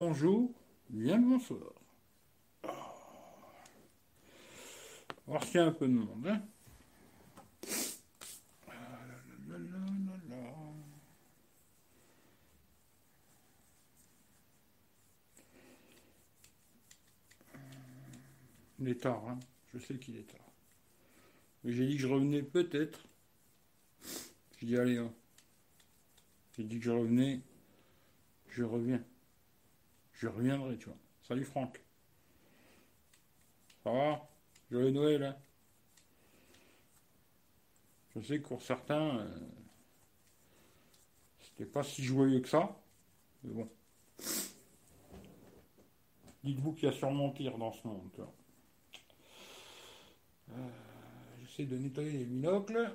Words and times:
bonjour, 0.00 0.52
bien 0.88 1.18
bonsoir. 1.18 1.72
On 5.26 5.32
va 5.32 5.40
un 5.62 5.72
peu 5.72 5.86
de 5.86 5.92
monde. 5.92 6.26
Hein. 6.26 6.42
Il 18.80 18.88
est 18.88 19.02
tard, 19.02 19.28
hein. 19.28 19.38
je 19.74 19.78
sais 19.80 19.98
qu'il 19.98 20.16
est 20.16 20.22
tard. 20.22 20.40
Mais 21.64 21.72
j'ai 21.72 21.86
dit 21.86 21.96
que 21.96 22.02
je 22.02 22.06
revenais 22.06 22.42
peut-être. 22.42 23.00
J'ai 24.58 24.66
dit 24.66 24.76
allez, 24.76 24.98
hein. 24.98 25.12
j'ai 26.56 26.62
dit 26.64 26.78
que 26.78 26.84
je 26.84 26.90
revenais, 26.92 27.40
je 28.50 28.62
reviens. 28.62 29.02
Je 30.18 30.26
reviendrai, 30.26 30.76
tu 30.76 30.86
vois. 30.86 30.98
Salut 31.22 31.44
Franck. 31.44 31.80
Ça 33.84 33.92
va? 33.92 34.28
Joyeux 34.68 34.90
Noël, 34.90 35.22
hein 35.22 35.36
Je 38.16 38.20
sais 38.22 38.40
que 38.40 38.48
pour 38.48 38.60
certains, 38.60 39.18
euh, 39.18 39.38
c'était 41.40 41.70
pas 41.70 41.84
si 41.84 42.02
joyeux 42.02 42.40
que 42.40 42.48
ça. 42.48 42.76
Mais 43.44 43.54
bon. 43.54 43.68
Dites-vous 46.42 46.72
qu'il 46.72 46.88
y 46.88 46.92
a 46.92 46.94
sûrement 46.94 47.32
dans 47.56 47.72
ce 47.72 47.86
monde. 47.86 48.10
Euh, 50.50 50.68
j'essaie 51.40 51.64
de 51.64 51.78
nettoyer 51.78 52.10
les 52.10 52.24
binocles. 52.24 52.92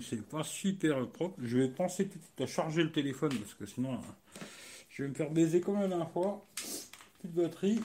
C'est 0.00 0.22
pas 0.26 0.44
super 0.44 1.08
propre. 1.08 1.38
Je 1.42 1.58
vais 1.58 1.68
penser 1.68 2.08
tout 2.08 2.18
de 2.18 2.24
suite 2.24 2.40
à 2.40 2.46
charger 2.46 2.82
le 2.82 2.92
téléphone 2.92 3.36
parce 3.38 3.54
que 3.54 3.66
sinon 3.66 4.00
je 4.90 5.02
vais 5.02 5.08
me 5.08 5.14
faire 5.14 5.30
baiser 5.30 5.60
comme 5.60 5.80
la 5.80 5.88
dernière 5.88 6.10
fois. 6.10 6.46
Petite 6.56 7.34
batterie. 7.34 7.80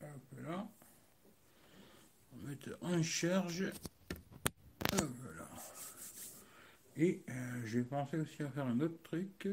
Hop 0.00 0.08
là. 0.44 0.66
On 2.32 2.44
va 2.44 2.50
mettre 2.50 2.70
en 2.82 3.02
charge. 3.02 3.72
Et 6.96 7.22
euh, 7.30 7.62
je 7.64 7.78
vais 7.78 7.84
penser 7.84 8.18
aussi 8.18 8.42
à 8.42 8.48
faire 8.48 8.66
un 8.66 8.78
autre 8.80 9.02
truc. 9.02 9.48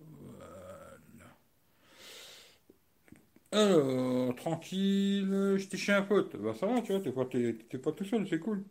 Voilà. 0.00 0.46
Alors, 3.52 4.34
tranquille, 4.36 5.56
j'étais 5.58 5.76
chez 5.76 5.92
un 5.92 6.02
pote. 6.02 6.36
Bah 6.36 6.54
ça 6.58 6.66
va, 6.66 6.80
tu 6.80 6.92
vois, 6.92 7.26
t'es 7.26 7.52
pas, 7.52 7.78
pas 7.78 7.92
tout 7.92 8.04
seul, 8.04 8.26
c'est 8.28 8.38
cool. 8.38 8.64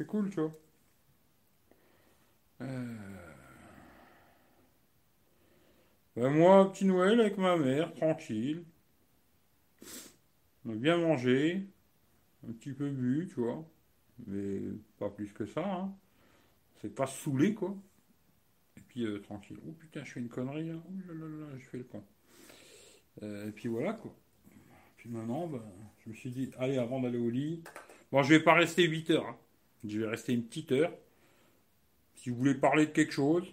C'est 0.00 0.06
cool, 0.06 0.30
tu 0.30 0.40
vois. 0.40 0.52
Euh... 2.62 2.96
Ben 6.16 6.30
moi, 6.30 6.72
petit 6.72 6.86
Noël 6.86 7.20
avec 7.20 7.36
ma 7.36 7.58
mère, 7.58 7.92
tranquille. 7.92 8.64
On 10.64 10.72
a 10.72 10.74
bien 10.74 10.96
mangé, 10.96 11.66
un 12.48 12.52
petit 12.52 12.72
peu 12.72 12.88
bu, 12.88 13.28
tu 13.28 13.42
vois. 13.42 13.62
Mais 14.26 14.62
pas 14.98 15.10
plus 15.10 15.34
que 15.34 15.44
ça. 15.44 15.70
Hein. 15.70 15.92
C'est 16.80 16.94
pas 16.94 17.06
saoulé, 17.06 17.52
quoi. 17.52 17.76
Et 18.78 18.80
puis, 18.80 19.04
euh, 19.04 19.18
tranquille. 19.18 19.58
Oh 19.68 19.72
putain, 19.72 20.02
je 20.02 20.12
fais 20.12 20.20
une 20.20 20.30
connerie, 20.30 20.70
là. 20.70 20.76
Oh 20.82 21.12
là 21.12 21.14
là 21.14 21.26
là, 21.26 21.58
je 21.58 21.66
fais 21.66 21.76
le 21.76 21.84
con. 21.84 22.02
Euh, 23.22 23.48
et 23.48 23.52
puis 23.52 23.68
voilà, 23.68 23.92
quoi. 23.92 24.16
Puis 24.96 25.10
maintenant, 25.10 25.46
ben, 25.46 25.62
je 26.06 26.08
me 26.08 26.14
suis 26.14 26.30
dit, 26.30 26.50
allez, 26.58 26.78
avant 26.78 27.00
d'aller 27.00 27.18
au 27.18 27.28
lit. 27.28 27.62
Bon, 28.10 28.22
je 28.22 28.30
vais 28.30 28.40
pas 28.40 28.54
rester 28.54 28.84
8 28.84 29.10
heures. 29.10 29.26
Hein. 29.26 29.36
Je 29.84 30.00
vais 30.00 30.06
rester 30.06 30.32
une 30.32 30.44
petite 30.44 30.72
heure. 30.72 30.92
Si 32.14 32.30
vous 32.30 32.36
voulez 32.36 32.54
parler 32.54 32.86
de 32.86 32.92
quelque 32.92 33.12
chose, 33.12 33.46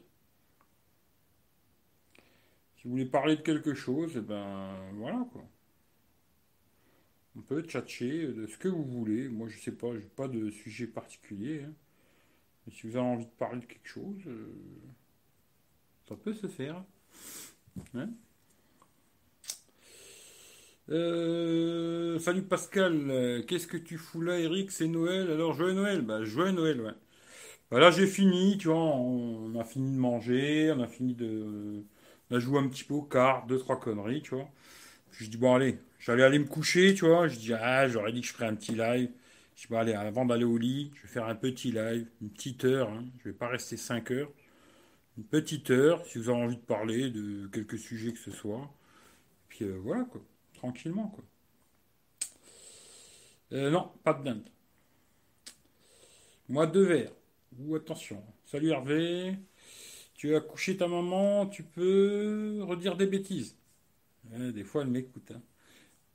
si 2.75 2.83
vous 2.83 2.91
voulez 2.91 3.05
parler 3.05 3.37
de 3.37 3.41
quelque 3.41 3.73
chose, 3.73 4.13
eh 4.17 4.21
ben 4.21 4.75
voilà 4.95 5.25
quoi. 5.31 5.43
On 7.37 7.41
peut 7.41 7.61
tchatcher 7.61 8.27
de 8.27 8.47
ce 8.47 8.57
que 8.57 8.67
vous 8.67 8.83
voulez. 8.83 9.29
Moi, 9.29 9.47
je 9.47 9.59
sais 9.59 9.71
pas, 9.71 9.93
j'ai 9.93 10.07
pas 10.07 10.27
de 10.27 10.49
sujet 10.49 10.87
particulier. 10.87 11.63
Hein. 11.63 11.73
Mais 12.65 12.73
si 12.73 12.87
vous 12.87 12.97
avez 12.97 13.05
envie 13.05 13.25
de 13.25 13.31
parler 13.31 13.61
de 13.61 13.65
quelque 13.65 13.87
chose, 13.87 14.17
euh, 14.25 14.53
ça 16.09 16.15
peut 16.15 16.33
se 16.33 16.47
faire. 16.47 16.83
Hein. 17.93 18.09
Euh, 20.89 22.17
salut 22.19 22.43
Pascal, 22.43 23.43
qu'est-ce 23.47 23.67
que 23.67 23.77
tu 23.77 23.97
fous 23.97 24.21
là, 24.21 24.39
Eric? 24.39 24.71
C'est 24.71 24.87
Noël. 24.87 25.29
Alors, 25.31 25.53
joyeux 25.53 25.73
Noël 25.73 26.01
Bah, 26.01 26.23
joyeux 26.23 26.51
Noël, 26.53 26.79
ouais. 26.81 26.93
Bah, 27.71 27.79
là, 27.79 27.91
j'ai 27.91 28.07
fini, 28.07 28.57
tu 28.57 28.67
vois. 28.69 28.77
On 28.77 29.59
a 29.59 29.63
fini 29.65 29.93
de 29.93 29.99
manger, 29.99 30.73
on 30.75 30.81
a 30.81 30.87
fini 30.87 31.15
de. 31.15 31.83
On 32.31 32.35
a 32.37 32.39
joué 32.39 32.59
un 32.59 32.67
petit 32.69 32.83
peu 32.83 32.95
au 32.95 33.03
cartes, 33.03 33.47
deux, 33.49 33.59
trois 33.59 33.79
conneries, 33.79 34.21
tu 34.21 34.35
vois. 34.35 34.49
Puis 35.11 35.25
je 35.25 35.31
dis, 35.31 35.37
bon, 35.37 35.55
allez, 35.55 35.79
j'allais 35.99 36.23
aller 36.23 36.39
me 36.39 36.45
coucher, 36.47 36.93
tu 36.95 37.05
vois. 37.07 37.27
Je 37.27 37.37
dis, 37.39 37.53
ah, 37.53 37.87
j'aurais 37.89 38.13
dit 38.13 38.21
que 38.21 38.27
je 38.27 38.33
ferais 38.33 38.47
un 38.47 38.55
petit 38.55 38.73
live. 38.75 39.11
Je 39.55 39.63
dis, 39.63 39.67
bon, 39.69 39.77
allez, 39.79 39.93
avant 39.93 40.25
d'aller 40.25 40.45
au 40.45 40.57
lit, 40.57 40.91
je 40.95 41.03
vais 41.03 41.09
faire 41.09 41.25
un 41.27 41.35
petit 41.35 41.71
live, 41.71 42.07
une 42.21 42.29
petite 42.31 42.65
heure. 42.65 42.89
Hein. 42.91 43.05
Je 43.19 43.25
vais 43.29 43.35
pas 43.35 43.49
rester 43.49 43.77
cinq 43.77 44.11
heures. 44.11 44.31
Une 45.17 45.25
petite 45.25 45.71
heure, 45.71 46.05
si 46.05 46.19
vous 46.19 46.29
avez 46.29 46.43
envie 46.43 46.57
de 46.57 46.61
parler 46.61 47.11
de 47.11 47.47
quelques 47.47 47.79
sujets 47.79 48.13
que 48.13 48.19
ce 48.19 48.31
soit. 48.31 48.69
Puis 49.49 49.65
euh, 49.65 49.77
voilà, 49.83 50.05
quoi 50.05 50.21
tranquillement, 50.57 51.07
quoi. 51.07 51.23
Euh, 53.53 53.69
non, 53.69 53.91
pas 54.03 54.13
de 54.13 54.23
dinde. 54.23 54.49
Moi, 56.49 56.67
deux 56.67 56.83
verres. 56.83 57.13
Ou 57.59 57.75
attention. 57.75 58.21
Salut 58.45 58.69
Hervé. 58.69 59.37
Tu 60.15 60.35
as 60.35 60.41
couché 60.41 60.75
ta 60.75 60.87
maman, 60.87 61.45
tu 61.45 61.63
peux 61.63 62.59
redire 62.63 62.97
des 62.97 63.05
bêtises. 63.05 63.55
des 64.25 64.63
fois, 64.63 64.81
elle 64.81 64.89
m'écoute. 64.89 65.31
Hein. 65.31 65.41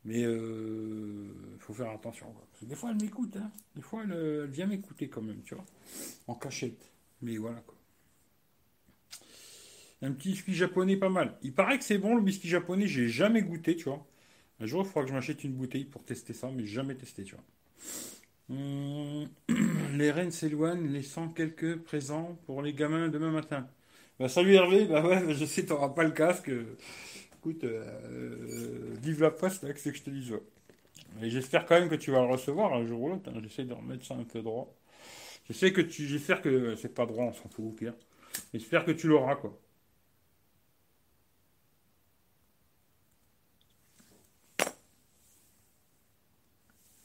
Mais 0.05 0.25
euh, 0.25 1.57
faut 1.61 1.73
faire 1.73 1.91
attention. 1.91 2.27
des 2.63 2.75
fois, 2.75 2.91
elle 2.91 3.01
m'écoute. 3.01 3.37
Hein. 3.37 3.51
Des 3.77 3.83
fois, 3.83 4.03
elle, 4.05 4.13
elle 4.13 4.51
vient 4.51 4.67
m'écouter 4.67 5.09
quand 5.09 5.23
même, 5.23 5.43
tu 5.45 5.55
vois. 5.55 5.65
En 6.27 6.35
cachette. 6.35 6.91
Mais 7.23 7.37
voilà, 7.37 7.61
quoi. 7.61 7.77
Un 10.03 10.11
petit 10.11 10.31
whisky 10.31 10.53
japonais 10.53 10.97
pas 10.97 11.09
mal. 11.09 11.39
Il 11.43 11.55
paraît 11.55 11.79
que 11.79 11.85
c'est 11.85 11.99
bon 11.99 12.17
le 12.17 12.23
whisky 12.23 12.49
japonais, 12.49 12.89
j'ai 12.89 13.09
jamais 13.09 13.43
goûté, 13.43 13.77
tu 13.77 13.85
vois. 13.85 14.05
Un 14.61 14.67
jour, 14.67 14.83
il 14.83 14.87
faudra 14.87 15.03
que 15.03 15.09
je 15.09 15.15
m'achète 15.15 15.45
une 15.45 15.55
bouteille 15.55 15.85
pour 15.85 16.05
tester 16.05 16.33
ça, 16.35 16.51
mais 16.55 16.67
jamais 16.67 16.95
testé, 16.95 17.25
tu 17.25 17.35
vois. 17.35 17.45
Hum, 18.51 19.29
les 19.97 20.11
reines 20.11 20.31
s'éloignent, 20.31 20.89
laissant 20.89 21.29
quelques 21.29 21.79
présents 21.79 22.39
pour 22.47 22.63
les 22.63 22.75
gamins 22.75 23.09
demain 23.09 23.31
matin. 23.31 23.67
Bah, 24.19 24.29
salut 24.29 24.55
Hervé, 24.55 24.85
bah 24.85 25.05
ouais, 25.05 25.35
je 25.35 25.45
sais, 25.45 25.67
t'auras 25.67 25.89
pas 25.91 26.05
le 26.05 26.11
casque. 26.11 26.51
Écoute, 27.39 27.65
euh, 27.65 28.95
vive 29.03 29.23
la 29.23 29.31
poste, 29.31 29.67
c'est 29.77 29.91
que 29.91 29.99
je 29.99 30.03
te 30.03 30.11
dis. 30.11 30.31
Mais 31.21 31.31
j'espère 31.31 31.67
quand 31.67 31.79
même 31.79 31.89
que 31.89 31.95
tu 31.95 32.11
vas 32.11 32.21
le 32.21 32.27
recevoir 32.33 32.73
un 32.75 32.87
jour 32.87 33.01
ou 33.03 33.09
l'autre. 33.09 33.31
Hein. 33.31 33.41
J'essaie 33.43 33.65
de 33.65 33.73
remettre 33.73 34.05
ça 34.07 34.15
un 34.15 34.25
peu 34.25 34.43
droit. 34.43 34.75
Je 35.49 35.53
sais 35.53 35.73
que 35.73 35.81
tu, 35.81 36.07
j'espère 36.07 36.41
que 36.41 36.77
c'est 36.77 36.95
pas 36.95 37.07
droit, 37.07 37.25
on 37.25 37.33
s'en 37.33 37.49
fout 37.49 37.65
au 37.65 37.71
pire. 37.71 37.95
J'espère 38.55 38.85
que 38.85 38.93
tu 38.93 39.09
l'auras, 39.09 39.37
quoi. 39.37 39.59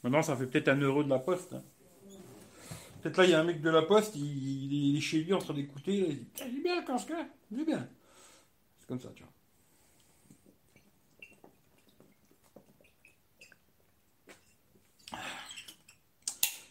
Maintenant, 0.08 0.22
ça 0.22 0.36
fait 0.36 0.46
peut-être 0.46 0.68
un 0.68 0.80
euro 0.80 1.04
de 1.04 1.10
la 1.10 1.18
poste. 1.18 1.52
Hein. 1.52 1.62
Peut-être 3.02 3.18
là, 3.18 3.24
il 3.24 3.30
y 3.30 3.34
a 3.34 3.40
un 3.40 3.44
mec 3.44 3.60
de 3.60 3.68
la 3.68 3.82
poste, 3.82 4.16
il, 4.16 4.96
est 4.96 5.00
chez 5.00 5.18
lui 5.22 5.34
en 5.34 5.38
train 5.38 5.52
d'écouter. 5.52 5.98
Il 5.98 6.16
dit 6.16 6.26
J'ai 6.34 6.62
bien, 6.62 6.82
casque, 6.82 7.12
j'ai 7.52 7.64
bien. 7.64 7.86
C'est 8.80 8.88
comme 8.88 9.00
ça, 9.00 9.10
tu 9.14 9.22
vois. 9.22 9.32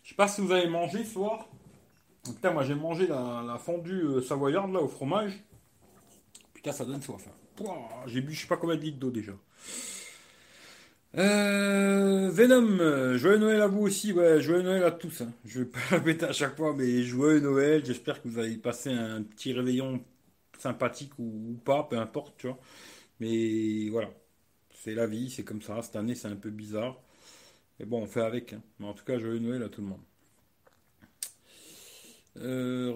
Je 0.04 0.10
sais 0.10 0.16
pas 0.16 0.28
si 0.28 0.42
vous 0.42 0.52
avez 0.52 0.68
mangé 0.68 1.04
ce 1.04 1.14
soir. 1.14 1.48
Putain, 2.24 2.52
moi 2.52 2.64
j'ai 2.64 2.74
mangé 2.74 3.06
la, 3.06 3.60
fondue 3.64 4.02
euh, 4.02 4.22
savoyarde 4.22 4.74
là 4.74 4.82
au 4.82 4.88
fromage. 4.88 5.44
Putain, 6.56 6.72
ça 6.72 6.86
donne 6.86 7.04
soif. 7.04 7.28
Hein. 7.28 7.66
J'ai 8.08 8.22
bu 8.22 8.34
je 8.34 8.42
sais 8.42 8.48
pas 8.48 8.58
combien 8.58 8.78
de 8.78 8.82
litres 8.82 8.98
d'eau 8.98 9.12
déjà. 9.12 9.34
Euh, 11.18 12.30
Venom, 12.32 13.18
joyeux 13.18 13.38
Noël 13.40 13.62
à 13.62 13.68
vous 13.68 13.82
aussi, 13.82 14.14
ouais, 14.14 14.40
joyeux 14.40 14.62
Noël 14.62 14.84
à 14.84 14.92
tous. 14.92 15.22
Hein. 15.22 15.34
Je 15.46 15.60
vais 15.62 15.66
pas 15.66 15.80
répéter 15.90 16.26
à 16.26 16.32
chaque 16.34 16.56
fois, 16.56 16.74
mais 16.76 17.02
joyeux 17.04 17.40
Noël. 17.40 17.84
J'espère 17.86 18.22
que 18.22 18.28
vous 18.28 18.38
avez 18.38 18.56
passé 18.58 18.92
un 18.92 19.24
petit 19.24 19.52
réveillon 19.54 20.04
sympathique 20.60 21.14
ou, 21.20 21.60
pas, 21.66 21.84
peu 21.86 21.98
importe, 21.98 22.38
tu 22.38 22.48
vois. 22.48 22.60
Mais 23.20 23.90
voilà, 23.90 24.10
c'est 24.72 24.96
la 24.96 25.08
vie, 25.08 25.30
c'est 25.32 25.44
comme 25.46 25.62
ça. 25.64 25.82
Cette 25.84 25.98
année, 25.98 26.16
c'est 26.16 26.30
un 26.30 26.38
peu 26.38 26.52
bizarre. 26.52 27.02
Mais 27.80 27.86
bon, 27.86 28.04
on 28.04 28.08
fait 28.08 28.22
avec. 28.24 28.54
Hein. 28.54 28.64
Mais 28.80 28.88
en 28.88 28.94
tout 28.96 29.06
cas, 29.06 29.20
joyeux 29.20 29.40
Noël 29.40 29.64
à 29.64 29.70
tout 29.70 29.82
le 29.82 29.88
monde. 29.90 30.02
Euh, 32.40 32.94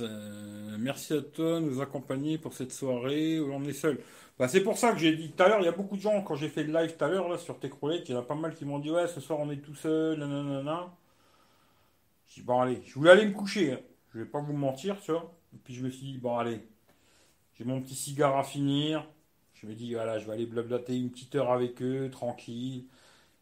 euh, 0.00 0.76
merci 0.78 1.12
à 1.14 1.20
toi 1.22 1.60
de 1.60 1.66
nous 1.66 1.80
accompagner 1.80 2.38
pour 2.38 2.52
cette 2.54 2.72
soirée 2.72 3.38
où 3.40 3.48
l'on 3.48 3.64
est 3.64 3.72
seul. 3.72 4.00
Bah, 4.38 4.48
c'est 4.48 4.62
pour 4.62 4.78
ça 4.78 4.92
que 4.92 4.98
j'ai 4.98 5.14
dit 5.16 5.30
tout 5.32 5.42
à 5.42 5.48
l'heure, 5.48 5.60
il 5.60 5.64
y 5.66 5.68
a 5.68 5.72
beaucoup 5.72 5.96
de 5.96 6.00
gens, 6.00 6.22
quand 6.22 6.34
j'ai 6.34 6.48
fait 6.48 6.64
le 6.64 6.72
live 6.72 6.96
tout 6.96 7.04
à 7.04 7.08
l'heure 7.08 7.38
sur 7.38 7.58
Techroulette, 7.58 8.08
il 8.08 8.12
y 8.12 8.16
en 8.16 8.20
a 8.20 8.22
pas 8.22 8.34
mal 8.34 8.54
qui 8.54 8.64
m'ont 8.64 8.78
dit 8.78 8.90
Ouais, 8.90 9.06
ce 9.08 9.20
soir 9.20 9.38
on 9.40 9.50
est 9.50 9.58
tout 9.58 9.74
seul, 9.74 10.18
nanana. 10.18 10.90
J'ai 12.28 12.40
dit 12.40 12.46
Bon, 12.46 12.60
allez, 12.60 12.80
je 12.86 12.94
voulais 12.94 13.10
aller 13.10 13.26
me 13.26 13.32
coucher, 13.32 13.72
hein. 13.72 13.80
je 14.14 14.20
vais 14.20 14.24
pas 14.24 14.40
vous 14.40 14.52
mentir, 14.54 15.00
tu 15.00 15.12
vois. 15.12 15.32
Et 15.54 15.58
puis 15.58 15.74
je 15.74 15.84
me 15.84 15.90
suis 15.90 16.06
dit 16.12 16.18
Bon, 16.18 16.36
allez, 16.38 16.60
J'ai 17.58 17.64
mon 17.64 17.80
petit 17.82 17.94
cigare 17.94 18.38
à 18.38 18.44
finir. 18.44 19.06
Je 19.54 19.66
me 19.66 19.74
dis, 19.74 19.94
voilà, 19.94 20.18
je 20.18 20.26
vais 20.26 20.32
aller 20.34 20.46
blablater 20.46 20.96
une 20.96 21.10
petite 21.10 21.34
heure 21.36 21.52
avec 21.52 21.82
eux, 21.82 22.10
tranquille. 22.10 22.86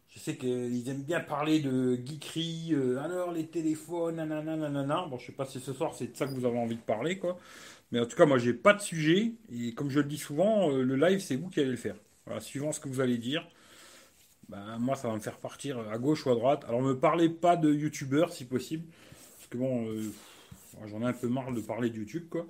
Je 0.09 0.19
sais 0.19 0.37
qu'ils 0.37 0.89
aiment 0.89 1.03
bien 1.03 1.19
parler 1.19 1.59
de 1.59 1.95
geekery, 1.95 2.73
euh, 2.73 2.99
alors 2.99 3.31
les 3.31 3.45
téléphones, 3.47 4.15
nanana, 4.15 4.55
nanana. 4.55 5.05
Bon, 5.07 5.19
je 5.19 5.27
sais 5.27 5.31
pas 5.31 5.45
si 5.45 5.59
ce 5.59 5.71
soir 5.71 5.93
c'est 5.93 6.07
de 6.11 6.17
ça 6.17 6.25
que 6.25 6.31
vous 6.31 6.45
avez 6.45 6.57
envie 6.57 6.75
de 6.75 6.81
parler, 6.81 7.19
quoi. 7.19 7.37
Mais 7.91 7.99
en 7.99 8.05
tout 8.05 8.15
cas, 8.17 8.25
moi, 8.25 8.37
j'ai 8.37 8.53
pas 8.53 8.73
de 8.73 8.81
sujet. 8.81 9.33
Et 9.51 9.73
comme 9.73 9.89
je 9.89 9.99
le 9.99 10.07
dis 10.07 10.17
souvent, 10.17 10.71
euh, 10.71 10.83
le 10.83 10.95
live, 10.95 11.19
c'est 11.19 11.35
vous 11.35 11.49
qui 11.49 11.59
allez 11.59 11.71
le 11.71 11.77
faire. 11.77 11.95
Voilà, 12.25 12.41
suivant 12.41 12.71
ce 12.71 12.79
que 12.79 12.87
vous 12.89 13.01
allez 13.01 13.17
dire. 13.17 13.47
Ben, 14.49 14.77
moi, 14.79 14.95
ça 14.95 15.07
va 15.09 15.15
me 15.15 15.19
faire 15.19 15.37
partir 15.37 15.79
à 15.89 15.97
gauche 15.97 16.25
ou 16.25 16.31
à 16.31 16.35
droite. 16.35 16.65
Alors, 16.67 16.81
me 16.81 16.93
parlez 16.99 17.29
pas 17.29 17.55
de 17.55 17.71
youtubeurs, 17.73 18.33
si 18.33 18.45
possible. 18.45 18.85
Parce 19.37 19.47
que 19.49 19.57
bon, 19.57 19.87
euh, 19.89 20.11
j'en 20.87 21.01
ai 21.01 21.05
un 21.05 21.13
peu 21.13 21.27
marre 21.27 21.51
de 21.51 21.61
parler 21.61 21.89
de 21.89 21.97
YouTube, 21.97 22.27
quoi. 22.29 22.47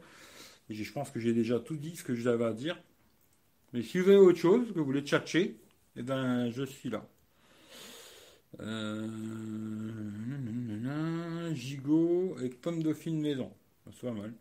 Et 0.69 0.75
je 0.75 0.91
pense 0.94 1.09
que 1.11 1.19
j'ai 1.19 1.33
déjà 1.33 1.59
tout 1.59 1.77
dit 1.77 1.95
ce 1.95 2.03
que 2.03 2.15
j'avais 2.15 2.45
à 2.45 2.53
dire. 2.53 2.81
Mais 3.73 3.83
si 3.83 4.00
vous 4.00 4.09
avez 4.09 4.17
autre 4.17 4.39
chose, 4.39 4.71
que 4.73 4.79
vous 4.79 4.85
voulez 4.85 5.01
tchatcher, 5.01 5.57
eh 5.95 6.03
ben, 6.03 6.50
je 6.51 6.63
suis 6.63 6.89
là. 6.89 7.07
Euh... 8.59 9.07
Gigot 11.53 12.35
avec 12.37 12.61
pomme 12.61 12.83
dauphine 12.83 13.19
maison. 13.19 13.51
C'est 13.91 14.01
pas 14.01 14.11
mal. 14.11 14.33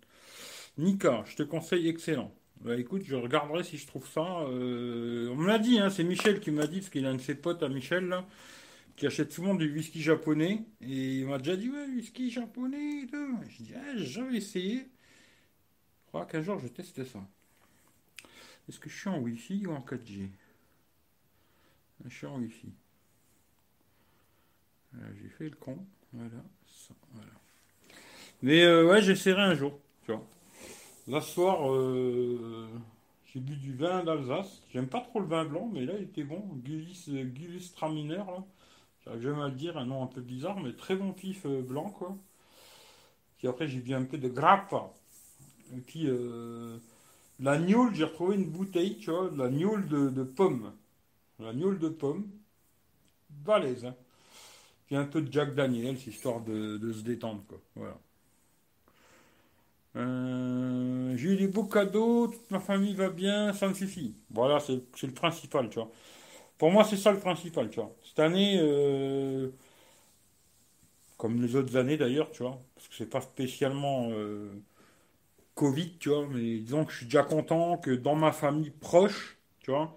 Nika, 0.76 1.25
je 1.26 1.37
te 1.37 1.43
conseille 1.43 1.88
excellent. 1.88 2.32
Bah 2.60 2.76
écoute, 2.76 3.02
je 3.05 3.14
regarderai 3.14 3.62
si 3.62 3.76
je 3.76 3.87
trouve 3.87 4.08
ça. 4.08 4.40
Euh, 4.43 5.28
on 5.31 5.37
me 5.37 5.46
l'a 5.46 5.58
dit, 5.58 5.78
hein, 5.78 5.90
c'est 5.90 6.05
Michel 6.05 6.40
qui 6.40 6.50
m'a 6.50 6.66
dit, 6.66 6.78
parce 6.81 6.90
qu'il 6.90 7.06
a 7.06 7.10
un 7.10 7.14
de 7.14 7.20
ses 7.20 7.34
potes 7.34 7.62
à 7.62 7.69
Michel, 7.69 8.12
qui 8.96 9.06
achète 9.06 9.32
souvent 9.32 9.55
du 9.55 9.72
whisky 9.72 10.00
japonais. 10.00 10.64
Et 10.81 11.19
il 11.19 11.26
m'a 11.26 11.38
déjà 11.38 11.56
dit, 11.56 11.70
ouais, 11.70 11.87
whisky 11.87 12.31
japonais 12.31 13.02
et 13.05 13.06
tout. 13.06 13.38
Je 13.49 13.62
dis, 13.62 13.75
ah, 13.76 13.96
j'avais 13.96 14.37
essayé. 14.37 14.88
Je 16.06 16.08
crois 16.08 16.26
qu'un 16.26 16.43
jour 16.43 16.58
je 16.58 16.69
teste 16.69 17.05
ça. 17.05 17.20
Est-ce 18.69 18.81
que 18.81 18.90
je 18.90 18.96
suis 18.96 19.08
en 19.08 19.19
Wi-Fi 19.20 19.66
ou 19.66 19.72
en 19.72 19.81
4G 19.81 20.28
Je 22.05 22.14
suis 22.14 22.26
en 22.26 22.38
Wi-Fi. 22.38 22.72
J'ai 24.94 25.29
fait 25.29 25.49
le 25.49 25.56
con. 25.56 25.79
Voilà. 26.12 26.43
Mais 28.43 28.62
euh, 28.62 28.87
ouais, 28.87 29.02
j'essaierai 29.02 29.43
un 29.43 29.55
jour. 29.55 29.79
Tu 30.05 30.12
vois. 30.12 30.25
Là, 31.06 31.20
soir, 31.20 31.70
euh, 31.73 32.69
j'ai 33.26 33.40
bu 33.40 33.56
du 33.56 33.75
vin 33.75 34.05
d'Alsace. 34.05 34.62
J'aime 34.73 34.88
pas 34.88 35.00
trop 35.00 35.20
le 35.20 35.26
vin 35.26 35.44
blanc, 35.44 35.69
mais 35.73 35.85
là, 35.85 35.94
il 35.96 36.05
était 36.05 36.25
bon. 36.25 36.43
Gulis, 36.64 37.73
Traminer, 37.75 38.17
là. 38.17 38.44
J'arrive 39.05 39.23
jamais 39.23 39.43
à 39.43 39.49
le 39.49 39.55
dire, 39.55 39.79
un 39.79 39.87
nom 39.87 40.02
un 40.02 40.06
peu 40.06 40.20
bizarre, 40.20 40.61
mais 40.61 40.73
très 40.73 40.96
bon 40.96 41.12
pif 41.12 41.46
euh, 41.46 41.62
blanc, 41.62 41.91
quoi. 41.91 42.17
Puis 43.38 43.49
après, 43.49 43.69
j'ai 43.69 43.79
bu 43.81 43.94
un 43.94 44.05
peu 44.05 44.19
de 44.19 44.29
grappa. 44.29 44.91
Et 45.76 45.81
puis, 45.81 46.08
la 47.38 47.58
gnôle, 47.58 47.94
j'ai 47.94 48.05
retrouvé 48.05 48.34
une 48.34 48.50
bouteille, 48.50 48.99
tu 48.99 49.11
vois, 49.11 49.29
de 49.29 49.38
la 49.38 49.49
gnôle 49.49 49.87
de, 49.87 50.08
de 50.08 50.25
pomme. 50.25 50.73
La 51.38 51.52
gnôle 51.52 51.79
de 51.79 51.88
pomme. 51.88 52.26
Balèze, 53.31 53.84
hein. 53.84 53.94
Puis 54.88 54.96
un 54.96 55.05
peu 55.05 55.23
de 55.23 55.32
Jack 55.32 55.55
Daniels, 55.55 55.96
histoire 56.08 56.40
de, 56.40 56.93
se 56.93 57.02
détendre, 57.02 57.44
quoi. 57.46 57.61
Voilà. 57.76 57.99
Euh, 59.96 61.17
j'ai 61.17 61.31
eu 61.31 61.37
des 61.37 61.46
beaux 61.49 61.64
cadeaux, 61.64 62.29
toute 62.29 62.50
ma 62.50 62.61
famille 62.61 62.94
va 62.94 63.11
bien, 63.11 63.52
ça 63.52 63.69
me 63.69 63.75
suffit. 63.75 64.14
Voilà, 64.31 64.61
c'est 64.61 65.06
le 65.06 65.12
principal, 65.12 65.69
tu 65.69 65.76
vois. 65.79 65.90
Pour 66.58 66.70
moi, 66.73 66.85
c'est 66.85 66.96
ça 66.96 67.12
le 67.12 67.20
principal, 67.20 67.70
tu 67.70 67.81
vois. 67.81 67.94
Cette 68.02 68.20
année, 68.20 68.58
euh, 68.61 69.50
comme 71.19 71.43
les 71.43 71.56
autres 71.56 71.76
années 71.76 71.96
d'ailleurs, 71.96 72.31
tu 72.31 72.43
vois, 72.43 72.61
parce 72.75 72.88
que 72.88 72.94
c'est 72.94 73.06
pas 73.11 73.20
spécialement 73.20 74.08
euh, 74.12 74.50
Covid, 75.55 75.99
tu 75.99 76.11
vois, 76.11 76.26
mais 76.29 76.58
disons 76.61 76.84
que 76.84 76.93
je 76.93 76.99
suis 76.99 77.06
déjà 77.06 77.23
content 77.25 77.79
que 77.79 77.91
dans 77.91 78.14
ma 78.17 78.32
famille 78.32 78.70
proche, 78.70 79.38
tu 79.61 79.70
vois, 79.70 79.96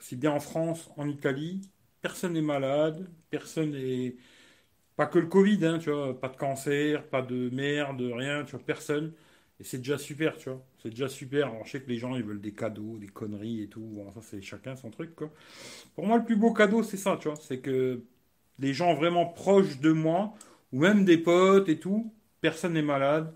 aussi 0.00 0.16
bien 0.16 0.32
en 0.32 0.40
France, 0.40 0.90
en 0.96 1.08
Italie, 1.08 1.60
personne 2.02 2.34
n'est 2.34 2.42
malade, 2.42 3.08
personne 3.32 3.72
n'est. 3.72 4.16
Pas 4.96 5.06
que 5.06 5.18
le 5.18 5.26
Covid, 5.26 5.64
hein, 5.66 5.78
tu 5.78 5.90
vois, 5.90 6.18
pas 6.20 6.28
de 6.28 6.36
cancer, 6.36 7.08
pas 7.08 7.22
de 7.22 7.50
merde, 7.50 8.00
rien, 8.02 8.44
tu 8.44 8.52
vois, 8.52 8.60
personne. 8.64 9.14
Et 9.60 9.64
c'est 9.64 9.78
déjà 9.78 9.98
super, 9.98 10.36
tu 10.36 10.50
vois. 10.50 10.62
C'est 10.82 10.90
déjà 10.90 11.08
super. 11.08 11.48
Alors, 11.48 11.64
je 11.66 11.72
sais 11.72 11.82
que 11.82 11.88
les 11.88 11.98
gens, 11.98 12.16
ils 12.16 12.22
veulent 12.24 12.40
des 12.42 12.52
cadeaux, 12.54 12.98
des 12.98 13.08
conneries 13.08 13.62
et 13.62 13.68
tout. 13.68 14.04
Ça, 14.14 14.20
c'est 14.22 14.42
chacun 14.42 14.76
son 14.76 14.90
truc, 14.90 15.14
quoi. 15.16 15.30
Pour 15.94 16.06
moi, 16.06 16.18
le 16.18 16.24
plus 16.24 16.36
beau 16.36 16.52
cadeau, 16.52 16.82
c'est 16.82 16.96
ça, 16.96 17.16
tu 17.20 17.28
vois. 17.28 17.36
C'est 17.36 17.60
que 17.60 18.02
les 18.58 18.74
gens 18.74 18.94
vraiment 18.94 19.26
proches 19.26 19.80
de 19.80 19.92
moi, 19.92 20.34
ou 20.72 20.80
même 20.80 21.04
des 21.04 21.18
potes 21.18 21.68
et 21.68 21.78
tout, 21.80 22.12
personne 22.40 22.74
n'est 22.74 22.82
malade 22.82 23.34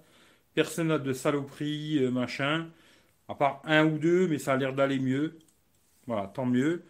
Personne 0.55 0.89
n'a 0.89 0.99
de 0.99 1.13
saloperie, 1.15 1.99
euh, 2.05 2.11
machin. 2.11 2.69
À 3.29 3.35
part 3.37 3.63
un 3.65 3.87
ou 3.87 3.99
deux, 3.99 4.29
mais 4.29 4.39
ça 4.39 4.55
a 4.55 4.57
l'air 4.59 4.75
d'aller 4.75 4.99
mieux. 5.01 5.39
Voilà, 6.07 6.29
tant 6.29 6.47
mieux. 6.47 6.85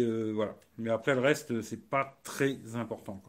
Euh, 0.00 0.32
voilà. 0.34 0.56
Mais 0.76 0.90
après, 0.90 1.14
le 1.14 1.20
reste, 1.20 1.62
c'est 1.62 1.88
pas 1.88 2.18
très 2.22 2.58
important. 2.74 3.22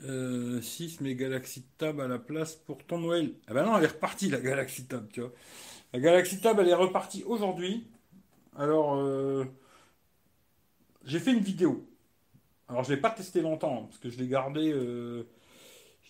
6, 0.00 0.06
euh, 0.08 0.60
mais 1.00 1.14
Galaxy 1.14 1.62
Tab 1.78 2.00
à 2.00 2.08
la 2.08 2.18
place 2.18 2.56
pour 2.56 2.84
ton 2.84 2.98
Noël. 2.98 3.32
Ah 3.46 3.54
ben 3.54 3.64
non, 3.64 3.76
elle 3.78 3.84
est 3.84 3.88
repartie, 3.88 4.28
la 4.28 4.40
Galaxy 4.40 4.86
Tab, 4.86 5.08
tu 5.10 5.20
vois. 5.20 5.32
La 5.92 6.00
Galaxy 6.00 6.40
Tab, 6.40 6.58
elle 6.60 6.68
est 6.68 6.74
repartie 6.74 7.24
aujourd'hui. 7.24 7.86
Alors, 8.56 9.46
j'ai 11.04 11.18
fait 11.18 11.32
une 11.32 11.40
vidéo. 11.40 11.88
Alors, 12.68 12.84
je 12.84 12.90
ne 12.90 12.96
l'ai 12.96 13.00
pas 13.00 13.10
testé 13.10 13.40
longtemps, 13.40 13.84
parce 13.84 13.98
que 13.98 14.10
je 14.10 14.18
l'ai 14.18 14.28
gardé 14.28 14.72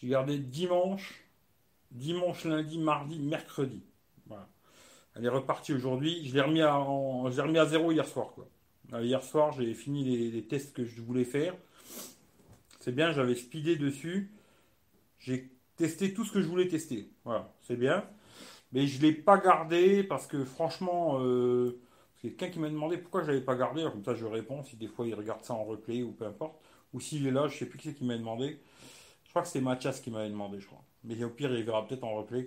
j'ai 0.05 0.09
gardé 0.09 0.39
dimanche, 0.39 1.25
dimanche, 1.91 2.45
lundi, 2.45 2.79
mardi, 2.79 3.19
mercredi. 3.19 3.83
Elle 5.17 5.25
est 5.25 5.29
repartie 5.29 5.73
aujourd'hui. 5.73 6.27
Je 6.27 6.35
l'ai 6.35 6.41
remis, 6.41 6.61
à, 6.61 7.67
zéro 7.67 7.93
hier 7.93 8.07
soir. 8.07 8.33
Quoi. 8.35 8.49
hier 9.03 9.23
soir, 9.23 9.53
j'ai 9.53 9.73
fini 9.75 10.31
les, 10.31 10.43
tests 10.43 10.75
que 10.75 10.85
je 10.85 11.01
voulais 11.01 11.25
faire. 11.25 11.55
C'est 12.81 12.93
bien, 12.93 13.13
j'avais 13.13 13.35
speedé 13.35 13.77
dessus. 13.77 14.33
J'ai 15.19 15.51
testé 15.77 16.13
tout 16.13 16.25
ce 16.25 16.33
que 16.33 16.43
je 16.43 16.47
voulais 16.47 16.69
tester. 16.69 17.09
Voilà, 17.25 17.53
c'est 17.63 17.77
bien. 17.77 18.05
Mais 18.73 18.87
je 18.87 18.99
ne 18.99 19.03
l'ai 19.03 19.13
pas 19.13 19.39
gardé 19.39 20.03
parce 20.03 20.27
que 20.27 20.45
franchement, 20.45 21.21
euh, 21.21 21.81
quelqu'un 22.21 22.49
qui 22.49 22.59
m'a 22.59 22.69
demandé 22.69 22.99
pourquoi 22.99 23.23
je 23.23 23.29
ne 23.29 23.33
l'avais 23.33 23.45
pas 23.45 23.55
gardé. 23.55 23.83
Comme 23.85 24.05
ça, 24.05 24.15
je 24.15 24.27
réponds 24.27 24.65
si 24.65 24.77
des 24.77 24.89
fois 24.89 25.07
il 25.07 25.15
regarde 25.15 25.45
ça 25.45 25.55
en 25.55 25.65
replay 25.65 26.03
ou 26.03 26.11
peu 26.11 26.27
importe. 26.27 26.57
Ou 26.93 27.01
s'il 27.01 27.27
est 27.27 27.31
là, 27.31 27.47
je 27.47 27.55
ne 27.55 27.59
sais 27.59 27.67
plus 27.67 27.79
qui 27.79 27.89
c'est 27.89 27.95
qui 27.95 28.05
m'a 28.05 28.17
demandé. 28.17 28.61
Je 29.25 29.31
crois 29.31 29.43
que 29.43 29.49
c'est 29.49 29.61
Mathias 29.61 30.01
qui 30.01 30.11
m'avait 30.11 30.29
demandé, 30.29 30.61
je 30.61 30.67
crois. 30.67 30.83
Mais 31.05 31.23
au 31.23 31.31
pire, 31.31 31.53
il 31.55 31.65
verra 31.65 31.87
peut-être 31.87 32.05
en 32.05 32.15
replay. 32.17 32.47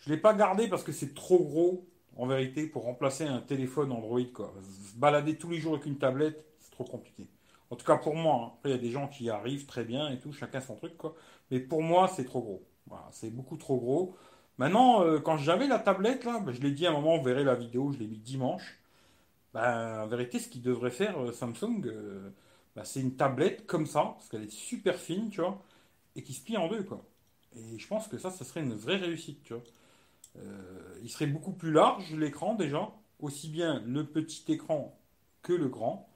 Je 0.00 0.10
ne 0.10 0.14
l'ai 0.14 0.20
pas 0.20 0.34
gardé 0.34 0.68
parce 0.68 0.82
que 0.84 0.92
c'est 0.92 1.14
trop 1.14 1.38
gros, 1.38 1.86
en 2.16 2.26
vérité, 2.26 2.66
pour 2.66 2.84
remplacer 2.84 3.24
un 3.24 3.40
téléphone 3.40 3.92
Android, 3.92 4.20
quoi. 4.32 4.52
Se 4.92 4.98
balader 4.98 5.36
tous 5.36 5.50
les 5.50 5.58
jours 5.58 5.74
avec 5.74 5.86
une 5.86 5.98
tablette, 5.98 6.44
c'est 6.60 6.70
trop 6.70 6.84
compliqué. 6.84 7.26
En 7.70 7.76
tout 7.76 7.86
cas, 7.86 7.96
pour 7.96 8.14
moi. 8.14 8.34
Hein. 8.34 8.52
Après, 8.58 8.70
il 8.70 8.72
y 8.72 8.78
a 8.78 8.80
des 8.80 8.90
gens 8.90 9.08
qui 9.08 9.28
arrivent 9.30 9.66
très 9.66 9.84
bien 9.84 10.10
et 10.10 10.18
tout, 10.18 10.32
chacun 10.32 10.60
son 10.60 10.76
truc, 10.76 10.96
quoi. 10.96 11.14
Mais 11.50 11.60
pour 11.60 11.82
moi, 11.82 12.08
c'est 12.08 12.24
trop 12.24 12.40
gros. 12.40 12.62
Voilà, 12.86 13.08
c'est 13.12 13.30
beaucoup 13.30 13.56
trop 13.56 13.78
gros. 13.78 14.16
Maintenant, 14.58 15.02
euh, 15.04 15.20
quand 15.20 15.36
j'avais 15.38 15.66
la 15.66 15.78
tablette, 15.78 16.24
là, 16.24 16.40
ben, 16.40 16.52
je 16.52 16.60
l'ai 16.62 16.70
dit 16.70 16.86
à 16.86 16.90
un 16.90 16.92
moment, 16.94 17.18
vous 17.18 17.24
verrez 17.24 17.44
la 17.44 17.54
vidéo, 17.54 17.92
je 17.92 17.98
l'ai 17.98 18.06
mis 18.06 18.18
dimanche. 18.18 18.78
Ben, 19.54 20.02
en 20.04 20.06
vérité, 20.08 20.38
ce 20.38 20.48
qu'il 20.48 20.62
devrait 20.62 20.90
faire 20.90 21.18
euh, 21.22 21.32
Samsung, 21.32 21.82
euh, 21.86 22.30
ben, 22.76 22.84
c'est 22.84 23.00
une 23.00 23.16
tablette 23.16 23.66
comme 23.66 23.86
ça, 23.86 24.14
parce 24.16 24.28
qu'elle 24.28 24.44
est 24.44 24.50
super 24.50 24.96
fine, 24.96 25.30
tu 25.30 25.40
vois 25.40 25.60
et 26.16 26.22
qui 26.22 26.32
se 26.34 26.42
plie 26.42 26.56
en 26.56 26.68
deux, 26.68 26.82
quoi. 26.82 27.04
Et 27.56 27.78
je 27.78 27.86
pense 27.86 28.08
que 28.08 28.18
ça, 28.18 28.30
ça 28.30 28.44
serait 28.44 28.62
une 28.62 28.74
vraie 28.74 28.96
réussite, 28.96 29.42
tu 29.44 29.54
vois. 29.54 29.62
Euh, 30.38 30.98
il 31.02 31.10
serait 31.10 31.26
beaucoup 31.26 31.52
plus 31.52 31.72
large, 31.72 32.14
l'écran, 32.14 32.54
déjà, 32.54 32.92
aussi 33.20 33.48
bien 33.48 33.82
le 33.86 34.04
petit 34.04 34.50
écran 34.52 34.98
que 35.42 35.52
le 35.52 35.68
grand. 35.68 36.08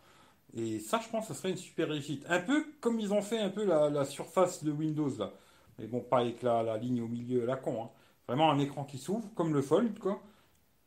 Et 0.55 0.81
ça, 0.81 1.01
je 1.03 1.09
pense 1.09 1.29
que 1.29 1.35
serait 1.35 1.51
une 1.51 1.57
super 1.57 1.89
réussite. 1.89 2.25
Un 2.29 2.41
peu 2.41 2.65
comme 2.81 2.99
ils 2.99 3.13
ont 3.13 3.23
fait 3.23 3.39
un 3.39 3.51
peu 3.51 3.65
la, 3.65 4.05
surface 4.05 4.65
de 4.65 4.73
Windows, 4.73 5.11
là. 5.19 5.33
Mais 5.79 5.87
bon, 5.87 6.01
pas 6.01 6.19
avec 6.19 6.43
la, 6.43 6.77
ligne 6.77 7.01
au 7.03 7.09
milieu, 7.09 7.47
la 7.47 7.57
con. 7.57 7.85
Hein. 7.85 7.91
Vraiment 8.27 8.51
un 8.51 8.59
écran 8.59 8.85
qui 8.85 8.99
s'ouvre, 8.99 9.29
comme 9.35 9.55
le 9.55 9.63
Fold, 9.63 9.99
quoi. 9.99 10.23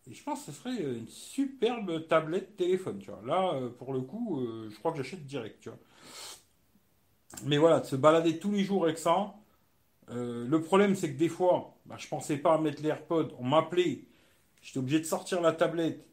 Et 0.09 0.13
je 0.13 0.23
pense 0.23 0.45
que 0.45 0.51
ce 0.51 0.57
serait 0.59 0.75
une 0.75 1.07
superbe 1.07 2.07
tablette 2.07 2.57
téléphone. 2.57 3.01
Là, 3.25 3.53
euh, 3.53 3.69
pour 3.69 3.93
le 3.93 4.01
coup, 4.01 4.41
euh, 4.41 4.69
je 4.69 4.77
crois 4.77 4.91
que 4.91 4.97
j'achète 4.97 5.25
direct. 5.25 5.69
Mais 7.45 7.57
voilà, 7.57 7.79
de 7.79 7.85
se 7.85 7.95
balader 7.95 8.37
tous 8.37 8.51
les 8.51 8.63
jours 8.63 8.83
avec 8.83 8.97
ça. 8.97 9.33
Euh, 10.13 10.45
le 10.47 10.61
problème, 10.61 10.95
c'est 10.95 11.11
que 11.11 11.17
des 11.17 11.29
fois, 11.29 11.75
bah, 11.85 11.95
je 11.97 12.07
pensais 12.07 12.37
pas 12.37 12.55
à 12.55 12.57
mettre 12.59 12.81
les 12.81 12.89
AirPods. 12.89 13.29
On 13.39 13.45
m'appelait. 13.45 14.05
J'étais 14.61 14.79
obligé 14.79 14.99
de 14.99 15.05
sortir 15.05 15.41
la 15.41 15.53
tablette, 15.53 16.07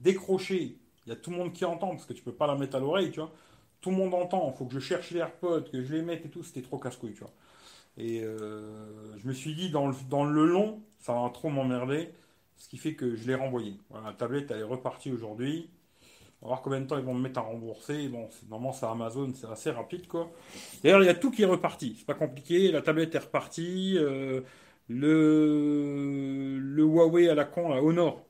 décrocher. 0.00 0.76
Il 1.06 1.08
y 1.08 1.12
a 1.12 1.16
tout 1.16 1.30
le 1.30 1.36
monde 1.36 1.52
qui 1.52 1.64
entend 1.64 1.90
parce 1.90 2.06
que 2.06 2.12
tu 2.12 2.22
peux 2.22 2.34
pas 2.34 2.46
la 2.46 2.54
mettre 2.56 2.76
à 2.76 2.80
l'oreille, 2.80 3.10
tu 3.10 3.20
vois. 3.20 3.32
Tout 3.80 3.90
le 3.90 3.96
monde 3.96 4.14
entend. 4.14 4.50
Il 4.54 4.58
faut 4.58 4.66
que 4.66 4.74
je 4.74 4.80
cherche 4.80 5.10
les 5.10 5.20
AirPods, 5.20 5.64
que 5.72 5.82
je 5.82 5.94
les 5.94 6.02
mette 6.02 6.24
et 6.26 6.28
tout. 6.28 6.42
C'était 6.42 6.62
trop 6.62 6.78
casse-couille. 6.78 7.14
Et 7.96 8.22
euh, 8.22 9.16
je 9.18 9.26
me 9.26 9.32
suis 9.32 9.54
dit, 9.54 9.70
dans 9.70 9.86
le, 9.86 10.46
long, 10.46 10.82
ça 11.00 11.14
va 11.14 11.30
trop 11.30 11.48
m'emmerder. 11.48 12.10
Ce 12.56 12.68
qui 12.68 12.76
fait 12.76 12.94
que 12.94 13.16
je 13.16 13.26
l'ai 13.26 13.34
renvoyé. 13.34 13.76
La 14.04 14.12
tablette, 14.12 14.50
elle 14.50 14.60
est 14.60 14.62
repartie 14.64 15.10
aujourd'hui. 15.10 15.70
On 16.42 16.46
va 16.46 16.48
voir 16.50 16.62
combien 16.62 16.80
de 16.80 16.86
temps 16.86 16.98
ils 16.98 17.04
vont 17.04 17.14
me 17.14 17.20
mettre 17.20 17.38
à 17.38 17.42
rembourser. 17.42 18.08
Bon, 18.08 18.28
normalement, 18.48 18.72
c'est 18.72 18.86
Amazon, 18.86 19.30
c'est 19.34 19.46
assez 19.46 19.70
rapide, 19.70 20.06
quoi. 20.06 20.30
D'ailleurs, 20.82 21.02
il 21.02 21.06
y 21.06 21.10
a 21.10 21.14
tout 21.14 21.30
qui 21.30 21.42
est 21.42 21.46
reparti. 21.46 21.96
C'est 21.98 22.06
pas 22.06 22.14
compliqué. 22.14 22.72
La 22.72 22.80
tablette 22.82 23.14
est 23.14 23.18
repartie. 23.18 23.96
Euh, 23.98 24.40
le, 24.88 26.58
le 26.58 26.82
Huawei 26.82 27.28
à 27.28 27.34
la 27.34 27.44
con, 27.44 27.68
la 27.68 27.82
Honor 27.82 28.24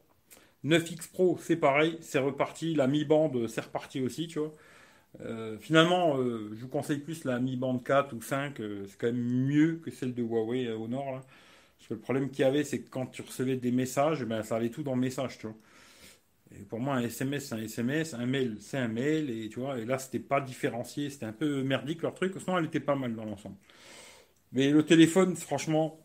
9X 0.65 1.11
Pro, 1.13 1.39
c'est 1.41 1.57
pareil, 1.57 1.99
c'est 2.01 2.19
reparti. 2.19 2.75
La 2.75 2.87
Mi 2.89 3.05
Band, 3.05 3.33
c'est 3.49 3.63
reparti 3.63 4.01
aussi, 4.03 4.27
tu 4.27 4.41
vois. 4.41 4.55
Euh, 5.23 5.59
finalement, 5.59 6.19
euh, 6.19 6.51
je 6.55 6.63
vous 6.63 6.69
conseille 6.69 6.99
plus 6.99 7.25
la 7.25 7.41
Mi 7.41 7.57
Band 7.57 7.79
4 7.79 8.15
ou 8.15 8.23
5, 8.23 8.57
c'est 8.89 8.99
quand 8.99 9.09
même 9.09 9.17
mieux 9.17 9.81
que 9.85 9.91
celle 9.91 10.15
de 10.15 10.23
Huawei 10.23 10.69
Honor. 10.71 11.13
Là. 11.13 11.21
Parce 11.79 11.89
que 11.89 11.95
le 11.95 12.01
problème 12.01 12.31
qu'il 12.31 12.45
y 12.45 12.49
avait, 12.49 12.65
c'est 12.65 12.81
que 12.83 12.91
quand 12.91 13.07
tu 13.07 13.23
recevais 13.23 13.57
des 13.57 13.73
messages, 13.73 14.25
ben, 14.25 14.43
ça 14.43 14.57
allait 14.57 14.71
tout 14.71 14.83
dans 14.83 14.95
le 14.95 15.01
message, 15.01 15.39
tu 15.39 15.47
vois. 15.47 15.57
Pour 16.69 16.81
moi, 16.81 16.97
un 16.97 17.03
SMS, 17.03 17.49
c'est 17.49 17.55
un 17.55 17.63
SMS, 17.63 18.15
un 18.15 18.27
mail, 18.27 18.57
c'est 18.61 18.79
un 18.79 18.89
mail, 18.89 19.31
et 19.31 19.49
tu 19.49 19.61
vois, 19.61 19.79
et 19.79 19.85
là, 19.85 19.99
c'était 19.99 20.19
pas 20.19 20.41
différencié, 20.41 21.09
c'était 21.11 21.27
un 21.27 21.33
peu 21.33 21.63
merdique 21.63 22.03
leur 22.03 22.15
truc, 22.15 22.35
sinon 22.39 22.59
elle 22.59 22.65
était 22.67 22.81
pas 22.81 22.97
mal 22.97 23.15
dans 23.15 23.25
l'ensemble. 23.25 23.57
Mais 24.53 24.71
le 24.71 24.85
téléphone, 24.85 25.37
franchement, 25.37 26.01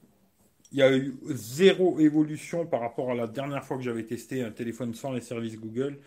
il 0.72 0.80
y 0.80 0.84
a 0.84 0.96
eu 0.96 1.16
zéro 1.30 2.00
évolution 2.00 2.66
par 2.66 2.82
rapport 2.82 3.12
à 3.12 3.16
la 3.16 3.28
dernière 3.28 3.64
fois 3.64 3.78
que 3.78 3.84
j'avais 3.84 4.04
testé 4.04 4.44
un 4.44 4.52
téléphone 4.52 4.94
sans 4.94 5.14
les 5.14 5.22
services 5.22 5.58
Google. 5.60 6.00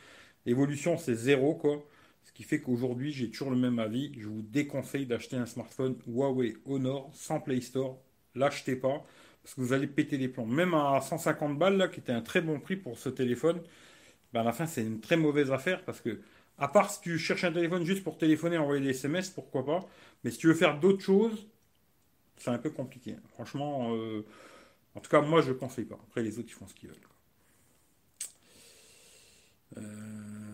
L'évolution, 0.47 0.97
c'est 0.99 1.15
zéro, 1.15 1.55
quoi. 1.55 1.85
Ce 2.25 2.33
qui 2.33 2.43
fait 2.43 2.61
qu'aujourd'hui, 2.61 3.13
j'ai 3.13 3.31
toujours 3.31 3.51
le 3.51 3.57
même 3.57 3.79
avis. 3.79 4.13
Je 4.19 4.29
vous 4.29 4.43
déconseille 4.43 5.07
d'acheter 5.07 5.37
un 5.37 5.47
smartphone 5.47 5.97
Huawei 6.07 6.55
Honor 6.67 7.11
sans 7.15 7.41
Play 7.41 7.61
Store. 7.61 7.99
L'achetez 8.35 8.77
pas, 8.77 9.05
parce 9.43 9.55
que 9.55 9.61
vous 9.63 9.73
allez 9.73 9.87
péter 9.87 10.19
les 10.19 10.29
plombs. 10.29 10.47
Même 10.47 10.75
à 10.75 11.01
150 11.01 11.59
balles, 11.59 11.77
là, 11.77 11.89
qui 11.89 12.01
était 12.01 12.13
un 12.13 12.21
très 12.21 12.41
bon 12.41 12.61
prix 12.61 12.77
pour 12.77 12.99
ce 12.99 13.09
téléphone, 13.09 13.61
ben 14.33 14.41
à 14.41 14.45
la 14.45 14.53
fin, 14.53 14.67
c'est 14.67 14.83
une 14.83 15.01
très 15.01 15.17
mauvaise 15.17 15.51
affaire 15.51 15.85
parce 15.85 16.01
que, 16.01 16.21
à 16.59 16.69
part 16.69 16.91
si 16.91 17.01
tu 17.01 17.19
cherches 17.19 17.45
un 17.45 17.53
téléphone 17.53 17.85
juste 17.85 18.05
pour 18.05 18.19
téléphoner, 18.19 18.59
envoyer 18.59 18.83
des 18.83 18.91
SMS, 18.91 19.31
pourquoi 19.31 19.65
pas. 19.65 19.87
Mais 20.25 20.31
si 20.31 20.39
tu 20.39 20.49
veux 20.49 20.55
faire 20.55 20.79
d'autres 20.79 21.03
choses, 21.03 21.47
c'est 22.37 22.51
un 22.51 22.59
peu 22.59 22.71
compliqué. 22.71 23.17
Franchement, 23.35 23.95
euh, 23.95 24.25
en 24.95 25.01
tout 25.01 25.11
cas, 25.11 25.21
moi, 25.21 25.41
je 25.43 25.51
ne 25.51 25.55
conseille 25.55 25.85
pas. 25.85 25.99
Après, 26.09 26.23
les 26.23 26.39
autres, 26.39 26.49
ils 26.49 26.55
font 26.55 26.67
ce 26.67 26.75
qu'ils 26.75 26.89
veulent. 26.89 26.99
Euh, 29.77 29.83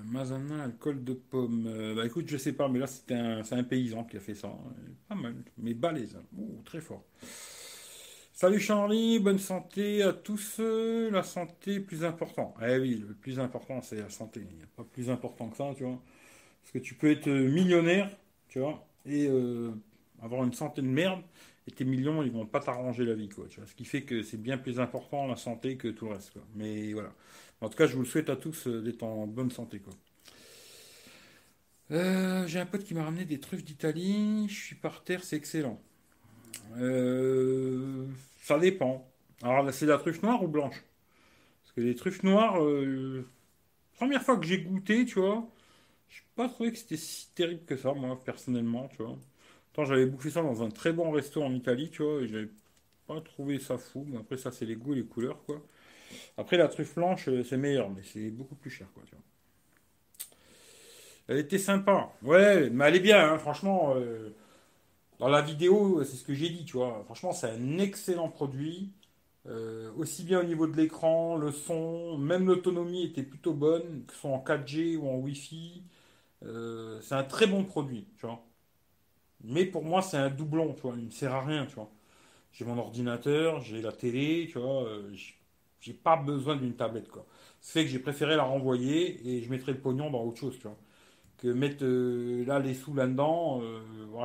Mazana, 0.04 0.64
alcool 0.64 1.04
de 1.04 1.14
pomme. 1.14 1.66
Euh, 1.66 1.94
bah 1.94 2.06
écoute, 2.06 2.26
je 2.28 2.36
sais 2.36 2.52
pas, 2.52 2.68
mais 2.68 2.78
là, 2.78 2.86
c'est 2.86 3.12
un, 3.12 3.42
un, 3.50 3.64
paysan 3.64 4.04
qui 4.04 4.16
a 4.16 4.20
fait 4.20 4.34
ça. 4.34 4.52
Pas 5.08 5.14
mal, 5.14 5.34
mais 5.58 5.74
balèze. 5.74 6.18
Ouh, 6.36 6.62
très 6.64 6.80
fort. 6.80 7.04
Salut 8.36 8.58
Charlie, 8.58 9.20
bonne 9.20 9.38
santé 9.38 10.02
à 10.02 10.12
tous. 10.12 10.58
La 10.58 11.22
santé 11.22 11.78
plus 11.80 12.04
important. 12.04 12.52
Eh 12.60 12.78
oui, 12.78 13.04
le 13.06 13.14
plus 13.14 13.38
important 13.38 13.80
c'est 13.80 13.96
la 13.96 14.10
santé. 14.10 14.40
Il 14.50 14.56
n'y 14.56 14.62
a 14.62 14.66
pas 14.76 14.82
plus 14.84 15.08
important 15.08 15.48
que 15.48 15.56
ça, 15.56 15.72
tu 15.76 15.84
vois. 15.84 16.02
Parce 16.62 16.72
que 16.72 16.78
tu 16.80 16.94
peux 16.94 17.10
être 17.10 17.28
millionnaire, 17.30 18.10
tu 18.48 18.60
vois, 18.60 18.86
et 19.06 19.28
euh, 19.28 19.72
avoir 20.22 20.44
une 20.44 20.52
santé 20.54 20.82
de 20.82 20.88
merde, 20.88 21.22
et 21.68 21.72
tes 21.72 21.84
millions, 21.84 22.22
ils 22.24 22.32
vont 22.32 22.46
pas 22.46 22.60
t'arranger 22.60 23.04
la 23.06 23.14
vie, 23.14 23.28
quoi. 23.30 23.46
Ce 23.66 23.74
qui 23.74 23.84
fait 23.86 24.02
que 24.04 24.22
c'est 24.22 24.42
bien 24.42 24.58
plus 24.58 24.80
important 24.80 25.26
la 25.28 25.36
santé 25.36 25.76
que 25.78 25.88
tout 25.88 26.06
le 26.06 26.12
reste, 26.14 26.32
quoi. 26.32 26.42
Mais 26.56 26.92
voilà. 26.94 27.12
En 27.62 27.68
tout 27.70 27.78
cas, 27.78 27.86
je 27.86 27.94
vous 27.96 28.02
le 28.02 28.06
souhaite 28.08 28.30
à 28.30 28.36
tous 28.36 28.66
euh, 28.68 28.82
d'être 28.82 29.02
en 29.04 29.26
bonne 29.28 29.50
santé, 29.50 29.80
quoi. 29.80 29.94
Euh, 31.90 32.46
j'ai 32.46 32.60
un 32.60 32.66
pote 32.66 32.84
qui 32.84 32.94
m'a 32.94 33.04
ramené 33.04 33.24
des 33.24 33.40
truffes 33.40 33.64
d'Italie. 33.64 34.46
Je 34.48 34.54
suis 34.54 34.76
par 34.76 35.02
terre, 35.04 35.22
c'est 35.24 35.36
excellent. 35.36 35.80
Euh, 36.76 38.06
ça 38.42 38.58
dépend. 38.58 39.06
Alors, 39.42 39.72
c'est 39.72 39.86
la 39.86 39.98
truffe 39.98 40.22
noire 40.22 40.42
ou 40.42 40.48
blanche? 40.48 40.82
Parce 41.62 41.72
que 41.76 41.80
les 41.82 41.94
truffes 41.96 42.22
noires, 42.24 42.62
euh, 42.62 43.26
première 43.96 44.22
fois 44.22 44.38
que 44.38 44.46
j'ai 44.46 44.60
goûté, 44.62 45.06
tu 45.06 45.20
vois, 45.20 45.48
je 46.10 46.22
pas 46.36 46.48
trouvé 46.48 46.72
que 46.72 46.78
c'était 46.78 46.96
si 46.98 47.28
terrible 47.34 47.64
que 47.66 47.76
ça, 47.76 47.94
moi, 47.94 48.20
personnellement, 48.24 48.88
tu 48.88 49.02
vois. 49.04 49.18
Tant 49.74 49.84
j'avais 49.86 50.06
bouffé 50.06 50.30
ça 50.30 50.42
dans 50.42 50.62
un 50.64 50.70
très 50.70 50.92
bon 50.92 51.10
resto 51.12 51.42
en 51.42 51.52
Italie, 51.54 51.90
tu 51.90 52.02
vois, 52.02 52.22
et 52.22 52.28
j'avais 52.28 52.50
pas 53.08 53.20
trouvé 53.22 53.58
ça 53.60 53.78
fou. 53.78 54.06
Mais 54.08 54.18
après, 54.18 54.38
ça, 54.38 54.52
c'est 54.52 54.66
les 54.66 54.76
goûts 54.76 54.94
et 54.94 54.98
les 54.98 55.06
couleurs, 55.06 55.42
quoi. 55.46 55.62
Après, 56.38 56.56
la 56.58 56.68
truffe 56.68 56.94
blanche, 56.96 57.28
euh, 57.28 57.44
c'est 57.44 57.58
meilleur, 57.58 57.90
mais 57.90 58.02
c'est 58.04 58.30
beaucoup 58.30 58.56
plus 58.56 58.70
cher, 58.70 58.88
quoi, 58.94 59.04
tu 59.06 59.12
vois. 59.16 59.24
Elle 61.28 61.38
était 61.38 61.58
sympa. 61.58 62.10
Ouais, 62.22 62.70
mais 62.70 62.84
elle 62.86 62.96
est 62.96 63.00
bien, 63.00 63.32
hein, 63.32 63.38
franchement. 63.38 63.94
Dans 65.18 65.28
la 65.28 65.42
vidéo, 65.42 66.02
c'est 66.04 66.16
ce 66.16 66.24
que 66.24 66.34
j'ai 66.34 66.48
dit, 66.50 66.64
tu 66.64 66.76
vois. 66.76 67.02
Franchement, 67.04 67.32
c'est 67.32 67.48
un 67.50 67.78
excellent 67.78 68.28
produit. 68.28 68.92
Euh, 69.48 69.92
aussi 69.96 70.24
bien 70.24 70.40
au 70.40 70.44
niveau 70.44 70.66
de 70.66 70.76
l'écran, 70.76 71.36
le 71.36 71.52
son, 71.52 72.18
même 72.18 72.46
l'autonomie 72.46 73.04
était 73.04 73.22
plutôt 73.24 73.54
bonne, 73.54 74.04
que 74.06 74.14
ce 74.14 74.20
soit 74.20 74.30
en 74.30 74.40
4G 74.40 74.96
ou 74.96 75.08
en 75.08 75.16
Wi-Fi. 75.18 75.84
Euh, 76.44 77.00
c'est 77.02 77.14
un 77.16 77.24
très 77.24 77.46
bon 77.48 77.64
produit, 77.64 78.06
tu 78.18 78.26
vois. 78.26 78.44
Mais 79.44 79.66
pour 79.66 79.84
moi, 79.84 80.02
c'est 80.02 80.16
un 80.16 80.30
doublon, 80.30 80.74
tu 80.74 80.82
vois. 80.82 80.94
Il 80.98 81.06
ne 81.06 81.10
sert 81.10 81.34
à 81.34 81.42
rien, 81.44 81.66
tu 81.66 81.74
vois. 81.76 81.90
J'ai 82.52 82.64
mon 82.64 82.78
ordinateur, 82.78 83.60
j'ai 83.62 83.82
la 83.82 83.92
télé, 83.92 84.48
tu 84.52 84.58
vois. 84.58 84.84
Euh, 84.84 85.12
j'ai 85.80 85.94
pas 85.94 86.16
besoin 86.16 86.56
d'une 86.56 86.76
tablette, 86.76 87.08
quoi. 87.10 87.26
Ce 87.60 87.72
fait 87.72 87.84
que 87.84 87.90
j'ai 87.90 88.00
préféré 88.00 88.36
la 88.36 88.44
renvoyer 88.44 89.28
et 89.28 89.42
je 89.42 89.50
mettrai 89.50 89.72
le 89.72 89.80
pognon 89.80 90.10
dans 90.10 90.22
autre 90.24 90.38
chose, 90.40 90.56
tu 90.58 90.64
vois 90.68 90.78
mettre 91.52 91.84
euh, 91.84 92.44
là 92.46 92.58
les 92.58 92.74
sous 92.74 92.94
là-dedans, 92.94 93.60
euh, 93.62 93.80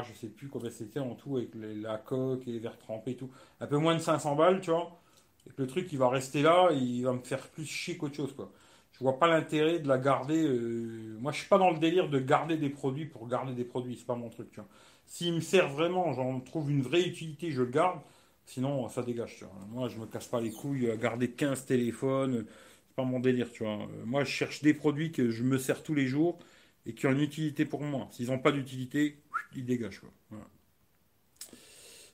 je 0.07 0.13
sais 0.13 0.27
plus 0.27 0.47
combien 0.47 0.69
c'était 0.69 0.99
en 0.99 1.15
tout 1.15 1.37
avec 1.37 1.49
la 1.55 1.97
coque 1.97 2.47
et 2.47 2.51
les 2.51 2.59
verres 2.59 2.77
trempés 2.77 3.11
et 3.11 3.15
tout, 3.15 3.29
un 3.59 3.67
peu 3.67 3.77
moins 3.77 3.95
de 3.95 3.99
500 3.99 4.35
balles, 4.35 4.61
tu 4.61 4.71
vois. 4.71 4.99
Et 5.47 5.51
que 5.51 5.61
le 5.61 5.67
truc 5.67 5.91
il 5.91 5.97
va 5.97 6.09
rester 6.09 6.41
là, 6.41 6.69
il 6.71 7.03
va 7.03 7.13
me 7.13 7.19
faire 7.21 7.47
plus 7.49 7.65
chier 7.65 7.97
qu'autre 7.97 8.15
chose, 8.15 8.33
quoi. 8.33 8.51
Je 8.93 8.99
vois 9.03 9.17
pas 9.17 9.27
l'intérêt 9.27 9.79
de 9.79 9.87
la 9.87 9.97
garder. 9.97 10.43
Euh, 10.43 11.17
moi, 11.19 11.31
je 11.31 11.39
suis 11.39 11.47
pas 11.47 11.57
dans 11.57 11.71
le 11.71 11.79
délire 11.79 12.09
de 12.09 12.19
garder 12.19 12.57
des 12.57 12.69
produits 12.69 13.05
pour 13.05 13.27
garder 13.27 13.53
des 13.53 13.63
produits, 13.63 13.95
c'est 13.97 14.05
pas 14.05 14.15
mon 14.15 14.29
truc, 14.29 14.51
tu 14.51 14.59
vois. 14.59 14.69
S'il 15.05 15.33
me 15.33 15.39
sert 15.41 15.69
vraiment, 15.69 16.13
j'en 16.13 16.39
trouve 16.41 16.69
une 16.71 16.81
vraie 16.81 17.01
utilité, 17.03 17.51
je 17.51 17.61
le 17.63 17.69
garde. 17.69 17.99
Sinon, 18.45 18.89
ça 18.89 19.03
dégage, 19.03 19.37
tu 19.37 19.45
vois. 19.45 19.53
Moi, 19.69 19.87
je 19.89 19.97
me 19.99 20.05
casse 20.05 20.27
pas 20.27 20.41
les 20.41 20.51
couilles 20.51 20.89
à 20.91 20.97
garder 20.97 21.31
15 21.31 21.65
téléphones. 21.65 22.45
C'est 22.87 22.95
pas 22.95 23.03
mon 23.03 23.19
délire, 23.19 23.51
tu 23.51 23.63
vois. 23.63 23.79
Moi, 24.05 24.23
je 24.23 24.31
cherche 24.31 24.61
des 24.61 24.73
produits 24.73 25.11
que 25.11 25.29
je 25.29 25.43
me 25.43 25.57
sers 25.57 25.83
tous 25.83 25.95
les 25.95 26.07
jours 26.07 26.39
et 26.85 26.93
qui 26.93 27.07
ont 27.07 27.11
une 27.11 27.21
utilité 27.21 27.65
pour 27.65 27.81
moi. 27.81 28.07
S'ils 28.11 28.27
n'ont 28.27 28.39
pas 28.39 28.51
d'utilité, 28.51 29.21
ils 29.55 29.65
dégagent. 29.65 30.01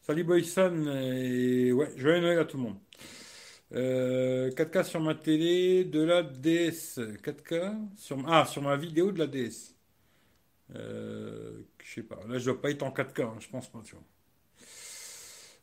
Salut 0.02 0.24
Boyson, 0.24 0.86
et 0.88 1.72
ouais, 1.72 1.92
joyeux 1.98 2.22
Noël 2.22 2.40
à 2.40 2.46
tout 2.46 2.58
le 2.58 2.64
monde. 2.64 2.78
4K 3.72 4.78
euh, 4.78 4.84
sur 4.84 5.00
ma 5.02 5.16
télé 5.16 5.84
de 5.84 6.02
la 6.02 6.22
DS. 6.22 7.00
4K 7.24 7.76
sur, 7.98 8.24
ah, 8.28 8.46
sur 8.46 8.62
ma 8.62 8.78
vidéo 8.78 9.12
de 9.12 9.20
la 9.20 9.28
DS. 9.28 9.76
Euh, 10.76 11.64
je 11.84 11.94
sais 11.96 12.04
pas. 12.04 12.20
Là, 12.28 12.38
je 12.38 12.46
dois 12.46 12.62
pas 12.62 12.72
être 12.72 12.84
en 12.84 12.92
4K, 12.92 13.22
hein, 13.24 13.36
je 13.40 13.50
pense 13.50 13.68
pas, 13.68 13.82
tu 13.84 13.96
vois. 13.96 14.04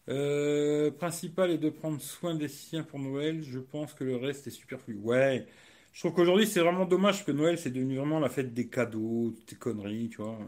Euh, 0.08 0.90
principal 0.90 1.52
est 1.52 1.58
de 1.58 1.70
prendre 1.70 2.00
soin 2.00 2.34
des 2.34 2.48
siens 2.48 2.82
pour 2.82 2.98
Noël. 2.98 3.42
Je 3.42 3.58
pense 3.60 3.94
que 3.94 4.04
le 4.04 4.16
reste 4.16 4.46
est 4.46 4.50
superflu. 4.50 4.96
Ouais, 4.96 5.46
je 5.92 6.00
trouve 6.00 6.14
qu'aujourd'hui, 6.14 6.46
c'est 6.46 6.60
vraiment 6.60 6.86
dommage 6.86 7.24
que 7.24 7.32
Noël, 7.32 7.58
c'est 7.58 7.70
devenu 7.70 7.96
vraiment 7.96 8.18
la 8.18 8.28
fête 8.30 8.54
des 8.54 8.68
cadeaux, 8.68 9.32
toutes 9.36 9.50
ces 9.50 9.56
conneries, 9.56 10.08
tu 10.08 10.18
vois. 10.18 10.38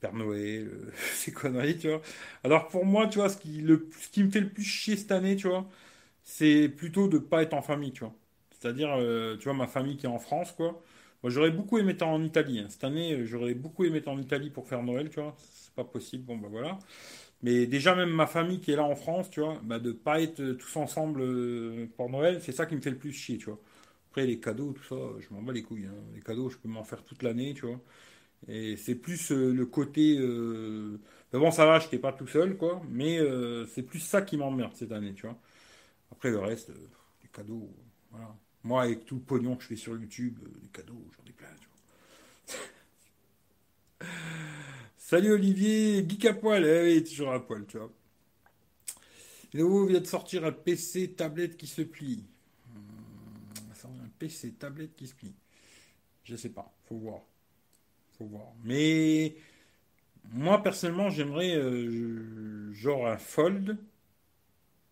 Père 0.00 0.14
Noël, 0.14 0.68
euh, 0.68 0.92
ces 1.14 1.32
conneries, 1.32 1.78
tu 1.78 1.88
vois. 1.88 2.00
Alors 2.44 2.68
pour 2.68 2.84
moi, 2.84 3.06
tu 3.08 3.18
vois, 3.18 3.28
ce 3.28 3.36
qui, 3.38 3.62
me 3.62 4.30
fait 4.30 4.40
le 4.40 4.48
plus 4.50 4.64
chier 4.64 4.96
cette 4.96 5.12
année, 5.12 5.36
tu 5.36 5.48
vois, 5.48 5.66
c'est 6.24 6.68
plutôt 6.68 7.08
de 7.08 7.18
pas 7.18 7.42
être 7.42 7.54
en 7.54 7.62
famille, 7.62 7.92
tu 7.92 8.00
vois. 8.04 8.14
C'est-à-dire, 8.52 8.90
euh, 8.98 9.36
tu 9.38 9.44
vois, 9.44 9.54
ma 9.54 9.66
famille 9.68 9.96
qui 9.96 10.06
est 10.06 10.08
en 10.08 10.18
France, 10.18 10.52
quoi. 10.52 10.82
Moi, 11.22 11.30
j'aurais 11.30 11.50
beaucoup 11.50 11.78
aimé 11.78 11.92
être 11.92 12.02
en 12.02 12.22
Italie. 12.22 12.60
Hein. 12.60 12.66
Cette 12.70 12.84
année, 12.84 13.14
euh, 13.14 13.26
j'aurais 13.26 13.54
beaucoup 13.54 13.84
aimé 13.84 13.98
être 13.98 14.08
en 14.08 14.18
Italie 14.18 14.50
pour 14.50 14.68
faire 14.68 14.82
Noël, 14.82 15.10
tu 15.10 15.20
vois. 15.20 15.34
C'est 15.38 15.74
pas 15.74 15.84
possible, 15.84 16.24
bon, 16.24 16.36
bah 16.38 16.48
voilà. 16.50 16.78
Mais 17.42 17.66
déjà, 17.66 17.94
même 17.94 18.10
ma 18.10 18.26
famille 18.26 18.60
qui 18.60 18.72
est 18.72 18.76
là 18.76 18.84
en 18.84 18.96
France, 18.96 19.30
tu 19.30 19.40
vois, 19.40 19.60
bah, 19.64 19.78
de 19.78 19.92
pas 19.92 20.20
être 20.22 20.42
tous 20.52 20.76
ensemble 20.76 21.22
pour 21.96 22.10
Noël, 22.10 22.40
c'est 22.42 22.52
ça 22.52 22.66
qui 22.66 22.76
me 22.76 22.80
fait 22.80 22.90
le 22.90 22.98
plus 22.98 23.12
chier, 23.12 23.38
tu 23.38 23.46
vois 23.46 23.60
les 24.24 24.40
cadeaux, 24.40 24.72
tout 24.72 24.84
ça, 24.84 24.96
je 25.18 25.34
m'en 25.34 25.42
bats 25.42 25.52
les 25.52 25.62
couilles. 25.62 25.86
Hein. 25.86 25.94
Les 26.14 26.20
cadeaux, 26.22 26.48
je 26.48 26.56
peux 26.56 26.68
m'en 26.68 26.84
faire 26.84 27.04
toute 27.04 27.22
l'année, 27.22 27.54
tu 27.54 27.66
vois. 27.66 27.80
Et 28.48 28.76
c'est 28.76 28.94
plus 28.94 29.32
euh, 29.32 29.52
le 29.52 29.66
côté. 29.66 30.16
Euh... 30.18 30.98
bon, 31.32 31.50
ça 31.50 31.66
va, 31.66 31.78
je 31.78 31.84
n'étais 31.86 31.98
pas 31.98 32.12
tout 32.12 32.26
seul, 32.26 32.56
quoi. 32.56 32.82
Mais 32.90 33.18
euh, 33.18 33.66
c'est 33.66 33.82
plus 33.82 34.00
ça 34.00 34.22
qui 34.22 34.36
m'emmerde 34.36 34.72
cette 34.74 34.92
année, 34.92 35.14
tu 35.14 35.26
vois. 35.26 35.38
Après, 36.12 36.30
le 36.30 36.38
reste, 36.40 36.70
les 37.22 37.28
cadeaux, 37.30 37.70
voilà. 38.10 38.36
Moi, 38.64 38.82
avec 38.82 39.06
tout 39.06 39.16
le 39.16 39.22
pognon 39.22 39.56
que 39.56 39.62
je 39.64 39.68
fais 39.68 39.76
sur 39.76 39.94
YouTube, 39.98 40.38
les 40.62 40.68
cadeaux, 40.68 41.04
j'en 41.16 41.24
ai 41.30 41.32
plein, 41.32 41.48
tu 41.60 41.68
vois. 44.00 44.08
Salut 44.98 45.32
Olivier, 45.32 46.04
geek 46.08 46.24
à 46.26 46.34
poil, 46.34 46.64
eh 46.64 47.04
toujours 47.04 47.32
à 47.32 47.44
poil, 47.46 47.64
tu 47.66 47.78
vois. 47.78 47.92
Léo 49.52 49.86
vient 49.86 50.00
de 50.00 50.06
sortir 50.06 50.44
un 50.44 50.52
PC 50.52 51.12
tablette 51.12 51.56
qui 51.56 51.66
se 51.66 51.82
plie. 51.82 52.24
PC, 54.18 54.54
tablette 54.54 54.94
qui 54.96 55.06
se 55.06 55.14
plie. 55.14 55.34
Je 56.24 56.36
sais 56.36 56.50
pas, 56.50 56.74
faut 56.84 56.96
voir. 56.96 57.20
Faut 58.18 58.26
voir. 58.26 58.48
Mais 58.64 59.36
moi 60.32 60.62
personnellement, 60.62 61.10
j'aimerais 61.10 61.56
euh, 61.56 62.72
genre 62.72 63.06
un 63.06 63.18
fold, 63.18 63.78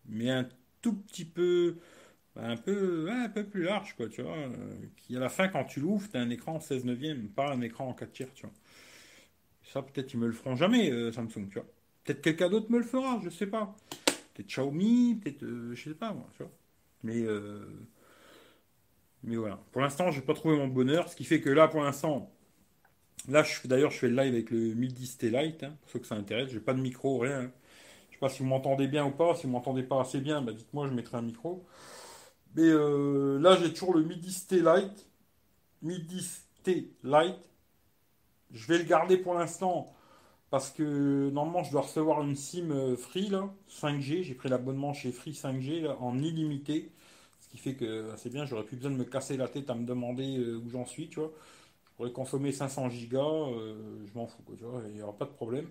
mais 0.07 0.29
un 0.29 0.47
tout 0.81 0.93
petit 0.93 1.25
peu, 1.25 1.77
un 2.35 2.57
peu, 2.57 3.09
un 3.11 3.29
peu 3.29 3.43
plus 3.45 3.63
large, 3.63 3.95
quoi, 3.95 4.07
tu 4.09 4.21
vois. 4.21 4.37
Euh, 4.37 4.75
qui 4.97 5.15
à 5.15 5.19
la 5.19 5.29
fin, 5.29 5.47
quand 5.47 5.65
tu 5.65 5.79
l'ouvres, 5.79 6.09
tu 6.09 6.17
as 6.17 6.21
un 6.21 6.29
écran 6.29 6.55
en 6.55 6.59
16 6.59 6.85
neuvième, 6.85 7.29
pas 7.29 7.51
un 7.51 7.61
écran 7.61 7.87
en 7.89 7.93
4 7.93 8.11
tiers, 8.11 8.33
tu 8.33 8.43
vois. 8.45 8.53
Ça, 9.63 9.81
peut-être 9.81 10.13
ils 10.13 10.19
me 10.19 10.27
le 10.27 10.33
feront 10.33 10.55
jamais, 10.55 10.91
euh, 10.91 11.11
Samsung, 11.11 11.47
tu 11.49 11.55
vois. 11.55 11.67
Peut-être 12.03 12.21
quelqu'un 12.21 12.49
d'autre 12.49 12.71
me 12.71 12.77
le 12.77 12.83
fera, 12.83 13.19
je 13.23 13.29
sais 13.29 13.47
pas. 13.47 13.75
Peut-être 14.33 14.47
Xiaomi, 14.47 15.15
peut-être, 15.15 15.43
je 15.73 15.81
sais 15.89 15.95
pas, 15.95 16.13
moi, 16.13 16.29
tu 16.37 16.43
vois. 16.43 16.51
Mais, 17.03 17.21
euh, 17.23 17.65
mais 19.25 19.35
voilà. 19.35 19.59
Pour 19.71 19.81
l'instant, 19.81 20.11
j'ai 20.11 20.21
pas 20.21 20.33
trouvé 20.33 20.55
mon 20.55 20.67
bonheur. 20.67 21.09
Ce 21.09 21.15
qui 21.15 21.25
fait 21.25 21.41
que 21.41 21.49
là, 21.49 21.67
pour 21.67 21.81
l'instant, 21.81 22.31
là, 23.27 23.43
d'ailleurs, 23.65 23.91
je 23.91 23.97
fais 23.97 24.07
le 24.07 24.15
live 24.15 24.33
avec 24.33 24.51
le 24.51 24.73
Midi 24.75 25.07
Stay 25.07 25.35
hein, 25.35 25.73
pour 25.81 25.89
ceux 25.89 25.99
que 25.99 26.07
ça 26.07 26.15
intéresse. 26.15 26.49
J'ai 26.51 26.59
pas 26.59 26.73
de 26.73 26.81
micro, 26.81 27.19
rien. 27.19 27.41
Hein. 27.41 27.51
Je 28.09 28.15
sais 28.15 28.19
pas 28.19 28.29
si 28.29 28.39
vous 28.39 28.49
m'entendez 28.49 28.87
bien 28.87 29.05
ou 29.05 29.11
pas. 29.11 29.35
Si 29.35 29.43
vous 29.43 29.51
m'entendez 29.51 29.83
pas 29.83 29.99
assez 30.01 30.21
bien, 30.21 30.41
bah, 30.41 30.53
dites-moi, 30.53 30.87
je 30.87 30.93
mettrai 30.93 31.17
un 31.17 31.21
micro. 31.23 31.65
Mais 32.55 32.63
euh, 32.63 33.39
là, 33.39 33.57
j'ai 33.61 33.73
toujours 33.73 33.95
le 33.95 34.03
Midi 34.03 34.31
Stay 34.31 34.61
Light. 34.61 35.07
Midi 35.81 36.21
Stay 36.21 36.89
Light. 37.03 37.35
Je 38.51 38.67
vais 38.67 38.77
le 38.77 38.85
garder 38.85 39.17
pour 39.17 39.33
l'instant 39.33 39.93
parce 40.51 40.69
que 40.69 41.29
normalement, 41.31 41.63
je 41.63 41.71
dois 41.71 41.81
recevoir 41.81 42.21
une 42.21 42.35
SIM 42.35 42.71
euh, 42.71 42.95
Free, 42.95 43.27
là, 43.27 43.53
5G. 43.69 44.23
J'ai 44.23 44.35
pris 44.35 44.49
l'abonnement 44.49 44.93
chez 44.93 45.11
Free 45.11 45.33
5G 45.33 45.93
en 45.99 46.17
illimité. 46.19 46.91
Qui 47.55 47.61
fait 47.61 47.75
que 47.75 48.11
c'est 48.17 48.29
bien, 48.31 48.45
j'aurais 48.45 48.65
plus 48.65 48.75
besoin 48.77 48.91
de 48.91 48.97
me 48.97 49.05
casser 49.05 49.37
la 49.37 49.47
tête 49.47 49.69
à 49.69 49.75
me 49.75 49.85
demander 49.85 50.37
euh, 50.37 50.57
où 50.57 50.69
j'en 50.69 50.85
suis, 50.85 51.07
tu 51.09 51.19
vois. 51.19 51.31
Je 51.85 51.91
pourrais 51.97 52.11
consommer 52.11 52.51
500 52.51 52.89
gigas, 52.89 53.21
je 53.21 54.13
m'en 54.17 54.27
fous, 54.27 54.43
quoi, 54.45 54.55
tu 54.57 54.65
vois, 54.65 54.81
il 54.89 54.95
n'y 54.95 55.01
aura 55.01 55.17
pas 55.17 55.25
de 55.25 55.31
problème. 55.31 55.69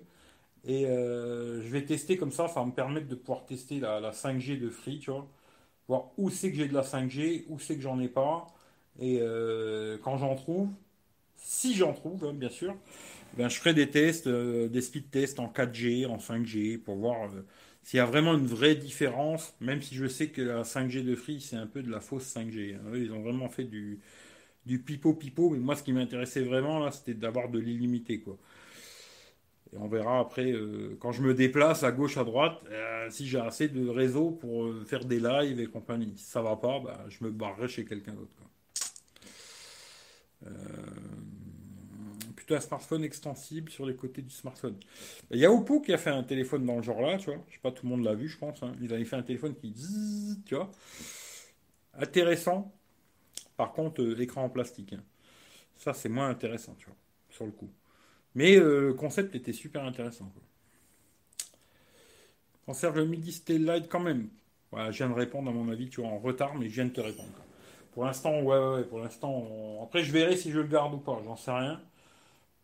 Et 0.66 0.84
je 0.86 1.68
vais 1.68 1.84
tester 1.84 2.16
comme 2.16 2.32
ça, 2.32 2.48
ça 2.48 2.60
va 2.60 2.66
me 2.66 2.72
permettre 2.72 3.08
de 3.08 3.14
pouvoir 3.14 3.44
tester 3.46 3.80
la, 3.80 4.00
la 4.00 4.12
5G 4.12 4.56
de 4.58 4.70
Free, 4.70 4.98
tu 5.00 5.10
vois 5.10 5.28
voir 5.88 6.10
où 6.16 6.30
c'est 6.30 6.50
que 6.50 6.56
j'ai 6.56 6.68
de 6.68 6.74
la 6.74 6.82
5G, 6.82 7.44
où 7.48 7.58
c'est 7.58 7.76
que 7.76 7.82
j'en 7.82 8.00
ai 8.00 8.08
pas. 8.08 8.46
Et 9.00 9.18
euh, 9.20 9.98
quand 10.02 10.18
j'en 10.18 10.34
trouve, 10.36 10.68
si 11.36 11.74
j'en 11.74 11.92
trouve, 11.92 12.26
hein, 12.26 12.34
bien 12.34 12.50
sûr, 12.50 12.76
ben, 13.38 13.48
je 13.48 13.58
ferai 13.58 13.74
des 13.74 13.90
tests, 13.90 14.26
euh, 14.28 14.68
des 14.68 14.82
speed 14.82 15.10
tests 15.10 15.40
en 15.40 15.48
4G, 15.48 16.06
en 16.06 16.18
5G, 16.18 16.78
pour 16.78 16.96
voir 16.96 17.30
euh, 17.32 17.46
s'il 17.84 17.98
y 17.98 18.00
a 18.00 18.06
vraiment 18.06 18.34
une 18.34 18.46
vraie 18.46 18.74
différence, 18.74 19.54
même 19.60 19.82
si 19.82 19.94
je 19.94 20.06
sais 20.06 20.28
que 20.30 20.42
la 20.42 20.64
5G 20.64 21.04
de 21.04 21.14
Free, 21.14 21.40
c'est 21.40 21.56
un 21.56 21.66
peu 21.66 21.82
de 21.82 21.90
la 21.90 22.00
fausse 22.00 22.24
5G. 22.34 22.76
Hein. 22.76 22.80
ils 22.96 23.12
ont 23.12 23.22
vraiment 23.22 23.48
fait 23.48 23.64
du, 23.64 24.00
du 24.66 24.80
pipo-pipo, 24.80 25.50
mais 25.50 25.58
moi, 25.58 25.76
ce 25.76 25.82
qui 25.82 25.92
m'intéressait 25.92 26.42
vraiment, 26.42 26.78
là, 26.80 26.90
c'était 26.92 27.14
d'avoir 27.14 27.48
de 27.50 27.58
l'illimité, 27.58 28.20
quoi. 28.20 28.38
Et 29.72 29.76
on 29.78 29.88
verra 29.88 30.20
après, 30.20 30.52
euh, 30.52 30.96
quand 31.00 31.12
je 31.12 31.22
me 31.22 31.34
déplace 31.34 31.82
à 31.82 31.90
gauche, 31.92 32.16
à 32.16 32.24
droite, 32.24 32.60
euh, 32.70 33.08
si 33.10 33.26
j'ai 33.26 33.40
assez 33.40 33.68
de 33.68 33.88
réseau 33.88 34.30
pour 34.30 34.64
euh, 34.66 34.84
faire 34.84 35.04
des 35.04 35.18
lives 35.20 35.60
et 35.60 35.66
compagnie. 35.66 36.14
Si 36.16 36.24
ça 36.30 36.42
va 36.42 36.56
pas, 36.56 36.78
bah, 36.80 37.04
je 37.08 37.24
me 37.24 37.30
barrerai 37.30 37.68
chez 37.68 37.84
quelqu'un 37.84 38.14
d'autre. 38.14 38.36
Plutôt 42.44 42.56
un 42.56 42.60
smartphone 42.60 43.04
extensible 43.04 43.70
sur 43.70 43.86
les 43.86 43.96
côtés 43.96 44.20
du 44.20 44.30
smartphone. 44.30 44.76
Il 45.30 45.38
y 45.38 45.46
a 45.46 45.50
Oppo 45.50 45.80
qui 45.80 45.92
a 45.92 45.98
fait 45.98 46.10
un 46.10 46.22
téléphone 46.22 46.66
dans 46.66 46.76
le 46.76 46.82
genre 46.82 47.00
là, 47.00 47.16
tu 47.16 47.26
vois. 47.26 47.42
Je 47.48 47.54
sais 47.54 47.60
pas, 47.60 47.72
tout 47.72 47.86
le 47.86 47.90
monde 47.90 48.04
l'a 48.04 48.14
vu, 48.14 48.28
je 48.28 48.36
pense. 48.36 48.62
Hein. 48.62 48.74
Il 48.82 48.92
avait 48.92 49.04
fait 49.04 49.16
un 49.16 49.22
téléphone 49.22 49.54
qui, 49.54 49.72
tu 50.44 50.54
vois, 50.54 50.70
intéressant. 51.94 52.72
Par 53.56 53.72
contre, 53.72 54.02
l'écran 54.02 54.44
en 54.44 54.50
plastique. 54.50 54.92
Hein. 54.92 55.02
Ça, 55.76 55.94
c'est 55.94 56.08
moins 56.08 56.28
intéressant, 56.28 56.74
tu 56.78 56.86
vois, 56.86 56.96
sur 57.30 57.46
le 57.46 57.52
coup. 57.52 57.70
Mais 58.34 58.56
euh, 58.56 58.88
le 58.88 58.94
concept 58.94 59.34
était 59.34 59.52
super 59.52 59.84
intéressant. 59.84 60.30
Conserve 62.66 62.96
le 62.96 63.06
midi 63.06 63.42
Light 63.48 63.88
quand 63.88 64.00
même. 64.00 64.28
Voilà, 64.70 64.90
je 64.90 64.98
viens 64.98 65.08
de 65.08 65.14
répondre 65.14 65.50
à 65.50 65.52
mon 65.52 65.70
avis, 65.70 65.88
tu 65.88 66.00
vois, 66.00 66.10
en 66.10 66.18
retard, 66.18 66.54
mais 66.56 66.68
je 66.68 66.74
viens 66.74 66.86
de 66.86 66.90
te 66.90 67.00
répondre. 67.00 67.28
Pour 67.92 68.04
l'instant, 68.04 68.40
ouais, 68.40 68.58
ouais, 68.58 68.84
pour 68.84 68.98
l'instant. 68.98 69.80
Après, 69.84 70.02
je 70.02 70.12
verrai 70.12 70.36
si 70.36 70.50
je 70.50 70.58
le 70.58 70.66
garde 70.66 70.94
ou 70.94 70.98
pas, 70.98 71.22
j'en 71.24 71.36
sais 71.36 71.52
rien. 71.52 71.80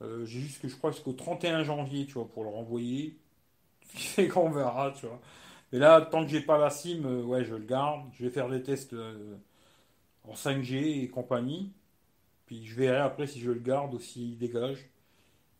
Euh, 0.02 0.24
j'ai 0.26 0.40
juste 0.40 0.60
que 0.62 0.68
je 0.68 0.76
crois 0.76 0.90
jusqu'au 0.92 1.12
31 1.12 1.64
janvier, 1.64 2.06
tu 2.06 2.14
vois, 2.14 2.28
pour 2.28 2.44
le 2.44 2.50
renvoyer. 2.50 3.16
Ce 3.96 4.22
qu'on 4.22 4.50
verra, 4.50 4.92
tu 4.92 5.06
vois. 5.06 5.20
Mais 5.72 5.78
là, 5.80 6.00
tant 6.02 6.24
que 6.24 6.30
j'ai 6.30 6.42
pas 6.42 6.58
la 6.58 6.70
SIM, 6.70 7.04
euh, 7.06 7.22
ouais, 7.24 7.44
je 7.44 7.54
le 7.54 7.64
garde. 7.64 8.02
Je 8.14 8.24
vais 8.24 8.30
faire 8.30 8.48
des 8.48 8.62
tests 8.62 8.94
en 10.24 10.34
5G 10.34 11.02
et 11.04 11.08
compagnie. 11.08 11.72
Puis 12.46 12.66
je 12.66 12.74
verrai 12.76 12.98
après 12.98 13.26
si 13.26 13.40
je 13.40 13.50
le 13.50 13.60
garde 13.60 13.94
ou 13.94 14.00
s'il 14.00 14.38
dégage 14.38 14.90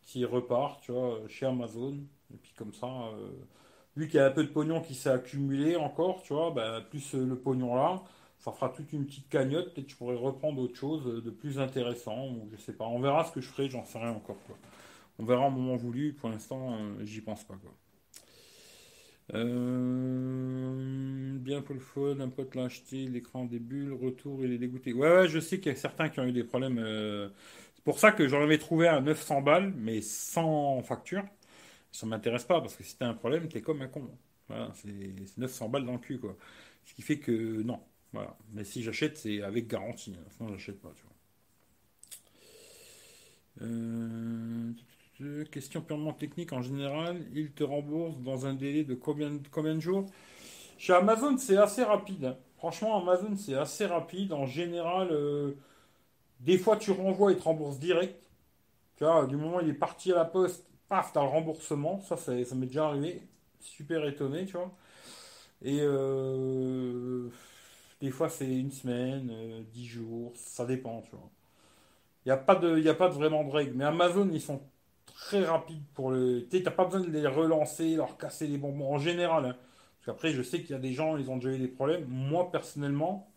qui 0.03 0.25
repart, 0.25 0.81
tu 0.83 0.93
vois, 0.93 1.21
chez 1.29 1.47
Amazon. 1.47 1.99
Et 2.35 2.37
puis 2.39 2.53
comme 2.57 2.75
ça, 2.75 2.87
euh, 2.87 3.31
vu 3.97 4.09
qu'il 4.09 4.17
y 4.19 4.21
a 4.23 4.27
un 4.27 4.31
peu 4.31 4.45
de 4.45 4.51
pognon 4.51 4.81
qui 4.83 4.95
s'est 4.95 5.11
accumulé 5.11 5.77
encore, 5.77 6.23
tu 6.23 6.35
vois, 6.35 6.51
bah, 6.53 6.81
plus 6.91 7.15
euh, 7.15 7.25
le 7.27 7.37
pognon 7.39 7.77
là, 7.77 8.03
ça 8.41 8.53
fera 8.53 8.71
toute 8.71 8.93
une 8.93 9.07
petite 9.07 9.29
cagnotte. 9.29 9.75
Peut-être 9.75 9.87
que 9.87 9.93
je 9.93 9.97
pourrais 9.97 10.17
reprendre 10.17 10.61
autre 10.63 10.77
chose 10.77 11.23
de 11.23 11.31
plus 11.31 11.59
intéressant, 11.59 12.29
ou 12.29 12.49
je 12.51 12.57
sais 12.57 12.73
pas. 12.73 12.87
On 12.87 13.01
verra 13.01 13.25
ce 13.25 13.33
que 13.33 13.41
je 13.41 13.49
ferai, 13.49 13.69
j'en 13.69 13.85
sais 13.85 13.99
rien 13.99 14.11
encore, 14.11 14.39
quoi. 14.47 14.57
On 15.19 15.25
verra 15.25 15.47
au 15.49 15.51
moment 15.51 15.77
voulu. 15.77 16.15
Pour 16.15 16.31
l'instant, 16.31 16.75
euh, 16.75 17.05
j'y 17.05 17.21
pense 17.21 17.45
pas, 17.45 17.55
quoi. 17.55 17.73
bien 21.41 21.63
pour 21.63 21.75
le 21.75 21.81
phone, 21.81 22.21
un 22.21 22.29
pote 22.29 22.55
l'a 22.55 22.65
acheté, 22.65 23.07
l'écran 23.07 23.45
des 23.45 23.59
bulles, 23.59 23.93
retour, 23.93 24.45
il 24.45 24.53
est 24.53 24.59
dégoûté. 24.59 24.93
Ouais, 24.93 25.11
ouais, 25.11 25.29
je 25.29 25.39
sais 25.41 25.61
qu'il 25.61 25.73
y 25.73 25.75
a 25.75 25.79
certains 25.79 26.09
qui 26.09 26.21
ont 26.21 26.25
eu 26.25 26.33
des 26.33 26.45
problèmes. 26.45 26.79
C'est 27.75 27.85
pour 27.85 27.99
ça 27.99 28.13
que 28.13 28.29
j'en 28.29 28.43
avais 28.43 28.59
trouvé 28.59 28.89
à 28.89 29.01
900 29.01 29.43
balles, 29.43 29.73
mais 29.77 30.01
sans 30.03 30.83
facture. 30.83 31.25
Ça 31.93 32.07
m'intéresse 32.07 32.45
pas, 32.45 32.61
parce 32.61 32.77
que 32.77 32.85
si 32.85 32.97
t'as 32.99 33.09
un 33.09 33.15
problème, 33.15 33.49
t'es 33.49 33.63
comme 33.63 33.83
un 33.83 33.89
con. 33.89 34.11
Voilà, 34.49 34.71
c'est 34.75 35.39
900 35.39 35.69
balles 35.69 35.87
dans 35.87 35.93
le 35.95 35.99
cul, 35.99 36.19
quoi. 36.19 36.37
Ce 36.85 36.95
qui 36.95 37.03
fait 37.03 37.19
que 37.19 37.63
non. 37.63 37.81
Voilà. 38.13 38.37
Mais 38.53 38.65
si 38.65 38.83
j'achète, 38.83 39.19
c'est 39.19 39.43
avec 39.43 39.69
garantie. 39.69 40.15
Hein. 40.19 40.25
Sinon, 40.37 40.51
j'achète 40.51 40.81
pas, 40.81 40.93
tu 40.97 41.03
vois. 41.03 41.11
Euh, 43.63 44.73
question 45.51 45.83
purement 45.83 46.13
technique 46.13 46.53
en 46.53 46.63
général, 46.63 47.27
il 47.35 47.53
te 47.53 47.63
rembourse 47.63 48.19
dans 48.21 48.47
un 48.47 48.55
délai 48.55 48.85
de 48.85 48.95
combien, 48.95 49.39
combien 49.51 49.75
de 49.75 49.81
jours? 49.81 50.07
Chez 50.79 50.95
Amazon, 50.95 51.37
c'est 51.37 51.59
assez 51.59 51.85
rapide. 51.85 52.25
Hein. 52.25 52.37
Franchement, 52.57 53.01
Amazon, 53.01 53.37
c'est 53.37 53.55
assez 53.55 53.87
rapide. 53.87 54.33
En 54.33 54.47
général, 54.47 55.09
euh, 55.13 55.53
des 56.41 56.59
fois, 56.59 56.77
tu 56.77 56.91
renvoies 56.91 57.33
et 57.33 57.37
te 57.37 57.43
rembourses 57.43 57.79
direct. 57.79 58.17
Tu 58.97 59.05
vois, 59.05 59.27
du 59.27 59.37
moment 59.37 59.59
où 59.59 59.61
il 59.61 59.69
est 59.71 59.75
parti 59.75 60.13
à 60.13 60.17
la 60.17 60.25
poste, 60.25 60.67
paf, 60.89 61.13
t'as 61.13 61.23
le 61.23 61.29
remboursement. 61.29 62.01
Ça, 62.01 62.17
ça, 62.17 62.33
m'est 62.33 62.67
déjà 62.67 62.87
arrivé. 62.87 63.23
Super 63.61 64.07
étonné, 64.07 64.47
tu 64.47 64.55
vois. 64.55 64.75
Et 65.63 65.81
euh, 65.83 67.29
des 68.01 68.11
fois, 68.11 68.29
c'est 68.29 68.49
une 68.51 68.71
semaine, 68.71 69.31
euh, 69.33 69.63
dix 69.73 69.87
jours, 69.87 70.33
ça 70.37 70.67
dépend, 70.67 71.03
tu 71.03 71.11
vois. 71.13 71.31
Il 72.27 72.29
n'y 72.29 72.33
a, 72.33 72.37
pas 72.37 72.55
de, 72.57 72.87
a 72.89 72.95
pas 72.95 73.09
de 73.09 73.15
vraiment 73.15 73.45
de 73.45 73.51
règles. 73.51 73.75
Mais 73.77 73.85
Amazon, 73.85 74.29
ils 74.33 74.41
sont 74.41 74.63
très 75.07 75.45
rapides 75.45 75.85
pour 75.95 76.11
le. 76.11 76.47
Tu 76.51 76.63
n'as 76.63 76.71
pas 76.71 76.85
besoin 76.85 77.01
de 77.01 77.11
les 77.11 77.27
relancer, 77.27 77.97
leur 77.97 78.19
casser 78.19 78.47
les 78.47 78.59
bonbons 78.59 78.95
en 78.95 78.99
général. 78.99 79.45
Hein. 79.47 79.57
Parce 79.99 80.07
qu'après, 80.07 80.33
je 80.33 80.43
sais 80.43 80.61
qu'il 80.63 80.71
y 80.71 80.75
a 80.75 80.79
des 80.79 80.93
gens, 80.93 81.17
ils 81.17 81.31
ont 81.31 81.37
déjà 81.37 81.51
eu 81.55 81.59
des 81.59 81.69
problèmes. 81.69 82.07
Moi, 82.09 82.51
personnellement, 82.51 83.31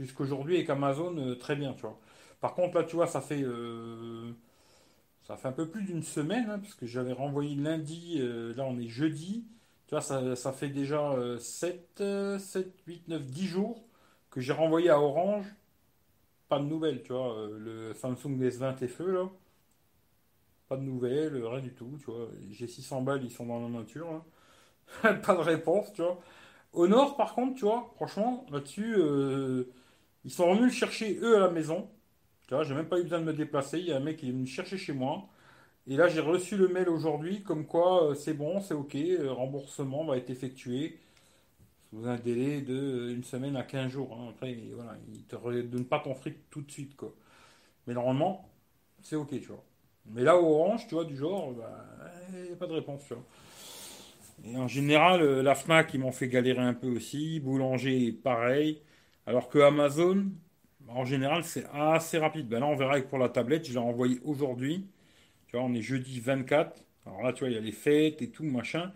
Jusqu'aujourd'hui, 0.00 0.56
avec 0.56 0.70
Amazon, 0.70 1.16
euh, 1.18 1.34
très 1.34 1.56
bien, 1.56 1.72
tu 1.74 1.82
vois. 1.82 1.98
Par 2.40 2.54
contre, 2.54 2.76
là, 2.78 2.84
tu 2.84 2.94
vois, 2.96 3.06
ça 3.08 3.20
fait, 3.20 3.42
euh, 3.42 4.32
ça 5.22 5.36
fait 5.36 5.48
un 5.48 5.52
peu 5.52 5.68
plus 5.68 5.84
d'une 5.84 6.02
semaine, 6.04 6.50
hein, 6.50 6.58
parce 6.60 6.74
que 6.74 6.86
j'avais 6.86 7.12
renvoyé 7.12 7.56
lundi, 7.56 8.20
là, 8.56 8.64
on 8.64 8.78
est 8.78 8.88
jeudi. 8.88 9.44
Tu 9.88 9.94
vois, 9.94 10.02
ça, 10.02 10.52
fait 10.52 10.68
déjà 10.68 11.16
7, 11.40 12.02
7, 12.38 12.72
8, 12.86 13.08
9, 13.08 13.26
10 13.26 13.46
jours 13.48 13.84
que 14.30 14.40
j'ai 14.40 14.52
renvoyé 14.52 14.90
à 14.90 15.00
Orange. 15.00 15.46
Pas 16.48 16.58
de 16.58 16.64
nouvelles, 16.64 17.02
tu 17.02 17.12
vois. 17.12 17.48
le 17.58 17.94
Samsung 17.94 18.38
S20 18.38 18.86
FE, 18.86 19.02
là. 19.12 19.30
Pas 20.68 20.76
de 20.76 20.82
nouvelles, 20.82 21.42
rien 21.44 21.60
du 21.60 21.72
tout, 21.72 21.96
tu 21.98 22.06
vois. 22.06 22.28
J'ai 22.50 22.66
600 22.66 23.02
balles, 23.02 23.24
ils 23.24 23.30
sont 23.30 23.46
dans 23.46 23.60
la 23.60 23.68
nature. 23.68 24.24
pas 25.02 25.14
de 25.14 25.40
réponse, 25.40 25.92
tu 25.94 26.02
vois. 26.02 26.18
Au 26.74 26.88
nord, 26.88 27.16
par 27.16 27.34
contre, 27.34 27.56
tu 27.56 27.64
vois, 27.64 27.90
franchement, 27.96 28.46
là-dessus, 28.52 28.96
ils 30.24 30.30
sont 30.30 30.54
venus 30.54 30.66
le 30.66 30.72
chercher 30.72 31.18
eux 31.22 31.36
à 31.36 31.40
la 31.40 31.50
maison. 31.50 31.88
Tu 32.48 32.54
vois, 32.54 32.64
j'ai 32.64 32.74
même 32.74 32.88
pas 32.88 32.98
eu 32.98 33.04
besoin 33.04 33.20
de 33.20 33.24
me 33.24 33.32
déplacer. 33.32 33.78
Il 33.78 33.86
y 33.86 33.92
a 33.92 33.96
un 33.96 34.00
mec 34.00 34.18
qui 34.18 34.28
est 34.28 34.32
venu 34.32 34.46
chercher 34.46 34.78
chez 34.78 34.92
moi. 34.92 35.28
Et 35.88 35.96
là, 35.96 36.08
j'ai 36.08 36.20
reçu 36.20 36.56
le 36.56 36.68
mail 36.68 36.88
aujourd'hui 36.88 37.42
comme 37.42 37.64
quoi 37.66 38.10
euh, 38.10 38.14
c'est 38.14 38.34
bon, 38.34 38.60
c'est 38.60 38.74
ok, 38.74 38.94
euh, 38.94 39.32
remboursement 39.32 40.04
va 40.04 40.18
être 40.18 40.28
effectué 40.30 40.98
sous 41.90 42.06
un 42.06 42.16
délai 42.16 42.60
de 42.62 42.74
euh, 42.74 43.14
une 43.14 43.24
semaine 43.24 43.56
à 43.56 43.62
15 43.64 43.90
jours. 43.92 44.16
Hein. 44.20 44.28
Après, 44.30 44.56
voilà, 44.74 44.96
ils 45.12 45.24
te 45.24 45.36
redonnent 45.36 45.86
pas 45.86 46.00
ton 46.00 46.14
fric 46.14 46.36
tout 46.50 46.62
de 46.62 46.70
suite, 46.70 46.96
quoi. 46.96 47.14
Mais 47.86 47.94
normalement, 47.94 48.48
c'est 49.02 49.16
ok, 49.16 49.30
tu 49.30 49.48
vois. 49.48 49.64
Mais 50.06 50.22
là, 50.22 50.36
Orange, 50.38 50.86
tu 50.88 50.94
vois, 50.94 51.04
du 51.04 51.16
genre, 51.16 51.52
bah, 51.52 51.86
il 52.34 52.44
n'y 52.44 52.52
a 52.52 52.56
pas 52.56 52.66
de 52.66 52.74
réponse, 52.74 53.02
tu 53.06 53.14
vois. 53.14 53.24
Et 54.44 54.56
en 54.56 54.68
général, 54.68 55.22
la 55.40 55.54
FNAC, 55.54 55.94
ils 55.94 56.00
m'ont 56.00 56.12
fait 56.12 56.28
galérer 56.28 56.62
un 56.62 56.74
peu 56.74 56.88
aussi. 56.88 57.40
Boulanger, 57.40 58.12
pareil. 58.12 58.82
Alors 59.26 59.48
que 59.48 59.58
Amazon, 59.58 60.26
en 60.88 61.04
général, 61.04 61.44
c'est 61.44 61.66
assez 61.74 62.18
rapide. 62.18 62.48
Ben 62.48 62.60
là, 62.60 62.66
on 62.66 62.76
verra 62.76 63.00
pour 63.02 63.18
la 63.18 63.28
tablette. 63.28 63.66
Je 63.66 63.72
l'ai 63.72 63.78
envoyé 63.78 64.20
aujourd'hui. 64.24 64.86
Tu 65.48 65.56
vois, 65.56 65.64
on 65.64 65.74
est 65.74 65.82
jeudi 65.82 66.20
24. 66.20 66.84
Alors 67.06 67.22
là, 67.22 67.32
tu 67.32 67.40
vois, 67.40 67.48
il 67.50 67.54
y 67.54 67.58
a 67.58 67.60
les 67.60 67.72
fêtes 67.72 68.22
et 68.22 68.30
tout, 68.30 68.44
machin. 68.44 68.92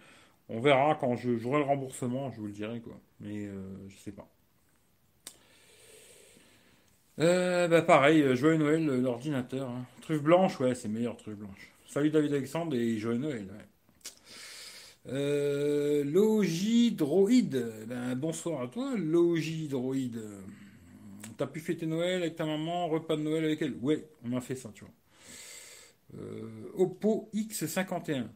On 0.48 0.60
verra 0.60 0.96
quand 0.96 1.16
j'aurai 1.16 1.58
le 1.58 1.64
remboursement, 1.64 2.30
je 2.30 2.40
vous 2.40 2.46
le 2.46 2.52
dirai, 2.52 2.80
quoi. 2.80 3.00
Mais 3.20 3.46
euh, 3.46 3.62
je 3.88 3.96
sais 3.96 4.12
pas. 4.12 4.28
Euh, 7.18 7.68
bah 7.68 7.82
pareil, 7.82 8.22
euh, 8.22 8.34
joyeux 8.34 8.56
Noël, 8.58 8.84
l'ordinateur. 8.84 9.68
Hein. 9.68 9.84
Truffe 10.00 10.22
blanche, 10.22 10.58
ouais, 10.60 10.74
c'est 10.74 10.88
meilleur 10.88 11.16
truffe 11.16 11.36
blanche. 11.36 11.70
Salut 11.86 12.10
David 12.10 12.32
Alexandre 12.32 12.74
et 12.74 12.96
joyeux 12.98 13.18
Noël. 13.18 13.46
Euh, 15.08 16.04
Logidroid. 16.04 17.28
Ben, 17.86 18.14
bonsoir 18.14 18.62
à 18.62 18.68
toi, 18.68 18.94
Logidroid. 18.96 19.94
T'as 21.36 21.46
pu 21.46 21.60
fêter 21.60 21.86
Noël 21.86 22.22
avec 22.22 22.36
ta 22.36 22.46
maman, 22.46 22.88
repas 22.88 23.16
de 23.16 23.22
Noël 23.22 23.44
avec 23.44 23.60
elle? 23.62 23.74
Ouais, 23.82 24.04
on 24.24 24.36
a 24.36 24.40
fait 24.40 24.54
ça, 24.54 24.70
tu 24.74 24.84
vois. 24.84 24.92
Euh, 26.18 26.70
Oppo 26.74 27.30
X51. 27.34 28.26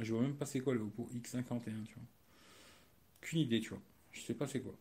Je 0.00 0.12
vois 0.12 0.22
même 0.22 0.36
pas 0.36 0.46
c'est 0.46 0.60
quoi 0.60 0.74
le 0.74 0.80
Oppo 0.80 1.08
X51, 1.14 1.84
tu 1.86 1.94
vois. 1.94 2.04
Qu'une 3.20 3.40
idée, 3.40 3.60
tu 3.60 3.70
vois. 3.70 3.82
Je 4.12 4.20
sais 4.22 4.34
pas 4.34 4.46
c'est 4.46 4.60
quoi. 4.60 4.74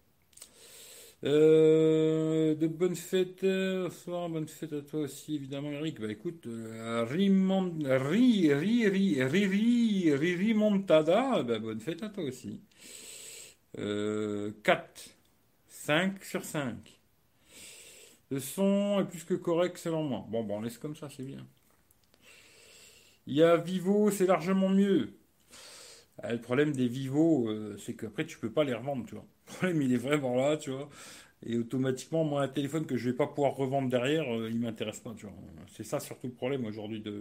Euh, 1.24 2.54
de 2.56 2.68
bonnes 2.68 2.96
fêtes, 2.96 3.44
bonsoir, 3.44 4.30
bonne 4.30 4.48
fête 4.48 4.74
à 4.74 4.82
toi 4.82 5.02
aussi, 5.02 5.36
évidemment, 5.36 5.72
Eric. 5.72 6.00
Bah 6.00 6.12
écoute, 6.12 6.46
euh, 6.48 7.06
bah, 11.44 11.60
bonne 11.60 11.80
fête 11.80 12.04
à 12.04 12.10
toi 12.10 12.24
aussi. 12.24 12.62
4, 14.64 15.10
5 15.68 16.24
sur 16.24 16.44
5. 16.46 17.00
Le 18.30 18.40
son 18.40 19.00
est 19.02 19.06
plus 19.06 19.24
que 19.24 19.34
correct 19.34 19.78
selon 19.78 20.04
moi. 20.04 20.26
Bon, 20.30 20.44
bon, 20.44 20.58
on 20.58 20.62
laisse 20.62 20.78
comme 20.78 20.96
ça, 20.96 21.10
c'est 21.10 21.24
bien. 21.24 21.46
Il 23.28 23.36
y 23.36 23.44
a 23.44 23.58
Vivo, 23.58 24.10
c'est 24.10 24.26
largement 24.26 24.70
mieux. 24.70 25.20
Ah, 26.24 26.34
le 26.34 26.42
problème 26.42 26.72
des 26.74 26.88
Vivo, 26.88 27.48
euh, 27.50 27.78
c'est 27.78 27.96
qu'après, 27.96 28.26
tu 28.26 28.40
peux 28.40 28.52
pas 28.52 28.64
les 28.64 28.74
revendre, 28.74 29.06
tu 29.06 29.16
vois. 29.16 29.26
Le 29.48 29.54
problème, 29.54 29.82
il 29.82 29.94
est 29.94 29.98
vraiment 29.98 30.36
là, 30.36 30.58
tu 30.58 30.72
vois. 30.72 30.90
Et 31.46 31.58
automatiquement, 31.58 32.24
moi, 32.24 32.42
un 32.44 32.48
téléphone 32.48 32.86
que 32.88 32.98
je 32.98 33.10
vais 33.10 33.16
pas 33.16 33.28
pouvoir 33.28 33.56
revendre 33.56 33.90
derrière, 33.90 34.24
euh, 34.36 34.50
il 34.50 34.60
m'intéresse 34.60 35.00
pas, 35.00 35.14
tu 35.18 35.26
vois. 35.28 35.36
C'est 35.76 35.84
ça 35.84 36.00
surtout 36.00 36.28
le 36.28 36.34
problème 36.34 36.66
aujourd'hui. 36.66 37.02
De... 37.02 37.12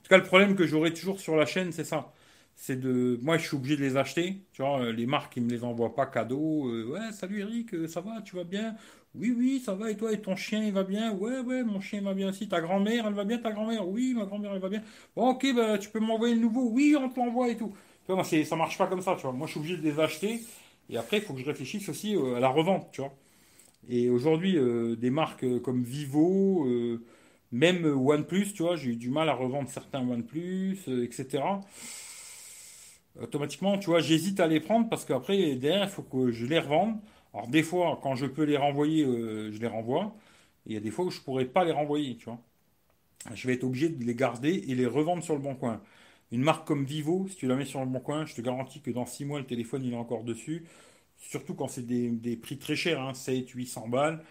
En 0.00 0.02
tout 0.02 0.08
cas, 0.10 0.18
le 0.18 0.24
problème 0.24 0.54
que 0.56 0.66
j'aurai 0.66 0.92
toujours 0.94 1.20
sur 1.20 1.36
la 1.36 1.46
chaîne, 1.46 1.72
c'est 1.72 1.84
ça. 1.84 2.12
C'est 2.54 2.76
de. 2.80 3.18
Moi, 3.22 3.38
je 3.38 3.46
suis 3.48 3.56
obligé 3.56 3.76
de 3.76 3.82
les 3.82 3.96
acheter, 3.96 4.44
tu 4.52 4.62
vois. 4.62 4.80
Euh, 4.82 4.92
les 4.92 5.06
marques, 5.06 5.36
ils 5.36 5.42
me 5.44 5.50
les 5.50 5.64
envoient 5.64 5.94
pas 5.94 6.06
cadeau. 6.06 6.70
ouais, 6.92 7.12
salut 7.12 7.40
Eric, 7.40 7.88
ça 7.88 8.00
va, 8.00 8.22
tu 8.22 8.36
vas 8.36 8.44
bien? 8.44 8.76
Oui, 9.18 9.34
oui, 9.36 9.60
ça 9.64 9.74
va, 9.74 9.90
et 9.90 9.96
toi, 9.96 10.12
et 10.12 10.20
ton 10.20 10.36
chien, 10.36 10.62
il 10.62 10.72
va 10.72 10.82
bien? 10.84 11.12
Ouais, 11.12 11.40
ouais, 11.40 11.64
mon 11.64 11.80
chien 11.80 12.02
va 12.02 12.12
bien 12.12 12.28
aussi. 12.28 12.48
Ta 12.48 12.60
grand-mère, 12.60 13.06
elle 13.06 13.14
va 13.14 13.24
bien, 13.24 13.38
ta 13.38 13.50
grand-mère? 13.50 13.88
Oui, 13.88 14.12
ma 14.14 14.26
grand-mère, 14.26 14.52
elle 14.52 14.60
va 14.60 14.68
bien. 14.68 14.82
Bon, 15.16 15.30
ok, 15.30 15.46
bah, 15.54 15.78
tu 15.78 15.88
peux 15.88 16.00
m'envoyer 16.00 16.34
le 16.34 16.40
nouveau? 16.40 16.68
Oui, 16.70 16.94
on 17.00 17.08
te 17.08 17.18
l'envoie 17.18 17.48
et 17.48 17.56
tout. 17.56 17.72
Tu 18.06 18.12
vois, 18.12 18.24
ça 18.24 18.56
marche 18.56 18.76
pas 18.76 18.86
comme 18.86 19.00
ça, 19.00 19.14
tu 19.16 19.22
vois. 19.22 19.32
Moi, 19.32 19.46
je 19.46 19.52
suis 19.52 19.60
obligé 19.60 19.76
de 19.78 19.82
les 19.82 19.98
acheter. 19.98 20.40
Et 20.90 20.96
après, 20.98 21.18
il 21.18 21.22
faut 21.22 21.32
que 21.34 21.40
je 21.40 21.46
réfléchisse 21.46 21.88
aussi 21.88 22.14
euh, 22.14 22.36
à 22.36 22.40
la 22.40 22.48
revente, 22.48 22.88
tu 22.92 23.00
vois. 23.00 23.12
Et 23.88 24.10
aujourd'hui, 24.10 24.56
euh, 24.58 24.96
des 24.96 25.10
marques 25.10 25.44
euh, 25.44 25.60
comme 25.60 25.82
Vivo, 25.84 26.66
même 27.52 27.84
OnePlus, 27.86 28.52
tu 28.54 28.62
vois, 28.64 28.76
j'ai 28.76 28.90
eu 28.92 28.96
du 28.96 29.10
mal 29.10 29.28
à 29.28 29.34
revendre 29.34 29.68
certains 29.70 30.00
OnePlus, 30.08 30.78
etc. 30.88 31.60
Automatiquement, 33.20 33.78
tu 33.78 33.86
vois, 33.86 34.00
j'hésite 34.00 34.40
à 34.40 34.46
les 34.46 34.60
prendre 34.60 34.88
parce 34.90 35.04
qu'après, 35.06 35.54
derrière, 35.56 35.84
il 35.84 35.88
faut 35.88 36.02
que 36.02 36.30
je 36.32 36.44
les 36.46 36.58
revende. 36.58 36.96
Alors, 37.36 37.48
des 37.48 37.62
fois, 37.62 38.00
quand 38.02 38.16
je 38.16 38.26
peux 38.26 38.44
les 38.44 38.56
renvoyer, 38.56 39.04
je 39.04 39.58
les 39.58 39.66
renvoie. 39.66 40.16
Et 40.66 40.70
il 40.70 40.74
y 40.74 40.76
a 40.76 40.80
des 40.80 40.90
fois 40.90 41.04
où 41.04 41.10
je 41.10 41.20
pourrais 41.20 41.44
pas 41.44 41.64
les 41.64 41.72
renvoyer, 41.72 42.16
tu 42.16 42.24
vois. 42.26 42.40
Je 43.34 43.46
vais 43.46 43.54
être 43.54 43.64
obligé 43.64 43.88
de 43.88 44.04
les 44.04 44.14
garder 44.14 44.64
et 44.68 44.74
les 44.74 44.86
revendre 44.86 45.22
sur 45.22 45.34
le 45.34 45.40
bon 45.40 45.54
coin. 45.54 45.80
Une 46.32 46.42
marque 46.42 46.66
comme 46.66 46.84
Vivo, 46.84 47.26
si 47.28 47.36
tu 47.36 47.46
la 47.46 47.56
mets 47.56 47.64
sur 47.64 47.80
le 47.80 47.86
bon 47.86 48.00
coin, 48.00 48.26
je 48.26 48.34
te 48.34 48.40
garantis 48.40 48.80
que 48.80 48.90
dans 48.90 49.06
6 49.06 49.24
mois, 49.24 49.38
le 49.38 49.46
téléphone, 49.46 49.84
il 49.84 49.92
est 49.92 49.96
encore 49.96 50.24
dessus. 50.24 50.64
Surtout 51.18 51.54
quand 51.54 51.68
c'est 51.68 51.86
des, 51.86 52.36
prix 52.36 52.58
très 52.58 52.76
chers, 52.76 53.00
hein, 53.00 53.14
7, 53.14 53.50
800 53.50 53.88
balles. 53.88 54.22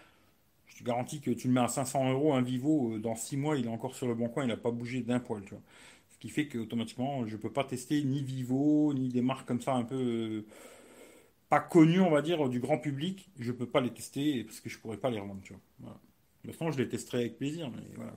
Je 0.66 0.78
te 0.78 0.84
garantis 0.84 1.20
que 1.20 1.30
tu 1.30 1.48
le 1.48 1.54
mets 1.54 1.60
à 1.60 1.68
500 1.68 2.10
euros, 2.12 2.34
un 2.34 2.42
Vivo, 2.42 2.94
euh, 2.94 2.98
dans 2.98 3.14
6 3.16 3.36
mois, 3.36 3.56
il 3.56 3.66
est 3.66 3.68
encore 3.68 3.94
sur 3.94 4.06
le 4.08 4.14
bon 4.14 4.28
coin, 4.28 4.44
il 4.44 4.48
n'a 4.48 4.56
pas 4.56 4.70
bougé 4.70 5.00
d'un 5.00 5.20
poil. 5.20 5.42
Tu 5.44 5.50
vois. 5.50 5.62
Ce 6.10 6.18
qui 6.18 6.28
fait 6.28 6.48
qu'automatiquement, 6.48 7.26
je 7.26 7.36
ne 7.36 7.40
peux 7.40 7.52
pas 7.52 7.64
tester 7.64 8.02
ni 8.04 8.22
Vivo, 8.22 8.92
ni 8.94 9.08
des 9.08 9.22
marques 9.22 9.46
comme 9.46 9.60
ça 9.60 9.74
un 9.74 9.84
peu 9.84 9.96
euh, 9.96 10.46
pas 11.48 11.60
connues, 11.60 12.00
on 12.00 12.10
va 12.10 12.22
dire, 12.22 12.48
du 12.48 12.60
grand 12.60 12.78
public. 12.78 13.28
Je 13.38 13.52
peux 13.52 13.66
pas 13.66 13.80
les 13.80 13.92
tester 13.92 14.44
parce 14.44 14.60
que 14.60 14.68
je 14.68 14.76
ne 14.76 14.80
pourrais 14.80 14.96
pas 14.96 15.10
les 15.10 15.20
revendre. 15.20 15.40
Tu 15.42 15.52
vois. 15.52 15.98
Voilà. 16.44 16.72
je 16.72 16.78
les 16.78 16.88
testerai 16.88 17.18
avec 17.18 17.38
plaisir, 17.38 17.70
mais 17.70 17.82
voilà. 17.94 18.16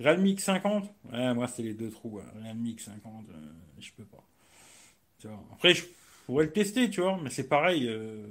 Realme 0.00 0.26
X50 0.26 0.84
Ouais, 1.12 1.34
moi, 1.34 1.48
c'est 1.48 1.62
les 1.62 1.74
deux 1.74 1.90
trous. 1.90 2.20
Realme 2.42 2.64
X50, 2.64 2.90
euh, 3.30 3.52
je 3.80 3.90
peux 3.96 4.04
pas. 4.04 4.24
Après, 5.52 5.74
je 5.74 5.84
pourrais 6.26 6.44
le 6.44 6.52
tester, 6.52 6.88
tu 6.90 7.00
vois, 7.00 7.18
mais 7.22 7.30
c'est 7.30 7.48
pareil. 7.48 7.88
Euh, 7.88 8.24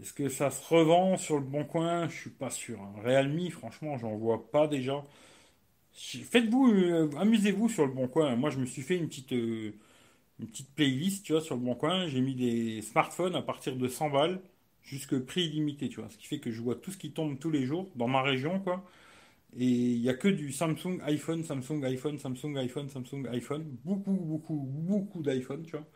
est-ce 0.00 0.14
que 0.14 0.30
ça 0.30 0.50
se 0.50 0.66
revend 0.74 1.18
sur 1.18 1.36
le 1.36 1.44
bon 1.44 1.64
coin? 1.64 2.08
Je 2.08 2.16
suis 2.16 2.30
pas 2.30 2.48
sûr. 2.48 2.80
Hein. 2.80 2.94
Realme, 3.04 3.50
franchement, 3.50 3.98
j'en 3.98 4.16
vois 4.16 4.50
pas 4.50 4.66
déjà. 4.66 5.04
Faites-vous, 5.92 6.72
euh, 6.72 7.10
amusez-vous 7.18 7.68
sur 7.68 7.84
le 7.86 7.92
bon 7.92 8.08
coin. 8.08 8.34
Moi, 8.36 8.48
je 8.48 8.58
me 8.58 8.64
suis 8.64 8.82
fait 8.82 8.96
une 8.96 9.08
petite, 9.08 9.34
une 10.40 10.46
petite 10.48 10.74
playlist, 10.74 11.24
tu 11.24 11.32
vois, 11.32 11.42
sur 11.42 11.56
le 11.56 11.60
bon 11.62 11.74
coin. 11.74 12.06
J'ai 12.08 12.20
mis 12.20 12.34
des 12.34 12.82
smartphones 12.82 13.34
à 13.36 13.42
partir 13.42 13.76
de 13.76 13.88
100 13.88 14.10
balles 14.10 14.40
jusque 14.82 15.18
prix 15.20 15.44
illimité, 15.44 15.88
tu 15.88 16.00
vois. 16.00 16.08
Ce 16.08 16.16
qui 16.16 16.26
fait 16.26 16.38
que 16.38 16.50
je 16.50 16.60
vois 16.62 16.74
tout 16.76 16.90
ce 16.90 16.98
qui 16.98 17.12
tombe 17.12 17.38
tous 17.38 17.50
les 17.50 17.64
jours 17.66 17.90
dans 17.96 18.08
ma 18.08 18.22
région, 18.22 18.60
quoi. 18.60 18.84
Et 19.58 19.66
il 19.66 20.00
n'y 20.00 20.08
a 20.08 20.14
que 20.14 20.28
du 20.28 20.52
Samsung, 20.52 21.00
iPhone, 21.04 21.44
Samsung, 21.44 21.84
iPhone, 21.84 22.18
Samsung, 22.18 22.56
iPhone, 22.56 22.88
Samsung, 22.88 23.26
iPhone. 23.32 23.64
Beaucoup, 23.84 24.12
beaucoup, 24.12 24.56
beaucoup 24.56 25.22
d'iPhone, 25.22 25.64
tu 25.64 25.72
vois. 25.72 25.86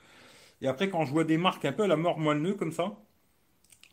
Et 0.63 0.69
après, 0.69 0.89
quand 0.91 1.05
je 1.05 1.13
vois 1.13 1.25
des 1.25 1.39
marques 1.39 1.65
un 1.65 1.73
peu 1.73 1.85
à 1.85 1.87
la 1.89 1.97
mort 1.97 2.19
moelleux 2.19 2.55
comme 2.55 2.73
ça, 2.73 2.97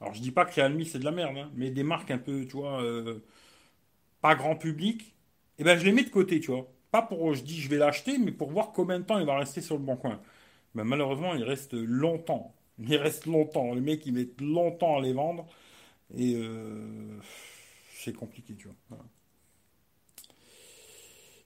alors 0.01 0.13
je 0.13 0.21
dis 0.21 0.31
pas 0.31 0.45
que 0.45 0.55
Realme 0.55 0.83
c'est 0.83 0.99
de 0.99 1.05
la 1.05 1.11
merde, 1.11 1.37
hein, 1.37 1.51
mais 1.55 1.69
des 1.71 1.83
marques 1.83 2.11
un 2.11 2.17
peu, 2.17 2.45
tu 2.45 2.57
vois, 2.57 2.81
euh, 2.83 3.19
pas 4.21 4.35
grand 4.35 4.55
public, 4.55 5.01
et 5.57 5.61
eh 5.61 5.63
ben 5.63 5.77
je 5.77 5.85
les 5.85 5.91
mets 5.91 6.03
de 6.03 6.09
côté, 6.09 6.39
tu 6.39 6.51
vois. 6.51 6.67
Pas 6.91 7.01
pour, 7.01 7.33
je 7.33 7.43
dis 7.43 7.59
je 7.61 7.69
vais 7.69 7.77
l'acheter, 7.77 8.17
mais 8.17 8.31
pour 8.31 8.51
voir 8.51 8.71
combien 8.73 8.99
de 8.99 9.05
temps 9.05 9.19
il 9.19 9.25
va 9.25 9.37
rester 9.37 9.61
sur 9.61 9.77
le 9.77 9.83
bon 9.83 9.95
coin. 9.97 10.21
Mais 10.75 10.83
malheureusement, 10.83 11.35
il 11.35 11.43
reste 11.43 11.73
longtemps. 11.73 12.55
Il 12.79 12.95
reste 12.95 13.25
longtemps. 13.25 13.73
Les 13.73 13.81
mecs, 13.81 14.05
ils 14.05 14.13
mettent 14.13 14.41
longtemps 14.41 14.97
à 14.97 15.01
les 15.01 15.13
vendre. 15.13 15.45
Et 16.17 16.35
euh, 16.35 17.19
c'est 17.93 18.13
compliqué, 18.13 18.55
tu 18.55 18.67
vois. 18.89 18.97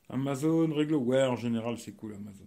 Amazon, 0.10 0.72
réglo. 0.74 1.00
Ouais, 1.00 1.24
en 1.24 1.36
général, 1.36 1.78
c'est 1.80 1.94
cool, 1.94 2.14
Amazon. 2.16 2.46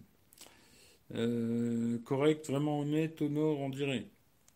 Euh, 1.15 1.99
correct, 2.05 2.49
vraiment 2.51 2.81
honnête, 2.81 3.23
Honor, 3.23 3.59
on 3.61 3.71
dirait. 3.71 4.07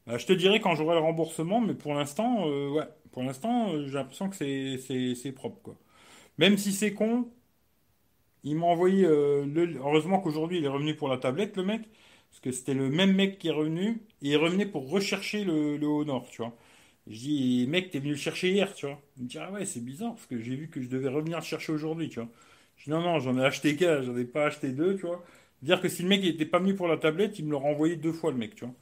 Bah, 0.07 0.19
je 0.19 0.27
te 0.27 0.33
dirai 0.33 0.61
quand 0.61 0.75
j'aurai 0.75 0.95
le 0.97 1.01
remboursement, 1.01 1.61
mais 1.61 1.75
pour 1.75 1.95
l'instant, 1.95 2.47
euh, 2.49 2.69
ouais, 2.71 2.85
pour 3.13 3.23
l'instant, 3.23 3.71
j'ai 3.87 3.93
l'impression 3.95 4.29
que 4.31 4.37
c'est 4.37 5.33
propre, 5.33 5.61
quoi. 5.63 5.77
Même 6.39 6.59
si 6.59 6.73
c'est 6.73 6.95
con, 6.95 7.31
il 8.45 8.57
m'a 8.57 8.67
envoyé. 8.67 9.05
Heureusement 9.05 10.21
qu'aujourd'hui, 10.21 10.59
il 10.59 10.65
est 10.65 10.69
revenu 10.69 10.95
pour 10.97 11.09
la 11.09 11.19
tablette, 11.19 11.57
le 11.57 11.65
mec. 11.65 11.83
Parce 12.33 12.41
que 12.41 12.53
c'était 12.53 12.75
le 12.75 12.91
même 12.91 13.15
mec 13.15 13.39
qui 13.39 13.49
est 13.49 13.53
revenu. 13.53 14.03
Et 14.23 14.31
il 14.31 14.37
revenait 14.39 14.67
pour 14.67 14.91
rechercher 14.91 15.45
le, 15.45 15.79
le 15.79 15.87
Honor, 15.89 16.29
tu 16.31 16.43
vois. 16.43 16.57
Je 17.09 17.19
dis, 17.19 17.67
mec, 17.69 17.91
t'es 17.91 17.99
venu 18.01 18.13
le 18.13 18.17
chercher 18.17 18.51
hier, 18.53 18.75
tu 18.75 18.87
vois. 18.87 19.01
Il 19.19 19.25
me 19.25 19.29
dit, 19.29 19.39
ah 19.39 19.51
ouais, 19.53 19.65
c'est 19.67 19.85
bizarre, 19.85 20.15
parce 20.15 20.27
que 20.27 20.39
j'ai 20.41 20.57
vu 20.57 20.69
que 20.71 20.81
je 20.83 20.89
devais 20.89 21.09
revenir 21.09 21.39
le 21.39 21.45
chercher 21.45 21.73
aujourd'hui, 21.73 22.09
tu 22.09 22.21
vois 22.21 22.29
non, 22.89 23.01
non, 23.03 23.21
j'en 23.21 23.39
ai 23.39 23.45
acheté 23.45 23.77
qu'un, 23.77 24.03
j'en 24.03 24.17
ai 24.17 24.25
pas 24.25 24.47
acheté 24.47 24.71
deux, 24.73 24.97
tu 24.97 25.07
vois. 25.07 25.25
Dire 25.63 25.81
que 25.81 25.89
si 25.89 26.03
le 26.03 26.09
mec 26.09 26.23
n'était 26.23 26.47
pas 26.47 26.59
mis 26.61 26.75
pour 26.75 26.89
la 26.89 26.97
tablette, 26.99 27.39
il 27.39 27.47
me 27.47 27.53
l'aurait 27.53 27.71
envoyé 27.71 27.97
deux 27.97 28.13
fois, 28.13 28.33
le 28.33 28.39
mec, 28.39 28.55
tu 28.57 28.65
vois. 28.65 28.75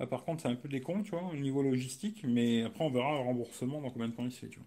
Là, 0.00 0.06
par 0.06 0.24
contre, 0.24 0.42
c'est 0.42 0.48
un 0.48 0.56
peu 0.56 0.68
des 0.68 0.80
cons, 0.82 1.02
tu 1.02 1.10
vois, 1.12 1.22
au 1.32 1.36
niveau 1.36 1.62
logistique, 1.62 2.22
mais 2.24 2.62
après, 2.64 2.84
on 2.84 2.90
verra 2.90 3.12
le 3.14 3.20
remboursement 3.24 3.80
dans 3.82 3.90
combien 3.90 4.08
de 4.08 4.14
temps 4.14 4.24
il 4.24 4.32
se 4.32 4.40
fait, 4.40 4.48
tu 4.48 4.58
vois. 4.60 4.66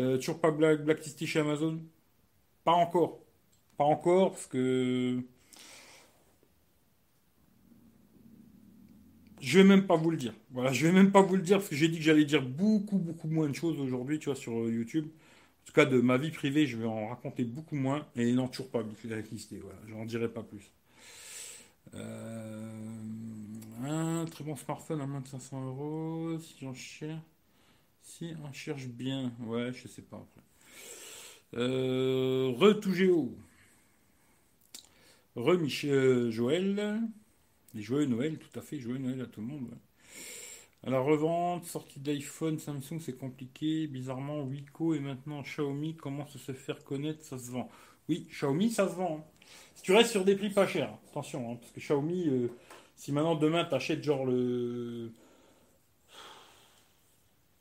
Euh, 0.00 0.16
toujours 0.18 0.40
pas 0.40 0.50
Black, 0.50 0.84
Blacklisté 0.84 1.26
chez 1.26 1.40
Amazon? 1.40 1.80
Pas 2.64 2.72
encore. 2.72 3.20
Pas 3.78 3.84
encore, 3.84 4.32
parce 4.32 4.46
que. 4.46 5.22
Je 9.44 9.58
vais 9.58 9.64
même 9.64 9.86
pas 9.86 9.96
vous 9.96 10.10
le 10.10 10.16
dire. 10.16 10.32
Voilà, 10.52 10.72
je 10.72 10.86
vais 10.86 10.92
même 10.92 11.12
pas 11.12 11.20
vous 11.20 11.36
le 11.36 11.42
dire 11.42 11.58
parce 11.58 11.68
que 11.68 11.76
j'ai 11.76 11.88
dit 11.88 11.98
que 11.98 12.02
j'allais 12.04 12.24
dire 12.24 12.42
beaucoup, 12.42 12.96
beaucoup 12.96 13.28
moins 13.28 13.46
de 13.46 13.52
choses 13.52 13.78
aujourd'hui, 13.78 14.18
tu 14.18 14.26
vois, 14.26 14.36
sur 14.36 14.52
YouTube. 14.70 15.04
En 15.06 15.66
tout 15.66 15.74
cas, 15.74 15.84
de 15.84 16.00
ma 16.00 16.16
vie 16.16 16.30
privée, 16.30 16.66
je 16.66 16.78
vais 16.78 16.86
en 16.86 17.08
raconter 17.08 17.44
beaucoup 17.44 17.76
moins. 17.76 18.06
Et 18.16 18.32
non, 18.32 18.48
toujours 18.48 18.70
pas 18.70 18.82
blacklisté. 19.04 19.60
Voilà, 19.62 19.78
j'en 19.86 20.06
dirai 20.06 20.28
pas 20.28 20.42
plus. 20.42 20.72
Euh, 21.94 22.72
un 23.82 24.24
très 24.24 24.44
bon 24.44 24.56
smartphone 24.56 25.02
à 25.02 25.06
moins 25.06 25.20
de 25.20 25.28
500 25.28 25.66
euros. 25.66 26.38
Si 26.38 26.64
on 26.64 26.72
cherche. 26.72 27.20
Si 28.00 28.34
on 28.42 28.52
cherche 28.52 28.86
bien. 28.86 29.30
Ouais, 29.40 29.72
je 29.74 29.88
sais 29.88 30.02
pas 30.02 30.16
après. 30.16 31.60
Euh, 31.60 32.50
re. 32.56 32.80
Re 35.36 35.58
Michel 35.58 36.30
Joël. 36.30 37.02
Et 37.76 37.82
joyeux 37.82 38.06
Noël, 38.06 38.38
tout 38.38 38.58
à 38.58 38.62
fait, 38.62 38.78
joyeux 38.78 38.98
Noël 38.98 39.20
à 39.20 39.26
tout 39.26 39.40
le 39.40 39.46
monde. 39.46 39.70
À 40.86 40.90
la 40.90 41.00
revente, 41.00 41.64
sortie 41.64 41.98
d'iPhone, 41.98 42.58
Samsung, 42.58 43.00
c'est 43.00 43.16
compliqué. 43.16 43.86
Bizarrement, 43.86 44.42
Wiko 44.42 44.94
et 44.94 45.00
maintenant 45.00 45.42
Xiaomi 45.42 45.96
commencent 45.96 46.36
à 46.36 46.38
se 46.38 46.52
faire 46.52 46.84
connaître, 46.84 47.24
ça 47.24 47.38
se 47.38 47.50
vend. 47.50 47.70
Oui, 48.08 48.26
Xiaomi, 48.30 48.70
ça 48.70 48.88
se 48.88 48.94
vend. 48.94 49.20
Hein. 49.20 49.24
Si 49.74 49.82
tu 49.82 49.92
restes 49.92 50.10
sur 50.10 50.24
des 50.24 50.36
prix 50.36 50.50
pas 50.50 50.66
chers, 50.66 50.92
attention, 51.10 51.52
hein, 51.52 51.56
parce 51.60 51.72
que 51.72 51.80
Xiaomi, 51.80 52.28
euh, 52.28 52.48
si 52.96 53.12
maintenant 53.12 53.34
demain 53.34 53.64
tu 53.64 53.74
achètes 53.74 54.02
genre 54.02 54.24
le. 54.26 55.10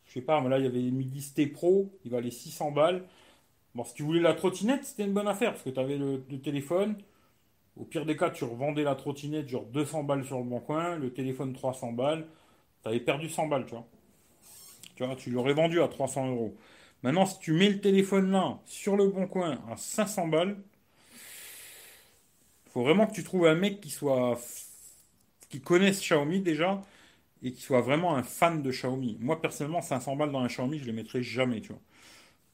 Je 0.05 0.13
sais 0.19 0.21
pas, 0.21 0.41
mais 0.41 0.49
là 0.49 0.59
il 0.59 0.65
y 0.65 0.67
avait 0.67 0.81
le 0.81 0.91
Midi 0.91 1.23
T 1.33 1.47
Pro, 1.47 1.89
il 2.05 2.11
valait 2.11 2.29
600 2.29 2.71
balles. 2.71 3.03
Bon, 3.75 3.83
si 3.83 3.93
tu 3.95 4.03
voulais 4.03 4.21
la 4.21 4.35
trottinette, 4.35 4.85
c'était 4.85 5.03
une 5.03 5.13
bonne 5.13 5.27
affaire, 5.27 5.51
parce 5.53 5.63
que 5.63 5.71
tu 5.71 5.79
avais 5.79 5.97
le, 5.97 6.21
téléphone, 6.43 6.95
Au 7.77 7.85
pire 7.85 8.05
des 8.05 8.15
cas, 8.17 8.29
tu 8.31 8.43
revendais 8.45 8.83
la 8.83 8.95
trottinette 8.95 9.49
genre 9.49 9.65
200 9.65 10.03
balles 10.03 10.25
sur 10.25 10.37
le 10.39 10.43
bon 10.45 10.59
coin, 10.59 10.95
le 10.97 11.11
téléphone 11.13 11.53
300 11.53 11.91
balles, 11.93 12.25
tu 12.83 12.89
avais 12.89 12.99
perdu 12.99 13.29
100 13.29 13.47
balles, 13.47 13.65
tu 13.65 13.71
vois. 13.75 13.87
Tu 14.95 15.03
vois, 15.05 15.15
tu 15.15 15.29
l'aurais 15.31 15.53
vendu 15.53 15.81
à 15.81 15.87
300 15.87 16.29
euros. 16.29 16.55
Maintenant, 17.03 17.25
si 17.25 17.39
tu 17.39 17.53
mets 17.53 17.69
le 17.69 17.79
téléphone 17.81 18.31
là, 18.31 18.59
sur 18.65 18.95
le 18.95 19.07
bon 19.07 19.27
coin, 19.27 19.59
à 19.71 19.77
500 19.77 20.27
balles, 20.27 20.57
il 22.65 22.71
faut 22.71 22.81
vraiment 22.83 23.07
que 23.07 23.13
tu 23.13 23.23
trouves 23.23 23.45
un 23.47 23.55
mec 23.55 23.79
qui 23.81 23.89
soit. 23.89 24.37
qui 25.49 25.61
connaisse 25.61 25.99
Xiaomi 26.01 26.41
déjà 26.41 26.81
et 27.43 27.51
qui 27.53 27.61
soit 27.61 27.81
vraiment 27.81 28.15
un 28.15 28.23
fan 28.23 28.61
de 28.63 28.71
Xiaomi. 28.71 29.17
Moi, 29.21 29.41
personnellement, 29.41 29.81
500 29.81 30.15
balles 30.15 30.31
dans 30.31 30.41
un 30.41 30.47
Xiaomi, 30.47 30.77
je 30.79 30.83
ne 30.83 30.87
les 30.87 30.93
mettrai 30.93 31.23
jamais, 31.23 31.61
tu 31.61 31.69
vois. 31.69 31.81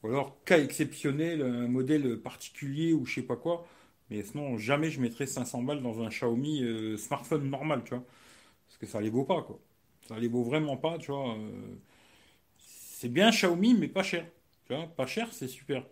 Ou 0.04 0.08
alors, 0.08 0.42
cas 0.44 0.58
exceptionnel, 0.60 1.42
un 1.42 1.68
modèle 1.68 2.18
particulier 2.22 2.92
ou 2.94 3.06
je 3.06 3.16
sais 3.16 3.22
pas 3.22 3.36
quoi. 3.36 3.66
Mais 4.10 4.22
sinon, 4.24 4.58
jamais 4.58 4.90
je 4.90 5.00
mettrais 5.00 5.26
500 5.26 5.62
balles 5.62 5.82
dans 5.82 6.00
un 6.02 6.08
Xiaomi 6.08 6.62
euh, 6.64 6.96
smartphone 6.96 7.48
normal, 7.50 7.82
tu 7.84 7.90
vois. 7.94 8.04
Parce 8.68 8.78
que 8.78 8.86
ça 8.86 9.00
les 9.00 9.10
vaut 9.10 9.24
pas, 9.24 9.42
quoi. 9.42 9.60
Ça 10.08 10.18
les 10.18 10.28
vaut 10.28 10.44
vraiment 10.44 10.76
pas, 10.76 10.98
tu 10.98 11.12
vois. 11.12 11.34
Euh, 11.36 11.76
c'est 12.58 13.08
bien 13.08 13.30
Xiaomi, 13.30 13.74
mais 13.74 13.88
pas 13.88 14.02
cher. 14.02 14.26
Tu 14.66 14.74
vois, 14.74 14.86
pas 14.86 15.06
cher, 15.06 15.32
c'est 15.32 15.48
super. 15.48 15.84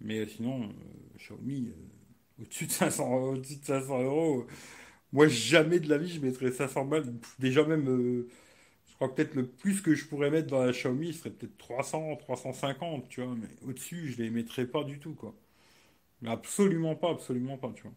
Mais 0.00 0.26
sinon, 0.28 0.64
euh, 0.64 1.18
Xiaomi, 1.18 1.72
au-dessus 2.40 2.66
de 2.66 2.72
500, 2.72 3.12
au 3.14 3.36
de 3.38 3.44
500 3.44 4.02
euros, 4.02 4.46
moi, 5.12 5.28
jamais 5.28 5.80
de 5.80 5.88
la 5.90 5.98
vie, 5.98 6.10
je 6.10 6.20
mettrais 6.20 6.52
500 6.52 6.84
balles. 6.86 7.14
Déjà 7.38 7.64
même, 7.64 7.86
je 8.88 8.94
crois 8.96 9.14
peut-être 9.14 9.34
le 9.34 9.46
plus 9.46 9.80
que 9.82 9.94
je 9.94 10.06
pourrais 10.06 10.30
mettre 10.30 10.48
dans 10.48 10.64
la 10.64 10.72
Xiaomi, 10.72 11.12
ce 11.12 11.20
serait 11.20 11.30
peut-être 11.30 11.56
300, 11.58 12.16
350, 12.16 13.08
tu 13.08 13.22
vois. 13.22 13.34
Mais 13.36 13.48
au-dessus, 13.68 14.08
je 14.12 14.22
les 14.22 14.30
mettrais 14.30 14.66
pas 14.66 14.84
du 14.84 14.98
tout, 15.00 15.14
quoi. 15.14 15.34
Absolument 16.24 16.94
pas, 16.94 17.10
absolument 17.10 17.58
pas, 17.58 17.72
tu 17.74 17.82
vois. 17.82 17.92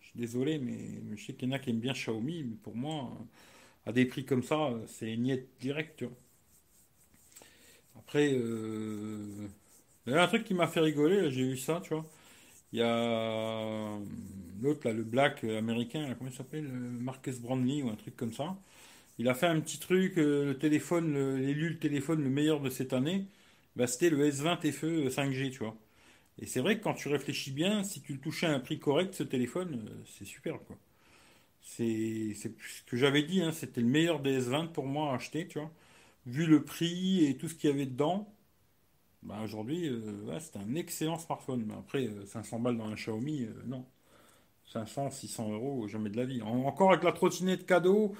Je 0.00 0.06
suis 0.08 0.18
désolé, 0.20 0.58
mais, 0.58 1.16
je 1.16 1.24
sais 1.24 1.34
qu'il 1.34 1.48
y 1.48 1.52
en 1.52 1.54
a 1.54 1.58
qui 1.58 1.70
aiment 1.70 1.80
bien 1.80 1.92
Xiaomi, 1.94 2.44
mais 2.44 2.56
pour 2.62 2.76
moi, 2.76 3.10
à 3.86 3.92
des 3.92 4.06
prix 4.06 4.24
comme 4.26 4.42
ça, 4.44 4.70
c'est 4.88 5.16
niet 5.16 5.42
direct, 5.60 5.96
tu 5.98 6.06
vois. 6.06 6.14
Après, 7.98 8.30
euh, 8.34 9.48
il 10.06 10.12
y 10.12 10.16
a 10.16 10.22
un 10.22 10.26
truc 10.28 10.44
qui 10.44 10.54
m'a 10.54 10.66
fait 10.68 10.80
rigoler, 10.80 11.30
j'ai 11.30 11.44
vu 11.44 11.56
ça, 11.56 11.80
tu 11.82 11.94
vois. 11.94 12.06
Il 12.72 12.80
y 12.80 12.82
a 12.82 13.98
l'autre, 14.62 14.88
là, 14.88 14.92
le 14.94 15.04
black 15.04 15.44
américain, 15.44 16.14
comment 16.18 16.30
il 16.30 16.36
s'appelle 16.36 16.64
Marcus 16.68 17.40
Brandley 17.40 17.82
ou 17.82 17.90
un 17.90 17.96
truc 17.96 18.16
comme 18.16 18.32
ça. 18.32 18.56
Il 19.18 19.28
a 19.28 19.34
fait 19.34 19.46
un 19.48 19.60
petit 19.60 19.78
truc, 19.80 20.18
euh, 20.18 20.46
le 20.46 20.58
téléphone, 20.58 21.36
l'élu 21.38 21.70
le 21.70 21.78
téléphone 21.78 22.22
le 22.24 22.30
meilleur 22.30 22.60
de 22.60 22.70
cette 22.70 22.92
année, 22.94 23.26
bah, 23.76 23.86
c'était 23.88 24.10
le 24.10 24.26
S20 24.26 24.58
FE 24.72 25.10
5G, 25.10 25.50
tu 25.50 25.60
vois. 25.60 25.76
Et 26.38 26.46
c'est 26.46 26.60
vrai 26.60 26.78
que 26.78 26.84
quand 26.84 26.94
tu 26.94 27.08
réfléchis 27.08 27.52
bien, 27.52 27.84
si 27.84 28.00
tu 28.02 28.12
le 28.14 28.20
touchais 28.20 28.46
à 28.46 28.52
un 28.54 28.60
prix 28.60 28.78
correct, 28.78 29.14
ce 29.14 29.22
téléphone, 29.22 29.88
euh, 29.88 30.02
c'est 30.18 30.24
super, 30.24 30.58
quoi. 30.66 30.76
C'est 31.62 32.34
ce 32.34 32.48
que 32.86 32.96
j'avais 32.96 33.22
dit, 33.24 33.42
hein, 33.42 33.52
c'était 33.52 33.80
le 33.82 33.88
meilleur 33.88 34.20
des 34.20 34.38
S20 34.38 34.68
pour 34.72 34.86
moi 34.86 35.12
à 35.12 35.16
acheter, 35.16 35.48
tu 35.48 35.58
vois. 35.60 35.70
Vu 36.26 36.46
le 36.46 36.64
prix 36.64 37.24
et 37.26 37.36
tout 37.38 37.48
ce 37.48 37.54
qu'il 37.54 37.70
y 37.70 37.72
avait 37.72 37.86
dedans, 37.86 38.28
bah 39.22 39.40
aujourd'hui, 39.44 39.88
euh, 39.88 40.38
c'est 40.40 40.56
un 40.58 40.74
excellent 40.76 41.18
smartphone. 41.18 41.64
Mais 41.66 41.74
après, 41.74 42.08
500 42.26 42.60
balles 42.60 42.78
dans 42.78 42.86
un 42.86 42.94
Xiaomi, 42.94 43.48
non. 43.66 43.86
500, 44.66 45.10
600 45.10 45.50
euros, 45.52 45.88
jamais 45.88 46.10
de 46.10 46.16
la 46.16 46.24
vie. 46.26 46.42
encore 46.42 46.92
avec 46.92 47.04
la 47.04 47.12
trottinette 47.12 47.66
cadeau, 47.66 48.14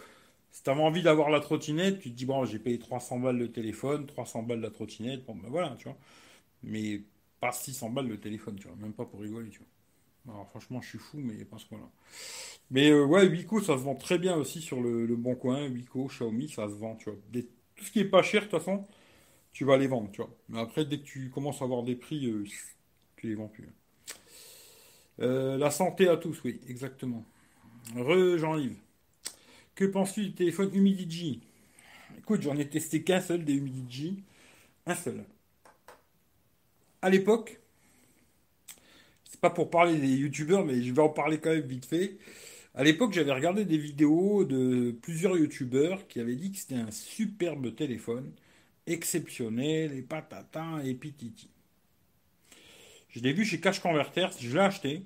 si 0.52 0.62
tu 0.64 0.70
avais 0.70 0.82
envie 0.82 1.02
d'avoir 1.02 1.30
la 1.30 1.40
trottinette, 1.40 2.00
tu 2.00 2.10
te 2.10 2.16
dis, 2.16 2.26
bon, 2.26 2.44
j'ai 2.46 2.58
payé 2.60 2.78
300 2.78 3.18
balles 3.20 3.38
le 3.38 3.52
téléphone, 3.52 4.06
300 4.06 4.42
balles 4.44 4.60
la 4.60 4.70
trottinette, 4.70 5.24
bon, 5.26 5.36
ben 5.36 5.48
voilà, 5.50 5.76
tu 5.78 5.84
vois. 5.88 5.98
Mais 6.62 7.02
pas 7.44 7.52
600 7.52 7.90
balles 7.90 8.08
le 8.08 8.18
téléphone, 8.18 8.56
tu 8.56 8.66
vois, 8.66 8.76
même 8.76 8.94
pas 8.94 9.04
pour 9.04 9.20
rigoler, 9.20 9.50
tu 9.50 9.58
vois. 9.58 10.34
Alors 10.34 10.48
franchement, 10.48 10.80
je 10.80 10.88
suis 10.88 10.98
fou, 10.98 11.18
mais 11.18 11.44
pas 11.44 11.58
ce 11.58 11.66
point-là. 11.66 11.90
Mais 12.70 12.90
euh, 12.90 13.04
ouais, 13.04 13.28
Wiko, 13.28 13.60
ça 13.60 13.76
se 13.76 13.82
vend 13.82 13.94
très 13.94 14.16
bien 14.18 14.34
aussi 14.36 14.62
sur 14.62 14.80
le, 14.80 15.14
bon 15.14 15.34
coin. 15.34 15.68
Wiko, 15.68 16.06
Xiaomi, 16.06 16.48
ça 16.48 16.66
se 16.70 16.74
vend, 16.74 16.96
tu 16.96 17.10
vois. 17.10 17.18
tout 17.76 17.84
ce 17.84 17.90
qui 17.90 18.00
est 18.00 18.06
pas 18.06 18.22
cher, 18.22 18.40
de 18.40 18.48
toute 18.48 18.58
façon, 18.58 18.86
tu 19.52 19.66
vas 19.66 19.76
les 19.76 19.88
vendre, 19.88 20.10
tu 20.10 20.22
vois. 20.22 20.34
Mais 20.48 20.58
après, 20.58 20.86
dès 20.86 21.00
que 21.00 21.04
tu 21.04 21.28
commences 21.28 21.60
à 21.60 21.66
avoir 21.66 21.82
des 21.82 21.96
prix, 21.96 22.26
euh, 22.30 22.44
tu 23.16 23.26
les 23.26 23.34
vends 23.34 23.48
plus. 23.48 23.68
Euh, 25.20 25.58
la 25.58 25.70
santé 25.70 26.08
à 26.08 26.16
tous, 26.16 26.42
oui, 26.44 26.62
exactement. 26.66 27.26
Re 27.94 28.38
Jean-Yves. 28.38 28.78
Que 29.74 29.84
penses-tu 29.84 30.22
du 30.22 30.32
téléphone 30.32 30.70
Humidigi 30.72 31.42
Écoute, 32.16 32.40
j'en 32.40 32.56
ai 32.56 32.66
testé 32.70 33.02
qu'un 33.02 33.20
seul 33.20 33.44
des 33.44 33.52
Humidigi. 33.52 34.22
Un 34.86 34.94
seul. 34.94 35.26
À 37.04 37.10
l'époque, 37.10 37.60
c'est 39.24 39.38
pas 39.38 39.50
pour 39.50 39.68
parler 39.68 39.98
des 39.98 40.08
youtubeurs, 40.08 40.64
mais 40.64 40.82
je 40.82 40.90
vais 40.90 41.02
en 41.02 41.10
parler 41.10 41.38
quand 41.38 41.50
même 41.50 41.60
vite 41.60 41.84
fait. 41.84 42.16
À 42.74 42.82
l'époque, 42.82 43.12
j'avais 43.12 43.30
regardé 43.30 43.66
des 43.66 43.76
vidéos 43.76 44.46
de 44.46 44.96
plusieurs 45.02 45.36
youtubeurs 45.36 46.08
qui 46.08 46.18
avaient 46.18 46.34
dit 46.34 46.50
que 46.50 46.56
c'était 46.56 46.76
un 46.76 46.90
superbe 46.90 47.74
téléphone, 47.74 48.32
exceptionnel, 48.86 49.92
et 49.92 50.00
patata, 50.00 50.80
et 50.82 50.94
pititi. 50.94 51.50
Je 53.10 53.20
l'ai 53.20 53.34
vu 53.34 53.44
chez 53.44 53.60
Cash 53.60 53.80
Converter, 53.80 54.28
je 54.40 54.54
l'ai 54.54 54.60
acheté. 54.60 55.02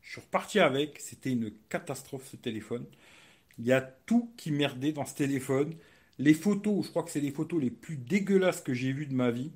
Je 0.00 0.10
suis 0.10 0.20
reparti 0.20 0.58
avec, 0.58 0.98
c'était 0.98 1.30
une 1.30 1.52
catastrophe 1.68 2.26
ce 2.26 2.34
téléphone. 2.34 2.86
Il 3.60 3.66
y 3.66 3.72
a 3.72 3.82
tout 3.82 4.32
qui 4.36 4.50
merdait 4.50 4.90
dans 4.90 5.04
ce 5.06 5.14
téléphone. 5.14 5.76
Les 6.18 6.34
photos, 6.34 6.86
je 6.86 6.90
crois 6.90 7.04
que 7.04 7.12
c'est 7.12 7.20
les 7.20 7.30
photos 7.30 7.62
les 7.62 7.70
plus 7.70 7.96
dégueulasses 7.98 8.62
que 8.62 8.74
j'ai 8.74 8.92
vues 8.92 9.06
de 9.06 9.14
ma 9.14 9.30
vie. 9.30 9.52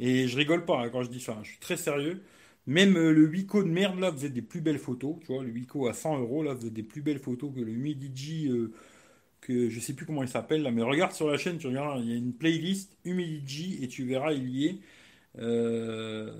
Et 0.00 0.28
je 0.28 0.36
rigole 0.36 0.64
pas 0.64 0.80
hein, 0.80 0.88
quand 0.90 1.02
je 1.02 1.10
dis 1.10 1.20
ça, 1.20 1.32
hein. 1.32 1.40
je 1.42 1.50
suis 1.50 1.60
très 1.60 1.76
sérieux. 1.76 2.22
Même 2.66 2.96
euh, 2.96 3.12
le 3.12 3.26
Wiko 3.26 3.62
de 3.62 3.68
merde 3.68 3.98
là 3.98 4.12
faisait 4.12 4.30
des 4.30 4.42
plus 4.42 4.60
belles 4.60 4.78
photos. 4.78 5.16
Tu 5.20 5.32
vois, 5.32 5.42
le 5.44 5.50
Wiko 5.50 5.88
à 5.88 5.92
100 5.94 6.20
euros 6.20 6.42
là 6.42 6.54
faisait 6.56 6.70
des 6.70 6.82
plus 6.82 7.02
belles 7.02 7.18
photos 7.18 7.52
que 7.54 7.60
le 7.60 7.72
Humidigi, 7.72 8.48
euh, 8.48 8.72
que 9.40 9.68
je 9.70 9.80
sais 9.80 9.94
plus 9.94 10.06
comment 10.06 10.22
il 10.22 10.28
s'appelle 10.28 10.62
là. 10.62 10.70
Mais 10.70 10.82
regarde 10.82 11.12
sur 11.12 11.28
la 11.28 11.38
chaîne, 11.38 11.58
tu 11.58 11.66
regardes, 11.68 12.02
il 12.04 12.10
y 12.10 12.14
a 12.14 12.16
une 12.16 12.34
playlist 12.34 12.96
Humidigi 13.04 13.82
et 13.82 13.88
tu 13.88 14.04
verras, 14.06 14.32
il 14.32 14.48
y 14.48 14.66
est. 14.68 14.78
Euh, 15.38 16.32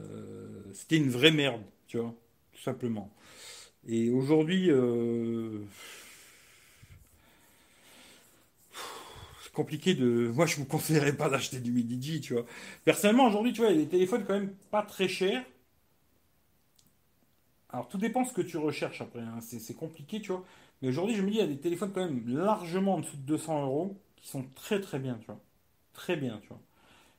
c'était 0.74 0.96
une 0.98 1.10
vraie 1.10 1.32
merde, 1.32 1.62
tu 1.88 1.98
vois, 1.98 2.14
tout 2.52 2.62
simplement. 2.62 3.10
Et 3.88 4.10
aujourd'hui, 4.10 4.70
compliqué 9.52 9.94
de. 9.94 10.30
Moi, 10.34 10.46
je 10.46 10.56
vous 10.56 10.64
conseillerais 10.64 11.16
pas 11.16 11.28
d'acheter 11.28 11.60
du 11.60 11.72
Midigi, 11.72 12.20
tu 12.20 12.34
vois. 12.34 12.44
Personnellement, 12.84 13.26
aujourd'hui, 13.26 13.52
tu 13.52 13.60
vois, 13.60 13.70
il 13.70 13.76
y 13.76 13.80
a 13.80 13.84
des 13.84 13.90
téléphones 13.90 14.24
quand 14.24 14.34
même 14.34 14.54
pas 14.70 14.82
très 14.82 15.08
chers. 15.08 15.44
Alors, 17.70 17.88
tout 17.88 17.98
dépend 17.98 18.24
ce 18.24 18.32
que 18.32 18.42
tu 18.42 18.56
recherches 18.58 19.00
après. 19.00 19.20
Hein. 19.20 19.38
C'est 19.40 19.74
compliqué, 19.74 20.20
tu 20.20 20.32
vois. 20.32 20.44
Mais 20.80 20.88
aujourd'hui, 20.88 21.14
je 21.14 21.22
me 21.22 21.30
dis, 21.30 21.36
il 21.36 21.40
y 21.40 21.44
a 21.44 21.46
des 21.46 21.58
téléphones 21.60 21.92
quand 21.92 22.04
même 22.04 22.22
largement 22.26 22.94
en 22.94 23.00
dessous 23.00 23.16
de 23.16 23.22
200 23.22 23.64
euros 23.64 23.96
qui 24.16 24.28
sont 24.28 24.44
très 24.54 24.80
très 24.80 24.98
bien, 24.98 25.16
tu 25.20 25.26
vois. 25.26 25.40
Très 25.92 26.16
bien, 26.16 26.38
tu 26.42 26.48
vois. 26.48 26.60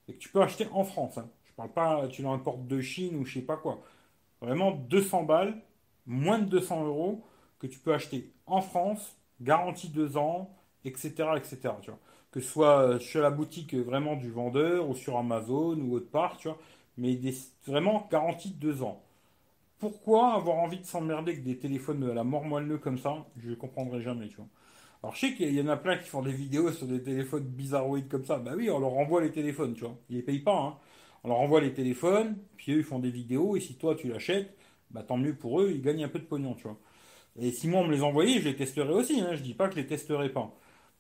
Et 0.08 0.14
que 0.14 0.20
tu 0.20 0.30
peux 0.30 0.42
acheter 0.42 0.68
en 0.72 0.84
France. 0.84 1.18
Hein. 1.18 1.30
Je 1.46 1.54
parle 1.54 1.72
pas, 1.72 2.08
tu 2.08 2.24
l'importes 2.24 2.68
de 2.68 2.82
Chine 2.82 3.16
ou 3.16 3.26
je 3.26 3.36
sais 3.36 3.42
pas 3.42 3.58
quoi. 3.58 3.82
Vraiment 4.42 4.72
200 4.72 5.24
balles, 5.24 5.62
moins 6.06 6.40
de 6.40 6.46
200 6.46 6.86
euros, 6.86 7.24
que 7.60 7.68
tu 7.68 7.80
peux 7.80 7.94
acheter 7.94 8.32
en 8.46 8.62
France, 8.62 9.16
garantie 9.40 9.90
2 9.90 10.18
ans, 10.18 10.54
etc. 10.84 11.12
etc. 11.38 11.58
Tu 11.82 11.90
vois 11.90 12.00
que 12.34 12.42
ce 12.42 12.50
soit 12.50 13.00
chez 13.00 13.22
la 13.22 13.32
boutique 13.32 13.76
vraiment 13.76 14.18
du 14.18 14.30
vendeur 14.32 14.90
ou 14.90 14.96
sur 14.96 15.18
Amazon 15.18 15.80
ou 15.80 15.96
autre 15.96 16.10
part, 16.12 16.38
tu 16.38 16.50
vois, 16.50 16.58
mais 16.98 17.18
vraiment 17.68 18.08
garantie 18.12 18.52
de 18.52 18.60
deux 18.60 18.84
ans. 18.84 19.02
Pourquoi 19.80 20.34
avoir 20.36 20.58
envie 20.58 20.80
de 20.80 20.86
s'emmerder 20.86 21.34
avec 21.34 21.44
des 21.44 21.58
téléphones 21.58 22.10
à 22.10 22.14
la 22.14 22.24
mort 22.24 22.46
moelleux 22.46 22.78
comme 22.80 22.98
ça? 22.98 23.26
Je 23.38 23.52
ne 23.52 23.56
comprendrai 23.56 24.02
jamais, 24.02 24.30
tu 24.30 24.38
vois. 24.38 24.48
Alors 25.04 25.16
je 25.16 25.22
sais 25.22 25.34
qu'il 25.36 25.54
y 25.54 25.62
en 25.62 25.68
a 25.68 25.78
plein 25.78 25.98
qui 25.98 26.08
font 26.10 26.22
des 26.22 26.32
vidéos 26.32 26.72
sur 26.72 26.88
des 26.88 27.04
téléphones 27.04 27.44
bizarroïdes 27.46 28.08
comme 28.10 28.26
ça. 28.26 28.38
Bah 28.40 28.54
oui, 28.56 28.70
on 28.72 28.80
leur 28.80 28.94
envoie 28.94 29.22
les 29.22 29.32
téléphones, 29.32 29.74
tu 29.76 29.82
vois. 29.82 29.98
Ils 30.10 30.18
les 30.18 30.24
payent 30.24 30.40
pas, 30.40 30.58
hein. 30.58 30.78
On 31.26 31.30
leur 31.30 31.40
envoie 31.40 31.62
les 31.62 31.74
téléphones, 31.74 32.38
puis 32.58 32.74
eux 32.74 32.80
ils 32.80 32.84
font 32.84 33.00
des 33.00 33.12
vidéos, 33.12 33.56
et 33.56 33.62
si 33.62 33.76
toi 33.76 33.96
tu 33.96 34.10
l'achètes, 34.10 34.58
bah 34.92 35.04
tant 35.04 35.18
mieux 35.18 35.36
pour 35.36 35.62
eux, 35.62 35.72
ils 35.72 35.82
gagnent 35.82 36.04
un 36.06 36.10
peu 36.10 36.20
de 36.20 36.26
pognon, 36.26 36.54
tu 36.56 36.64
vois. 36.64 36.78
Et 37.40 37.52
si 37.52 37.68
moi 37.68 37.82
on 37.82 37.88
me 37.88 37.94
les 37.94 38.04
envoyait, 38.04 38.40
je 38.42 38.50
les 38.50 38.56
testerais 38.56 38.94
aussi, 38.94 39.22
hein. 39.22 39.36
Je 39.36 39.44
dis 39.44 39.54
pas 39.54 39.68
que 39.68 39.76
je 39.76 39.82
les 39.82 39.88
testerai 39.88 40.30
pas. 40.30 40.54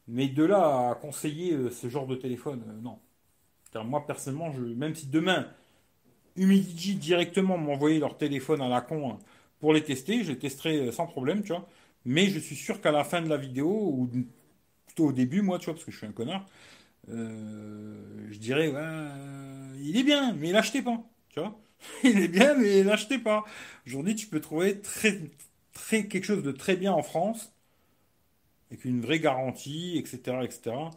Mais 0.07 0.27
de 0.27 0.43
là 0.43 0.91
à 0.91 0.95
conseiller 0.95 1.53
euh, 1.53 1.69
ce 1.71 1.89
genre 1.89 2.07
de 2.07 2.15
téléphone, 2.15 2.63
euh, 2.67 2.81
non. 2.81 2.99
Car 3.71 3.85
moi, 3.85 4.05
personnellement, 4.05 4.53
même 4.53 4.95
si 4.95 5.07
demain, 5.07 5.47
Humidigi 6.35 6.95
directement 6.95 7.57
m'envoyait 7.57 7.99
leur 7.99 8.17
téléphone 8.17 8.61
à 8.61 8.69
la 8.69 8.81
con 8.81 9.11
hein, 9.11 9.19
pour 9.59 9.73
les 9.73 9.83
tester, 9.83 10.23
je 10.23 10.31
les 10.33 10.39
testerai 10.39 10.87
euh, 10.87 10.91
sans 10.91 11.07
problème, 11.07 11.43
tu 11.43 11.49
vois. 11.53 11.67
Mais 12.05 12.27
je 12.27 12.39
suis 12.39 12.55
sûr 12.55 12.81
qu'à 12.81 12.91
la 12.91 13.03
fin 13.03 13.21
de 13.21 13.29
la 13.29 13.37
vidéo, 13.37 13.69
ou 13.69 14.09
plutôt 14.87 15.07
au 15.07 15.11
début, 15.13 15.41
moi, 15.41 15.59
tu 15.59 15.65
vois, 15.65 15.75
parce 15.75 15.85
que 15.85 15.91
je 15.91 15.97
suis 15.97 16.07
un 16.07 16.11
connard, 16.11 16.45
je 17.07 18.37
dirais, 18.39 18.73
il 19.81 19.97
est 19.97 20.03
bien, 20.03 20.33
mais 20.33 20.51
l'achetez 20.51 20.81
pas, 20.81 21.03
il 22.03 22.19
est 22.19 22.27
bien, 22.27 22.55
mais 22.55 22.83
l'achetez 22.83 23.19
pas. 23.19 23.43
Aujourd'hui, 23.87 24.15
tu 24.15 24.27
peux 24.27 24.41
trouver 24.41 24.81
quelque 25.89 26.23
chose 26.23 26.43
de 26.43 26.51
très 26.51 26.75
bien 26.75 26.93
en 26.93 27.03
France 27.03 27.52
avec 28.73 28.85
une 28.85 29.01
vraie 29.01 29.19
garantie, 29.21 29.97
etc. 29.97 30.43
etc. 30.45 30.91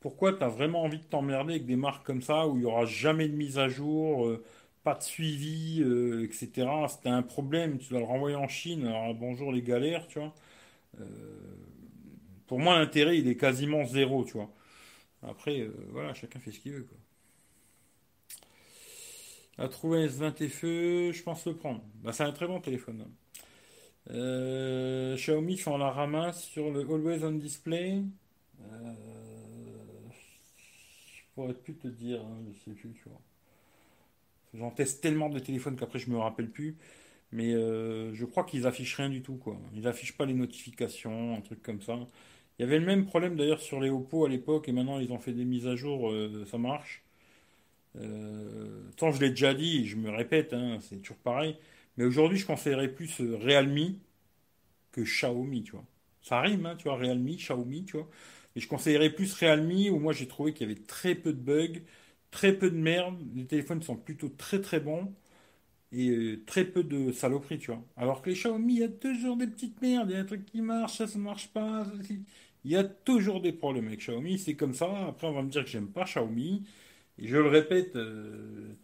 Pourquoi 0.00 0.34
tu 0.34 0.44
as 0.44 0.48
vraiment 0.48 0.82
envie 0.84 0.98
de 0.98 1.04
t'emmerder 1.04 1.54
avec 1.54 1.66
des 1.66 1.76
marques 1.76 2.06
comme 2.06 2.22
ça 2.22 2.48
où 2.48 2.56
il 2.56 2.60
n'y 2.60 2.66
aura 2.66 2.86
jamais 2.86 3.28
de 3.28 3.36
mise 3.36 3.58
à 3.58 3.68
jour, 3.68 4.26
euh, 4.26 4.44
pas 4.84 4.94
de 4.96 5.02
suivi, 5.04 5.82
euh, 5.82 6.24
etc. 6.24 6.88
C'était 6.88 7.10
un 7.10 7.22
problème, 7.22 7.78
tu 7.78 7.90
dois 7.90 8.00
le 8.00 8.06
renvoyer 8.06 8.36
en 8.36 8.48
Chine, 8.48 8.86
alors 8.86 9.14
bonjour 9.14 9.52
les 9.52 9.62
galères, 9.62 10.06
tu 10.08 10.18
vois. 10.20 10.34
Euh, 11.00 11.04
pour 12.46 12.58
moi, 12.58 12.78
l'intérêt, 12.78 13.18
il 13.18 13.28
est 13.28 13.36
quasiment 13.36 13.84
zéro, 13.84 14.24
tu 14.24 14.32
vois. 14.34 14.50
Après, 15.22 15.68
voilà, 15.90 16.14
chacun 16.14 16.40
fait 16.40 16.52
ce 16.52 16.60
qu'il 16.60 16.72
veut, 16.74 16.84
quoi. 16.84 16.98
À 19.58 19.68
trouver 19.68 20.06
S20 20.06 20.48
FE, 20.48 21.12
je 21.12 21.22
pense 21.22 21.46
le 21.46 21.54
prendre. 21.54 21.84
Bah, 22.02 22.12
c'est 22.12 22.24
un 22.24 22.32
très 22.32 22.48
bon 22.48 22.60
téléphone. 22.60 23.04
hein. 23.06 23.10
Euh, 24.10 25.16
Xiaomi 25.16 25.56
font 25.56 25.76
la 25.78 25.90
ramasse 25.90 26.44
sur 26.44 26.70
le 26.70 26.80
Always 26.80 27.24
on 27.24 27.32
Display. 27.32 28.02
Euh, 28.62 28.94
je 31.16 31.22
pourrais 31.34 31.54
plus 31.54 31.74
te 31.74 31.88
dire, 31.88 32.20
hein, 32.20 32.38
je 32.52 32.58
sais 32.58 32.76
plus, 32.76 32.92
tu 32.92 33.08
vois. 33.08 33.20
J'en 34.54 34.70
teste 34.70 35.00
tellement 35.02 35.28
de 35.28 35.38
téléphones 35.38 35.76
qu'après 35.76 35.98
je 35.98 36.10
me 36.10 36.18
rappelle 36.18 36.50
plus. 36.50 36.76
Mais 37.32 37.54
euh, 37.54 38.14
je 38.14 38.26
crois 38.26 38.44
qu'ils 38.44 38.66
affichent 38.68 38.96
rien 38.96 39.10
du 39.10 39.22
tout, 39.22 39.36
quoi. 39.36 39.58
Ils 39.74 39.88
affichent 39.88 40.16
pas 40.18 40.26
les 40.26 40.34
notifications, 40.34 41.36
un 41.36 41.42
truc 41.42 41.62
comme 41.62 41.82
ça. 41.82 41.98
Il 42.58 42.62
y 42.62 42.66
avait 42.66 42.78
le 42.80 42.86
même 42.86 43.06
problème 43.06 43.36
d'ailleurs 43.36 43.60
sur 43.62 43.80
les 43.80 43.90
Oppo 43.90 44.26
à 44.26 44.30
l'époque, 44.30 44.68
et 44.68 44.72
maintenant 44.72 45.00
ils 45.00 45.12
ont 45.12 45.18
fait 45.20 45.32
des 45.32 45.46
mises 45.46 45.66
à 45.68 45.76
jour, 45.76 46.10
euh, 46.12 46.46
ça 46.50 46.58
marche. 46.58 47.04
Euh, 47.96 48.82
tant 48.96 49.12
je 49.12 49.20
l'ai 49.20 49.30
déjà 49.30 49.54
dit, 49.54 49.86
je 49.86 49.96
me 49.96 50.10
répète, 50.10 50.52
hein, 50.54 50.78
c'est 50.80 50.98
toujours 51.02 51.18
pareil. 51.18 51.56
Mais 51.96 52.04
aujourd'hui, 52.04 52.38
je 52.38 52.46
conseillerais 52.46 52.88
plus 52.88 53.20
euh, 53.20 53.36
Realme 53.38 53.98
que 54.92 55.02
Xiaomi, 55.02 55.62
tu 55.64 55.72
vois. 55.72 55.84
Ça 56.22 56.40
rime, 56.40 56.66
hein, 56.66 56.76
tu 56.76 56.84
vois, 56.84 56.96
Realme, 56.96 57.26
Xiaomi, 57.36 57.84
tu 57.84 57.96
vois. 57.96 58.08
Mais 58.54 58.60
je 58.62 58.68
conseillerais 58.68 59.10
plus 59.10 59.32
Realme, 59.34 59.72
où 59.92 59.98
moi 59.98 60.12
j'ai 60.12 60.28
trouvé 60.28 60.52
qu'il 60.52 60.68
y 60.68 60.72
avait 60.72 60.80
très 60.82 61.14
peu 61.14 61.32
de 61.32 61.40
bugs, 61.40 61.80
très 62.30 62.52
peu 62.52 62.70
de 62.70 62.76
merde. 62.76 63.16
Les 63.34 63.46
téléphones 63.46 63.82
sont 63.82 63.96
plutôt 63.96 64.28
très 64.28 64.60
très 64.60 64.80
bons 64.80 65.14
et 65.92 66.10
euh, 66.10 66.44
très 66.46 66.64
peu 66.64 66.84
de 66.84 67.12
saloperies, 67.12 67.58
tu 67.58 67.72
vois. 67.72 67.84
Alors 67.96 68.22
que 68.22 68.30
les 68.30 68.36
Xiaomi, 68.36 68.74
il 68.74 68.80
y 68.80 68.84
a 68.84 68.88
toujours 68.88 69.36
des 69.36 69.46
petites 69.46 69.80
merdes, 69.82 70.10
il 70.10 70.14
y 70.14 70.16
a 70.16 70.20
un 70.20 70.24
truc 70.24 70.46
qui 70.46 70.62
marche, 70.62 70.98
ça, 70.98 71.06
ça 71.08 71.18
marche 71.18 71.48
pas. 71.48 71.86
Il 72.64 72.70
y 72.70 72.76
a 72.76 72.84
toujours 72.84 73.40
des 73.40 73.52
problèmes 73.52 73.86
avec 73.88 74.00
Xiaomi, 74.00 74.38
c'est 74.38 74.54
comme 74.56 74.74
ça. 74.74 75.06
Après, 75.08 75.26
on 75.26 75.32
va 75.32 75.42
me 75.42 75.50
dire 75.50 75.64
que 75.64 75.70
j'aime 75.70 75.88
pas 75.88 76.04
Xiaomi. 76.04 76.64
Et 77.18 77.28
je 77.28 77.36
le 77.38 77.48
répète, 77.48 77.96
euh, 77.96 78.74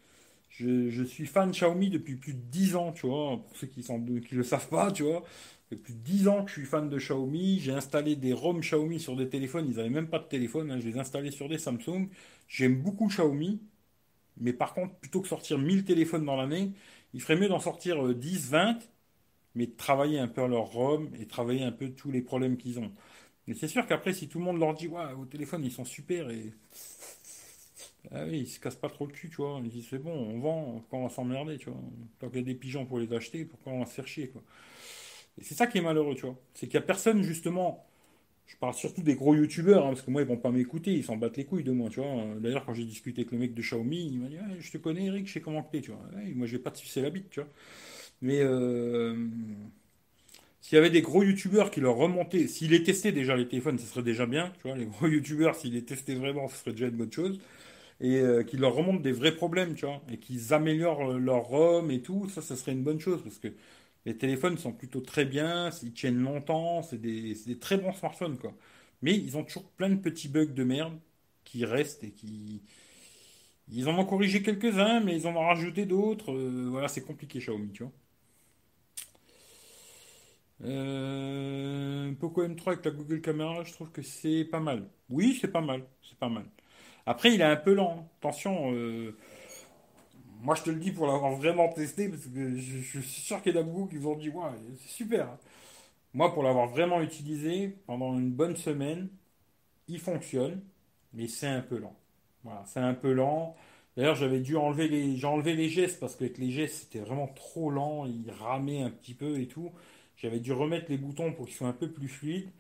je, 0.58 1.02
suis 1.04 1.26
fan 1.26 1.50
Xiaomi 1.50 1.90
depuis 1.90 2.16
plus 2.16 2.32
de 2.34 2.40
10 2.40 2.76
ans, 2.76 2.92
tu 2.92 3.06
vois. 3.06 3.38
Pour 3.42 3.56
ceux 3.56 3.66
qui 3.66 3.80
ne 3.90 4.36
le 4.36 4.42
savent 4.42 4.68
pas, 4.68 4.90
tu 4.90 5.02
vois. 5.02 5.22
Depuis 5.70 5.94
10 5.94 6.28
ans 6.28 6.44
que 6.44 6.50
je 6.50 6.56
suis 6.60 6.66
fan 6.66 6.88
de 6.88 6.98
Xiaomi. 6.98 7.60
J'ai 7.60 7.72
installé 7.72 8.16
des 8.16 8.32
ROM 8.32 8.60
Xiaomi 8.60 9.00
sur 9.00 9.16
des 9.16 9.28
téléphones. 9.28 9.66
Ils 9.68 9.76
n'avaient 9.76 9.90
même 9.90 10.08
pas 10.08 10.18
de 10.18 10.24
téléphone. 10.24 10.70
hein. 10.70 10.80
Je 10.80 10.88
les 10.88 10.96
ai 10.96 11.00
installés 11.00 11.30
sur 11.30 11.48
des 11.48 11.58
Samsung. 11.58 12.08
J'aime 12.48 12.76
beaucoup 12.82 13.08
Xiaomi. 13.08 13.60
Mais 14.38 14.52
par 14.52 14.74
contre, 14.74 14.94
plutôt 14.96 15.20
que 15.22 15.28
sortir 15.28 15.58
1000 15.58 15.84
téléphones 15.84 16.24
dans 16.24 16.36
l'année, 16.36 16.72
il 17.14 17.20
ferait 17.22 17.36
mieux 17.36 17.48
d'en 17.48 17.60
sortir 17.60 18.06
euh, 18.06 18.14
10, 18.14 18.50
20, 18.50 18.78
mais 19.54 19.66
de 19.66 19.72
travailler 19.76 20.18
un 20.20 20.28
peu 20.28 20.46
leur 20.46 20.66
ROM 20.66 21.10
et 21.20 21.26
travailler 21.26 21.64
un 21.64 21.72
peu 21.72 21.90
tous 21.90 22.10
les 22.12 22.22
problèmes 22.22 22.56
qu'ils 22.58 22.78
ont. 22.80 22.92
Mais 23.46 23.54
c'est 23.54 23.68
sûr 23.68 23.86
qu'après, 23.86 24.12
si 24.14 24.28
tout 24.28 24.38
le 24.38 24.44
monde 24.44 24.60
leur 24.60 24.74
dit, 24.74 24.88
ouais, 24.88 25.14
vos 25.14 25.26
téléphones, 25.26 25.64
ils 25.64 25.72
sont 25.72 25.84
super 25.86 26.30
et. 26.30 26.52
Ah 28.14 28.24
oui, 28.26 28.40
ils 28.40 28.46
se 28.46 28.60
cassent 28.60 28.76
pas 28.76 28.88
trop 28.88 29.06
le 29.06 29.12
cul, 29.12 29.28
tu 29.30 29.36
vois. 29.36 29.60
Ils 29.64 29.70
disent, 29.70 29.88
c'est 29.90 29.98
bon, 29.98 30.12
on 30.12 30.38
vend, 30.40 30.72
pourquoi 30.80 30.98
on 31.00 31.02
va 31.04 31.08
s'emmerder, 31.14 31.58
tu 31.58 31.70
vois. 31.70 31.80
Tant 32.18 32.28
qu'il 32.28 32.38
y 32.38 32.42
a 32.42 32.44
des 32.44 32.54
pigeons 32.54 32.86
pour 32.86 32.98
les 32.98 33.12
acheter, 33.12 33.44
pourquoi 33.44 33.72
on 33.72 33.80
va 33.80 33.86
se 33.86 33.94
faire 33.94 34.06
chier, 34.06 34.28
quoi. 34.28 34.42
Et 35.40 35.44
c'est 35.44 35.54
ça 35.54 35.66
qui 35.66 35.78
est 35.78 35.82
malheureux, 35.82 36.14
tu 36.14 36.22
vois. 36.22 36.36
C'est 36.54 36.66
qu'il 36.66 36.74
y 36.74 36.78
a 36.78 36.82
personne, 36.82 37.22
justement. 37.22 37.86
Je 38.46 38.56
parle 38.56 38.74
surtout 38.74 39.02
des 39.02 39.14
gros 39.16 39.34
youtubeurs, 39.34 39.84
hein, 39.86 39.90
parce 39.90 40.02
que 40.02 40.10
moi, 40.10 40.22
ils 40.22 40.28
vont 40.28 40.36
pas 40.38 40.50
m'écouter, 40.50 40.92
ils 40.92 41.04
s'en 41.04 41.16
battent 41.16 41.36
les 41.38 41.44
couilles 41.46 41.64
de 41.64 41.72
moi, 41.72 41.90
tu 41.90 42.00
vois. 42.00 42.24
D'ailleurs, 42.40 42.66
quand 42.66 42.74
j'ai 42.74 42.84
discuté 42.84 43.22
avec 43.22 43.32
le 43.32 43.38
mec 43.38 43.54
de 43.54 43.62
Xiaomi, 43.62 44.06
il 44.12 44.20
m'a 44.20 44.28
dit, 44.28 44.38
je 44.60 44.72
te 44.72 44.78
connais, 44.78 45.06
Eric, 45.06 45.28
je 45.28 45.34
sais 45.34 45.40
comment 45.42 45.62
t'es, 45.64 45.80
tu 45.82 45.92
vois. 45.92 46.00
Moi, 46.34 46.46
je 46.46 46.52
vais 46.56 46.62
pas 46.62 46.70
te 46.72 46.78
sucer 46.78 47.02
la 47.02 47.10
bite, 47.10 47.30
tu 47.30 47.40
vois. 47.40 47.50
Mais 48.22 48.40
euh, 48.42 49.16
s'il 50.60 50.76
y 50.76 50.78
avait 50.78 50.90
des 50.90 51.02
gros 51.02 51.22
youtubeurs 51.22 51.70
qui 51.70 51.80
leur 51.80 51.94
remontaient, 51.96 52.48
s'ils 52.48 52.70
les 52.70 52.82
testaient 52.82 53.12
déjà 53.12 53.36
les 53.36 53.46
téléphones, 53.48 53.78
ce 53.78 53.86
serait 53.86 54.02
déjà 54.02 54.26
bien, 54.26 54.52
tu 54.60 54.68
vois. 54.68 54.76
Les 54.76 54.86
gros 54.86 55.06
youtubeurs, 55.08 55.54
s'ils 55.54 55.74
les 55.74 55.84
testaient 55.84 56.14
vraiment, 56.14 56.48
ce 56.48 56.56
serait 56.56 56.72
déjà 56.72 56.86
une 56.86 56.96
bonne 56.96 57.12
chose. 57.12 57.38
Et 58.00 58.16
euh, 58.18 58.42
qu'ils 58.44 58.60
leur 58.60 58.74
remontent 58.74 59.00
des 59.00 59.12
vrais 59.12 59.34
problèmes, 59.34 59.74
tu 59.74 59.86
vois. 59.86 60.02
Et 60.10 60.18
qu'ils 60.18 60.52
améliorent 60.54 61.12
euh, 61.12 61.18
leur 61.18 61.44
ROM 61.44 61.90
et 61.90 62.02
tout, 62.02 62.28
ça, 62.28 62.42
ça 62.42 62.56
serait 62.56 62.72
une 62.72 62.82
bonne 62.84 63.00
chose, 63.00 63.22
parce 63.22 63.38
que 63.38 63.48
les 64.04 64.16
téléphones 64.16 64.58
sont 64.58 64.72
plutôt 64.72 65.00
très 65.00 65.24
bien, 65.24 65.70
ils 65.82 65.92
tiennent 65.92 66.20
longtemps, 66.22 66.82
c'est 66.82 66.98
des, 67.00 67.34
c'est 67.34 67.48
des 67.50 67.58
très 67.58 67.78
bons 67.78 67.92
smartphones, 67.92 68.38
quoi. 68.38 68.54
Mais 69.02 69.14
ils 69.16 69.36
ont 69.36 69.44
toujours 69.44 69.64
plein 69.72 69.90
de 69.90 69.96
petits 69.96 70.28
bugs 70.28 70.46
de 70.46 70.64
merde 70.64 70.98
qui 71.44 71.64
restent 71.64 72.04
et 72.04 72.12
qui... 72.12 72.62
Ils 73.68 73.88
en 73.88 73.96
ont 73.98 74.04
corrigé 74.04 74.42
quelques-uns, 74.42 74.98
mais 75.00 75.16
ils 75.16 75.26
en 75.28 75.36
ont 75.36 75.46
rajouté 75.46 75.86
d'autres. 75.86 76.32
Euh, 76.32 76.66
voilà, 76.68 76.88
c'est 76.88 77.02
compliqué, 77.04 77.38
Xiaomi, 77.38 77.70
tu 77.72 77.82
vois. 77.84 77.92
Euh, 80.62 82.12
Poco 82.14 82.42
M3 82.42 82.72
avec 82.72 82.84
la 82.84 82.90
Google 82.90 83.20
Camera, 83.20 83.64
je 83.64 83.72
trouve 83.72 83.90
que 83.90 84.02
c'est 84.02 84.44
pas 84.44 84.60
mal. 84.60 84.88
Oui, 85.10 85.36
c'est 85.40 85.48
pas 85.48 85.60
mal, 85.60 85.86
c'est 86.02 86.18
pas 86.18 86.28
mal. 86.28 86.46
Après, 87.06 87.32
il 87.34 87.40
est 87.40 87.44
un 87.44 87.56
peu 87.56 87.74
lent. 87.74 87.98
hein. 88.00 88.08
Attention, 88.20 88.72
euh, 88.72 89.16
moi 90.42 90.54
je 90.54 90.62
te 90.62 90.70
le 90.70 90.76
dis 90.78 90.92
pour 90.92 91.06
l'avoir 91.06 91.32
vraiment 91.34 91.68
testé, 91.72 92.08
parce 92.08 92.22
que 92.26 92.56
je, 92.56 92.80
suis 93.00 93.02
sûr 93.02 93.42
qu'il 93.42 93.54
y 93.54 93.58
a 93.58 93.62
beaucoup 93.62 93.86
qui 93.86 93.96
vous 93.96 94.10
ont 94.10 94.16
dit, 94.16 94.28
ouais, 94.30 94.50
c'est 94.80 94.88
super. 94.88 95.26
hein. 95.28 95.38
Moi, 96.14 96.32
pour 96.34 96.42
l'avoir 96.42 96.68
vraiment 96.68 97.02
utilisé 97.02 97.76
pendant 97.86 98.14
une 98.18 98.30
bonne 98.32 98.56
semaine, 98.56 99.08
il 99.88 100.00
fonctionne, 100.00 100.62
mais 101.14 101.28
c'est 101.28 101.46
un 101.48 101.60
peu 101.62 101.78
lent. 101.78 101.96
Voilà, 102.44 102.64
c'est 102.66 102.80
un 102.80 102.94
peu 102.94 103.12
lent. 103.12 103.56
D'ailleurs, 103.96 104.14
j'avais 104.16 104.40
dû 104.40 104.56
enlever 104.56 104.88
les, 104.88 105.16
j'ai 105.16 105.26
enlevé 105.26 105.54
les 105.56 105.68
gestes 105.68 106.00
parce 106.00 106.16
qu'avec 106.16 106.38
les 106.38 106.50
gestes, 106.50 106.84
c'était 106.84 107.00
vraiment 107.00 107.28
trop 107.28 107.70
lent. 107.70 108.06
Il 108.06 108.30
ramait 108.32 108.82
un 108.82 108.90
petit 108.90 109.14
peu 109.14 109.40
et 109.40 109.46
tout. 109.48 109.72
J'avais 110.16 110.40
dû 110.40 110.52
remettre 110.52 110.86
les 110.90 110.98
boutons 110.98 111.32
pour 111.32 111.46
qu'ils 111.46 111.56
soient 111.56 111.68
un 111.68 111.72
peu 111.72 111.90
plus 111.90 112.08
fluides, 112.08 112.50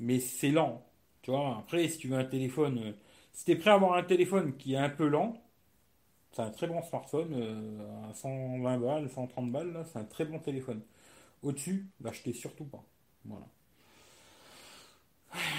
mais 0.00 0.20
c'est 0.20 0.50
lent. 0.50 0.84
Tu 1.22 1.30
vois, 1.30 1.56
après, 1.58 1.88
si 1.88 1.98
tu 1.98 2.08
veux 2.08 2.18
un 2.18 2.24
téléphone, 2.24 2.78
euh, 2.84 2.92
si 3.32 3.44
t'es 3.46 3.56
prêt 3.56 3.70
à 3.70 3.74
avoir 3.74 3.94
un 3.94 4.02
téléphone 4.04 4.56
qui 4.56 4.74
est 4.74 4.78
un 4.78 4.90
peu 4.90 5.08
lent, 5.08 5.34
c'est 6.32 6.42
un 6.42 6.50
très 6.50 6.66
bon 6.68 6.82
smartphone, 6.82 7.32
euh, 7.34 8.10
à 8.10 8.14
120 8.14 8.78
balles, 8.78 9.10
130 9.10 9.52
balles, 9.52 9.84
c'est 9.92 9.98
un 10.00 10.04
très 10.04 10.24
bon 10.26 10.38
téléphone. 10.40 10.82
Au-dessus, 11.42 11.88
l'achetez 12.02 12.32
surtout 12.34 12.64
pas. 12.66 12.84
Voilà. 13.26 13.46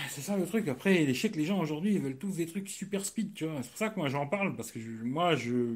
C'est 0.10 0.22
ça 0.22 0.38
le 0.38 0.46
truc. 0.46 0.68
Après, 0.68 0.94
les 1.06 1.14
chèques, 1.14 1.36
les 1.36 1.46
gens 1.46 1.60
aujourd'hui, 1.60 1.94
ils 1.96 2.02
veulent 2.02 2.18
tous 2.18 2.36
des 2.38 2.46
trucs 2.46 2.70
super 2.70 3.06
speed, 3.06 3.34
tu 3.34 3.46
vois. 3.46 3.62
C'est 3.64 3.70
pour 3.70 3.78
ça 3.78 3.90
que 3.90 4.00
moi 4.00 4.10
j'en 4.10 4.28
parle, 4.28 4.56
parce 4.56 4.72
que 4.72 4.80
je- 4.80 5.04
moi, 5.04 5.36
je. 5.36 5.76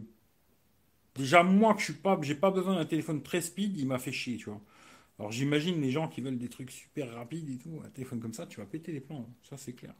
Déjà, 1.15 1.43
moi, 1.43 1.73
que 1.73 1.79
je 1.81 1.86
suis 1.86 1.93
pas, 1.93 2.17
j'ai 2.21 2.36
pas 2.36 2.51
besoin 2.51 2.75
d'un 2.75 2.86
téléphone 2.86 3.21
très 3.23 3.41
speed, 3.41 3.75
il 3.77 3.88
m'a 3.88 3.97
fait 3.99 4.12
chier, 4.13 4.38
tu 4.38 4.45
vois. 4.49 4.62
Alors 5.19 5.31
j'imagine 5.31 5.81
les 5.81 5.91
gens 5.91 6.07
qui 6.10 6.21
veulent 6.21 6.38
des 6.39 6.49
trucs 6.49 6.71
super 6.71 7.13
rapides 7.15 7.49
et 7.49 7.57
tout, 7.60 7.81
un 7.86 7.89
téléphone 7.89 8.19
comme 8.21 8.33
ça, 8.33 8.47
tu 8.47 8.60
vas 8.62 8.67
péter 8.67 8.91
les 8.93 9.01
plombs, 9.01 9.27
ça 9.43 9.57
c'est 9.57 9.73
clair. 9.73 9.93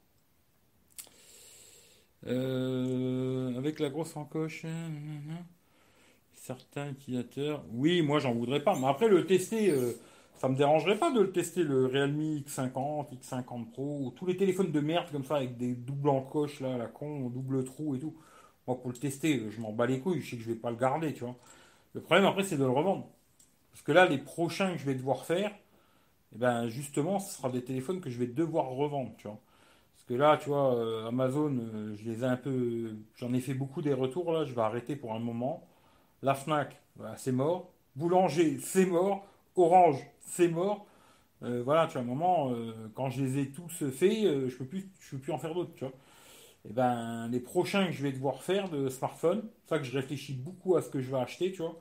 Euh, 2.26 3.56
avec 3.58 3.80
la 3.80 3.90
grosse 3.90 4.16
encoche, 4.18 4.64
nanana. 4.64 5.46
certains 6.34 6.90
utilisateurs, 6.92 7.64
oui, 7.72 8.02
moi 8.02 8.20
j'en 8.20 8.34
voudrais 8.34 8.64
pas, 8.64 8.78
mais 8.80 8.88
après 8.88 9.08
le 9.08 9.26
tester, 9.26 9.72
euh, 9.72 9.94
ça 10.36 10.50
me 10.50 10.56
dérangerait 10.56 10.98
pas 10.98 11.12
de 11.12 11.22
le 11.22 11.32
tester, 11.32 11.64
le 11.64 11.86
Realme 11.88 12.22
X50, 12.40 13.08
X50 13.22 13.72
Pro, 13.72 14.00
ou 14.04 14.12
tous 14.12 14.26
les 14.26 14.38
téléphones 14.38 14.72
de 14.72 14.80
merde 14.80 15.08
comme 15.12 15.26
ça 15.26 15.38
avec 15.38 15.58
des 15.58 15.74
doubles 15.76 16.10
encoches 16.10 16.60
là, 16.62 16.78
la 16.78 16.88
con, 16.88 17.30
double 17.30 17.64
trou 17.66 17.96
et 17.96 18.00
tout. 18.00 18.16
Moi 18.68 18.78
pour 18.80 18.92
le 18.92 18.98
tester, 18.98 19.50
je 19.52 19.62
m'en 19.62 19.72
bats 19.74 19.86
les 19.88 20.00
couilles, 20.00 20.22
je 20.22 20.32
sais 20.32 20.38
que 20.38 20.44
je 20.44 20.50
vais 20.50 20.56
pas 20.56 20.72
le 20.72 20.78
garder, 20.78 21.14
tu 21.14 21.24
vois. 21.24 21.36
Le 21.94 22.02
problème 22.02 22.26
après 22.26 22.44
c'est 22.44 22.58
de 22.58 22.64
le 22.66 22.72
revendre. 22.72 23.08
Parce 23.72 23.84
que 23.84 23.92
là, 23.94 24.08
les 24.08 24.18
prochains 24.20 24.74
que 24.74 24.80
je 24.80 24.86
vais 24.86 24.96
devoir 24.96 25.26
faire, 25.26 25.52
eh 26.36 26.38
ben 26.38 26.68
justement, 26.70 27.20
ce 27.20 27.36
sera 27.38 27.50
des 27.50 27.64
téléphones 27.64 28.02
que 28.02 28.10
je 28.10 28.20
vais 28.20 28.28
devoir 28.28 28.68
revendre, 28.70 29.12
tu 29.18 29.28
vois. 29.28 29.40
Que 30.08 30.14
là, 30.14 30.38
tu 30.38 30.50
vois, 30.50 30.74
euh, 30.76 31.08
Amazon, 31.08 31.58
euh, 31.58 31.96
je 31.96 32.10
les 32.10 32.24
ai 32.24 32.26
un 32.26 32.38
peu, 32.38 32.96
j'en 33.16 33.34
ai 33.34 33.42
fait 33.42 33.54
beaucoup 33.54 33.82
des 33.82 33.94
retours 33.94 34.32
là, 34.32 34.46
je 34.46 34.54
vais 34.54 34.62
arrêter 34.62 34.96
pour 34.96 35.14
un 35.14 35.20
moment. 35.20 35.68
La 36.24 36.34
Fnac, 36.36 36.82
voilà, 36.96 37.18
c'est 37.18 37.32
mort. 37.34 37.72
Boulanger, 37.96 38.60
c'est 38.60 38.86
mort. 38.86 39.26
Orange, 39.56 40.00
c'est 40.22 40.48
mort. 40.50 40.88
Euh, 41.44 41.62
voilà, 41.64 41.88
tu 41.88 41.94
vois, 41.94 42.02
à 42.02 42.04
un 42.06 42.08
moment, 42.08 42.54
quand 42.96 43.10
je 43.10 43.24
les 43.24 43.40
ai 43.40 43.52
tous 43.52 43.70
faits, 43.92 44.48
je 44.50 44.58
peux 44.58 44.66
plus, 44.66 44.90
je 45.00 45.12
peux 45.12 45.22
plus 45.22 45.32
en 45.34 45.38
faire 45.40 45.54
d'autres, 45.54 45.74
tu 45.76 45.86
vois. 45.86 45.94
Et 46.70 46.74
ben, 46.74 47.30
les 47.30 47.40
prochains 47.40 47.88
que 47.88 47.94
je 47.94 48.04
vais 48.04 48.12
devoir 48.12 48.44
faire 48.44 48.70
de 48.70 48.90
smartphone, 48.90 49.50
ça 49.68 49.80
que 49.80 49.86
je 49.86 49.94
réfléchis 49.98 50.34
beaucoup 50.34 50.76
à 50.78 50.82
ce 50.82 50.90
que 50.90 51.02
je 51.02 51.12
vais 51.12 51.18
acheter, 51.20 51.52
tu 51.52 51.62
vois. 51.62 51.80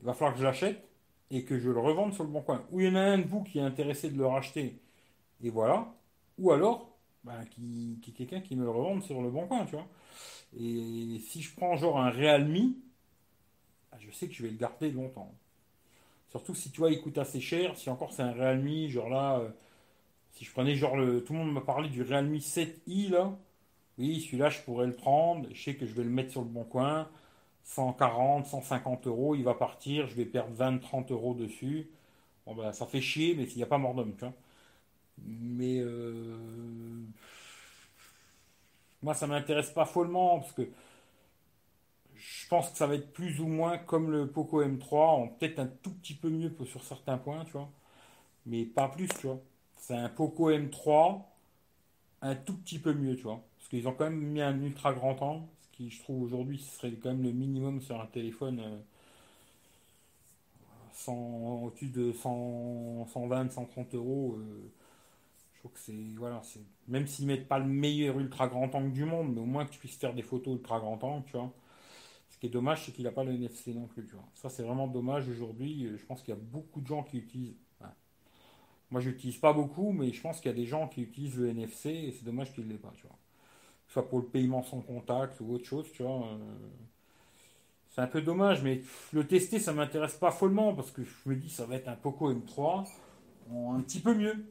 Il 0.00 0.04
va 0.06 0.14
falloir 0.14 0.34
que 0.34 0.40
je 0.40 0.44
l'achète 0.44 0.88
et 1.30 1.44
que 1.44 1.58
je 1.58 1.70
le 1.70 1.80
revende 1.80 2.14
sur 2.14 2.24
le 2.24 2.30
bon 2.30 2.42
coin. 2.42 2.64
Ou 2.72 2.80
il 2.80 2.86
y 2.88 2.90
en 2.90 2.96
a 2.96 3.00
un 3.00 3.18
de 3.18 3.26
vous 3.28 3.42
qui 3.44 3.58
est 3.58 3.62
intéressé 3.62 4.10
de 4.10 4.18
le 4.18 4.26
racheter, 4.26 4.80
et 5.42 5.50
voilà. 5.50 5.94
Ou 6.38 6.52
alors, 6.52 6.91
ben, 7.24 7.44
qui, 7.46 7.98
qui 8.02 8.12
quelqu'un 8.12 8.40
qui 8.40 8.56
me 8.56 8.64
le 8.64 8.70
revende 8.70 9.02
sur 9.02 9.22
le 9.22 9.30
bon 9.30 9.46
coin, 9.46 9.64
tu 9.64 9.76
vois. 9.76 9.86
Et 10.58 11.20
si 11.28 11.42
je 11.42 11.54
prends 11.54 11.76
genre 11.76 11.98
un 12.00 12.10
Realme, 12.10 12.74
ben, 13.90 13.98
je 14.00 14.10
sais 14.10 14.28
que 14.28 14.34
je 14.34 14.42
vais 14.42 14.50
le 14.50 14.56
garder 14.56 14.90
longtemps. 14.90 15.32
Surtout 16.30 16.54
si 16.54 16.70
tu 16.70 16.80
vois, 16.80 16.90
il 16.90 17.00
coûte 17.00 17.18
assez 17.18 17.40
cher. 17.40 17.76
Si 17.76 17.90
encore 17.90 18.12
c'est 18.12 18.22
un 18.22 18.32
Realme, 18.32 18.88
genre 18.88 19.08
là, 19.10 19.38
euh, 19.38 19.50
si 20.32 20.44
je 20.44 20.52
prenais 20.52 20.74
genre 20.74 20.96
le. 20.96 21.24
Tout 21.24 21.32
le 21.34 21.40
monde 21.40 21.52
m'a 21.52 21.60
parlé 21.60 21.88
du 21.88 22.02
Realme 22.02 22.36
7i 22.38 23.10
là. 23.10 23.32
Oui, 23.98 24.20
celui-là, 24.22 24.50
je 24.50 24.60
pourrais 24.62 24.86
le 24.86 24.94
prendre. 24.94 25.48
Je 25.52 25.62
sais 25.62 25.76
que 25.76 25.86
je 25.86 25.94
vais 25.94 26.04
le 26.04 26.10
mettre 26.10 26.32
sur 26.32 26.42
le 26.42 26.48
bon 26.48 26.64
coin. 26.64 27.08
140, 27.64 28.46
150 28.46 29.06
euros, 29.06 29.34
il 29.34 29.44
va 29.44 29.54
partir, 29.54 30.06
je 30.08 30.14
vais 30.16 30.24
perdre 30.24 30.52
20, 30.54 30.78
30 30.78 31.12
euros 31.12 31.34
dessus. 31.34 31.88
Bon, 32.46 32.54
ben, 32.54 32.72
ça 32.72 32.86
fait 32.86 33.00
chier, 33.00 33.34
mais 33.36 33.44
il 33.44 33.56
n'y 33.56 33.62
a 33.62 33.66
pas 33.66 33.78
mort 33.78 33.94
d'homme, 33.94 34.14
tu 34.14 34.24
vois. 34.24 34.34
Mais 35.26 35.78
euh, 35.80 36.36
moi, 39.02 39.14
ça 39.14 39.26
m'intéresse 39.26 39.70
pas 39.70 39.84
follement, 39.84 40.40
parce 40.40 40.52
que 40.52 40.68
je 42.14 42.48
pense 42.48 42.70
que 42.70 42.76
ça 42.78 42.86
va 42.86 42.94
être 42.94 43.12
plus 43.12 43.40
ou 43.40 43.46
moins 43.48 43.78
comme 43.78 44.10
le 44.10 44.28
Poco 44.30 44.62
M3, 44.62 45.36
peut-être 45.38 45.58
un 45.58 45.66
tout 45.66 45.92
petit 45.92 46.14
peu 46.14 46.30
mieux 46.30 46.54
sur 46.66 46.84
certains 46.84 47.18
points, 47.18 47.44
tu 47.44 47.52
vois. 47.52 47.70
Mais 48.46 48.64
pas 48.64 48.88
plus, 48.88 49.08
tu 49.08 49.26
vois. 49.26 49.40
C'est 49.78 49.94
un 49.94 50.08
Poco 50.08 50.50
M3, 50.50 51.22
un 52.22 52.36
tout 52.36 52.56
petit 52.58 52.78
peu 52.78 52.92
mieux, 52.94 53.16
tu 53.16 53.24
vois. 53.24 53.42
Parce 53.58 53.68
qu'ils 53.68 53.88
ont 53.88 53.92
quand 53.92 54.04
même 54.04 54.20
mis 54.20 54.40
un 54.40 54.60
ultra 54.62 54.92
grand 54.94 55.20
angle, 55.22 55.46
ce 55.60 55.76
qui, 55.76 55.90
je 55.90 56.00
trouve, 56.02 56.22
aujourd'hui, 56.22 56.58
ce 56.58 56.78
serait 56.78 56.92
quand 56.92 57.10
même 57.10 57.22
le 57.22 57.32
minimum 57.32 57.80
sur 57.80 58.00
un 58.00 58.06
téléphone 58.06 58.60
euh, 58.60 58.78
au-dessus 61.08 61.88
de 61.88 62.12
100, 62.12 63.06
120, 63.12 63.50
130 63.50 63.94
euros. 63.94 64.36
Euh, 64.38 64.72
trouve 65.62 65.72
que 65.72 65.80
c'est. 65.80 65.94
Voilà, 66.16 66.40
c'est. 66.42 66.60
Même 66.88 67.06
s'ils 67.06 67.26
mettent 67.26 67.48
pas 67.48 67.58
le 67.58 67.66
meilleur 67.66 68.18
ultra 68.18 68.48
grand 68.48 68.74
angle 68.74 68.92
du 68.92 69.04
monde, 69.04 69.34
mais 69.34 69.40
au 69.40 69.46
moins 69.46 69.64
que 69.64 69.70
tu 69.70 69.78
puisses 69.78 69.96
faire 69.96 70.14
des 70.14 70.22
photos 70.22 70.54
ultra 70.54 70.80
grand 70.80 71.02
angle, 71.02 71.24
tu 71.26 71.36
vois. 71.36 71.52
Ce 72.30 72.38
qui 72.38 72.46
est 72.46 72.50
dommage, 72.50 72.84
c'est 72.86 72.92
qu'il 72.92 73.04
n'a 73.04 73.12
pas 73.12 73.24
le 73.24 73.32
NFC 73.32 73.74
non 73.74 73.86
plus, 73.86 74.06
tu 74.06 74.14
vois. 74.14 74.24
Ça, 74.34 74.48
c'est 74.48 74.62
vraiment 74.62 74.88
dommage 74.88 75.28
aujourd'hui. 75.28 75.88
Je 75.96 76.04
pense 76.04 76.22
qu'il 76.22 76.34
y 76.34 76.36
a 76.36 76.40
beaucoup 76.40 76.80
de 76.80 76.86
gens 76.86 77.02
qui 77.02 77.18
utilisent. 77.18 77.56
Moi, 78.90 79.00
je 79.00 79.08
n'utilise 79.08 79.38
pas 79.38 79.54
beaucoup, 79.54 79.92
mais 79.92 80.12
je 80.12 80.20
pense 80.20 80.38
qu'il 80.40 80.50
y 80.50 80.54
a 80.54 80.56
des 80.56 80.66
gens 80.66 80.86
qui 80.86 81.02
utilisent 81.02 81.38
le 81.38 81.48
NFC 81.48 81.88
et 81.88 82.12
c'est 82.12 82.24
dommage 82.24 82.52
qu'ils 82.52 82.66
ne 82.66 82.72
l'aient 82.72 82.78
pas, 82.78 82.92
tu 82.94 83.06
vois. 83.06 83.16
Soit 83.88 84.06
pour 84.06 84.18
le 84.18 84.26
paiement 84.26 84.62
sans 84.62 84.82
contact 84.82 85.40
ou 85.40 85.54
autre 85.54 85.64
chose, 85.64 85.90
tu 85.92 86.02
vois. 86.02 86.26
Euh, 86.26 86.68
c'est 87.88 88.02
un 88.02 88.06
peu 88.06 88.20
dommage, 88.20 88.62
mais 88.62 88.82
le 89.12 89.26
tester, 89.26 89.58
ça 89.58 89.72
m'intéresse 89.72 90.16
pas 90.16 90.30
follement 90.30 90.74
parce 90.74 90.90
que 90.90 91.02
je 91.04 91.10
me 91.26 91.36
dis 91.36 91.48
ça 91.48 91.64
va 91.64 91.76
être 91.76 91.88
un 91.88 91.96
Poco 91.96 92.32
M3 92.32 92.86
un 93.50 93.80
petit 93.80 94.00
peu 94.00 94.14
mieux. 94.14 94.44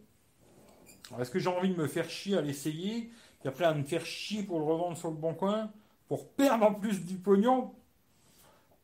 Est-ce 1.19 1.31
que 1.31 1.39
j'ai 1.39 1.49
envie 1.49 1.69
de 1.69 1.75
me 1.75 1.87
faire 1.87 2.09
chier 2.09 2.37
à 2.37 2.41
l'essayer, 2.41 3.11
et 3.43 3.47
après 3.47 3.65
à 3.65 3.73
me 3.73 3.83
faire 3.83 4.05
chier 4.05 4.43
pour 4.43 4.59
le 4.59 4.65
revendre 4.65 4.97
sur 4.97 5.09
le 5.09 5.17
bon 5.17 5.33
coin, 5.33 5.71
pour 6.07 6.27
perdre 6.29 6.65
en 6.65 6.73
plus 6.73 7.05
du 7.05 7.15
pognon? 7.15 7.73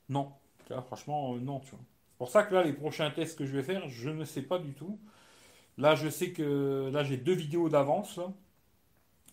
Non. 0.09 0.32
franchement, 0.86 1.36
euh, 1.36 1.39
non. 1.39 1.61
C'est 1.63 1.78
pour 2.18 2.30
ça 2.30 2.43
que 2.43 2.53
là, 2.53 2.63
les 2.63 2.74
prochains 2.74 3.11
tests 3.11 3.38
que 3.38 3.45
je 3.45 3.53
vais 3.53 3.63
faire, 3.63 3.88
je 3.89 4.09
ne 4.09 4.26
sais 4.26 4.41
pas 4.41 4.59
du 4.59 4.74
tout. 4.74 4.99
Là, 5.78 5.95
je 5.95 6.09
sais 6.09 6.32
que 6.32 6.89
là, 6.91 7.03
j'ai 7.03 7.18
deux 7.18 7.34
vidéos 7.36 7.70
d'avance. 7.70 8.20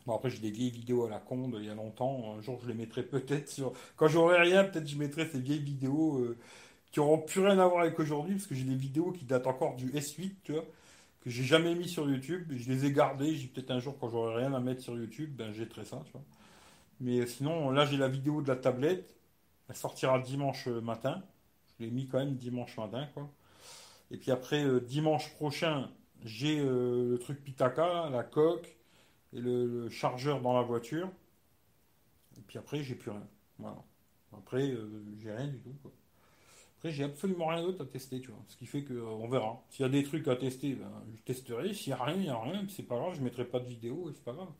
Bon, 0.07 0.15
après, 0.15 0.29
j'ai 0.29 0.39
des 0.41 0.51
vieilles 0.51 0.71
vidéos 0.71 1.07
à 1.07 1.11
la 1.11 1.19
con 1.19 1.51
il 1.59 1.65
y 1.65 1.71
a 1.71 1.75
longtemps. 1.75 2.35
Un 2.37 2.43
jour, 2.43 2.59
je 2.63 2.69
les 2.69 2.75
mettrai 2.75 3.03
peut-être 3.03 3.49
sur. 3.49 3.73
Quand 3.97 4.09
j'aurai 4.09 4.39
rien, 4.39 4.65
peut-être 4.65 4.87
je 4.87 4.99
mettrai 4.99 5.27
ces 5.27 5.41
vieilles 5.41 5.61
vidéos 5.61 6.19
euh, 6.19 6.37
qui 6.93 7.01
n'auront 7.01 7.19
plus 7.19 7.41
rien 7.41 7.59
à 7.59 7.67
voir 7.67 7.83
avec 7.83 7.99
aujourd'hui, 7.99 8.35
parce 8.35 8.47
que 8.47 8.55
j'ai 8.55 8.65
des 8.65 8.75
vidéos 8.77 9.13
qui 9.13 9.25
datent 9.25 9.47
encore 9.47 9.77
du 9.77 9.91
S8, 9.93 10.33
tu 10.45 10.53
vois, 10.53 10.65
que 11.25 11.31
j'ai 11.31 11.45
jamais 11.45 11.75
mis 11.75 11.89
sur 11.89 12.09
YouTube. 12.09 12.53
Je 12.55 12.71
les 12.71 12.85
ai 12.87 12.93
gardées. 12.93 13.35
J'ai 13.35 13.49
peut-être 13.49 13.71
un 13.71 13.81
jour, 13.81 13.97
quand 13.99 14.09
j'aurai 14.11 14.37
rien 14.37 14.53
à 14.55 14.61
mettre 14.61 14.83
sur 14.83 14.97
YouTube, 14.97 15.35
ben, 15.35 15.53
jetterai 15.53 15.85
ça, 15.85 16.03
tu 16.07 16.13
vois. 16.13 16.25
Mais 17.01 17.27
sinon, 17.27 17.71
là, 17.71 17.87
j'ai 17.87 17.97
la 17.97 18.09
vidéo 18.09 18.43
de 18.43 18.49
la 18.49 18.57
tablette. 18.57 19.15
Elle 19.69 19.77
sortira 19.77 20.19
dimanche 20.19 20.67
matin. 20.69 21.23
Je 21.79 21.85
l'ai 21.85 21.91
mis 21.91 22.07
quand 22.07 22.19
même 22.19 22.37
dimanche 22.37 22.77
matin, 22.77 23.09
quoi. 23.15 23.31
Et 24.11 24.17
puis 24.17 24.31
après, 24.31 24.65
euh, 24.65 24.81
dimanche 24.81 25.33
prochain, 25.35 25.91
j'ai 26.23 26.61
euh, 26.61 27.11
le 27.11 27.19
truc 27.19 27.43
Pitaka, 27.43 28.11
la 28.11 28.23
coque 28.23 28.77
et 29.33 29.41
le, 29.41 29.89
chargeur 29.89 30.41
dans 30.41 30.53
la 30.53 30.63
voiture. 30.63 31.11
Et 32.39 32.43
puis 32.43 32.59
après, 32.59 32.83
j'ai 32.83 32.95
plus 32.95 33.11
rien. 33.11 33.27
Voilà. 33.59 33.83
Après, 34.37 34.71
euh, 34.71 35.05
j'ai 35.19 35.33
rien 35.33 35.49
du 35.49 35.59
tout. 35.59 35.75
J'ai 36.91 37.05
absolument 37.05 37.47
rien 37.47 37.63
d'autre 37.63 37.83
à 37.83 37.87
tester, 37.87 38.21
tu 38.21 38.29
vois. 38.29 38.45
Ce 38.49 38.57
qui 38.57 38.67
fait 38.67 38.83
que 38.83 38.93
euh, 38.93 39.07
on 39.07 39.29
verra. 39.29 39.63
S'il 39.71 39.83
y 39.83 39.87
a 39.87 39.89
des 39.89 40.05
trucs 40.05 40.29
à 40.29 40.37
tester, 40.37 40.75
ben, 40.75 40.91
je 41.17 41.23
testerai. 41.23 41.73
S'il 41.73 41.95
n'y 41.95 41.99
a 41.99 42.05
rien, 42.05 42.35
a 42.35 42.43
rien. 42.43 42.67
C'est 42.69 42.83
pas 42.83 42.97
grave, 42.97 43.15
je 43.17 43.23
mettrai 43.23 43.45
pas 43.47 43.61
de 43.61 43.67
vidéo 43.67 44.11
et 44.11 44.13
c'est 44.15 44.25
pas 44.25 44.33
grave. 44.33 44.53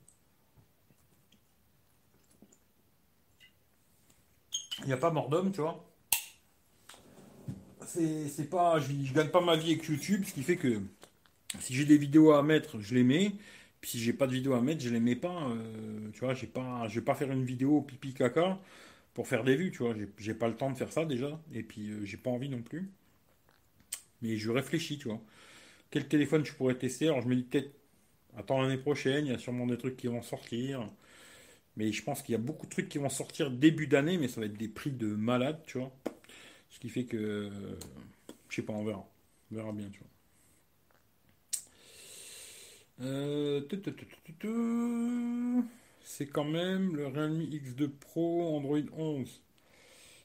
Il 4.81 4.87
n'y 4.87 4.93
a 4.93 4.97
pas 4.97 5.11
mort 5.11 5.29
d'homme, 5.29 5.53
tu 5.53 5.61
vois. 5.61 5.85
C'est 7.87 8.49
pas. 8.51 8.81
Je, 8.81 9.13
gagne 9.13 9.29
pas 9.29 9.41
ma 9.43 9.57
vie 9.57 9.73
avec 9.73 9.85
YouTube, 9.85 10.25
ce 10.27 10.33
qui 10.33 10.43
fait 10.43 10.57
que 10.57 10.81
si 11.61 11.75
j'ai 11.75 11.85
des 11.85 11.99
vidéos 11.99 12.33
à 12.33 12.43
mettre, 12.43 12.81
je 12.81 12.95
les 12.95 13.05
mets. 13.05 13.33
Puis 13.81 13.91
si 13.93 13.99
j'ai 14.01 14.15
pas 14.15 14.27
de 14.27 14.33
vidéos 14.33 14.55
à 14.55 14.63
mettre, 14.63 14.83
je 14.83 14.89
les 14.89 15.01
mets 15.01 15.17
pas. 15.17 15.49
Euh, 15.51 16.11
tu 16.15 16.21
vois, 16.21 16.35
j'ai 16.35 16.47
pas, 16.47 16.89
je 16.89 17.01
vais 17.01 17.05
pas 17.05 17.15
faire 17.15 17.31
une 17.31 17.45
vidéo 17.45 17.83
pipi 17.83 18.15
caca 18.15 18.59
pour 19.15 19.29
faire 19.29 19.45
des 19.45 19.57
vues. 19.57 19.71
Tu 19.71 19.79
vois, 19.79 19.95
j'ai 20.19 20.35
pas 20.35 20.49
le 20.49 20.57
temps 20.57 20.71
de 20.71 20.77
faire 20.77 20.93
ça 20.93 21.05
déjà. 21.05 21.41
Et 21.53 21.63
puis 21.63 21.91
euh, 21.91 22.05
j'ai 22.05 22.17
pas 22.17 22.31
envie 22.31 22.49
non 22.49 22.63
plus. 22.63 22.91
Mais 24.23 24.37
je 24.37 24.51
réfléchis, 24.51 24.99
tu 24.99 25.09
vois. 25.09 25.21
Quel 25.91 26.09
téléphone 26.09 26.45
je 26.45 26.53
pourrais 26.55 26.77
tester? 26.77 27.09
Alors 27.09 27.23
je 27.23 27.29
me 27.29 27.37
dis 27.37 27.43
peut-être, 27.45 27.73
attends 28.37 28.63
l'année 28.63 28.79
prochaine, 28.79 29.27
il 29.27 29.33
y 29.33 29.35
a 29.35 29.39
sûrement 29.39 29.67
des 29.67 29.79
trucs 29.79 29.97
qui 29.97 30.09
vont 30.09 30.23
sortir. 30.23 30.91
Mais 31.77 31.93
je 31.93 32.03
pense 32.05 32.23
qu'il 32.23 32.33
y 32.33 32.37
a 32.37 32.39
beaucoup 32.39 32.67
de 32.67 32.71
trucs 32.71 32.89
qui 32.89 32.99
vont 32.99 33.09
sortir 33.09 33.51
début 33.51 33.87
d'année, 33.87 34.19
mais 34.19 34.29
ça 34.29 34.41
va 34.41 34.47
être 34.47 34.57
des 34.57 34.69
prix 34.69 34.93
de 34.93 35.09
malade, 35.09 35.61
tu 35.67 35.79
vois. 35.79 35.93
Ce 36.71 36.79
qui 36.81 36.89
fait 36.89 37.05
que, 37.05 37.51
je 38.49 38.57
sais 38.57 38.63
pas, 38.63 38.73
on 38.73 38.85
verra. 38.85 39.09
On 39.53 39.57
verra 39.57 39.73
bien, 39.73 39.89
tu 39.91 40.01
vois. 40.01 40.09
Euh, 43.01 43.61
c'est 46.05 46.27
quand 46.27 46.45
même 46.45 46.95
le 46.97 47.09
Realme 47.09 47.41
X2 47.41 47.89
Pro 47.89 48.57
Android 48.57 48.79
11. 48.97 49.43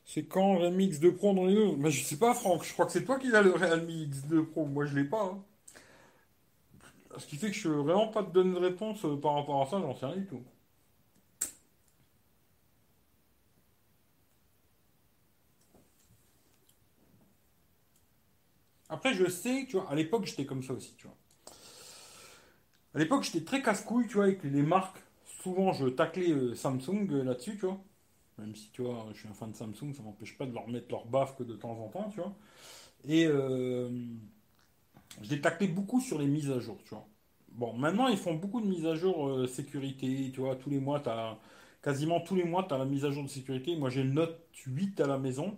C'est 0.06 0.26
quand 0.26 0.54
le 0.56 0.60
Realme 0.60 0.80
X2 0.80 1.12
Pro 1.14 1.30
Android 1.32 1.48
11 1.50 1.78
Mais 1.80 1.92
je 1.92 2.04
sais 2.04 2.18
pas, 2.18 2.34
Franck, 2.34 2.66
je 2.66 2.74
crois 2.74 2.86
que 2.86 2.92
c'est 2.92 3.06
toi 3.06 3.18
qui 3.18 3.34
as 3.34 3.42
le 3.42 3.54
Realme 3.54 3.88
X2 3.88 4.46
Pro. 4.46 4.66
Moi, 4.66 4.86
je 4.86 4.96
l'ai 4.96 5.06
pas. 5.06 5.24
Hein. 5.24 5.44
Ce 7.18 7.26
qui 7.26 7.38
fait 7.38 7.48
que 7.50 7.56
je 7.56 7.70
ne 7.70 7.76
vraiment 7.76 8.08
pas 8.10 8.24
te 8.24 8.32
donner 8.32 8.54
de 8.54 8.60
réponse 8.60 9.04
euh, 9.06 9.16
par 9.18 9.36
rapport 9.36 9.62
à 9.62 9.66
ça, 9.68 9.80
j'en 9.80 9.96
sais 9.96 10.06
rien 10.06 10.18
du 10.18 10.28
tout. 10.28 10.44
Après, 18.90 19.14
je 19.14 19.30
sais, 19.30 19.66
tu 19.70 19.78
vois, 19.78 19.90
à 19.90 19.96
l'époque, 19.96 20.26
j'étais 20.26 20.46
comme 20.46 20.64
ça 20.64 20.74
aussi, 20.74 20.94
tu 20.98 21.08
vois. 21.08 21.16
À 22.96 23.00
l'époque, 23.00 23.24
j'étais 23.24 23.46
très 23.46 23.62
casse-couille, 23.62 24.08
tu 24.08 24.16
vois, 24.16 24.26
avec 24.26 24.44
les 24.44 24.62
marques. 24.62 24.98
Souvent, 25.42 25.74
je 25.74 25.88
taclais 25.88 26.32
euh, 26.32 26.56
Samsung 26.56 27.08
euh, 27.12 27.24
là-dessus, 27.24 27.58
tu 27.58 27.66
vois. 27.66 27.82
Même 28.38 28.56
si, 28.56 28.70
tu 28.72 28.82
vois, 28.84 29.08
je 29.14 29.20
suis 29.20 29.30
un 29.30 29.34
fan 29.34 29.52
de 29.52 29.56
Samsung, 29.58 29.94
ça 29.94 30.04
m'empêche 30.04 30.38
pas 30.38 30.46
de 30.46 30.54
leur 30.54 30.68
mettre 30.70 30.88
leur 30.92 31.06
baffe 31.08 31.36
que 31.38 31.44
de 31.44 31.56
temps 31.56 31.72
en 31.80 31.90
temps, 31.90 32.10
tu 32.10 32.18
vois. 32.22 32.36
Et 33.08 33.26
euh, 33.28 33.90
je 35.22 35.30
les 35.30 35.42
taclais 35.42 35.68
beaucoup 35.68 36.00
sur 36.02 36.20
les 36.20 36.28
mises 36.28 36.50
à 36.52 36.60
jour, 36.60 36.78
tu 36.84 36.90
vois. 36.90 37.08
Bon, 37.52 37.74
maintenant, 37.74 38.08
ils 38.08 38.18
font 38.18 38.36
beaucoup 38.36 38.62
de 38.62 38.68
mises 38.68 38.86
à 38.86 38.96
jour 38.96 39.48
sécurité, 39.48 40.32
tu 40.34 40.40
vois. 40.42 40.56
Tous 40.56 40.70
les 40.70 40.80
mois, 40.80 41.00
tu 41.00 41.10
as, 41.10 41.38
quasiment 41.84 42.22
tous 42.22 42.36
les 42.36 42.44
mois, 42.44 42.64
tu 42.68 42.74
as 42.74 42.78
la 42.78 42.86
mise 42.86 43.06
à 43.06 43.12
jour 43.12 43.24
de 43.24 43.30
sécurité. 43.30 43.76
Moi, 43.76 43.90
j'ai 43.90 44.04
le 44.04 44.12
Note 44.12 44.40
8 44.66 45.00
à 45.02 45.08
la 45.08 45.18
maison 45.18 45.58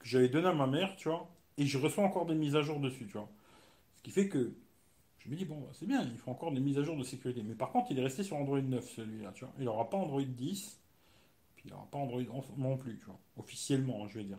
que 0.00 0.08
j'avais 0.08 0.28
donné 0.28 0.48
à 0.48 0.54
ma 0.54 0.66
mère, 0.66 0.96
tu 0.96 1.08
vois. 1.08 1.28
Et 1.58 1.66
je 1.66 1.78
reçois 1.78 2.04
encore 2.04 2.26
des 2.26 2.34
mises 2.34 2.56
à 2.56 2.62
jour 2.62 2.80
dessus, 2.80 3.06
tu 3.06 3.12
vois. 3.14 3.28
Ce 3.96 4.02
qui 4.02 4.10
fait 4.10 4.28
que 4.28 4.52
je 5.24 5.30
me 5.30 5.36
dis, 5.36 5.44
bon, 5.44 5.68
c'est 5.72 5.86
bien, 5.86 6.02
il 6.02 6.18
faut 6.18 6.30
encore 6.30 6.50
des 6.50 6.60
mises 6.60 6.78
à 6.78 6.82
jour 6.82 6.96
de 6.96 7.04
sécurité. 7.04 7.42
Mais 7.44 7.54
par 7.54 7.70
contre, 7.70 7.92
il 7.92 7.98
est 7.98 8.02
resté 8.02 8.24
sur 8.24 8.36
Android 8.36 8.60
9, 8.60 8.90
celui-là, 8.96 9.32
tu 9.34 9.44
vois. 9.44 9.54
Il 9.58 9.64
n'aura 9.64 9.88
pas 9.88 9.96
Android 9.96 10.22
10, 10.22 10.80
puis 11.54 11.64
il 11.66 11.70
n'aura 11.70 11.86
pas 11.90 11.98
Android 11.98 12.20
11 12.20 12.44
non 12.56 12.76
plus, 12.76 12.98
tu 12.98 13.06
vois. 13.06 13.18
Officiellement, 13.36 14.04
hein, 14.04 14.08
je 14.08 14.18
vais 14.18 14.24
dire. 14.24 14.38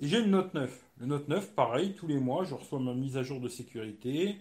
Et 0.00 0.08
j'ai 0.08 0.20
le 0.20 0.26
Note 0.26 0.54
9. 0.54 0.84
Le 0.98 1.06
Note 1.06 1.28
9, 1.28 1.54
pareil, 1.54 1.94
tous 1.94 2.08
les 2.08 2.18
mois, 2.18 2.42
je 2.42 2.54
reçois 2.54 2.80
ma 2.80 2.94
mise 2.94 3.16
à 3.16 3.22
jour 3.22 3.38
de 3.38 3.48
sécurité. 3.48 4.38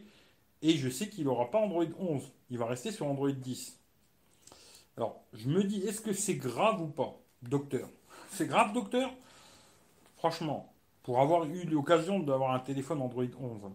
Et 0.64 0.78
je 0.78 0.90
sais 0.90 1.10
qu'il 1.10 1.26
n'aura 1.26 1.52
pas 1.52 1.60
Android 1.60 1.86
11. 2.00 2.24
Il 2.50 2.58
va 2.58 2.66
rester 2.66 2.92
sur 2.92 3.06
Android 3.06 3.32
10. 3.32 3.80
Alors, 4.98 5.24
je 5.34 5.48
me 5.48 5.64
dis, 5.64 5.82
est-ce 5.84 6.02
que 6.02 6.14
c'est 6.14 6.36
grave 6.36 6.82
ou 6.82 6.88
pas, 6.88 7.20
docteur? 7.44 7.88
C'est 8.32 8.48
grave, 8.48 8.74
docteur? 8.74 9.12
Franchement, 10.18 10.74
pour 11.04 11.20
avoir 11.20 11.46
eu 11.46 11.66
l'occasion 11.66 12.20
d'avoir 12.20 12.54
un 12.54 12.60
téléphone 12.60 13.02
Android 13.02 13.26
11, 13.40 13.72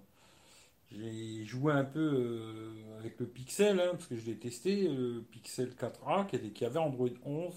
j'ai 0.99 1.45
joué 1.45 1.73
un 1.73 1.85
peu 1.85 2.01
euh, 2.01 2.99
avec 2.99 3.19
le 3.21 3.27
Pixel, 3.27 3.81
hein, 3.81 3.91
parce 3.93 4.07
que 4.07 4.17
je 4.17 4.27
l'ai 4.27 4.37
testé, 4.37 4.89
le 4.89 5.23
Pixel 5.23 5.71
4a 5.71 6.27
qui, 6.53 6.65
avait 6.65 6.79
Android 6.79 7.09
11. 7.25 7.55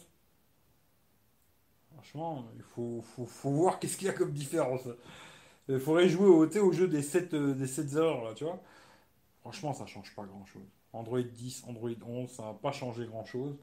Franchement, 1.93 2.45
il 2.55 2.63
faut, 2.63 3.03
voir 3.43 3.79
qu'est-ce 3.79 3.97
qu'il 3.97 4.07
y 4.07 4.09
a 4.09 4.13
comme 4.13 4.31
différence. 4.31 4.87
Il 5.67 5.79
faudrait 5.79 6.09
jouer 6.09 6.27
au, 6.27 6.45
au 6.47 6.71
jeu 6.71 6.87
des 6.87 7.01
7, 7.01 7.33
euh, 7.33 7.53
des 7.53 7.67
7 7.67 7.95
heures, 7.95 8.23
là, 8.23 8.33
tu 8.33 8.43
vois. 8.43 8.61
Franchement, 9.41 9.73
ça 9.73 9.85
change 9.85 10.13
pas 10.15 10.23
grand-chose. 10.23 10.67
Android 10.93 11.21
10, 11.21 11.65
Android 11.67 11.91
11, 12.05 12.29
ça 12.29 12.43
n'a 12.43 12.53
pas 12.53 12.71
changé 12.71 13.05
grand-chose. 13.05 13.55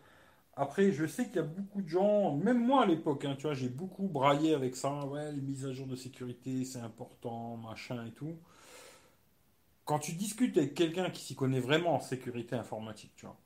Après, 0.55 0.91
je 0.93 1.07
sais 1.07 1.27
qu'il 1.27 1.37
y 1.37 1.41
a 1.41 1.43
beaucoup 1.43 1.83
de 1.83 1.89
gens, 1.89 2.35
même 2.37 2.65
moi 2.65 2.85
à 2.85 2.87
l'époque, 2.87 3.25
hein, 3.27 3.35
tu 3.37 3.43
vois, 3.43 3.55
j'ai 3.55 3.69
beaucoup 3.69 4.09
braillé 4.09 4.55
avec 4.55 4.77
ça. 4.77 5.05
Ouais, 5.07 5.33
les 5.33 5.41
mises 5.43 5.67
à 5.67 5.73
jour 5.73 5.87
de 5.87 5.97
sécurité, 5.97 6.65
c'est 6.65 6.81
important, 6.81 7.57
machin 7.59 8.07
et 8.07 8.13
tout 8.13 8.39
quand 9.87 10.01
tu 10.01 10.13
discutes 10.13 10.59
avec 10.59 10.75
quelqu'un 10.75 11.11
qui 11.11 11.23
s'y 11.23 11.35
connaît 11.35 11.61
vraiment 11.61 11.95
en 11.95 12.01
sécurité 12.01 12.57
informatique, 12.57 13.13
tu 13.17 13.25
vois. 13.25 13.39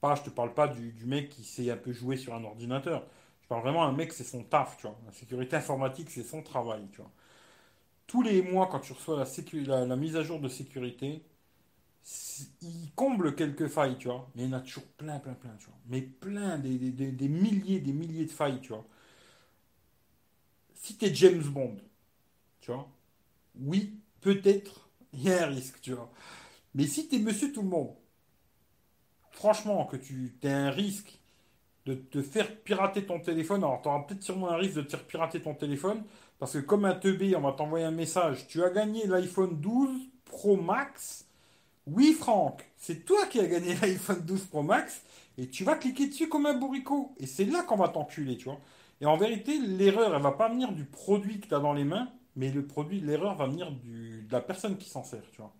Pas, 0.00 0.14
je 0.14 0.22
te 0.22 0.30
parle 0.30 0.54
pas 0.54 0.68
du, 0.68 0.94
mec 1.04 1.28
qui 1.28 1.44
sait 1.44 1.70
un 1.70 1.76
peu 1.76 1.92
jouer 1.92 2.16
sur 2.16 2.34
un 2.34 2.44
ordinateur. 2.44 3.04
Je 3.42 3.48
parle 3.48 3.62
vraiment 3.62 3.84
un 3.84 3.92
mec, 3.92 4.12
c'est 4.12 4.24
son 4.24 4.44
taf, 4.44 4.76
tu 4.76 4.86
vois. 4.86 4.96
La 5.04 5.12
sécurité 5.12 5.56
informatique, 5.56 6.08
c'est 6.10 6.22
son 6.22 6.42
travail, 6.42 6.86
tu 6.92 6.98
vois. 6.98 7.10
Tous 8.06 8.22
les 8.22 8.42
mois, 8.42 8.68
quand 8.68 8.80
tu 8.80 8.92
reçois 8.92 9.16
la, 9.16 9.96
mise 9.96 10.16
à 10.16 10.22
jour 10.22 10.40
de 10.40 10.48
sécurité, 10.48 11.24
il 12.62 12.92
comble 12.94 13.34
quelques 13.34 13.66
failles, 13.66 13.98
tu 13.98 14.06
vois. 14.08 14.30
Mais 14.36 14.44
il 14.44 14.50
y 14.50 14.54
en 14.54 14.58
a 14.58 14.60
toujours 14.60 14.84
plein, 14.98 15.18
plein, 15.18 15.34
plein, 15.34 15.56
tu 15.58 15.66
vois. 15.66 15.78
Mais 15.88 16.02
plein, 16.02 16.58
des, 16.58 16.78
des 16.78 17.28
milliers, 17.28 17.80
des 17.80 17.92
milliers 17.92 18.26
de 18.26 18.30
failles, 18.30 18.60
tu 18.60 18.68
vois. 18.68 18.86
Si 20.74 20.96
tu 20.96 21.06
es 21.06 21.14
James 21.14 21.42
Bond, 21.42 21.76
tu 22.60 22.70
vois, 22.70 22.88
oui, 23.56 23.98
peut-être, 24.26 24.88
il 25.12 25.22
y 25.22 25.32
a 25.32 25.44
un 25.44 25.46
risque, 25.46 25.80
tu 25.80 25.92
vois. 25.92 26.10
Mais 26.74 26.88
si 26.88 27.06
tu 27.06 27.14
es 27.14 27.18
monsieur 27.20 27.52
tout 27.52 27.62
le 27.62 27.68
monde, 27.68 27.94
franchement, 29.30 29.84
que 29.84 29.96
tu 29.96 30.34
as 30.42 30.48
un 30.48 30.70
risque 30.70 31.20
de 31.86 31.94
te 31.94 32.20
faire 32.22 32.56
pirater 32.62 33.06
ton 33.06 33.20
téléphone, 33.20 33.62
alors 33.62 33.80
tu 33.82 33.88
auras 33.88 34.00
peut-être 34.00 34.24
sûrement 34.24 34.50
un 34.50 34.56
risque 34.56 34.74
de 34.74 34.82
te 34.82 34.90
faire 34.90 35.04
pirater 35.04 35.40
ton 35.40 35.54
téléphone, 35.54 36.02
parce 36.40 36.54
que 36.54 36.58
comme 36.58 36.84
un 36.86 36.94
teubé, 36.94 37.36
on 37.36 37.40
va 37.42 37.52
t'envoyer 37.52 37.84
un 37.84 37.92
message, 37.92 38.48
tu 38.48 38.64
as 38.64 38.70
gagné 38.70 39.06
l'iPhone 39.06 39.60
12 39.60 40.08
Pro 40.24 40.56
Max. 40.56 41.24
Oui, 41.86 42.12
Franck, 42.12 42.68
c'est 42.76 43.04
toi 43.04 43.26
qui 43.26 43.38
as 43.38 43.46
gagné 43.46 43.74
l'iPhone 43.80 44.22
12 44.22 44.46
Pro 44.46 44.64
Max, 44.64 45.02
et 45.38 45.48
tu 45.48 45.62
vas 45.62 45.76
cliquer 45.76 46.08
dessus 46.08 46.28
comme 46.28 46.46
un 46.46 46.54
bourricot. 46.54 47.14
Et 47.18 47.26
c'est 47.26 47.44
là 47.44 47.62
qu'on 47.62 47.76
va 47.76 47.90
t'enculer, 47.90 48.36
tu 48.36 48.46
vois. 48.46 48.58
Et 49.00 49.06
en 49.06 49.16
vérité, 49.16 49.56
l'erreur, 49.60 50.16
elle 50.16 50.22
va 50.22 50.32
pas 50.32 50.48
venir 50.48 50.72
du 50.72 50.84
produit 50.84 51.38
que 51.38 51.46
tu 51.46 51.54
as 51.54 51.60
dans 51.60 51.74
les 51.74 51.84
mains, 51.84 52.10
mais 52.36 52.50
le 52.50 52.64
produit, 52.64 53.00
l'erreur 53.00 53.34
va 53.34 53.46
venir 53.46 53.72
du, 53.72 54.22
de 54.22 54.32
la 54.32 54.40
personne 54.40 54.76
qui 54.76 54.88
s'en 54.88 55.02
sert, 55.02 55.28
tu 55.32 55.38
vois. 55.38 55.52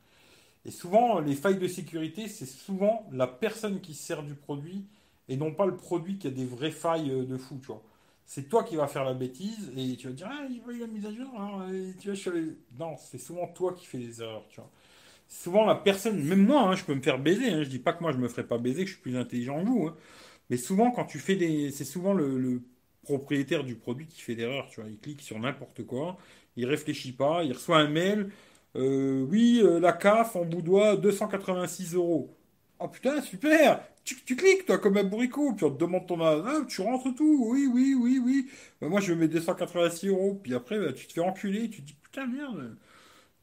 Et 0.64 0.70
souvent, 0.70 1.20
les 1.20 1.34
failles 1.34 1.58
de 1.58 1.68
sécurité, 1.68 2.28
c'est 2.28 2.46
souvent 2.46 3.06
la 3.12 3.26
personne 3.26 3.80
qui 3.80 3.94
sert 3.94 4.22
du 4.22 4.34
produit 4.34 4.84
et 5.28 5.36
non 5.36 5.52
pas 5.52 5.66
le 5.66 5.76
produit 5.76 6.18
qui 6.18 6.26
a 6.26 6.30
des 6.30 6.44
vraies 6.44 6.70
failles 6.70 7.10
euh, 7.10 7.24
de 7.24 7.36
fou, 7.36 7.58
tu 7.60 7.68
vois. 7.68 7.82
C'est 8.26 8.48
toi 8.48 8.64
qui 8.64 8.74
vas 8.74 8.88
faire 8.88 9.04
la 9.04 9.14
bêtise 9.14 9.72
et 9.76 9.96
tu 9.96 10.08
vas 10.08 10.12
dire, 10.12 10.28
ah, 10.30 10.44
il 10.50 10.56
y 10.56 10.80
la 10.80 10.86
mise 10.88 11.06
à 11.06 11.12
jour, 11.12 11.30
hein, 11.38 11.68
tu 12.00 12.10
Non, 12.78 12.96
c'est 12.98 13.18
souvent 13.18 13.46
toi 13.46 13.72
qui 13.72 13.86
fais 13.86 13.98
les 13.98 14.20
erreurs, 14.20 14.44
tu 14.48 14.56
vois. 14.60 14.70
Souvent, 15.28 15.64
la 15.64 15.76
personne, 15.76 16.22
même 16.22 16.44
moi, 16.44 16.62
hein, 16.62 16.74
je 16.74 16.84
peux 16.84 16.94
me 16.94 17.02
faire 17.02 17.18
baiser, 17.18 17.50
hein, 17.50 17.62
je 17.62 17.68
dis 17.68 17.78
pas 17.78 17.92
que 17.92 18.02
moi 18.02 18.12
je 18.12 18.18
me 18.18 18.28
ferai 18.28 18.44
pas 18.44 18.58
baiser, 18.58 18.82
que 18.82 18.90
je 18.90 18.94
suis 18.94 19.02
plus 19.02 19.16
intelligent 19.16 19.60
que 19.62 19.68
vous, 19.68 19.86
hein. 19.88 19.96
mais 20.50 20.56
souvent, 20.56 20.90
quand 20.90 21.04
tu 21.04 21.18
fais 21.18 21.36
des. 21.36 21.70
C'est 21.70 21.84
souvent 21.84 22.12
le, 22.14 22.62
propriétaire 23.02 23.62
du 23.64 23.76
produit 23.76 24.06
qui 24.06 24.20
fait 24.20 24.34
l'erreur, 24.34 24.68
tu 24.68 24.80
vois. 24.80 24.90
Il 24.90 24.98
clique 24.98 25.22
sur 25.22 25.38
n'importe 25.38 25.84
quoi, 25.86 26.18
il 26.56 26.66
réfléchit 26.66 27.12
pas, 27.12 27.44
il 27.44 27.52
reçoit 27.52 27.78
un 27.78 27.88
mail, 27.88 28.30
euh, 28.76 29.26
oui, 29.30 29.60
euh, 29.62 29.80
la 29.80 29.92
CAF 29.92 30.36
en 30.36 30.44
boudoir 30.44 30.98
286 30.98 31.94
euros. 31.94 32.36
Oh 32.78 32.88
putain, 32.88 33.22
super 33.22 33.80
tu, 34.06 34.36
cliques, 34.36 34.66
toi, 34.66 34.78
comme 34.78 34.96
un 34.96 35.04
bourricot, 35.04 35.52
puis 35.54 35.64
on 35.64 35.70
te 35.70 35.80
demande 35.80 36.06
ton 36.06 36.20
ah, 36.22 36.64
tu 36.68 36.80
rentres 36.80 37.14
tout, 37.14 37.46
oui, 37.50 37.66
oui, 37.66 37.94
oui, 37.98 38.20
oui. 38.24 38.50
Bah, 38.80 38.88
moi, 38.88 39.00
je 39.00 39.12
mets 39.12 39.28
286 39.28 40.08
euros, 40.08 40.40
puis 40.42 40.54
après, 40.54 40.78
bah, 40.78 40.92
tu 40.92 41.06
te 41.06 41.12
fais 41.12 41.20
enculer, 41.20 41.68
tu 41.68 41.82
te 41.82 41.86
dis, 41.88 41.94
putain, 41.94 42.26
merde, 42.26 42.76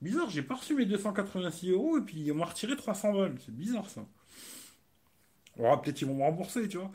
bizarre, 0.02 0.30
j'ai 0.30 0.42
pas 0.42 0.56
reçu 0.56 0.74
mes 0.74 0.86
286 0.86 1.72
euros, 1.72 1.98
et 1.98 2.02
puis 2.02 2.32
on 2.32 2.36
m'a 2.36 2.46
retiré 2.46 2.76
300 2.78 3.14
balles. 3.14 3.36
C'est 3.46 3.56
bizarre, 3.56 3.90
ça. 3.90 4.06
Alors, 5.60 5.82
peut-être 5.82 5.98
qu'ils 5.98 6.08
vont 6.08 6.16
me 6.16 6.24
rembourser, 6.24 6.68
tu 6.68 6.78
vois. 6.78 6.92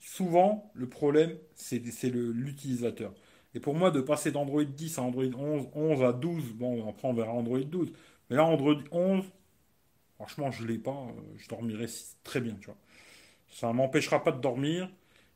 Souvent, 0.00 0.70
le 0.74 0.88
problème, 0.88 1.36
c'est 1.54 1.78
l'utilisateur. 1.80 3.14
Et 3.54 3.60
pour 3.60 3.74
moi, 3.74 3.90
de 3.90 4.00
passer 4.00 4.30
d'Android 4.32 4.64
10 4.64 4.98
à 4.98 5.02
Android 5.02 5.24
11, 5.24 5.68
11 5.74 6.02
à 6.02 6.12
12, 6.12 6.52
bon, 6.54 6.88
après 6.88 7.08
on 7.08 7.12
verra 7.14 7.32
Android 7.32 7.60
12. 7.60 7.92
Mais 8.30 8.36
là, 8.36 8.44
Android 8.44 8.78
11, 8.90 9.24
franchement, 10.16 10.50
je 10.50 10.62
ne 10.62 10.68
l'ai 10.68 10.78
pas. 10.78 10.90
Euh, 10.90 11.20
je 11.36 11.48
dormirai 11.48 11.86
très 12.24 12.40
bien, 12.40 12.54
tu 12.60 12.66
vois. 12.66 12.78
Ça 13.50 13.68
ne 13.68 13.74
m'empêchera 13.74 14.22
pas 14.24 14.32
de 14.32 14.40
dormir. 14.40 14.90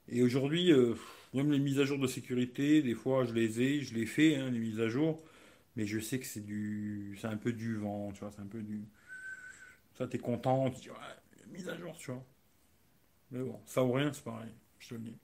Et 0.09 0.23
aujourd'hui, 0.23 0.73
euh, 0.73 0.95
même 1.35 1.53
les 1.53 1.59
mises 1.59 1.81
à 1.81 1.85
jour 1.85 1.99
de 1.99 2.07
sécurité, 2.07 2.83
des 2.83 2.95
fois, 2.95 3.25
je 3.25 3.35
les 3.35 3.61
ai, 3.61 3.83
je 3.83 3.95
les 3.95 4.07
fais, 4.07 4.37
hein, 4.37 4.51
les 4.51 4.59
mises 4.59 4.81
à 4.81 4.89
jour. 4.89 5.23
Mais 5.77 5.87
je 5.87 5.99
sais 6.01 6.19
que 6.19 6.27
c'est 6.27 6.45
du, 6.45 7.19
c'est 7.21 7.27
un 7.27 7.37
peu 7.37 7.53
du 7.53 7.77
vent, 7.77 8.11
tu 8.13 8.21
vois, 8.21 8.31
c'est 8.35 8.41
un 8.43 8.47
peu 8.47 8.63
du. 8.63 8.83
Ça, 9.99 10.07
t'es 10.07 10.19
content, 10.19 10.71
tu 10.71 10.81
dis, 10.81 10.91
ouais, 10.91 10.97
mise 11.53 11.69
à 11.69 11.77
jour, 11.77 11.95
tu 11.99 12.11
vois. 12.11 12.25
Mais 13.31 13.43
bon, 13.43 13.61
ça 13.67 13.85
ou 13.85 13.93
rien, 13.93 14.13
c'est 14.13 14.25
pareil, 14.25 14.51
je 14.79 14.89
te 14.89 14.95
le 14.95 15.01
dis. 15.01 15.17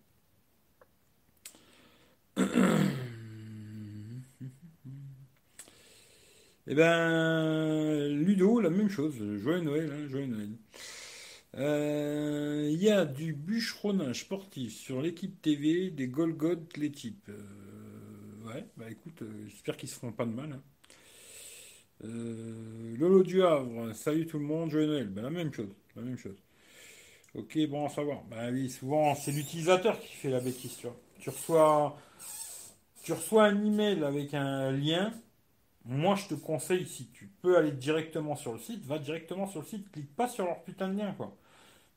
Eh 6.72 6.74
ben, 6.74 8.08
Ludo, 8.08 8.58
la 8.58 8.70
même 8.70 8.88
chose. 8.88 9.14
Joyeux 9.36 9.60
Noël, 9.60 9.92
hein, 9.92 10.08
joyeux 10.08 10.24
Noël. 10.24 10.48
Euh, 11.58 12.66
il 12.72 12.82
y 12.82 12.88
a 12.88 13.04
du 13.04 13.34
bûcheronnage 13.34 14.20
sportif 14.20 14.72
sur 14.72 15.02
l'équipe 15.02 15.42
TV 15.42 15.90
des 15.90 16.08
Golgoth 16.08 16.74
les 16.78 16.90
types. 16.90 17.28
Euh, 17.28 18.46
ouais, 18.46 18.64
bah 18.78 18.86
écoute, 18.90 19.20
euh, 19.20 19.44
j'espère 19.48 19.76
qu'ils 19.76 19.90
se 19.90 19.96
feront 19.96 20.12
pas 20.12 20.24
de 20.24 20.30
mal. 20.30 20.50
Hein. 20.54 22.08
Lolo 22.98 23.22
du 23.22 23.42
Havre, 23.42 23.92
salut 23.92 24.24
tout 24.24 24.38
le 24.38 24.46
monde, 24.46 24.70
joyeux 24.70 24.86
Noël. 24.86 25.08
Ben, 25.08 25.24
la 25.24 25.28
même 25.28 25.52
chose, 25.52 25.74
la 25.94 26.00
même 26.00 26.16
chose. 26.16 26.42
Ok, 27.34 27.58
bon 27.68 27.84
à 27.84 27.90
savoir. 27.90 28.24
Bah 28.30 28.48
oui, 28.50 28.70
souvent 28.70 29.14
c'est 29.14 29.32
l'utilisateur 29.32 30.00
qui 30.00 30.14
fait 30.14 30.30
la 30.30 30.40
bêtise, 30.40 30.74
tu 30.78 30.86
vois. 30.86 30.96
Tu 31.20 31.28
reçois 31.28 31.98
tu 33.02 33.12
reçois 33.12 33.44
un 33.44 33.62
email 33.62 34.02
avec 34.04 34.32
un 34.32 34.70
lien, 34.72 35.12
moi 35.84 36.14
je 36.16 36.28
te 36.28 36.34
conseille, 36.34 36.86
si 36.86 37.08
tu 37.08 37.26
peux 37.42 37.56
aller 37.58 37.72
directement 37.72 38.36
sur 38.36 38.52
le 38.52 38.58
site, 38.58 38.84
va 38.86 38.98
directement 38.98 39.46
sur 39.46 39.60
le 39.60 39.66
site, 39.66 39.90
clique 39.90 40.14
pas 40.16 40.28
sur 40.28 40.44
leur 40.46 40.62
putain 40.64 40.88
de 40.88 40.98
lien, 40.98 41.12
quoi. 41.14 41.36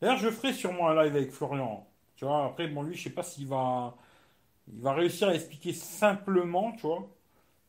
D'ailleurs, 0.01 0.17
je 0.19 0.29
ferai 0.29 0.53
sûrement 0.53 0.89
un 0.89 1.03
live 1.03 1.15
avec 1.15 1.31
Florian. 1.31 1.87
Tu 2.17 2.25
vois, 2.25 2.45
après, 2.45 2.67
bon, 2.67 2.83
lui, 2.83 2.95
je 2.95 3.03
sais 3.05 3.09
pas 3.11 3.23
s'il 3.23 3.47
va, 3.47 3.95
il 4.73 4.81
va 4.81 4.93
réussir 4.93 5.29
à 5.29 5.35
expliquer 5.35 5.73
simplement, 5.73 6.73
tu 6.73 6.83
vois. 6.87 7.09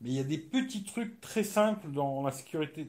Mais 0.02 0.10
il 0.10 0.16
y 0.16 0.20
a 0.20 0.24
des 0.24 0.38
petits 0.38 0.84
trucs 0.84 1.20
très 1.20 1.44
simples 1.44 1.90
dans 1.92 2.22
la 2.24 2.32
sécurité, 2.32 2.88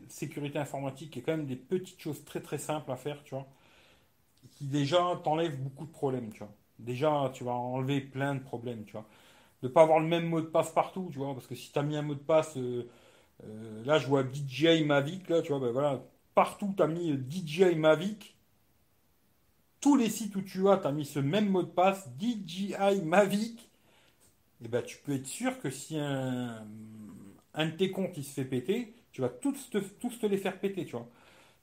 informatique. 0.60 1.16
Il 1.16 1.20
y 1.20 1.24
a 1.24 1.26
quand 1.26 1.38
même 1.38 1.48
des 1.48 1.56
petites 1.58 2.02
choses 2.02 2.24
très 2.26 2.42
très 2.42 2.58
simples 2.60 2.92
à 2.92 2.98
faire, 2.98 3.24
tu 3.24 3.36
vois. 3.36 3.48
Qui 4.52 4.66
déjà 4.66 5.20
t'enlèvent 5.24 5.62
beaucoup 5.62 5.86
de 5.86 5.92
problèmes, 5.92 6.32
tu 6.32 6.40
vois. 6.40 6.52
Déjà, 6.80 7.32
tu 7.34 7.44
vas 7.44 7.54
enlever 7.54 8.02
plein 8.02 8.36
de 8.36 8.40
problèmes, 8.40 8.86
tu 8.86 8.94
vois 8.94 9.06
de 9.64 9.68
pas 9.70 9.84
avoir 9.84 10.00
le 10.00 10.08
même 10.08 10.28
mot 10.30 10.42
de 10.42 10.48
passe 10.48 10.72
partout, 10.72 11.10
tu 11.12 11.20
vois, 11.20 11.34
parce 11.36 11.48
que 11.48 11.56
si 11.56 11.72
tu 11.72 11.80
as 11.80 11.84
mis 11.84 11.98
un 11.98 12.02
mot 12.04 12.16
de 12.16 12.20
passe, 12.22 12.58
euh, 12.58 12.90
euh, 13.44 13.84
là 13.86 14.00
je 14.00 14.08
vois 14.08 14.24
DJI 14.24 14.86
Mavic, 14.86 15.30
là, 15.30 15.42
tu 15.42 15.50
vois, 15.50 15.60
ben 15.60 15.72
voilà, 15.72 16.04
partout 16.36 16.74
tu 16.76 16.84
as 16.84 16.88
mis 16.88 17.18
DJI 17.30 17.76
Mavic, 17.76 18.36
tous 19.80 19.96
les 19.96 20.10
sites 20.10 20.36
où 20.36 20.42
tu 20.42 20.68
as, 20.70 20.78
tu 20.78 20.88
as 20.88 20.92
mis 20.92 21.06
ce 21.06 21.20
même 21.20 21.50
mot 21.50 21.64
de 21.64 21.68
passe, 21.68 22.10
DJI 22.20 23.02
Mavic, 23.04 23.70
et 24.64 24.68
ben 24.68 24.84
tu 24.84 24.98
peux 24.98 25.14
être 25.14 25.28
sûr 25.28 25.60
que 25.60 25.70
si 25.70 25.98
un, 25.98 26.66
de 27.56 27.72
tes 27.72 27.92
comptes 27.92 28.18
il 28.18 28.24
se 28.24 28.34
fait 28.34 28.46
péter, 28.46 28.96
tu 29.12 29.22
vas 29.22 29.30
tous 29.30 29.70
te, 29.70 29.78
tous 29.78 30.20
te 30.20 30.26
les 30.26 30.38
faire 30.38 30.60
péter, 30.60 30.86
tu 30.86 30.92
vois. 30.92 31.08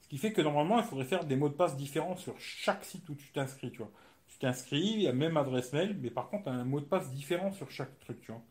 Ce 0.00 0.08
qui 0.08 0.18
fait 0.18 0.32
que 0.32 0.42
normalement, 0.42 0.78
il 0.78 0.84
faudrait 0.84 1.06
faire 1.06 1.24
des 1.24 1.36
mots 1.36 1.48
de 1.48 1.54
passe 1.54 1.76
différents 1.76 2.16
sur 2.16 2.38
chaque 2.38 2.84
site 2.84 3.08
où 3.08 3.14
tu 3.14 3.32
t'inscris, 3.32 3.70
tu 3.70 3.78
vois 3.78 3.90
tu 4.34 4.38
t'inscris, 4.38 4.92
il 4.96 5.02
y 5.02 5.08
a 5.08 5.12
même 5.12 5.36
adresse 5.36 5.72
mail, 5.72 5.96
mais 6.00 6.10
par 6.10 6.28
contre, 6.28 6.48
un 6.48 6.64
mot 6.64 6.80
de 6.80 6.84
passe 6.84 7.10
différent 7.12 7.52
sur 7.52 7.70
chaque 7.70 7.98
truc, 8.00 8.20
tu 8.20 8.32
vois. 8.32 8.42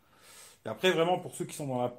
Et 0.65 0.69
après, 0.69 0.91
vraiment, 0.91 1.19
pour 1.19 1.35
ceux 1.35 1.45
qui 1.45 1.55
sont 1.55 1.67
dans 1.67 1.81
la, 1.81 1.93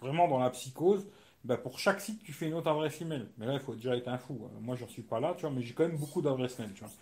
vraiment 0.00 0.28
dans 0.28 0.38
la 0.38 0.50
psychose, 0.50 1.06
bah 1.44 1.56
pour 1.56 1.78
chaque 1.78 2.00
site, 2.00 2.22
tu 2.22 2.32
fais 2.32 2.46
une 2.48 2.54
autre 2.54 2.70
adresse 2.70 3.00
email. 3.00 3.26
Mais 3.38 3.46
là, 3.46 3.54
il 3.54 3.60
faut 3.60 3.74
déjà 3.74 3.96
être 3.96 4.08
un 4.08 4.18
fou. 4.18 4.48
Moi, 4.60 4.76
je 4.76 4.84
ne 4.84 4.88
suis 4.90 5.02
pas 5.02 5.20
là, 5.20 5.34
tu 5.36 5.42
vois, 5.42 5.50
mais 5.50 5.62
j'ai 5.62 5.74
quand 5.74 5.86
même 5.86 5.96
beaucoup 5.96 6.22
d'adresses 6.22 6.58
mail, 6.58 6.72
tu 6.74 6.80
vois. 6.80 6.92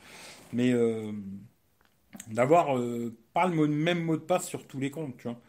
Mais 0.52 0.72
euh, 0.72 1.12
d'avoir 2.28 2.78
euh, 2.78 3.14
pas 3.34 3.46
le 3.48 3.66
même 3.68 4.02
mot 4.04 4.16
de 4.16 4.22
passe 4.22 4.46
sur 4.46 4.66
tous 4.66 4.78
les 4.78 4.90
comptes, 4.90 5.16
tu 5.18 5.24
vois. 5.24 5.40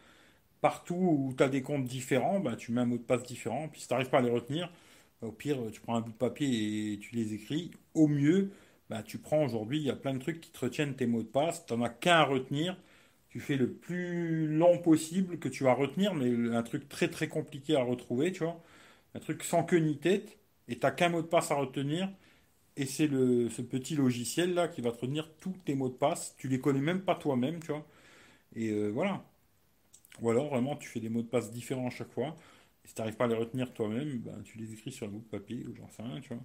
Partout 0.60 0.94
où 0.96 1.34
tu 1.36 1.42
as 1.42 1.48
des 1.48 1.62
comptes 1.62 1.86
différents, 1.86 2.40
bah, 2.40 2.56
tu 2.56 2.72
mets 2.72 2.82
un 2.82 2.86
mot 2.86 2.98
de 2.98 3.02
passe 3.02 3.22
différent. 3.24 3.68
Puis 3.68 3.82
si 3.82 3.88
tu 3.88 3.94
n'arrives 3.94 4.10
pas 4.10 4.18
à 4.18 4.22
les 4.22 4.30
retenir, 4.30 4.70
bah, 5.22 5.28
au 5.28 5.32
pire, 5.32 5.58
tu 5.72 5.80
prends 5.80 5.96
un 5.96 6.00
bout 6.02 6.12
de 6.12 6.16
papier 6.16 6.94
et 6.94 6.98
tu 6.98 7.14
les 7.16 7.34
écris. 7.34 7.72
Au 7.94 8.08
mieux, 8.08 8.50
tu 9.04 9.18
prends 9.18 9.44
aujourd'hui, 9.44 9.78
il 9.78 9.84
y 9.84 9.90
a 9.90 9.96
plein 9.96 10.14
de 10.14 10.18
trucs 10.18 10.40
qui 10.40 10.50
te 10.50 10.60
retiennent 10.60 10.94
tes 10.96 11.06
mots 11.06 11.22
de 11.22 11.28
passe, 11.28 11.64
tu 11.66 11.74
n'en 11.74 11.82
as 11.84 11.90
qu'un 11.90 12.16
à 12.16 12.24
retenir, 12.24 12.76
tu 13.30 13.40
fais 13.40 13.56
le 13.56 13.72
plus 13.72 14.48
long 14.48 14.78
possible 14.78 15.38
que 15.38 15.48
tu 15.48 15.64
vas 15.64 15.74
retenir, 15.74 16.14
mais 16.14 16.54
un 16.54 16.62
truc 16.62 16.88
très 16.88 17.08
très 17.08 17.28
compliqué 17.28 17.76
à 17.76 17.82
retrouver, 17.82 18.32
tu 18.32 18.44
vois, 18.44 18.62
un 19.14 19.20
truc 19.20 19.44
sans 19.44 19.64
queue 19.64 19.78
ni 19.78 19.98
tête, 19.98 20.38
et 20.68 20.76
tu 20.76 20.82
n'as 20.86 20.92
qu'un 20.92 21.10
mot 21.10 21.22
de 21.22 21.26
passe 21.28 21.50
à 21.50 21.56
retenir, 21.56 22.10
et 22.76 22.86
c'est 22.86 23.08
ce 23.08 23.62
petit 23.62 23.96
logiciel 23.96 24.54
là 24.54 24.68
qui 24.68 24.80
va 24.82 24.92
te 24.92 25.00
retenir 25.02 25.30
tous 25.40 25.54
tes 25.64 25.74
mots 25.74 25.88
de 25.88 25.94
passe, 25.94 26.34
tu 26.38 26.48
les 26.48 26.60
connais 26.60 26.80
même 26.80 27.02
pas 27.02 27.14
toi-même, 27.16 27.60
tu 27.60 27.68
vois, 27.72 27.86
et 28.56 28.70
euh, 28.70 28.90
voilà. 28.90 29.24
Ou 30.20 30.30
alors 30.30 30.48
vraiment 30.48 30.76
tu 30.76 30.88
fais 30.88 31.00
des 31.00 31.08
mots 31.08 31.22
de 31.22 31.28
passe 31.28 31.50
différents 31.52 31.88
à 31.88 31.90
chaque 31.90 32.12
fois, 32.12 32.36
et 32.84 32.88
si 32.88 32.94
tu 32.94 33.00
n'arrives 33.00 33.16
pas 33.16 33.24
à 33.26 33.28
les 33.28 33.34
retenir 33.34 33.72
toi-même, 33.72 34.18
ben, 34.20 34.42
tu 34.44 34.58
les 34.58 34.72
écris 34.72 34.92
sur 34.92 35.06
un 35.06 35.10
bout 35.10 35.20
de 35.20 35.24
papier, 35.24 35.64
ou 35.68 35.74
j'en 35.76 35.88
sais 35.90 36.02
rien, 36.02 36.20
tu 36.20 36.34
vois. 36.34 36.42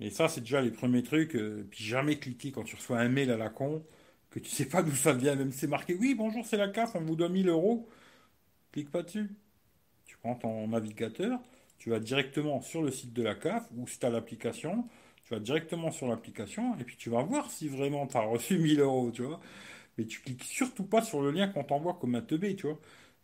Et 0.00 0.10
ça, 0.10 0.28
c'est 0.28 0.40
déjà 0.40 0.60
les 0.62 0.70
premiers 0.70 1.02
trucs. 1.02 1.36
Euh, 1.36 1.66
puis 1.70 1.84
jamais 1.84 2.18
cliquer 2.18 2.52
quand 2.52 2.64
tu 2.64 2.76
reçois 2.76 2.98
un 2.98 3.08
mail 3.08 3.30
à 3.30 3.36
la 3.36 3.50
con, 3.50 3.84
que 4.30 4.38
tu 4.38 4.50
sais 4.50 4.66
pas 4.66 4.82
d'où 4.82 4.94
ça 4.94 5.12
vient. 5.12 5.34
Même 5.36 5.52
c'est 5.52 5.66
marqué 5.66 5.94
Oui, 5.94 6.14
bonjour, 6.14 6.44
c'est 6.46 6.56
la 6.56 6.68
CAF, 6.68 6.94
on 6.94 7.00
vous 7.02 7.16
donne 7.16 7.32
1000 7.32 7.48
euros. 7.48 7.88
Clique 8.72 8.90
pas 8.90 9.02
dessus. 9.02 9.30
Tu 10.06 10.16
prends 10.18 10.34
ton 10.36 10.68
navigateur, 10.68 11.40
tu 11.78 11.90
vas 11.90 12.00
directement 12.00 12.60
sur 12.62 12.82
le 12.82 12.90
site 12.90 13.12
de 13.12 13.22
la 13.22 13.34
CAF, 13.34 13.68
ou 13.76 13.86
si 13.88 13.98
tu 13.98 14.06
as 14.06 14.10
l'application, 14.10 14.84
tu 15.24 15.34
vas 15.34 15.40
directement 15.40 15.90
sur 15.92 16.08
l'application, 16.08 16.76
et 16.78 16.84
puis 16.84 16.96
tu 16.96 17.10
vas 17.10 17.22
voir 17.22 17.50
si 17.50 17.68
vraiment 17.68 18.06
tu 18.06 18.16
as 18.16 18.22
reçu 18.22 18.58
1000 18.60 18.80
euros, 18.80 19.10
tu 19.12 19.22
vois. 19.22 19.40
mais 19.98 20.04
tu 20.06 20.20
cliques 20.20 20.44
surtout 20.44 20.84
pas 20.84 21.02
sur 21.02 21.22
le 21.22 21.30
lien 21.30 21.48
qu'on 21.48 21.64
t'envoie 21.64 21.94
comme 22.00 22.14
un 22.14 22.22
teubé, 22.22 22.56
tu 22.56 22.66
vois. 22.66 22.80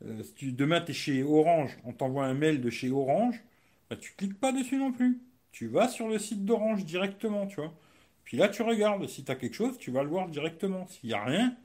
Euh, 0.06 0.22
si 0.36 0.52
demain, 0.52 0.80
tu 0.80 0.92
es 0.92 0.94
chez 0.94 1.22
Orange, 1.22 1.78
on 1.84 1.92
t'envoie 1.92 2.26
un 2.26 2.34
mail 2.34 2.60
de 2.60 2.70
chez 2.70 2.90
Orange, 2.90 3.42
bah, 3.90 3.96
tu 3.96 4.12
cliques 4.16 4.38
pas 4.40 4.52
dessus 4.52 4.76
non 4.78 4.92
plus. 4.92 5.20
Tu 5.52 5.68
vas 5.68 5.88
sur 5.88 6.08
le 6.08 6.18
site 6.18 6.44
d'Orange 6.44 6.84
directement, 6.84 7.46
tu 7.46 7.56
vois. 7.56 7.72
Puis 8.26 8.36
là, 8.36 8.48
tu 8.48 8.62
regardes. 8.62 9.08
Si 9.08 9.24
tu 9.24 9.32
as 9.32 9.36
quelque 9.36 9.54
chose, 9.54 9.78
tu 9.78 9.90
vas 9.92 10.02
le 10.02 10.10
voir 10.10 10.28
directement. 10.28 10.86
S'il 10.88 11.10
n'y 11.10 11.14
a 11.14 11.24
rien, 11.24 11.56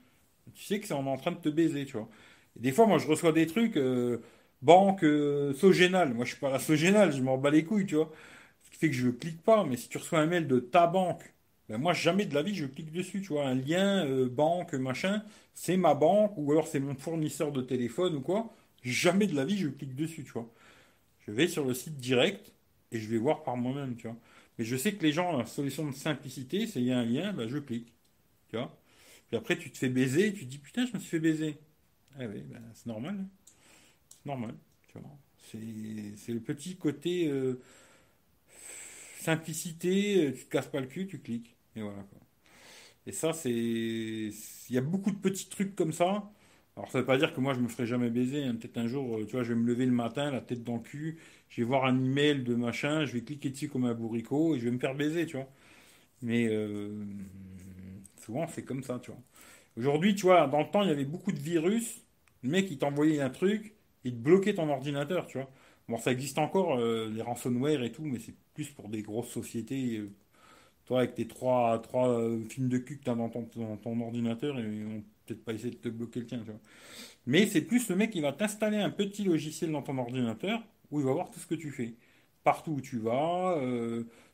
tu 0.56 0.64
sais 0.66 0.80
que 0.80 0.88
c'est 0.88 0.94
en 0.94 1.18
train 1.18 1.32
de 1.34 1.38
te 1.38 1.50
baiser, 1.50 1.86
tu 1.86 1.94
vois. 1.98 2.10
Des 2.58 2.72
fois, 2.72 2.88
moi, 2.88 3.00
je 3.00 3.08
reçois 3.08 3.34
des 3.34 3.48
trucs, 3.48 3.78
euh, 3.78 4.20
banque 4.62 5.04
euh. 5.04 5.54
Moi, 6.14 6.26
je 6.26 6.32
suis 6.32 6.40
pas 6.40 6.50
la 6.52 6.60
Sogénal, 6.60 7.12
je 7.14 7.22
m'en 7.24 7.38
bats 7.38 7.52
les 7.52 7.64
couilles, 7.66 7.86
tu 7.88 7.96
vois. 7.96 8.12
Ce 8.66 8.72
qui 8.72 8.78
fait 8.78 8.90
que 8.90 8.96
je 8.96 9.08
ne 9.08 9.12
clique 9.12 9.42
pas. 9.44 9.66
Mais 9.66 9.78
si 9.78 9.90
tu 9.90 9.98
reçois 9.98 10.20
un 10.20 10.28
mail 10.28 10.48
de 10.48 10.60
ta 10.60 10.88
banque, 10.88 11.34
ben 11.70 11.78
moi, 11.80 11.94
jamais 11.94 12.26
de 12.26 12.36
la 12.36 12.44
vie, 12.44 12.56
je 12.56 12.66
clique 12.66 12.92
dessus, 12.92 13.22
tu 13.22 13.30
vois. 13.30 13.46
Un 13.48 13.56
lien, 13.56 14.06
euh, 14.06 14.30
banque, 14.30 14.74
machin, 14.74 15.24
c'est 15.54 15.78
ma 15.78 15.94
banque, 15.96 16.34
ou 16.38 16.52
alors 16.52 16.68
c'est 16.68 16.80
mon 16.80 16.96
fournisseur 16.96 17.52
de 17.52 17.62
téléphone 17.62 18.16
ou 18.18 18.22
quoi. 18.22 18.54
Jamais 18.84 19.28
de 19.28 19.36
la 19.36 19.46
vie, 19.46 19.58
je 19.58 19.68
clique 19.70 19.96
dessus, 19.96 20.24
tu 20.24 20.32
vois. 20.34 20.50
Je 21.28 21.32
vais 21.32 21.48
sur 21.48 21.66
le 21.66 21.74
site 21.74 21.98
direct 21.98 22.52
et 22.92 23.00
je 23.00 23.08
vais 23.10 23.18
voir 23.18 23.44
par 23.44 23.58
moi-même, 23.58 23.96
tu 23.96 24.08
vois. 24.08 24.18
Mais 24.62 24.66
je 24.66 24.78
sais 24.78 24.94
que 24.94 25.02
les 25.02 25.12
gens, 25.12 25.36
la 25.36 25.48
solution 25.48 25.90
de 25.90 25.96
simplicité, 25.96 26.68
c'est 26.68 26.82
il 26.82 26.86
y 26.86 26.92
a 26.92 27.00
un 27.00 27.04
lien, 27.04 27.34
ben, 27.34 27.48
je 27.48 27.58
clique. 27.58 27.92
Tu 28.50 28.58
vois? 28.58 28.80
Puis 29.28 29.36
après, 29.36 29.58
tu 29.58 29.72
te 29.72 29.78
fais 29.80 29.90
baiser, 29.90 30.28
et 30.28 30.34
tu 30.34 30.46
te 30.46 30.52
dis 30.52 30.60
putain, 30.60 30.86
je 30.86 30.94
me 30.94 31.00
suis 31.00 31.10
fait 31.10 31.20
baiser. 31.20 31.58
Ah 32.16 32.28
ben, 32.28 32.44
c'est 32.76 32.86
normal. 32.86 33.16
Hein. 33.20 33.28
C'est 34.10 34.26
normal. 34.28 34.56
Tu 34.90 35.00
vois. 35.00 35.18
C'est, 35.50 36.32
le 36.34 36.42
petit 36.42 36.76
côté 36.78 37.28
euh, 37.28 37.60
simplicité, 39.20 40.28
euh, 40.28 40.32
tu 40.32 40.46
te 40.46 40.50
casses 40.52 40.68
pas 40.68 40.80
le 40.80 40.86
cul, 40.86 41.08
tu 41.08 41.20
cliques. 41.20 41.56
Et 41.76 41.82
voilà. 41.82 42.04
Quoi. 42.04 42.20
Et 43.08 43.12
ça, 43.14 43.34
c'est. 43.34 43.50
Il 43.50 44.76
y 44.76 44.78
a 44.78 44.82
beaucoup 44.82 45.10
de 45.12 45.18
petits 45.18 45.50
trucs 45.50 45.76
comme 45.76 45.94
ça. 45.94 46.32
Alors, 46.82 46.92
ça 46.92 47.00
veut 47.00 47.06
pas 47.06 47.18
dire 47.18 47.34
que 47.34 47.40
moi, 47.40 47.54
je 47.54 47.60
me 47.60 47.68
ferai 47.68 47.86
jamais 47.86 48.10
baiser. 48.10 48.44
Hein. 48.44 48.56
Peut-être 48.56 48.78
un 48.78 48.88
jour, 48.88 49.18
euh, 49.20 49.26
tu 49.26 49.34
vois, 49.34 49.44
je 49.44 49.54
vais 49.54 49.60
me 49.60 49.68
lever 49.68 49.86
le 49.86 49.92
matin, 49.92 50.32
la 50.32 50.42
tête 50.42 50.64
dans 50.64 50.76
le 50.78 50.82
cul, 50.82 51.20
je 51.50 51.62
vais 51.62 51.68
voir 51.68 51.86
un 51.86 51.96
email 52.04 52.44
de 52.44 52.56
machin, 52.56 53.06
je 53.06 53.14
vais 53.14 53.22
cliquer 53.22 53.50
dessus 53.52 53.70
comme 53.70 53.86
un 53.86 53.94
bourricot 53.94 54.56
et 54.56 54.60
je 54.60 54.66
vais 54.66 54.72
me 54.72 54.80
faire 54.80 54.96
baiser, 54.96 55.26
tu 55.28 55.38
vois. 55.38 55.48
Mais 56.22 56.50
souvent, 58.22 58.48
c'est 58.48 58.64
comme 58.64 58.84
ça, 58.84 59.00
tu 59.00 59.12
vois. 59.12 59.20
Aujourd'hui, 59.78 60.16
tu 60.16 60.24
vois, 60.24 60.48
dans 60.48 60.60
le 60.62 60.70
temps, 60.72 60.84
il 60.84 60.90
y 60.90 60.92
avait 60.92 61.06
beaucoup 61.06 61.32
de 61.32 61.40
virus. 61.40 62.02
Le 62.44 62.50
mec, 62.50 62.70
il 62.72 62.78
t'envoyait 62.78 63.22
un 63.22 63.30
truc, 63.30 63.76
il 64.04 64.14
te 64.14 64.18
bloquait 64.18 64.56
ton 64.56 64.70
ordinateur, 64.70 65.28
tu 65.28 65.38
vois. 65.38 65.50
Bon, 65.88 65.98
ça 65.98 66.12
existe 66.12 66.38
encore, 66.40 66.78
euh, 66.80 67.10
les 67.14 67.22
ransomware 67.22 67.84
et 67.84 67.92
tout, 67.92 68.04
mais 68.04 68.20
c'est 68.20 68.36
plus 68.54 68.70
pour 68.70 68.90
des 68.90 69.02
grosses 69.02 69.30
sociétés. 69.30 69.98
Euh, 69.98 70.12
toi, 70.86 71.00
avec 71.02 71.16
tes 71.16 71.28
trois, 71.28 71.80
trois 71.82 72.10
euh, 72.10 72.44
films 72.50 72.70
de 72.70 72.78
cul 72.78 73.00
que 73.00 73.04
tu 73.06 73.10
as 73.10 73.16
dans 73.16 73.30
ton, 73.30 74.02
ordinateur, 74.02 74.60
ils 74.60 74.86
vont 74.86 75.04
peut-être 75.34 75.46
pas 75.46 75.54
essayer 75.54 75.72
de 75.72 75.78
te 75.78 75.90
bloquer 75.90 76.22
le 76.22 76.26
tien, 76.26 76.40
tu 76.40 76.52
vois. 76.52 76.60
Mais 77.26 77.48
c'est 77.48 77.62
plus 77.62 77.90
le 77.90 77.96
mec 77.96 78.12
qui 78.12 78.22
va 78.22 78.34
t'installer 78.34 78.78
un 78.78 78.90
petit 78.90 79.24
logiciel 79.24 79.72
dans 79.72 79.82
ton 79.82 79.98
ordinateur 79.98 80.64
où 80.92 81.00
il 81.00 81.06
va 81.06 81.14
voir 81.14 81.30
tout 81.32 81.40
ce 81.40 81.48
que 81.48 81.56
tu 81.56 81.72
fais. 81.72 81.96
Partout 82.44 82.72
où 82.74 82.82
tu 82.82 83.00
vas, 83.00 83.58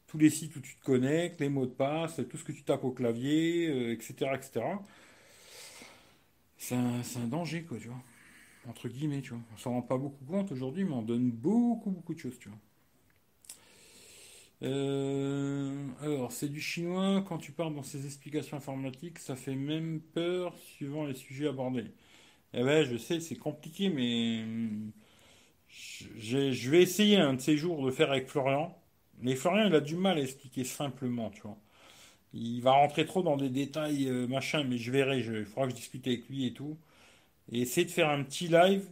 tous 0.07 0.17
les 0.17 0.29
sites 0.29 0.55
où 0.55 0.61
tu 0.61 0.75
te 0.75 0.83
connectes, 0.83 1.41
les 1.41 1.49
mots 1.49 1.65
de 1.65 1.71
passe, 1.71 2.21
tout 2.29 2.37
ce 2.37 2.43
que 2.43 2.53
tu 2.53 2.63
tapes 2.63 2.83
au 2.85 2.91
clavier, 2.91 3.91
etc., 3.91 4.31
etc 4.35 4.63
c'est 6.57 6.75
un, 6.75 7.27
danger, 7.27 7.63
quoi, 7.63 7.77
tu 7.77 7.87
vois. 7.87 8.01
Entre 8.67 8.89
guillemets, 8.89 9.21
tu 9.21 9.29
vois. 9.29 9.39
On 9.53 9.57
s'en 9.57 9.71
rend 9.71 9.81
pas 9.81 9.97
beaucoup 9.97 10.25
compte 10.25 10.51
aujourd'hui, 10.51 10.83
mais 10.83 10.91
on 10.91 11.01
donne 11.01 11.31
beaucoup, 11.31 11.91
beaucoup 11.91 12.13
de 12.13 12.19
choses, 12.19 12.37
tu 12.39 12.49
vois. 12.49 12.57
Euh, 14.63 15.87
alors, 16.01 16.31
c'est 16.31 16.49
du 16.49 16.61
chinois. 16.61 17.23
Quand 17.27 17.37
tu 17.37 17.51
parles 17.51 17.75
dans 17.75 17.83
ces 17.83 18.05
explications 18.05 18.57
informatiques, 18.57 19.19
ça 19.19 19.35
fait 19.35 19.55
même 19.55 20.01
peur 20.01 20.57
suivant 20.57 21.05
les 21.05 21.13
sujets 21.13 21.47
abordés. 21.47 21.91
Eh 22.53 22.63
ben, 22.63 22.85
je 22.85 22.97
sais, 22.97 23.19
c'est 23.21 23.37
compliqué, 23.37 23.89
mais 23.89 24.45
je 25.69 26.69
vais 26.69 26.81
essayer 26.81 27.17
un 27.17 27.33
de 27.33 27.41
ces 27.41 27.57
jours 27.57 27.85
de 27.85 27.91
faire 27.91 28.11
avec 28.11 28.27
Florian. 28.29 28.75
Mais 29.19 29.35
Florian, 29.35 29.67
il 29.67 29.75
a 29.75 29.81
du 29.81 29.95
mal 29.95 30.17
à 30.17 30.21
expliquer 30.21 30.63
simplement, 30.63 31.29
tu 31.31 31.41
vois. 31.41 31.57
Il 32.33 32.61
va 32.61 32.73
rentrer 32.73 33.05
trop 33.05 33.23
dans 33.23 33.37
des 33.37 33.49
détails, 33.49 34.07
euh, 34.09 34.27
machin, 34.27 34.63
mais 34.65 34.77
je 34.77 34.91
verrai, 34.91 35.19
il 35.19 35.45
faudra 35.45 35.65
que 35.67 35.71
je 35.71 35.77
discute 35.77 36.07
avec 36.07 36.29
lui 36.29 36.47
et 36.47 36.53
tout. 36.53 36.77
Et 37.51 37.61
essayer 37.61 37.85
de 37.85 37.91
faire 37.91 38.09
un 38.09 38.23
petit 38.23 38.47
live 38.49 38.87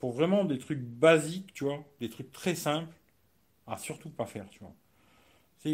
pour 0.00 0.12
vraiment 0.12 0.44
des 0.44 0.58
trucs 0.58 0.80
basiques, 0.80 1.54
tu 1.54 1.64
vois, 1.64 1.84
des 2.00 2.10
trucs 2.10 2.32
très 2.32 2.54
simples, 2.56 2.94
à 3.66 3.78
surtout 3.78 4.10
pas 4.10 4.26
faire, 4.26 4.48
tu 4.50 4.60
vois. 4.60 4.74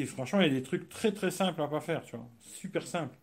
Franchement, 0.06 0.40
il 0.40 0.48
y 0.48 0.50
a 0.50 0.54
des 0.60 0.62
trucs 0.62 0.88
très 0.88 1.12
très 1.12 1.30
simples 1.30 1.62
à 1.62 1.68
pas 1.68 1.80
faire, 1.80 2.04
tu 2.04 2.16
vois, 2.16 2.28
super 2.40 2.86
simples. 2.86 3.16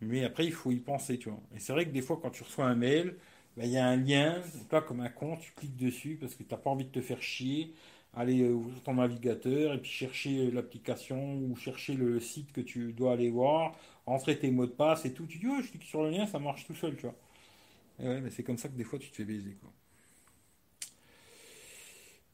Mais 0.00 0.24
après, 0.24 0.44
il 0.46 0.52
faut 0.52 0.70
y 0.70 0.80
penser, 0.80 1.18
tu 1.18 1.30
vois. 1.30 1.40
Et 1.54 1.60
c'est 1.60 1.72
vrai 1.72 1.86
que 1.86 1.90
des 1.90 2.02
fois, 2.02 2.18
quand 2.20 2.30
tu 2.30 2.42
reçois 2.42 2.66
un 2.66 2.74
mail, 2.74 3.16
ben, 3.56 3.64
il 3.66 3.72
y 3.72 3.78
a 3.78 3.86
un 3.86 3.96
lien, 3.96 4.42
toi, 4.68 4.82
comme 4.82 5.00
un 5.00 5.08
con, 5.08 5.36
tu 5.36 5.52
cliques 5.52 5.76
dessus 5.76 6.18
parce 6.20 6.34
que 6.34 6.42
tu 6.42 6.50
n'as 6.52 6.58
pas 6.60 6.70
envie 6.70 6.84
de 6.84 6.90
te 6.90 7.00
faire 7.00 7.22
chier 7.22 7.74
aller 8.16 8.42
euh, 8.42 8.52
ouvrir 8.52 8.80
ton 8.84 8.94
navigateur 8.94 9.74
et 9.74 9.78
puis 9.78 9.90
chercher 9.90 10.48
l'application 10.52 11.36
ou 11.38 11.56
chercher 11.56 11.94
le 11.94 12.20
site 12.20 12.52
que 12.52 12.60
tu 12.60 12.92
dois 12.92 13.12
aller 13.14 13.28
voir, 13.30 13.76
entrer 14.06 14.38
tes 14.38 14.52
mots 14.52 14.66
de 14.66 14.70
passe 14.72 15.04
et 15.04 15.12
tout. 15.12 15.26
Tu 15.26 15.38
dis, 15.38 15.48
ouais, 15.48 15.62
je 15.62 15.68
clique 15.70 15.82
sur 15.82 16.02
le 16.04 16.10
lien, 16.10 16.24
ça 16.26 16.38
marche 16.38 16.64
tout 16.64 16.74
seul, 16.76 16.94
tu 16.96 17.02
vois. 17.02 17.14
Et 18.00 18.08
ouais, 18.08 18.20
mais 18.22 18.30
c'est 18.30 18.44
comme 18.44 18.58
ça 18.58 18.68
que 18.68 18.74
des 18.76 18.84
fois 18.84 18.98
tu 18.98 19.10
te 19.10 19.16
fais 19.16 19.24
baiser, 19.24 19.56
quoi. 19.60 19.70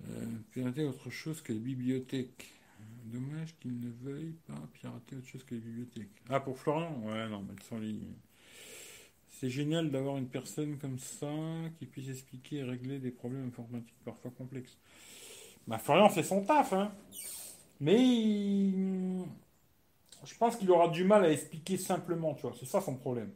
Euh, 0.08 0.88
autre 0.88 1.10
chose 1.10 1.40
que 1.42 1.52
les 1.52 1.58
bibliothèques. 1.58 2.50
Dommage 3.12 3.54
qu'ils 3.58 3.78
ne 3.80 3.90
veuillent 3.90 4.36
pas 4.46 4.60
pirater 4.72 5.16
autre 5.16 5.26
chose 5.26 5.44
que 5.44 5.54
les 5.54 5.60
bibliothèques. 5.60 6.22
Ah, 6.28 6.40
pour 6.40 6.58
Florian? 6.58 7.00
Ouais, 7.04 7.28
non, 7.28 7.44
mais 7.48 7.54
sont 7.68 7.78
ligne. 7.78 8.14
C'est 9.28 9.50
génial 9.50 9.90
d'avoir 9.90 10.16
une 10.18 10.28
personne 10.28 10.76
comme 10.78 10.98
ça 10.98 11.26
qui 11.78 11.86
puisse 11.86 12.08
expliquer 12.08 12.56
et 12.56 12.62
régler 12.62 12.98
des 12.98 13.10
problèmes 13.10 13.46
informatiques 13.48 13.98
parfois 14.04 14.30
complexes. 14.30 14.76
Bah, 15.66 15.78
Florian 15.78 16.08
fait 16.08 16.22
son 16.22 16.44
taf, 16.44 16.72
hein. 16.72 16.92
Mais 17.80 17.96
je 20.24 20.34
pense 20.38 20.56
qu'il 20.56 20.70
aura 20.70 20.88
du 20.88 21.04
mal 21.04 21.24
à 21.24 21.32
expliquer 21.32 21.76
simplement, 21.78 22.34
tu 22.34 22.42
vois. 22.42 22.54
C'est 22.58 22.66
ça 22.66 22.80
son 22.80 22.96
problème. 22.96 23.32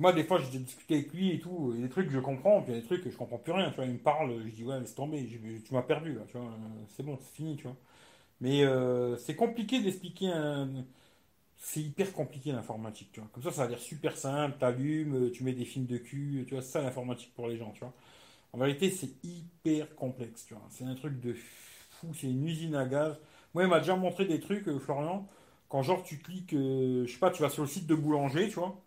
Moi, 0.00 0.14
des 0.14 0.24
fois, 0.24 0.40
j'ai 0.40 0.58
discuté 0.60 0.96
avec 0.96 1.14
lui 1.14 1.32
et 1.32 1.40
tout, 1.40 1.72
il 1.74 1.80
y 1.80 1.84
a 1.84 1.86
des 1.86 1.90
trucs 1.92 2.08
que 2.08 2.14
je 2.14 2.20
comprends, 2.20 2.62
puis 2.62 2.72
il 2.72 2.76
y 2.76 2.78
a 2.78 2.82
des 2.82 2.86
trucs 2.88 3.04
que 3.04 3.10
je 3.10 3.16
comprends 3.18 3.38
plus 3.38 3.52
rien, 3.52 3.70
tu 3.70 3.76
vois. 3.76 3.86
Il 3.86 3.92
me 3.94 3.98
parle, 3.98 4.32
je 4.46 4.50
dis, 4.50 4.64
ouais, 4.64 4.80
laisse 4.80 4.94
tomber, 4.96 5.26
tu 5.28 5.74
m'as 5.74 5.82
perdu, 5.82 6.18
tu 6.28 6.38
vois. 6.38 6.48
C'est 6.88 7.04
bon, 7.04 7.18
c'est 7.22 7.34
fini, 7.36 7.56
tu 7.56 7.64
vois. 7.64 7.76
Mais 8.40 8.64
euh, 8.64 9.16
c'est 9.18 9.36
compliqué 9.36 9.80
d'expliquer 9.82 10.28
un. 10.32 10.70
C'est 11.56 11.80
hyper 11.82 12.12
compliqué 12.12 12.52
l'informatique, 12.52 13.10
tu 13.12 13.20
vois. 13.20 13.28
Comme 13.32 13.42
ça, 13.42 13.52
ça 13.52 13.64
a 13.64 13.68
l'air 13.68 13.78
super 13.80 14.16
simple, 14.16 14.56
t'allumes, 14.58 15.30
tu 15.32 15.44
mets 15.44 15.52
des 15.52 15.64
films 15.66 15.86
de 15.86 15.98
cul, 15.98 16.44
tu 16.48 16.54
vois, 16.54 16.62
c'est 16.62 16.72
ça 16.72 16.82
l'informatique 16.82 17.34
pour 17.34 17.48
les 17.48 17.56
gens, 17.58 17.72
tu 17.72 17.80
vois. 17.80 17.92
En 18.52 18.58
vérité, 18.58 18.90
c'est 18.90 19.10
hyper 19.24 19.94
complexe, 19.96 20.46
tu 20.46 20.54
vois. 20.54 20.64
C'est 20.70 20.84
un 20.84 20.94
truc 20.96 21.20
de 21.20 21.34
fou, 21.34 22.08
c'est 22.14 22.28
une 22.28 22.46
usine 22.46 22.74
à 22.76 22.86
gaz. 22.86 23.18
Moi, 23.54 23.64
il 23.64 23.68
m'a 23.70 23.80
déjà 23.80 23.96
montré 23.96 24.26
des 24.26 24.40
trucs, 24.40 24.68
euh, 24.68 24.78
Florian, 24.78 25.28
quand 25.68 25.82
genre 25.82 26.02
tu 26.04 26.18
cliques, 26.18 26.54
euh, 26.54 27.06
je 27.06 27.12
sais 27.12 27.18
pas, 27.18 27.30
tu 27.30 27.42
vas 27.42 27.50
sur 27.50 27.62
le 27.64 27.68
site 27.68 27.86
de 27.86 27.94
boulanger, 27.94 28.48
tu 28.48 28.56
vois. 28.56 28.80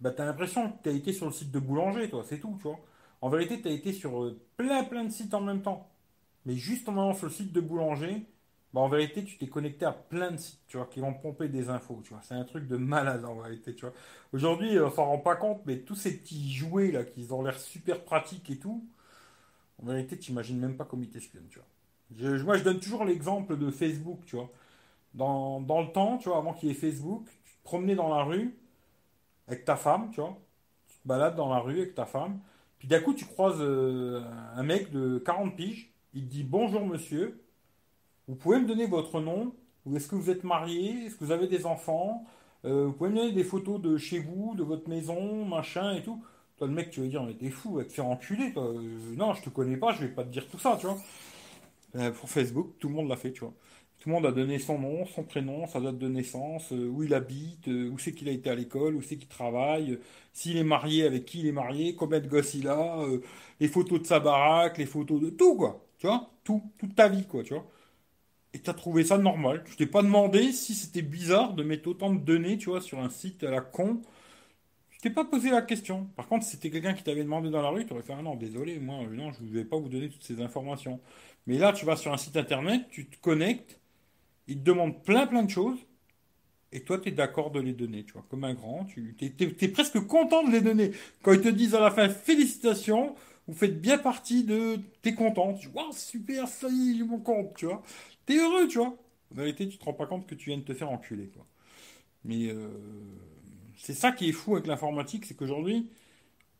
Bah, 0.00 0.10
t'as 0.10 0.24
l'impression 0.24 0.72
que 0.72 0.82
t'as 0.84 0.92
été 0.92 1.12
sur 1.12 1.26
le 1.26 1.32
site 1.32 1.50
de 1.50 1.58
boulanger, 1.58 2.08
toi, 2.08 2.24
c'est 2.26 2.38
tout, 2.38 2.56
tu 2.56 2.62
vois. 2.64 2.80
En 3.20 3.28
vérité, 3.28 3.60
t'as 3.60 3.70
été 3.70 3.92
sur 3.92 4.22
euh, 4.22 4.40
plein 4.56 4.84
plein 4.84 5.04
de 5.04 5.10
sites 5.10 5.34
en 5.34 5.40
même 5.42 5.62
temps. 5.62 5.90
Mais 6.46 6.56
juste 6.56 6.88
en 6.88 6.92
allant 6.92 7.14
sur 7.14 7.26
le 7.26 7.32
site 7.32 7.52
de 7.52 7.60
boulanger, 7.60 8.26
bah, 8.72 8.80
en 8.80 8.88
vérité, 8.88 9.24
tu 9.24 9.36
t'es 9.38 9.48
connecté 9.48 9.84
à 9.84 9.92
plein 9.92 10.30
de 10.30 10.36
sites, 10.38 10.60
tu 10.68 10.76
vois, 10.76 10.86
qui 10.86 11.00
vont 11.00 11.14
pomper 11.14 11.48
des 11.48 11.68
infos, 11.70 12.00
tu 12.04 12.10
vois. 12.14 12.22
C'est 12.22 12.34
un 12.34 12.44
truc 12.44 12.68
de 12.68 12.76
malade, 12.76 13.24
en 13.24 13.34
vérité, 13.40 13.74
tu 13.74 13.82
vois. 13.82 13.94
Aujourd'hui, 14.32 14.78
on 14.80 14.90
s'en 14.90 15.06
rend 15.06 15.18
pas 15.18 15.36
compte, 15.36 15.62
mais 15.66 15.80
tous 15.80 15.96
ces 15.96 16.16
petits 16.18 16.52
jouets, 16.52 16.90
là, 16.92 17.04
qui 17.04 17.26
ont 17.30 17.42
l'air 17.42 17.58
super 17.58 18.04
pratiques 18.04 18.48
et 18.50 18.58
tout, 18.58 18.86
en 19.82 19.86
vérité, 19.86 20.18
tu 20.18 20.32
n'imagines 20.32 20.58
même 20.58 20.76
pas 20.76 20.84
comment 20.84 21.02
ils 21.02 21.10
t'espionnent, 21.10 21.48
tu 21.48 21.58
vois. 21.58 22.38
moi, 22.44 22.56
je 22.58 22.64
donne 22.64 22.80
toujours 22.80 23.04
l'exemple 23.04 23.56
de 23.56 23.70
Facebook, 23.70 24.20
tu 24.26 24.36
vois. 24.36 24.50
Dans, 25.14 25.58
le 25.60 25.92
temps, 25.92 26.18
tu 26.18 26.28
vois, 26.28 26.38
avant 26.38 26.54
qu'il 26.54 26.68
y 26.68 26.72
ait 26.72 26.74
Facebook, 26.74 27.26
tu 27.44 27.52
te 27.54 27.64
promenais 27.64 27.94
dans 27.96 28.08
la 28.14 28.22
rue 28.24 28.56
avec 29.50 29.64
ta 29.64 29.76
femme, 29.76 30.10
tu 30.12 30.20
vois. 30.20 30.38
Tu 30.88 30.96
te 30.98 31.08
balades 31.08 31.36
dans 31.36 31.48
la 31.52 31.60
rue 31.60 31.78
avec 31.80 31.94
ta 31.94 32.06
femme. 32.06 32.40
Puis 32.78 32.88
d'un 32.88 33.00
coup, 33.00 33.14
tu 33.14 33.24
croises 33.26 33.60
euh, 33.60 34.22
un 34.56 34.62
mec 34.62 34.90
de 34.92 35.18
40 35.18 35.56
piges. 35.56 35.92
Il 36.14 36.24
te 36.24 36.30
dit 36.30 36.44
bonjour 36.44 36.86
monsieur. 36.86 37.42
Vous 38.28 38.34
pouvez 38.36 38.60
me 38.60 38.66
donner 38.66 38.86
votre 38.86 39.20
nom? 39.20 39.54
Ou 39.86 39.96
est-ce 39.96 40.08
que 40.08 40.14
vous 40.14 40.30
êtes 40.30 40.44
marié? 40.44 41.06
Est-ce 41.06 41.16
que 41.16 41.24
vous 41.24 41.32
avez 41.32 41.48
des 41.48 41.66
enfants? 41.66 42.24
Euh, 42.64 42.86
Vous 42.86 42.92
pouvez 42.92 43.10
me 43.10 43.16
donner 43.16 43.32
des 43.32 43.44
photos 43.44 43.80
de 43.80 43.96
chez 43.98 44.18
vous, 44.20 44.54
de 44.56 44.62
votre 44.62 44.88
maison, 44.88 45.44
machin 45.46 45.94
et 45.94 46.02
tout. 46.02 46.22
Toi, 46.58 46.66
le 46.68 46.74
mec, 46.74 46.90
tu 46.90 47.00
vas 47.00 47.06
dire, 47.08 47.22
mais 47.24 47.34
t'es 47.34 47.50
fou, 47.50 47.74
va 47.76 47.84
te 47.84 47.92
faire 47.92 48.06
enculer. 48.06 48.52
Toi. 48.52 48.64
Euh, 48.68 49.14
non, 49.16 49.34
je 49.34 49.42
te 49.42 49.50
connais 49.50 49.76
pas, 49.78 49.92
je 49.92 50.02
vais 50.06 50.12
pas 50.12 50.24
te 50.24 50.28
dire 50.30 50.46
tout 50.48 50.58
ça, 50.58 50.76
tu 50.80 50.86
vois. 50.86 50.98
Pour 52.20 52.30
Facebook, 52.30 52.74
tout 52.78 52.88
le 52.88 52.94
monde 52.94 53.08
l'a 53.08 53.16
fait, 53.16 53.32
tu 53.32 53.40
vois. 53.40 53.52
Tout 54.00 54.08
le 54.08 54.14
monde 54.14 54.26
a 54.26 54.32
donné 54.32 54.58
son 54.58 54.78
nom, 54.78 55.06
son 55.06 55.24
prénom, 55.24 55.66
sa 55.66 55.80
date 55.80 55.98
de 55.98 56.08
naissance, 56.08 56.70
où 56.72 57.02
il 57.04 57.14
habite, 57.14 57.66
où 57.68 57.98
c'est 57.98 58.12
qu'il 58.12 58.28
a 58.28 58.32
été 58.32 58.50
à 58.50 58.54
l'école, 58.54 58.94
où 58.96 59.02
c'est 59.02 59.16
qu'il 59.16 59.28
travaille, 59.28 59.98
s'il 60.32 60.56
est 60.56 60.64
marié, 60.64 61.04
avec 61.04 61.26
qui 61.26 61.40
il 61.40 61.46
est 61.46 61.52
marié, 61.52 61.94
combien 61.94 62.20
de 62.20 62.26
gosses 62.28 62.54
il 62.54 62.68
a, 62.68 63.04
les 63.60 63.68
photos 63.68 64.00
de 64.00 64.06
sa 64.06 64.20
baraque, 64.20 64.78
les 64.78 64.86
photos 64.86 65.20
de 65.20 65.30
tout, 65.30 65.54
quoi. 65.56 65.84
Tu 65.98 66.06
vois? 66.06 66.30
Tout, 66.44 66.62
toute 66.78 66.94
ta 66.94 67.08
vie, 67.08 67.26
quoi, 67.26 67.42
tu 67.42 67.54
vois 67.54 67.66
et 68.52 68.60
tu 68.60 68.70
as 68.70 68.74
trouvé 68.74 69.04
ça 69.04 69.18
normal. 69.18 69.64
Tu 69.64 69.76
t'es 69.76 69.86
pas 69.86 70.02
demandé 70.02 70.52
si 70.52 70.74
c'était 70.74 71.02
bizarre 71.02 71.54
de 71.54 71.62
mettre 71.62 71.88
autant 71.88 72.12
de 72.12 72.18
données, 72.20 72.58
tu 72.58 72.70
vois, 72.70 72.80
sur 72.80 72.98
un 72.98 73.10
site 73.10 73.44
à 73.44 73.50
la 73.50 73.60
con. 73.60 74.02
Tu 74.90 75.00
t'es 75.00 75.10
pas 75.10 75.24
posé 75.24 75.50
la 75.50 75.62
question. 75.62 76.06
Par 76.16 76.28
contre, 76.28 76.44
si 76.44 76.52
c'était 76.52 76.70
quelqu'un 76.70 76.94
qui 76.94 77.02
t'avait 77.04 77.24
demandé 77.24 77.50
dans 77.50 77.62
la 77.62 77.70
rue, 77.70 77.86
tu 77.86 77.92
aurais 77.94 78.02
fait 78.02 78.14
ah 78.18 78.22
non, 78.22 78.36
désolé, 78.36 78.78
moi, 78.80 79.04
non, 79.10 79.32
je 79.32 79.42
ne 79.44 79.50
vais 79.50 79.64
pas 79.64 79.78
vous 79.78 79.88
donner 79.88 80.10
toutes 80.10 80.24
ces 80.24 80.42
informations. 80.42 81.00
Mais 81.46 81.58
là, 81.58 81.72
tu 81.72 81.86
vas 81.86 81.96
sur 81.96 82.12
un 82.12 82.18
site 82.18 82.36
internet, 82.36 82.82
tu 82.90 83.06
te 83.08 83.18
connectes, 83.20 83.79
il 84.50 84.58
te 84.58 84.62
demande 84.62 85.02
plein 85.04 85.26
plein 85.26 85.42
de 85.44 85.50
choses, 85.50 85.78
et 86.72 86.84
toi, 86.84 86.98
tu 86.98 87.08
es 87.08 87.12
d'accord 87.12 87.50
de 87.50 87.60
les 87.60 87.72
donner, 87.72 88.04
tu 88.04 88.12
vois, 88.12 88.24
comme 88.28 88.44
un 88.44 88.54
grand, 88.54 88.84
tu 88.84 89.16
es, 89.20 89.68
presque 89.68 89.98
content 90.06 90.44
de 90.44 90.52
les 90.52 90.60
donner. 90.60 90.92
Quand 91.22 91.32
ils 91.32 91.40
te 91.40 91.48
disent 91.48 91.74
à 91.74 91.80
la 91.80 91.90
fin 91.90 92.08
félicitations, 92.08 93.16
vous 93.48 93.54
faites 93.54 93.80
bien 93.80 93.98
partie 93.98 94.44
de. 94.44 94.78
T'es 95.02 95.14
content, 95.14 95.54
tu 95.54 95.68
vois, 95.68 95.90
super, 95.92 96.46
ça 96.46 96.68
y 96.70 97.00
est, 97.00 97.04
mon 97.04 97.18
compte, 97.18 97.54
tu 97.56 97.66
vois. 97.66 97.82
T'es 98.26 98.36
heureux, 98.36 98.68
tu 98.68 98.78
vois. 98.78 98.96
En 99.32 99.34
vérité, 99.34 99.68
tu 99.68 99.78
te 99.78 99.84
rends 99.84 99.94
pas 99.94 100.06
compte 100.06 100.26
que 100.26 100.34
tu 100.36 100.50
viens 100.50 100.58
de 100.58 100.62
te 100.62 100.74
faire 100.74 100.90
enculer, 100.90 101.28
quoi. 101.28 101.44
Mais 102.24 102.48
euh, 102.50 102.68
c'est 103.76 103.94
ça 103.94 104.12
qui 104.12 104.28
est 104.28 104.32
fou 104.32 104.54
avec 104.54 104.66
l'informatique, 104.66 105.24
c'est 105.26 105.34
qu'aujourd'hui, 105.36 105.90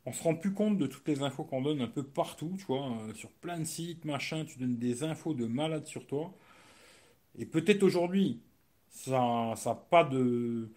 on 0.06 0.12
se 0.12 0.22
rend 0.22 0.34
plus 0.34 0.52
compte 0.52 0.78
de 0.78 0.86
toutes 0.86 1.08
les 1.08 1.22
infos 1.22 1.44
qu'on 1.44 1.62
donne 1.62 1.82
un 1.82 1.88
peu 1.88 2.02
partout, 2.02 2.54
tu 2.58 2.64
vois, 2.66 2.90
euh, 3.08 3.14
sur 3.14 3.30
plein 3.30 3.58
de 3.60 3.64
sites, 3.64 4.04
machin, 4.04 4.44
tu 4.44 4.58
donnes 4.58 4.78
des 4.78 5.04
infos 5.04 5.34
de 5.34 5.46
malade 5.46 5.86
sur 5.86 6.06
toi. 6.06 6.34
Et 7.38 7.46
peut-être 7.46 7.82
aujourd'hui, 7.82 8.40
ça 8.90 9.54
n'a 9.64 9.76
pas 9.80 10.04
de 10.04 10.68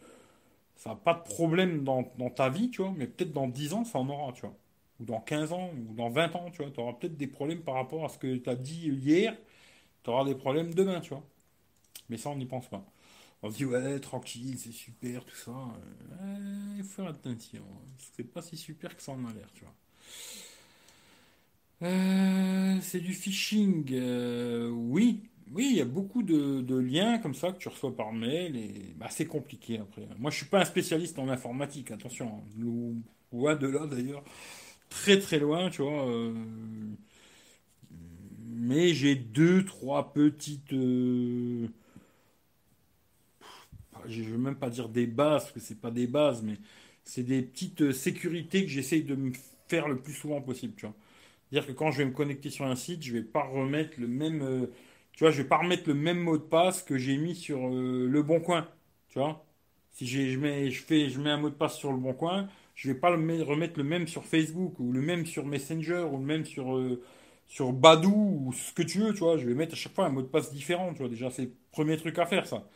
problème 1.26 1.84
dans, 1.84 2.04
ta 2.36 2.50
vie, 2.50 2.70
tu 2.70 2.82
vois, 2.82 2.94
mais 2.96 3.08
peut-être 3.08 3.34
dans 3.34 3.48
10 3.48 3.74
ans, 3.74 3.86
ça 3.86 4.00
en 4.00 4.10
aura, 4.10 4.34
tu 4.34 4.42
vois. 4.42 4.56
Ou 5.00 5.06
dans 5.06 5.20
15 5.20 5.54
ans, 5.54 5.72
ou 5.90 5.94
dans 5.94 6.10
20 6.10 6.36
ans, 6.36 6.50
tu 6.52 6.62
vois. 6.62 6.72
Tu 6.72 6.80
auras 6.80 6.94
peut-être 6.94 7.18
des 7.18 7.28
problèmes 7.28 7.62
par 7.62 7.76
rapport 7.76 8.06
à 8.06 8.10
ce 8.10 8.18
que 8.18 8.38
tu 8.38 8.50
as 8.50 8.56
dit 8.56 8.90
hier, 8.90 9.36
tu 10.04 10.10
auras 10.10 10.26
des 10.26 10.36
problèmes 10.36 10.74
demain, 10.74 11.02
tu 11.02 11.10
vois. 11.10 11.24
Mais 12.10 12.18
ça, 12.18 12.30
on 12.30 12.36
n'y 12.38 12.46
pense 12.46 12.68
pas. 12.68 12.86
On 13.42 13.52
se 13.52 13.58
dit, 13.58 13.66
ouais, 13.66 14.00
tranquille, 14.00 14.58
c'est 14.58 14.72
super, 14.72 15.26
tout 15.26 15.36
ça. 15.36 15.52
Il 16.78 16.84
faut 16.84 17.04
faire 17.04 17.12
attention. 17.12 17.64
C'est 18.16 18.24
pas 18.24 18.42
si 18.42 18.58
super 18.58 18.96
que 18.96 19.02
ça 19.02 19.12
en 19.12 19.26
a 19.26 19.34
l'air, 19.34 19.50
tu 19.54 19.64
vois. 19.64 19.74
Euh, 21.84 22.80
c'est 22.82 23.00
du 23.00 23.14
phishing. 23.14 23.86
Euh, 23.92 24.70
oui, 24.70 25.24
oui, 25.54 25.68
il 25.72 25.78
y 25.78 25.82
a 25.82 25.86
beaucoup 25.86 26.24
de, 26.24 26.76
liens 26.78 27.20
comme 27.20 27.36
ça 27.36 27.52
que 27.52 27.58
tu 27.60 27.70
reçois 27.70 27.96
par 27.96 28.12
mail 28.12 28.56
et 28.56 28.94
bah, 28.98 29.08
c'est 29.10 29.26
compliqué 29.26 29.80
après. 29.80 30.08
Moi, 30.18 30.32
je 30.32 30.38
suis 30.38 30.46
pas 30.48 30.62
un 30.62 30.66
spécialiste 30.66 31.20
en 31.20 31.30
informatique, 31.30 31.92
attention. 31.92 32.44
Hein. 32.60 32.94
Loin 33.32 33.56
de 33.56 33.68
là 33.68 33.86
d'ailleurs, 33.88 34.24
très 34.90 35.20
très 35.20 35.40
loin, 35.40 35.70
tu 35.70 35.82
vois. 35.82 36.08
Euh, 36.08 36.34
mais 38.46 38.94
j'ai 38.94 39.16
deux, 39.16 39.66
trois 39.66 40.14
petites. 40.14 40.74
Euh, 40.74 41.68
je 44.08 44.22
ne 44.22 44.28
veux 44.28 44.38
même 44.38 44.56
pas 44.56 44.70
dire 44.70 44.90
des 44.90 45.08
bases, 45.08 45.44
parce 45.44 45.52
que 45.54 45.60
c'est 45.60 45.80
pas 45.80 45.92
des 45.92 46.08
bases, 46.08 46.42
mais 46.44 46.58
c'est 47.04 47.24
des 47.24 47.42
petites 47.42 47.92
sécurités 47.92 48.64
que 48.64 48.70
j'essaye 48.70 49.04
de 49.04 49.16
me 49.16 49.32
faire 49.68 49.88
le 49.88 49.98
plus 49.98 50.14
souvent 50.14 50.42
possible, 50.42 50.74
tu 50.76 50.86
vois. 50.86 50.96
C'est-à-dire 51.50 51.68
que 51.68 51.74
quand 51.74 51.92
je 51.92 52.00
vais 52.00 52.06
me 52.06 52.12
connecter 52.12 52.50
sur 52.50 52.66
un 52.66 52.76
site, 52.76 53.04
je 53.04 53.14
vais 53.14 53.24
pas 53.24 53.44
remettre 53.44 54.00
le 54.00 54.08
même. 54.08 54.42
Euh, 54.42 54.68
tu 55.14 55.24
vois, 55.24 55.32
je 55.32 55.42
vais 55.42 55.48
pas 55.48 55.58
remettre 55.58 55.84
le 55.88 55.94
même 55.96 56.20
mot 56.20 56.38
de 56.38 56.44
passe 56.44 56.84
que 56.84 56.98
j'ai 56.98 57.18
mis 57.18 57.36
sur 57.36 57.68
euh, 57.68 58.08
le 58.08 58.24
bon 58.24 58.40
coin. 58.40 58.68
Tu 59.10 59.20
vois 59.20 59.46
Si 59.92 60.08
je, 60.08 60.40
mets, 60.40 60.72
je, 60.72 60.84
fais, 60.84 61.10
je 61.10 61.20
mets 61.20 61.30
un 61.30 61.38
mot 61.38 61.50
de 61.50 61.56
passe 61.56 61.78
sur 61.78 61.92
le 61.92 61.98
bon 61.98 62.14
coin, 62.14 62.50
je 62.76 62.92
vais 62.92 63.00
pas 63.00 63.10
le 63.16 63.44
remettre 63.44 63.78
le 63.78 63.84
même 63.84 64.08
sur 64.08 64.26
Facebook 64.26 64.80
ou 64.80 64.92
le 64.92 65.02
même 65.02 65.26
sur 65.26 65.46
Messenger 65.46 66.06
ou 66.12 66.18
le 66.18 66.24
même 66.24 66.46
sur, 66.46 66.76
euh, 66.76 67.02
sur 67.48 67.74
Badou 67.74 68.44
ou 68.48 68.54
ce 68.54 68.74
que 68.74 68.82
tu 68.84 69.00
veux. 69.00 69.14
Tu 69.14 69.20
vois, 69.20 69.38
je 69.38 69.46
vais 69.48 69.54
mettre 69.54 69.74
à 69.74 69.76
chaque 69.78 69.94
fois 69.94 70.06
un 70.06 70.10
mot 70.10 70.22
de 70.22 70.28
passe 70.28 70.52
différent. 70.54 70.92
Tu 70.94 71.00
vois, 71.00 71.10
déjà, 71.10 71.30
c'est 71.30 71.44
le 71.44 71.54
premier 71.72 71.98
truc 71.98 72.18
à 72.20 72.26
faire, 72.26 72.48
ça. 72.48 72.68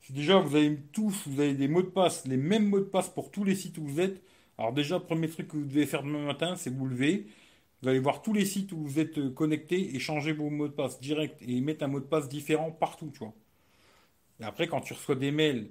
Si 0.00 0.12
déjà 0.12 0.38
vous 0.40 0.56
avez 0.56 0.78
tous, 0.92 1.26
vous 1.28 1.40
avez 1.40 1.54
des 1.54 1.68
mots 1.68 1.82
de 1.82 1.86
passe, 1.88 2.26
les 2.26 2.36
mêmes 2.36 2.66
mots 2.68 2.80
de 2.80 2.84
passe 2.84 3.08
pour 3.08 3.30
tous 3.30 3.44
les 3.44 3.54
sites 3.54 3.78
où 3.78 3.86
vous 3.86 4.00
êtes. 4.00 4.22
Alors 4.58 4.72
déjà, 4.72 4.96
le 4.98 5.04
premier 5.04 5.28
truc 5.28 5.48
que 5.48 5.56
vous 5.56 5.64
devez 5.64 5.86
faire 5.86 6.02
demain 6.02 6.24
matin, 6.26 6.56
c'est 6.56 6.70
vous 6.70 6.86
lever, 6.86 7.26
vous 7.82 7.88
allez 7.88 7.98
voir 7.98 8.22
tous 8.22 8.32
les 8.32 8.44
sites 8.44 8.72
où 8.72 8.78
vous 8.78 8.98
êtes 9.00 9.18
euh, 9.18 9.30
connecté 9.30 9.94
et 9.94 9.98
changer 9.98 10.32
vos 10.32 10.50
mots 10.50 10.68
de 10.68 10.72
passe 10.72 11.00
direct 11.00 11.42
et 11.42 11.60
mettre 11.60 11.84
un 11.84 11.88
mot 11.88 12.00
de 12.00 12.04
passe 12.04 12.28
différent 12.28 12.70
partout, 12.70 13.10
tu 13.12 13.18
vois. 13.20 13.34
Et 14.40 14.44
après, 14.44 14.68
quand 14.68 14.80
tu 14.80 14.92
reçois 14.92 15.14
des 15.16 15.32
mails, 15.32 15.68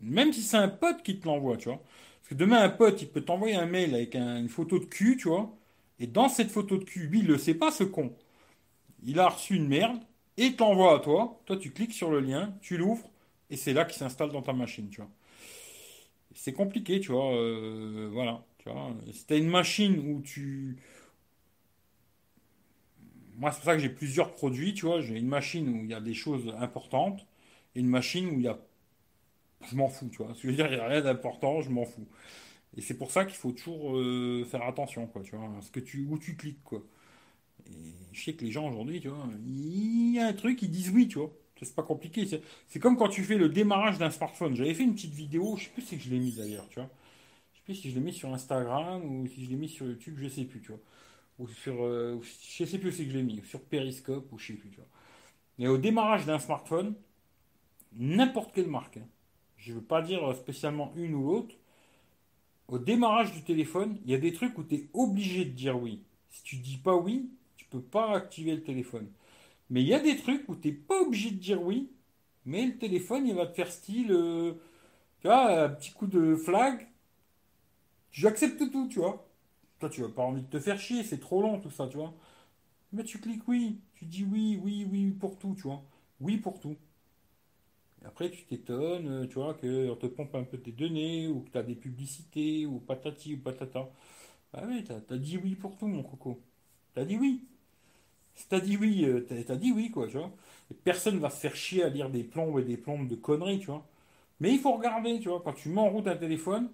même 0.00 0.32
si 0.32 0.42
c'est 0.42 0.56
un 0.56 0.68
pote 0.68 1.02
qui 1.02 1.18
te 1.20 1.26
l'envoie, 1.26 1.56
tu 1.56 1.68
vois. 1.68 1.78
Parce 1.78 2.30
que 2.30 2.34
demain, 2.34 2.62
un 2.62 2.68
pote, 2.68 3.02
il 3.02 3.08
peut 3.08 3.22
t'envoyer 3.22 3.56
un 3.56 3.66
mail 3.66 3.94
avec 3.94 4.14
une 4.16 4.48
photo 4.48 4.78
de 4.78 4.84
cul, 4.86 5.16
tu 5.16 5.28
vois. 5.28 5.56
Et 6.00 6.06
dans 6.06 6.28
cette 6.28 6.50
photo 6.50 6.76
de 6.78 6.84
cul, 6.84 7.06
lui, 7.08 7.20
il 7.20 7.26
le 7.26 7.38
sait 7.38 7.54
pas, 7.54 7.70
ce 7.70 7.84
con. 7.84 8.14
Il 9.04 9.20
a 9.20 9.28
reçu 9.28 9.56
une 9.56 9.68
merde 9.68 10.00
et 10.36 10.54
t'envoie 10.54 10.96
à 10.96 10.98
toi. 11.00 11.40
Toi, 11.46 11.56
tu 11.56 11.70
cliques 11.72 11.92
sur 11.94 12.10
le 12.10 12.20
lien, 12.20 12.54
tu 12.60 12.76
l'ouvres 12.76 13.10
et 13.50 13.56
c'est 13.56 13.72
là 13.72 13.84
qu'il 13.84 13.98
s'installe 13.98 14.30
dans 14.32 14.42
ta 14.42 14.52
machine, 14.52 14.88
tu 14.90 15.00
vois. 15.00 15.10
C'est 16.34 16.52
compliqué, 16.52 17.00
tu 17.00 17.12
vois. 17.12 17.34
Euh, 17.34 18.08
voilà. 18.12 18.44
Tu. 18.58 18.68
Si 19.12 19.26
as 19.30 19.36
une 19.36 19.48
machine 19.48 19.98
où 19.98 20.20
tu 20.22 20.76
moi, 23.36 23.50
c'est 23.52 23.58
pour 23.58 23.66
ça 23.66 23.74
que 23.74 23.80
j'ai 23.82 23.88
plusieurs 23.90 24.32
produits, 24.32 24.74
tu 24.74 24.86
vois. 24.86 25.00
J'ai 25.00 25.16
une 25.18 25.28
machine 25.28 25.68
où 25.68 25.84
il 25.84 25.90
y 25.90 25.94
a 25.94 26.00
des 26.00 26.14
choses 26.14 26.54
importantes 26.60 27.26
et 27.74 27.80
une 27.80 27.88
machine 27.88 28.28
où 28.28 28.34
il 28.38 28.42
y 28.42 28.48
a. 28.48 28.58
Je 29.70 29.76
m'en 29.76 29.88
fous, 29.88 30.08
tu 30.10 30.18
vois. 30.22 30.34
Ce 30.34 30.42
que 30.42 30.48
je 30.48 30.48
veux 30.48 30.56
dire, 30.56 30.66
il 30.66 30.74
n'y 30.76 30.80
a 30.80 30.86
rien 30.86 31.00
d'important, 31.00 31.60
je 31.62 31.70
m'en 31.70 31.84
fous. 31.84 32.06
Et 32.76 32.82
c'est 32.82 32.98
pour 32.98 33.10
ça 33.12 33.24
qu'il 33.24 33.36
faut 33.36 33.52
toujours 33.52 33.96
euh, 33.98 34.44
faire 34.50 34.62
attention, 34.64 35.06
quoi, 35.08 35.22
tu 35.22 35.36
vois, 35.36 35.50
ce 35.62 35.70
que 35.70 35.80
tu, 35.80 36.06
où 36.10 36.18
tu 36.18 36.36
cliques, 36.36 36.62
quoi. 36.64 36.82
Et 37.66 37.72
je 38.12 38.24
sais 38.24 38.34
que 38.34 38.44
les 38.44 38.52
gens 38.52 38.68
aujourd'hui, 38.68 39.00
tu 39.00 39.08
vois, 39.08 39.28
il 39.46 40.14
y 40.14 40.20
a 40.20 40.28
un 40.28 40.32
truc, 40.34 40.62
ils 40.62 40.70
disent 40.70 40.90
oui, 40.90 41.08
tu 41.08 41.18
vois. 41.18 41.32
C'est 41.62 41.74
pas 41.76 41.82
compliqué. 41.84 42.28
C'est 42.68 42.80
comme 42.80 42.96
quand 42.98 43.08
tu 43.08 43.24
fais 43.24 43.38
le 43.38 43.48
démarrage 43.48 43.98
d'un 43.98 44.10
smartphone. 44.10 44.54
J'avais 44.56 44.74
fait 44.74 44.84
une 44.84 44.94
petite 44.94 45.14
vidéo, 45.14 45.56
je 45.56 45.64
sais 45.64 45.70
plus 45.70 45.82
si 45.82 45.98
je 46.00 46.10
l'ai 46.10 46.18
mis 46.18 46.32
d'ailleurs, 46.32 46.68
tu 46.68 46.80
vois. 46.80 46.90
Je 47.54 47.58
sais 47.58 47.64
plus 47.64 47.74
si 47.76 47.90
je 47.90 47.96
l'ai 47.96 48.02
mis 48.02 48.12
sur 48.14 48.32
Instagram 48.34 49.04
ou 49.04 49.26
si 49.28 49.44
je 49.44 49.50
l'ai 49.50 49.56
mis 49.56 49.68
sur 49.68 49.86
YouTube, 49.86 50.16
je 50.18 50.28
sais 50.28 50.44
plus, 50.44 50.60
tu 50.62 50.68
vois 50.72 50.80
ou 51.38 51.48
sur, 51.48 51.84
euh, 51.84 52.20
je 52.58 52.64
sais 52.64 52.78
plus 52.78 52.92
si 52.92 53.08
je 53.10 53.16
l'ai 53.16 53.22
mis, 53.22 53.42
sur 53.44 53.60
Periscope 53.62 54.32
ou 54.32 54.38
je 54.38 54.48
sais 54.48 54.52
plus, 54.54 54.70
tu 54.70 54.76
vois. 54.76 54.88
Mais 55.58 55.68
au 55.68 55.78
démarrage 55.78 56.26
d'un 56.26 56.38
smartphone, 56.38 56.94
n'importe 57.94 58.54
quelle 58.54 58.68
marque, 58.68 58.98
hein, 58.98 59.08
je 59.56 59.72
ne 59.72 59.78
veux 59.78 59.84
pas 59.84 60.02
dire 60.02 60.34
spécialement 60.36 60.92
une 60.96 61.14
ou 61.14 61.26
l'autre, 61.28 61.54
au 62.68 62.78
démarrage 62.78 63.32
du 63.32 63.42
téléphone, 63.42 63.98
il 64.04 64.10
y 64.10 64.14
a 64.14 64.18
des 64.18 64.32
trucs 64.32 64.56
où 64.58 64.64
tu 64.64 64.74
es 64.76 64.88
obligé 64.92 65.44
de 65.44 65.50
dire 65.50 65.80
oui. 65.80 66.02
Si 66.30 66.42
tu 66.42 66.56
dis 66.56 66.78
pas 66.78 66.96
oui, 66.96 67.30
tu 67.56 67.64
peux 67.66 67.80
pas 67.82 68.14
activer 68.14 68.54
le 68.54 68.62
téléphone. 68.62 69.08
Mais 69.70 69.82
il 69.82 69.88
y 69.88 69.94
a 69.94 70.00
des 70.00 70.16
trucs 70.16 70.48
où 70.48 70.56
tu 70.56 70.68
n'es 70.68 70.74
pas 70.74 71.00
obligé 71.02 71.30
de 71.32 71.36
dire 71.38 71.62
oui, 71.62 71.90
mais 72.46 72.66
le 72.66 72.78
téléphone, 72.78 73.26
il 73.28 73.34
va 73.34 73.46
te 73.46 73.54
faire 73.54 73.72
style, 73.72 74.12
euh, 74.12 74.54
tu 75.20 75.28
vois, 75.28 75.64
un 75.64 75.70
petit 75.70 75.92
coup 75.92 76.06
de 76.06 76.36
flag, 76.36 76.88
j'accepte 78.12 78.70
tout, 78.70 78.88
tu 78.88 78.98
vois. 79.00 79.23
Tu 79.90 80.02
n'as 80.02 80.08
pas 80.08 80.22
envie 80.22 80.42
de 80.42 80.48
te 80.48 80.60
faire 80.60 80.78
chier, 80.78 81.02
c'est 81.04 81.18
trop 81.20 81.42
long 81.42 81.60
tout 81.60 81.70
ça, 81.70 81.88
tu 81.88 81.96
vois. 81.96 82.14
Mais 82.92 83.04
tu 83.04 83.20
cliques 83.20 83.48
oui, 83.48 83.80
tu 83.94 84.06
dis 84.06 84.24
oui, 84.24 84.60
oui, 84.62 84.86
oui 84.90 85.10
pour 85.12 85.38
tout, 85.38 85.54
tu 85.56 85.62
vois. 85.64 85.82
Oui 86.20 86.38
pour 86.38 86.60
tout. 86.60 86.76
Après, 88.04 88.30
tu 88.30 88.44
t'étonnes, 88.44 89.08
euh, 89.08 89.26
tu 89.26 89.34
vois, 89.34 89.54
qu'on 89.54 89.96
te 89.96 90.06
pompe 90.06 90.34
un 90.34 90.44
peu 90.44 90.58
tes 90.58 90.72
données, 90.72 91.26
ou 91.28 91.40
que 91.40 91.50
tu 91.50 91.58
as 91.58 91.62
des 91.62 91.74
publicités, 91.74 92.66
ou 92.66 92.78
patati 92.80 93.34
ou 93.34 93.38
patata. 93.38 93.88
Ah 94.54 94.64
oui, 94.68 94.84
t'as 94.84 94.96
as 95.14 95.18
dit 95.18 95.38
oui 95.38 95.54
pour 95.56 95.76
tout, 95.78 95.86
mon 95.88 96.02
coco. 96.04 96.40
T'as 96.94 97.04
dit 97.04 97.16
oui. 97.18 97.46
T'as 98.48 98.60
dit 98.60 98.76
oui, 98.76 99.04
euh, 99.04 99.20
t'as 99.28 99.54
as 99.54 99.56
dit 99.56 99.72
oui, 99.72 99.90
quoi, 99.90 100.06
tu 100.08 100.16
vois. 100.18 100.30
Et 100.70 100.74
personne 100.74 101.18
va 101.18 101.30
se 101.30 101.40
faire 101.40 101.56
chier 101.56 101.82
à 101.84 101.88
lire 101.88 102.10
des 102.10 102.24
plombes 102.24 102.58
et 102.58 102.64
des 102.64 102.76
plombes 102.76 103.08
de 103.08 103.14
conneries, 103.16 103.60
tu 103.60 103.66
vois. 103.66 103.86
Mais 104.40 104.52
il 104.52 104.58
faut 104.60 104.72
regarder, 104.72 105.20
tu 105.20 105.28
vois, 105.28 105.42
quand 105.44 105.54
tu 105.54 105.68
mets 105.70 105.80
en 105.80 105.90
route 105.90 106.06
un 106.08 106.16
téléphone, 106.16 106.70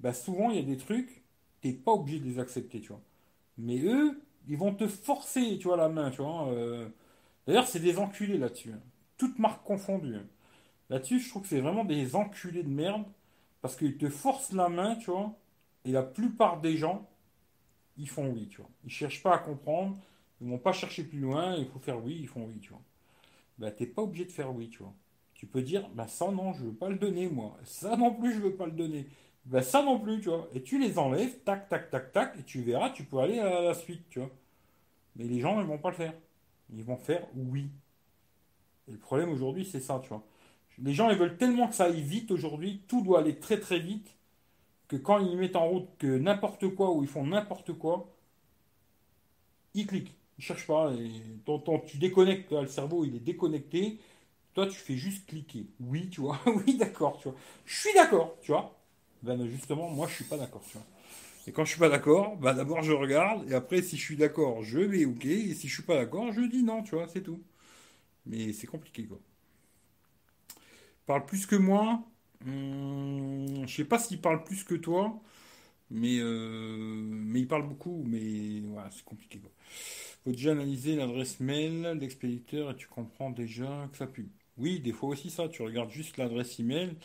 bah 0.00 0.14
souvent 0.14 0.50
il 0.50 0.56
y 0.58 0.60
a 0.60 0.62
des 0.64 0.76
trucs 0.78 1.21
t'es 1.62 1.72
pas 1.72 1.92
obligé 1.92 2.18
de 2.18 2.26
les 2.26 2.38
accepter, 2.38 2.80
tu 2.80 2.88
vois. 2.88 3.00
Mais 3.56 3.78
eux, 3.80 4.20
ils 4.48 4.58
vont 4.58 4.74
te 4.74 4.86
forcer, 4.86 5.58
tu 5.58 5.68
vois, 5.68 5.76
la 5.78 5.88
main, 5.88 6.10
tu 6.10 6.18
vois. 6.22 6.48
Euh. 6.48 6.88
D'ailleurs, 7.46 7.66
c'est 7.66 7.80
des 7.80 7.98
enculés 7.98 8.38
là-dessus. 8.38 8.72
Hein. 8.72 8.80
Toutes 9.16 9.38
marques 9.38 9.64
confondues. 9.64 10.16
Hein. 10.16 10.26
Là-dessus, 10.90 11.20
je 11.20 11.30
trouve 11.30 11.42
que 11.42 11.48
c'est 11.48 11.60
vraiment 11.60 11.84
des 11.84 12.14
enculés 12.16 12.62
de 12.62 12.68
merde. 12.68 13.04
Parce 13.62 13.76
qu'ils 13.76 13.96
te 13.96 14.08
forcent 14.10 14.52
la 14.52 14.68
main, 14.68 14.96
tu 14.96 15.10
vois. 15.10 15.34
Et 15.84 15.92
la 15.92 16.02
plupart 16.02 16.60
des 16.60 16.76
gens, 16.76 17.08
ils 17.96 18.08
font 18.08 18.28
oui, 18.28 18.48
tu 18.48 18.58
vois. 18.58 18.70
Ils 18.84 18.90
cherchent 18.90 19.22
pas 19.22 19.34
à 19.34 19.38
comprendre. 19.38 19.96
Ils 20.40 20.48
vont 20.48 20.58
pas 20.58 20.72
chercher 20.72 21.04
plus 21.04 21.20
loin. 21.20 21.56
Il 21.56 21.66
faut 21.66 21.78
faire 21.78 22.04
oui, 22.04 22.18
ils 22.20 22.28
font 22.28 22.44
oui, 22.46 22.58
tu 22.60 22.70
vois. 22.70 22.82
Bah, 23.58 23.70
t'es 23.70 23.86
pas 23.86 24.02
obligé 24.02 24.24
de 24.24 24.32
faire 24.32 24.52
oui, 24.54 24.68
tu 24.68 24.78
vois. 24.78 24.94
Tu 25.34 25.46
peux 25.46 25.62
dire, 25.62 25.88
bah 25.90 26.06
ça 26.06 26.30
non, 26.30 26.52
je 26.52 26.64
veux 26.64 26.72
pas 26.72 26.88
le 26.88 26.96
donner, 26.96 27.28
moi. 27.28 27.56
Ça 27.64 27.96
non 27.96 28.14
plus, 28.14 28.34
je 28.34 28.40
veux 28.40 28.54
pas 28.54 28.66
le 28.66 28.72
donner. 28.72 29.06
Ben 29.44 29.62
ça 29.62 29.82
non 29.82 29.98
plus, 30.00 30.20
tu 30.20 30.28
vois. 30.28 30.48
Et 30.54 30.62
tu 30.62 30.78
les 30.80 30.98
enlèves, 30.98 31.38
tac, 31.44 31.68
tac, 31.68 31.90
tac, 31.90 32.12
tac, 32.12 32.36
et 32.38 32.42
tu 32.44 32.62
verras, 32.62 32.90
tu 32.90 33.04
peux 33.04 33.18
aller 33.18 33.38
à 33.38 33.60
la 33.60 33.74
suite, 33.74 34.08
tu 34.10 34.20
vois. 34.20 34.30
Mais 35.16 35.24
les 35.26 35.40
gens, 35.40 35.60
ils 35.60 35.66
vont 35.66 35.78
pas 35.78 35.90
le 35.90 35.96
faire. 35.96 36.14
Ils 36.74 36.84
vont 36.84 36.96
faire 36.98 37.26
oui. 37.36 37.70
Et 38.88 38.92
le 38.92 38.98
problème 38.98 39.30
aujourd'hui, 39.30 39.64
c'est 39.64 39.80
ça, 39.80 39.98
tu 40.02 40.08
vois. 40.08 40.22
Les 40.78 40.94
gens, 40.94 41.10
ils 41.10 41.18
veulent 41.18 41.36
tellement 41.38 41.68
que 41.68 41.74
ça 41.74 41.84
aille 41.86 42.02
vite 42.02 42.30
aujourd'hui, 42.30 42.82
tout 42.88 43.02
doit 43.02 43.20
aller 43.20 43.36
très 43.38 43.60
très 43.60 43.78
vite, 43.80 44.14
que 44.88 44.96
quand 44.96 45.18
ils 45.20 45.36
mettent 45.38 45.56
en 45.56 45.68
route 45.68 45.88
que 45.98 46.18
n'importe 46.18 46.68
quoi 46.74 46.92
ou 46.92 47.02
ils 47.02 47.08
font 47.10 47.26
n'importe 47.26 47.74
quoi, 47.74 48.08
ils 49.74 49.86
cliquent. 49.86 50.14
Il 50.38 50.44
cherche 50.44 50.66
pas. 50.66 50.92
Et 50.94 51.10
tu 51.86 51.98
déconnectes, 51.98 52.52
le 52.52 52.66
cerveau, 52.66 53.04
il 53.04 53.16
est 53.16 53.20
déconnecté. 53.20 53.98
Toi, 54.54 54.66
tu 54.68 54.74
fais 54.78 54.96
juste 54.96 55.26
cliquer. 55.28 55.66
Oui, 55.80 56.08
tu 56.10 56.22
vois. 56.22 56.40
oui, 56.66 56.76
d'accord, 56.78 57.18
tu 57.18 57.28
vois. 57.30 57.38
Je 57.66 57.76
suis 57.80 57.94
d'accord, 57.94 58.36
tu 58.42 58.52
vois. 58.52 58.74
Ben, 59.22 59.46
justement, 59.48 59.88
moi, 59.90 60.06
je 60.08 60.14
suis 60.14 60.24
pas 60.24 60.36
d'accord. 60.36 60.62
Et 61.46 61.52
quand 61.52 61.64
je 61.64 61.70
suis 61.72 61.80
pas 61.80 61.88
d'accord, 61.90 62.36
bah 62.38 62.54
d'abord 62.54 62.82
je 62.82 62.92
regarde, 62.92 63.50
et 63.50 63.54
après 63.54 63.82
si 63.82 63.96
je 63.98 64.02
suis 64.02 64.16
d'accord, 64.16 64.62
je 64.64 64.78
vais 64.80 65.04
ok, 65.06 65.26
et 65.26 65.54
si 65.54 65.68
je 65.68 65.74
suis 65.74 65.82
pas 65.84 65.96
d'accord, 65.96 66.32
je 66.32 66.42
dis 66.42 66.62
non, 66.64 66.82
tu 66.84 66.96
vois, 66.96 67.08
c'est 67.08 67.22
tout. 67.22 67.42
Mais 68.26 68.52
c'est 68.54 68.66
compliqué 68.68 69.06
quoi. 69.06 69.20
Parle 71.06 71.24
plus 71.26 71.46
que 71.46 71.56
moi. 71.56 72.02
Hum, 72.46 73.64
je 73.66 73.74
sais 73.74 73.84
pas 73.84 73.98
s'il 73.98 74.20
parle 74.20 74.42
plus 74.44 74.64
que 74.64 74.74
toi, 74.74 75.20
mais 75.90 76.18
euh, 76.20 77.02
mais 77.10 77.40
il 77.40 77.48
parle 77.48 77.68
beaucoup, 77.68 78.04
mais 78.06 78.60
voilà, 78.68 78.90
c'est 78.92 79.04
compliqué 79.04 79.38
quoi. 79.40 79.50
Faut 80.24 80.32
déjà 80.32 80.52
analyser 80.52 80.96
l'adresse 80.96 81.40
mail 81.40 81.98
l'expéditeur 82.00 82.72
et 82.72 82.76
tu 82.76 82.88
comprends 82.88 83.30
déjà 83.30 83.88
que 83.92 83.98
ça 83.98 84.06
pue. 84.08 84.30
Oui, 84.58 84.80
des 84.80 84.92
fois 84.92 85.10
aussi 85.10 85.30
ça, 85.30 85.48
tu 85.48 85.62
regardes 85.62 85.90
juste 85.90 86.18
l'adresse 86.18 86.60
email 86.60 86.96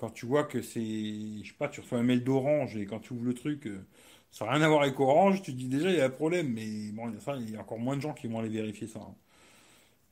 quand 0.00 0.10
tu 0.10 0.26
vois 0.26 0.44
que 0.44 0.62
c'est, 0.62 0.80
je 0.80 1.48
sais 1.48 1.54
pas, 1.58 1.68
tu 1.68 1.80
reçois 1.82 1.98
un 1.98 2.02
mail 2.02 2.24
d'Orange 2.24 2.76
et 2.76 2.86
quand 2.86 3.00
tu 3.00 3.12
ouvres 3.12 3.26
le 3.26 3.34
truc, 3.34 3.66
euh, 3.66 3.86
ça 4.32 4.46
n'a 4.46 4.52
rien 4.52 4.62
à 4.62 4.68
voir 4.68 4.82
avec 4.82 4.98
Orange, 4.98 5.42
tu 5.42 5.52
te 5.52 5.56
dis 5.58 5.68
déjà 5.68 5.90
il 5.90 5.96
y 5.98 6.00
a 6.00 6.06
un 6.06 6.10
problème, 6.10 6.52
mais 6.54 6.90
bon, 6.92 7.12
ça, 7.20 7.36
il 7.36 7.50
y 7.50 7.56
a 7.56 7.60
encore 7.60 7.78
moins 7.78 7.96
de 7.96 8.00
gens 8.02 8.14
qui 8.14 8.26
vont 8.26 8.38
aller 8.40 8.48
vérifier 8.48 8.86
ça. 8.88 9.00
Hein. 9.00 9.14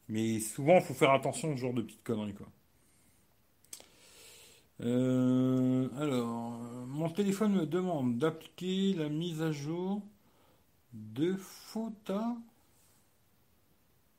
Mais 0.09 0.41
souvent, 0.41 0.77
il 0.77 0.83
faut 0.83 0.95
faire 0.95 1.13
attention 1.13 1.57
ce 1.57 1.61
genre 1.61 1.75
de 1.75 1.83
petites 1.83 2.05
conneries, 2.05 2.35
quoi. 2.35 2.49
Euh, 4.81 5.89
alors, 5.99 6.61
mon 6.87 7.09
téléphone 7.11 7.53
me 7.55 7.67
demande 7.67 8.19
d'appliquer 8.19 8.95
la 8.95 9.09
mise 9.09 9.43
à 9.43 9.53
jour 9.53 10.03
de 10.93 11.35
FOTA. 11.35 12.37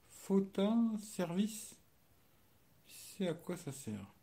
FOTA 0.09 0.75
service. 1.01 1.75
C'est 2.87 3.27
à 3.27 3.33
quoi 3.33 3.55
ça 3.57 3.71
sert? 3.71 4.18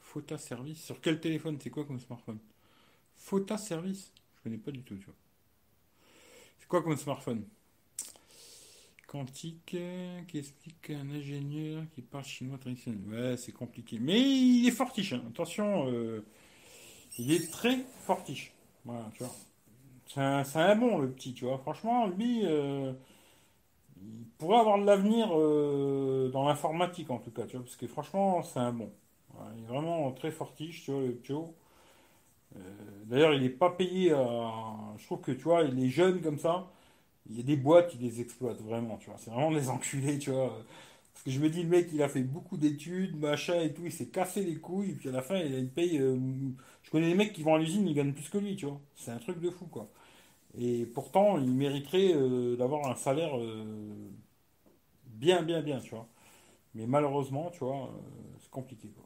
Fota 0.00 0.38
service. 0.38 0.84
Sur 0.84 1.00
quel 1.00 1.20
téléphone? 1.20 1.58
C'est 1.60 1.70
quoi 1.70 1.84
comme 1.84 1.98
smartphone? 1.98 2.38
Fota 3.16 3.58
service 3.58 4.12
Je 4.36 4.42
connais 4.42 4.58
pas 4.58 4.70
du 4.70 4.82
tout, 4.82 4.96
tu 4.96 5.06
vois. 5.06 5.14
C'est 6.58 6.68
quoi 6.68 6.82
comme 6.82 6.96
smartphone? 6.96 7.44
Quantique 9.06 9.76
qui 10.28 10.38
explique 10.38 10.80
qu'un 10.82 11.08
ingénieur 11.10 11.84
qui 11.94 12.02
parle 12.02 12.24
chinois 12.24 12.58
traditionnel? 12.58 13.00
Ouais, 13.08 13.36
c'est 13.36 13.52
compliqué. 13.52 13.98
Mais 14.00 14.20
il 14.20 14.66
est 14.66 14.72
fortiche, 14.72 15.12
hein. 15.12 15.22
attention. 15.28 15.88
Euh, 15.88 16.24
il 17.18 17.32
est 17.32 17.50
très 17.50 17.78
fortiche. 18.06 18.52
Voilà, 18.84 19.10
tu 19.14 19.22
vois. 19.22 19.34
C'est 20.06 20.20
un, 20.60 20.76
bon, 20.76 20.98
le 20.98 21.10
petit, 21.10 21.34
tu 21.34 21.44
vois. 21.44 21.58
Franchement, 21.58 22.06
lui, 22.06 22.42
euh, 22.44 22.92
il 24.00 24.26
pourrait 24.38 24.58
avoir 24.58 24.78
de 24.78 24.84
l'avenir 24.84 25.28
euh, 25.32 26.28
dans 26.32 26.46
l'informatique, 26.46 27.10
en 27.10 27.18
tout 27.18 27.30
cas, 27.30 27.46
tu 27.46 27.56
vois. 27.56 27.64
Parce 27.64 27.76
que 27.76 27.86
franchement, 27.86 28.42
c'est 28.42 28.60
un 28.60 28.72
bon 28.72 28.92
il 29.56 29.64
est 29.64 29.66
vraiment 29.66 30.12
très 30.12 30.30
fortiche, 30.30 30.84
tu 30.84 30.92
vois, 30.92 31.02
le 31.02 31.14
Pio. 31.14 31.54
Euh, 32.56 32.60
d'ailleurs, 33.06 33.34
il 33.34 33.42
n'est 33.42 33.48
pas 33.50 33.70
payé 33.70 34.12
à. 34.12 34.94
Je 34.98 35.04
trouve 35.06 35.20
que, 35.20 35.32
tu 35.32 35.42
vois, 35.44 35.62
il 35.64 35.82
est 35.84 35.88
jeune 35.88 36.20
comme 36.22 36.38
ça. 36.38 36.70
Il 37.30 37.36
y 37.38 37.40
a 37.40 37.44
des 37.44 37.56
boîtes 37.56 37.90
qui 37.90 37.98
les 37.98 38.20
exploitent 38.20 38.62
vraiment, 38.62 38.98
tu 38.98 39.10
vois. 39.10 39.18
C'est 39.18 39.30
vraiment 39.30 39.52
des 39.52 39.68
enculés, 39.70 40.18
tu 40.18 40.30
vois. 40.30 40.50
Parce 41.14 41.24
que 41.24 41.30
je 41.30 41.40
me 41.40 41.50
dis, 41.50 41.62
le 41.64 41.68
mec, 41.70 41.88
il 41.92 42.02
a 42.02 42.08
fait 42.08 42.22
beaucoup 42.22 42.56
d'études, 42.56 43.16
machin 43.18 43.60
et 43.62 43.74
tout, 43.74 43.82
il 43.86 43.92
s'est 43.92 44.08
cassé 44.08 44.44
les 44.44 44.56
couilles, 44.56 44.90
et 44.92 44.94
puis 44.94 45.08
à 45.10 45.12
la 45.12 45.22
fin, 45.22 45.38
il, 45.38 45.70
paye. 45.70 45.98
Euh, 46.00 46.18
je 46.82 46.90
connais 46.90 47.08
des 47.08 47.14
mecs 47.14 47.32
qui 47.32 47.42
vont 47.42 47.54
à 47.54 47.58
l'usine, 47.58 47.86
ils 47.88 47.94
gagnent 47.94 48.12
plus 48.14 48.28
que 48.28 48.38
lui, 48.38 48.56
tu 48.56 48.66
vois. 48.66 48.80
C'est 48.96 49.10
un 49.12 49.18
truc 49.18 49.40
de 49.40 49.50
fou, 49.50 49.66
quoi. 49.66 49.88
Et 50.58 50.86
pourtant, 50.86 51.38
il 51.38 51.52
mériterait 51.52 52.12
euh, 52.14 52.56
d'avoir 52.56 52.88
un 52.90 52.96
salaire 52.96 53.34
bien, 55.06 55.42
bien, 55.42 55.62
bien, 55.62 55.80
tu 55.80 55.90
vois. 55.90 56.08
Mais 56.74 56.86
malheureusement, 56.86 57.50
tu 57.52 57.60
vois, 57.60 57.90
c'est 58.40 58.50
compliqué, 58.50 58.88
quoi. 58.90 59.03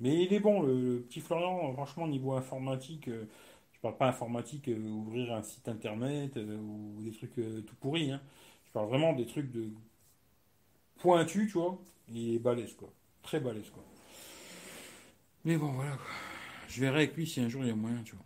Mais 0.00 0.24
il 0.24 0.32
est 0.32 0.40
bon, 0.40 0.62
le, 0.62 1.00
petit 1.08 1.20
Florian, 1.20 1.72
franchement, 1.72 2.06
niveau 2.06 2.32
informatique, 2.32 3.08
euh, 3.08 3.24
je 3.72 3.80
parle 3.80 3.96
pas 3.96 4.08
informatique, 4.08 4.68
euh, 4.68 4.78
ouvrir 4.78 5.32
un 5.34 5.42
site 5.42 5.68
internet 5.68 6.36
euh, 6.36 6.58
ou 6.58 7.02
des 7.02 7.12
trucs 7.12 7.34
tout 7.34 7.74
pourris. 7.80 8.12
Hein. 8.12 8.20
Je 8.66 8.72
parle 8.72 8.88
vraiment 8.88 9.14
des 9.14 9.26
trucs 9.26 9.50
de 9.50 9.70
pointus, 10.98 11.50
tu 11.50 11.58
vois, 11.58 11.78
et 12.14 12.38
balèze, 12.38 12.74
quoi. 12.74 12.92
Très 13.22 13.40
balèze, 13.40 13.70
quoi. 13.70 13.82
Mais 15.44 15.56
bon, 15.56 15.72
voilà, 15.72 15.96
quoi. 15.96 16.06
Je 16.68 16.80
verrai 16.80 17.04
avec 17.04 17.16
lui 17.16 17.26
si 17.26 17.40
un 17.40 17.48
jour 17.48 17.62
il 17.62 17.68
y 17.68 17.70
a 17.70 17.76
moyen, 17.76 18.02
tu 18.04 18.16
vois. 18.16 18.24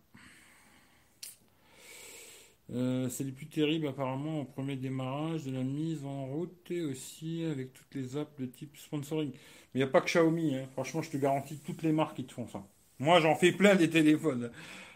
C'est 2.73 3.25
les 3.25 3.33
plus 3.33 3.47
terribles 3.47 3.89
apparemment 3.89 4.41
au 4.41 4.45
premier 4.45 4.77
démarrage 4.77 5.45
de 5.45 5.53
la 5.53 5.65
mise 5.65 6.05
en 6.05 6.27
route 6.27 6.71
et 6.71 6.83
aussi 6.83 7.45
avec 7.45 7.73
toutes 7.73 7.95
les 7.95 8.17
apps 8.17 8.39
de 8.39 8.47
type 8.47 8.77
sponsoring. 8.77 9.31
Mais 9.31 9.39
il 9.75 9.79
n'y 9.79 9.85
a 9.85 9.89
pas 9.89 10.01
que 10.01 10.07
Xiaomi. 10.07 10.55
Hein. 10.57 10.67
Franchement, 10.73 11.03
je 11.03 11.11
te 11.11 11.17
garantis, 11.17 11.59
toutes 11.65 11.83
les 11.83 11.93
marques 11.93 12.17
qui 12.17 12.25
te 12.25 12.33
font 12.33 12.49
ça. 12.49 12.65
Moi, 12.99 13.21
j'en 13.21 13.35
fais 13.35 13.53
plein 13.53 13.75
des 13.75 13.89
téléphones. 13.91 14.51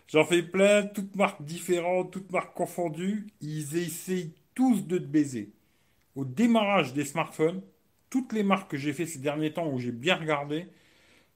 J'en 0.09 0.25
fais 0.25 0.43
plein, 0.43 0.85
toutes 0.87 1.17
marques 1.17 1.43
différentes, 1.43 2.13
toutes 2.13 2.31
marques 2.31 2.55
confondues. 2.55 3.27
Ils 3.41 3.77
essayent 3.77 4.33
tous 4.55 4.87
de 4.87 4.99
te 4.99 5.05
baiser. 5.05 5.53
Au 6.15 6.25
démarrage 6.25 6.93
des 6.93 7.05
smartphones, 7.05 7.63
toutes 8.11 8.33
les 8.33 8.43
marques 8.43 8.71
que 8.71 8.77
j'ai 8.77 8.93
fait 8.93 9.07
ces 9.07 9.19
derniers 9.19 9.53
temps 9.53 9.69
où 9.69 9.79
j'ai 9.79 9.91
bien 9.91 10.17
regardé, 10.17 10.67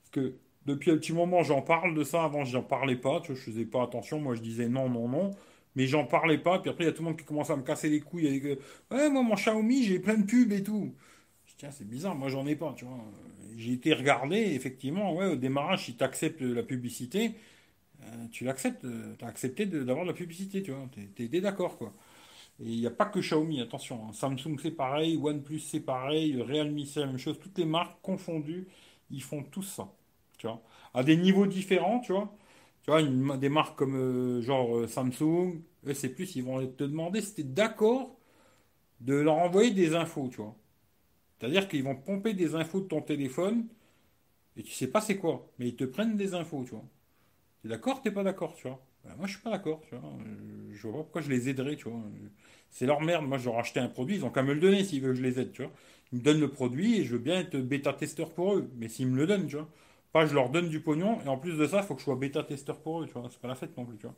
parce 0.00 0.10
que 0.12 0.36
depuis 0.66 0.90
un 0.90 0.98
petit 0.98 1.12
moment, 1.12 1.42
j'en 1.42 1.62
parle 1.62 1.94
de 1.94 2.04
ça. 2.04 2.24
Avant, 2.24 2.44
je 2.44 2.56
n'en 2.56 2.62
parlais 2.62 2.96
pas. 2.96 3.20
Tu 3.20 3.32
vois, 3.32 3.40
je 3.40 3.50
faisais 3.50 3.64
pas 3.64 3.82
attention. 3.82 4.20
Moi, 4.20 4.34
je 4.34 4.42
disais 4.42 4.68
non, 4.68 4.88
non, 4.88 5.08
non. 5.08 5.30
Mais 5.78 5.86
j'en 5.86 6.04
parlais 6.04 6.38
pas. 6.38 6.58
Puis 6.60 6.70
après, 6.70 6.84
il 6.84 6.88
y 6.88 6.90
a 6.90 6.92
tout 6.92 7.02
le 7.02 7.08
monde 7.08 7.18
qui 7.18 7.24
commence 7.24 7.50
à 7.50 7.56
me 7.56 7.62
casser 7.62 7.88
les 7.88 8.00
couilles. 8.00 8.28
Avec, 8.28 8.44
ouais, 8.90 9.10
moi, 9.10 9.22
mon 9.22 9.34
Xiaomi, 9.34 9.84
j'ai 9.84 9.98
plein 10.00 10.18
de 10.18 10.26
pubs 10.26 10.52
et 10.52 10.62
tout. 10.62 10.94
tiens, 11.56 11.70
c'est 11.70 11.88
bizarre. 11.88 12.14
Moi, 12.16 12.28
j'en 12.28 12.46
ai 12.46 12.56
pas. 12.56 12.74
Tu 12.76 12.84
vois 12.84 12.98
j'ai 13.58 13.72
été 13.72 13.92
regardé, 13.94 14.36
effectivement, 14.36 15.14
ouais, 15.14 15.26
au 15.26 15.36
démarrage, 15.36 15.86
si 15.86 15.96
tu 15.96 16.04
acceptes 16.04 16.40
la 16.40 16.62
publicité, 16.62 17.34
euh, 18.04 18.26
tu 18.32 18.44
l'acceptes, 18.44 18.84
euh, 18.84 19.14
tu 19.18 19.24
as 19.24 19.28
accepté 19.28 19.66
d'avoir 19.66 20.04
de 20.04 20.10
la 20.10 20.14
publicité, 20.16 20.62
tu 20.62 20.72
vois, 20.72 20.88
tu 21.16 21.24
es, 21.36 21.40
d'accord, 21.40 21.78
quoi. 21.78 21.92
Et 22.60 22.66
il 22.70 22.80
n'y 22.80 22.86
a 22.86 22.90
pas 22.90 23.06
que 23.06 23.20
Xiaomi, 23.20 23.60
attention, 23.60 24.08
hein. 24.08 24.12
Samsung 24.12 24.58
c'est 24.62 24.72
pareil, 24.72 25.18
OnePlus 25.18 25.60
c'est 25.60 25.80
pareil, 25.80 26.40
Realme 26.42 26.84
c'est 26.86 27.00
la 27.00 27.06
même 27.06 27.18
chose, 27.18 27.38
toutes 27.40 27.58
les 27.58 27.64
marques 27.66 28.00
confondues, 28.02 28.68
ils 29.10 29.22
font 29.22 29.42
tout 29.44 29.62
ça, 29.62 29.92
tu 30.38 30.46
vois, 30.46 30.62
à 30.94 31.02
des 31.04 31.16
niveaux 31.16 31.46
différents, 31.46 32.00
tu 32.00 32.12
vois. 32.12 32.34
Tu 32.84 32.90
vois, 32.90 33.02
des 33.38 33.48
marques 33.50 33.76
comme 33.78 33.96
euh, 33.96 34.42
genre 34.42 34.88
Samsung, 34.88 35.60
eux 35.86 35.94
c'est 35.94 36.10
plus, 36.10 36.36
ils 36.36 36.44
vont 36.44 36.66
te 36.66 36.84
demander 36.84 37.20
si 37.22 37.34
tu 37.34 37.40
es 37.42 37.44
d'accord 37.44 38.16
de 39.00 39.14
leur 39.14 39.36
envoyer 39.36 39.70
des 39.72 39.94
infos, 39.94 40.28
tu 40.30 40.38
vois. 40.38 40.56
C'est-à-dire 41.38 41.68
qu'ils 41.68 41.84
vont 41.84 41.96
pomper 41.96 42.34
des 42.34 42.54
infos 42.54 42.80
de 42.80 42.86
ton 42.88 43.02
téléphone 43.02 43.66
et 44.56 44.62
tu 44.62 44.72
sais 44.72 44.88
pas 44.88 45.00
c'est 45.00 45.18
quoi, 45.18 45.48
mais 45.58 45.68
ils 45.68 45.76
te 45.76 45.84
prennent 45.84 46.16
des 46.16 46.34
infos, 46.34 46.64
tu 46.64 46.72
vois. 46.72 46.84
T'es 47.62 47.68
d'accord, 47.68 48.02
t'es 48.02 48.10
pas 48.10 48.24
d'accord, 48.24 48.54
tu 48.56 48.68
vois. 48.68 48.80
Ben, 49.04 49.14
moi 49.16 49.26
je 49.26 49.32
suis 49.32 49.42
pas 49.42 49.50
d'accord, 49.50 49.80
tu 49.88 49.94
vois. 49.94 50.10
Je 50.72 50.82
vois 50.88 50.98
pas 50.98 51.02
pourquoi 51.04 51.22
je 51.22 51.30
les 51.30 51.48
aiderais, 51.48 51.76
tu 51.76 51.88
vois. 51.88 52.00
C'est 52.70 52.86
leur 52.86 53.00
merde. 53.00 53.26
Moi 53.26 53.38
je 53.38 53.46
leur 53.46 53.58
acheté 53.58 53.80
un 53.80 53.88
produit, 53.88 54.16
ils 54.16 54.24
ont 54.24 54.30
qu'à 54.30 54.42
me 54.42 54.54
le 54.54 54.60
donner 54.60 54.84
s'ils 54.84 55.00
veulent 55.02 55.12
que 55.12 55.18
je 55.18 55.22
les 55.22 55.40
aide, 55.40 55.52
tu 55.52 55.62
vois. 55.62 55.72
Ils 56.12 56.18
me 56.18 56.24
donnent 56.24 56.40
le 56.40 56.50
produit 56.50 57.00
et 57.00 57.04
je 57.04 57.12
veux 57.12 57.18
bien 57.18 57.40
être 57.40 57.56
bêta-testeur 57.56 58.32
pour 58.32 58.54
eux. 58.54 58.70
Mais 58.76 58.88
s'ils 58.88 59.08
me 59.08 59.16
le 59.16 59.26
donnent, 59.26 59.46
tu 59.46 59.56
vois. 59.56 59.68
Pas 60.12 60.26
je 60.26 60.34
leur 60.34 60.50
donne 60.50 60.68
du 60.68 60.80
pognon 60.80 61.20
et 61.24 61.28
en 61.28 61.36
plus 61.38 61.56
de 61.58 61.66
ça, 61.66 61.78
il 61.78 61.84
faut 61.84 61.94
que 61.94 62.00
je 62.00 62.04
sois 62.04 62.16
bêta-testeur 62.16 62.78
pour 62.80 63.02
eux, 63.02 63.06
tu 63.06 63.12
vois. 63.12 63.28
C'est 63.30 63.40
pas 63.40 63.48
la 63.48 63.54
fête 63.54 63.76
non 63.76 63.84
plus, 63.84 63.96
tu 63.98 64.06
vois. 64.06 64.16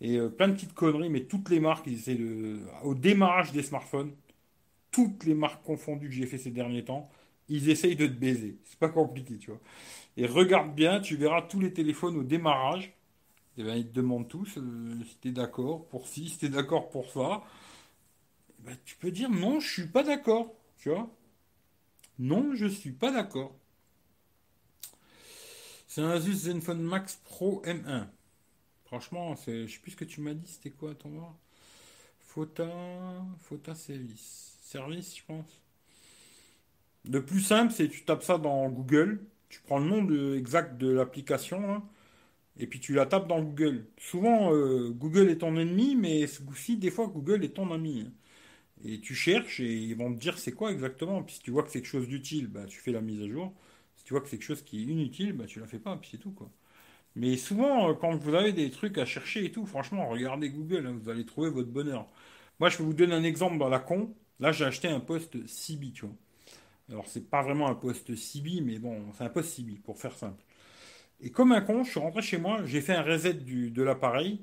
Et 0.00 0.16
euh, 0.16 0.28
plein 0.28 0.48
de 0.48 0.54
petites 0.54 0.74
conneries, 0.74 1.10
mais 1.10 1.24
toutes 1.24 1.50
les 1.50 1.60
marques, 1.60 1.86
ils 1.86 1.94
essaient 1.94 2.14
de. 2.14 2.60
Au 2.84 2.94
démarrage 2.94 3.52
des 3.52 3.62
smartphones, 3.62 4.12
toutes 4.90 5.24
les 5.24 5.34
marques 5.34 5.64
confondues 5.64 6.08
que 6.08 6.14
j'ai 6.14 6.26
fait 6.26 6.38
ces 6.38 6.50
derniers 6.50 6.84
temps, 6.84 7.10
ils 7.48 7.70
essayent 7.70 7.96
de 7.96 8.06
te 8.06 8.12
baiser. 8.12 8.58
C'est 8.64 8.78
pas 8.78 8.88
compliqué, 8.88 9.38
tu 9.38 9.50
vois. 9.50 9.60
Et 10.16 10.26
regarde 10.26 10.74
bien, 10.74 11.00
tu 11.00 11.16
verras 11.16 11.42
tous 11.42 11.60
les 11.60 11.72
téléphones 11.72 12.16
au 12.16 12.22
démarrage. 12.22 12.92
Eh 13.58 13.64
ben, 13.64 13.74
ils 13.76 13.88
te 13.88 13.94
demandent 13.94 14.28
tous 14.28 14.58
euh, 14.58 14.94
si 15.08 15.16
tu 15.20 15.28
es 15.28 15.32
d'accord 15.32 15.86
pour 15.88 16.06
ci, 16.06 16.28
si 16.28 16.38
tu 16.38 16.46
es 16.46 16.48
d'accord 16.48 16.90
pour 16.90 17.10
ça. 17.10 17.42
Eh 18.60 18.66
ben, 18.66 18.76
tu 18.84 18.96
peux 18.96 19.10
dire 19.10 19.30
non, 19.30 19.60
je 19.60 19.68
suis 19.68 19.86
pas 19.86 20.02
d'accord, 20.04 20.54
tu 20.78 20.90
vois. 20.90 21.10
Non, 22.18 22.54
je 22.54 22.66
suis 22.66 22.92
pas 22.92 23.12
d'accord. 23.12 23.54
C'est 25.86 26.02
un 26.02 26.10
Asus 26.10 26.34
Zenfone 26.34 26.82
Max 26.82 27.16
Pro 27.24 27.62
M1. 27.64 28.06
Franchement, 28.88 29.36
je 29.46 29.66
sais 29.66 29.78
plus 29.80 29.92
ce 29.92 29.96
que 29.96 30.04
tu 30.04 30.20
m'as 30.20 30.34
dit, 30.34 30.48
c'était 30.48 30.70
quoi, 30.70 30.94
ton 30.94 31.10
voir 31.10 31.36
Fota, 32.20 32.66
Fota 33.38 33.74
Service 33.74 34.58
service, 34.62 35.16
je 35.18 35.24
pense. 35.26 35.62
Le 37.10 37.24
plus 37.24 37.40
simple, 37.40 37.72
c'est 37.72 37.88
tu 37.88 38.04
tapes 38.04 38.22
ça 38.22 38.38
dans 38.38 38.68
Google, 38.70 39.24
tu 39.48 39.60
prends 39.62 39.78
le 39.78 39.86
nom 39.86 40.34
exact 40.34 40.76
de 40.78 40.88
l'application, 40.90 41.82
et 42.58 42.66
puis 42.68 42.80
tu 42.80 42.94
la 42.94 43.06
tapes 43.06 43.28
dans 43.28 43.42
Google. 43.42 43.86
Souvent, 43.98 44.52
euh, 44.54 44.90
Google 44.90 45.30
est 45.30 45.38
ton 45.38 45.56
ennemi, 45.58 45.96
mais 45.96 46.26
aussi, 46.50 46.76
des 46.76 46.90
fois, 46.90 47.08
Google 47.08 47.44
est 47.44 47.54
ton 47.56 47.72
ami. 47.72 48.02
Hein. 48.06 48.12
Et 48.84 49.00
tu 49.00 49.14
cherches 49.14 49.60
et 49.60 49.74
ils 49.76 49.96
vont 49.96 50.14
te 50.14 50.20
dire 50.20 50.38
c'est 50.38 50.52
quoi 50.52 50.72
exactement. 50.72 51.22
Puis 51.22 51.36
si 51.36 51.42
tu 51.42 51.50
vois 51.52 51.62
que 51.64 51.70
c'est 51.70 51.80
quelque 51.80 51.90
chose 51.90 52.08
d'utile, 52.08 52.48
bah, 52.48 52.66
tu 52.66 52.78
fais 52.80 52.92
la 52.92 53.00
mise 53.02 53.22
à 53.22 53.28
jour. 53.28 53.54
Si 53.96 54.04
tu 54.04 54.14
vois 54.14 54.22
que 54.22 54.28
c'est 54.28 54.38
quelque 54.38 54.46
chose 54.46 54.62
qui 54.62 54.80
est 54.80 54.84
inutile, 54.84 55.32
bah, 55.34 55.46
tu 55.46 55.60
la 55.60 55.66
fais 55.66 55.78
pas, 55.80 55.96
puis 55.96 56.10
c'est 56.12 56.18
tout. 56.18 56.32
quoi. 56.32 56.50
Mais 57.16 57.36
souvent, 57.36 57.90
euh, 57.90 57.94
quand 57.94 58.14
vous 58.16 58.34
avez 58.34 58.52
des 58.52 58.70
trucs 58.70 58.98
à 58.98 59.04
chercher 59.04 59.44
et 59.44 59.52
tout, 59.52 59.66
franchement, 59.66 60.08
regardez 60.08 60.50
Google, 60.50 60.86
hein, 60.86 60.96
vous 61.00 61.08
allez 61.10 61.24
trouver 61.26 61.50
votre 61.50 61.68
bonheur. 61.70 62.06
Moi, 62.60 62.68
je 62.70 62.78
vais 62.78 62.84
vous 62.84 62.94
donner 62.94 63.14
un 63.14 63.24
exemple 63.24 63.58
dans 63.58 63.68
la 63.68 63.80
con. 63.80 64.14
Là, 64.40 64.52
j'ai 64.52 64.64
acheté 64.64 64.88
un 64.88 65.00
poste 65.00 65.46
CB, 65.46 65.92
tu 65.92 66.06
vois. 66.06 66.14
Alors, 66.90 67.06
c'est 67.08 67.28
pas 67.28 67.42
vraiment 67.42 67.68
un 67.68 67.74
poste 67.74 68.14
CB, 68.16 68.60
mais 68.62 68.78
bon, 68.78 69.02
c'est 69.16 69.24
un 69.24 69.28
poste 69.30 69.50
CB, 69.56 69.74
pour 69.84 69.98
faire 69.98 70.14
simple. 70.16 70.42
Et 71.20 71.30
comme 71.30 71.52
un 71.52 71.60
con, 71.60 71.84
je 71.84 71.90
suis 71.90 72.00
rentré 72.00 72.22
chez 72.22 72.38
moi, 72.38 72.64
j'ai 72.64 72.80
fait 72.80 72.94
un 72.94 73.02
reset 73.02 73.34
du, 73.34 73.70
de 73.70 73.82
l'appareil. 73.82 74.40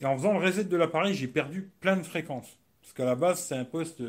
Et 0.00 0.06
en 0.06 0.16
faisant 0.16 0.32
le 0.38 0.44
reset 0.44 0.64
de 0.64 0.76
l'appareil, 0.76 1.14
j'ai 1.14 1.28
perdu 1.28 1.70
plein 1.80 1.96
de 1.96 2.02
fréquences. 2.02 2.58
Parce 2.82 2.92
qu'à 2.94 3.04
la 3.04 3.14
base, 3.16 3.42
c'est 3.42 3.56
un 3.56 3.64
poste, 3.64 4.02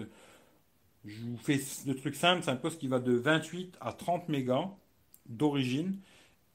je 1.06 1.22
vous 1.22 1.38
fais 1.38 1.60
le 1.86 1.96
truc 1.96 2.16
simple, 2.16 2.44
c'est 2.44 2.52
un 2.52 2.56
poste 2.56 2.80
qui 2.80 2.88
va 2.88 3.00
de 3.00 3.14
28 3.14 3.78
à 3.82 3.94
30 3.94 4.30
mégas 4.30 4.70
d'origine. 5.28 6.00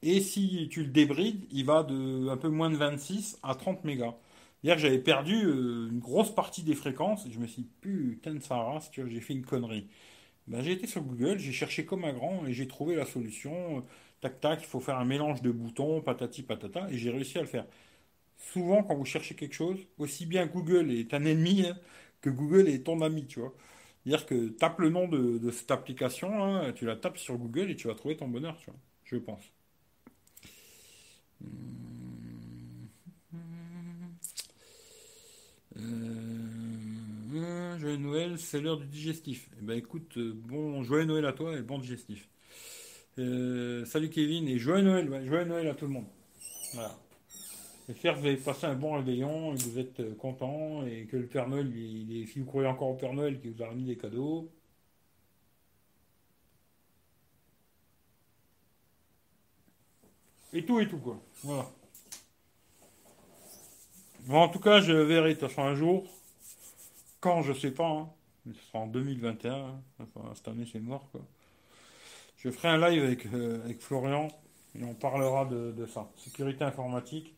Et 0.05 0.21
si 0.21 0.69
tu 0.71 0.83
le 0.83 0.89
débrides, 0.89 1.45
il 1.51 1.65
va 1.65 1.83
de 1.83 2.29
un 2.29 2.37
peu 2.37 2.47
moins 2.49 2.69
de 2.69 2.77
26 2.77 3.39
à 3.43 3.55
30 3.55 3.83
mégas. 3.85 4.15
Hier, 4.63 4.77
j'avais 4.77 4.99
perdu 4.99 5.33
euh, 5.45 5.89
une 5.89 5.99
grosse 5.99 6.33
partie 6.33 6.63
des 6.63 6.75
fréquences. 6.75 7.27
Je 7.29 7.39
me 7.39 7.47
suis 7.47 7.63
dit, 7.63 7.69
putain 7.81 8.35
de 8.35 8.39
sa 8.39 8.55
race, 8.57 8.91
j'ai 8.93 9.19
fait 9.19 9.33
une 9.33 9.45
connerie. 9.45 9.87
Ben, 10.47 10.61
j'ai 10.63 10.73
été 10.73 10.87
sur 10.87 11.03
Google, 11.03 11.39
j'ai 11.39 11.53
cherché 11.53 11.85
comme 11.85 12.05
un 12.05 12.13
grand 12.13 12.45
et 12.47 12.53
j'ai 12.53 12.67
trouvé 12.67 12.95
la 12.95 13.05
solution. 13.05 13.83
Tac, 14.21 14.41
tac, 14.41 14.61
il 14.63 14.67
faut 14.67 14.79
faire 14.81 14.97
un 14.99 15.05
mélange 15.05 15.41
de 15.41 15.51
boutons, 15.51 16.01
patati 16.01 16.43
patata, 16.43 16.89
et 16.91 16.97
j'ai 16.97 17.11
réussi 17.11 17.37
à 17.39 17.41
le 17.41 17.47
faire. 17.47 17.67
Souvent, 18.37 18.83
quand 18.83 18.95
vous 18.95 19.05
cherchez 19.05 19.35
quelque 19.35 19.55
chose, 19.55 19.79
aussi 19.99 20.25
bien 20.27 20.47
Google 20.47 20.91
est 20.91 21.13
un 21.13 21.25
ennemi 21.25 21.67
hein, 21.67 21.77
que 22.21 22.29
Google 22.29 22.69
est 22.69 22.85
ton 22.85 23.01
ami, 23.01 23.27
tu 23.27 23.39
vois. 23.41 23.53
C'est-à-dire 24.05 24.27
que 24.27 24.49
tape 24.49 24.79
le 24.79 24.89
nom 24.89 25.07
de, 25.07 25.51
cette 25.51 25.71
application, 25.71 26.43
hein, 26.43 26.73
tu 26.73 26.85
la 26.85 26.95
tapes 26.97 27.17
sur 27.17 27.37
Google 27.37 27.71
et 27.71 27.75
tu 27.77 27.87
vas 27.87 27.95
trouver 27.95 28.17
ton 28.17 28.27
bonheur, 28.29 28.57
tu 28.57 28.71
vois. 28.71 28.79
Je 29.05 29.17
pense. 29.17 29.54
Euh, 35.77 37.77
joyeux 37.79 37.97
Noël, 37.97 38.37
c'est 38.37 38.61
l'heure 38.61 38.77
du 38.77 38.87
digestif. 38.87 39.49
Eh 39.59 39.63
ben 39.63 39.77
écoute, 39.77 40.17
euh, 40.17 40.33
bon 40.35 40.83
joyeux 40.83 41.05
Noël 41.05 41.25
à 41.25 41.33
toi 41.33 41.57
et 41.57 41.61
bon 41.61 41.79
digestif. 41.79 42.29
Euh, 43.17 43.85
salut 43.85 44.09
Kevin 44.09 44.47
et 44.47 44.57
joyeux 44.57 44.83
Noël, 44.83 45.25
joyeux 45.25 45.45
Noël 45.45 45.67
à 45.67 45.75
tout 45.75 45.85
le 45.85 45.91
monde. 45.91 46.07
Voilà. 46.73 46.97
J'espère 47.87 48.15
que 48.15 48.19
vous 48.21 48.25
avez 48.25 48.37
passé 48.37 48.65
un 48.65 48.73
bon 48.73 48.93
réveillon 48.93 49.53
et 49.53 49.57
que 49.57 49.63
vous 49.63 49.79
êtes 49.79 49.99
euh, 49.99 50.15
content 50.15 50.85
et 50.87 51.05
que 51.05 51.17
le 51.17 51.27
Père 51.27 51.47
Noël, 51.47 51.71
il, 51.75 52.27
si 52.27 52.39
vous 52.39 52.45
croyez 52.45 52.67
encore 52.67 52.89
au 52.89 52.95
Père 52.95 53.13
Noël, 53.13 53.39
qui 53.39 53.49
vous 53.49 53.61
a 53.61 53.69
remis 53.69 53.83
des 53.83 53.95
cadeaux. 53.95 54.49
Et 60.55 60.65
tout 60.65 60.79
et 60.79 60.87
tout 60.87 60.99
quoi. 60.99 61.19
Voilà. 61.43 61.69
Bon, 64.21 64.37
en 64.37 64.47
tout 64.47 64.59
cas, 64.59 64.79
je 64.79 64.93
verrai 64.93 65.35
de 65.35 65.39
toute 65.39 65.49
façon 65.49 65.63
un 65.63 65.75
jour. 65.75 66.05
Quand, 67.19 67.41
je 67.41 67.51
sais 67.51 67.71
pas. 67.71 67.89
Hein. 67.89 68.09
Mais 68.45 68.53
ce 68.53 68.61
sera 68.61 68.79
en 68.79 68.87
2021. 68.87 69.81
Enfin, 69.99 70.31
cette 70.33 70.47
année, 70.47 70.65
c'est 70.71 70.79
mort 70.79 71.09
quoi. 71.11 71.19
Je 72.37 72.49
ferai 72.49 72.69
un 72.69 72.89
live 72.89 73.03
avec, 73.03 73.25
euh, 73.25 73.61
avec 73.65 73.81
Florian 73.81 74.29
et 74.79 74.83
on 74.85 74.93
parlera 74.93 75.43
de, 75.43 75.85
ça. 75.87 76.09
Sécurité 76.15 76.63
informatique. 76.63 77.35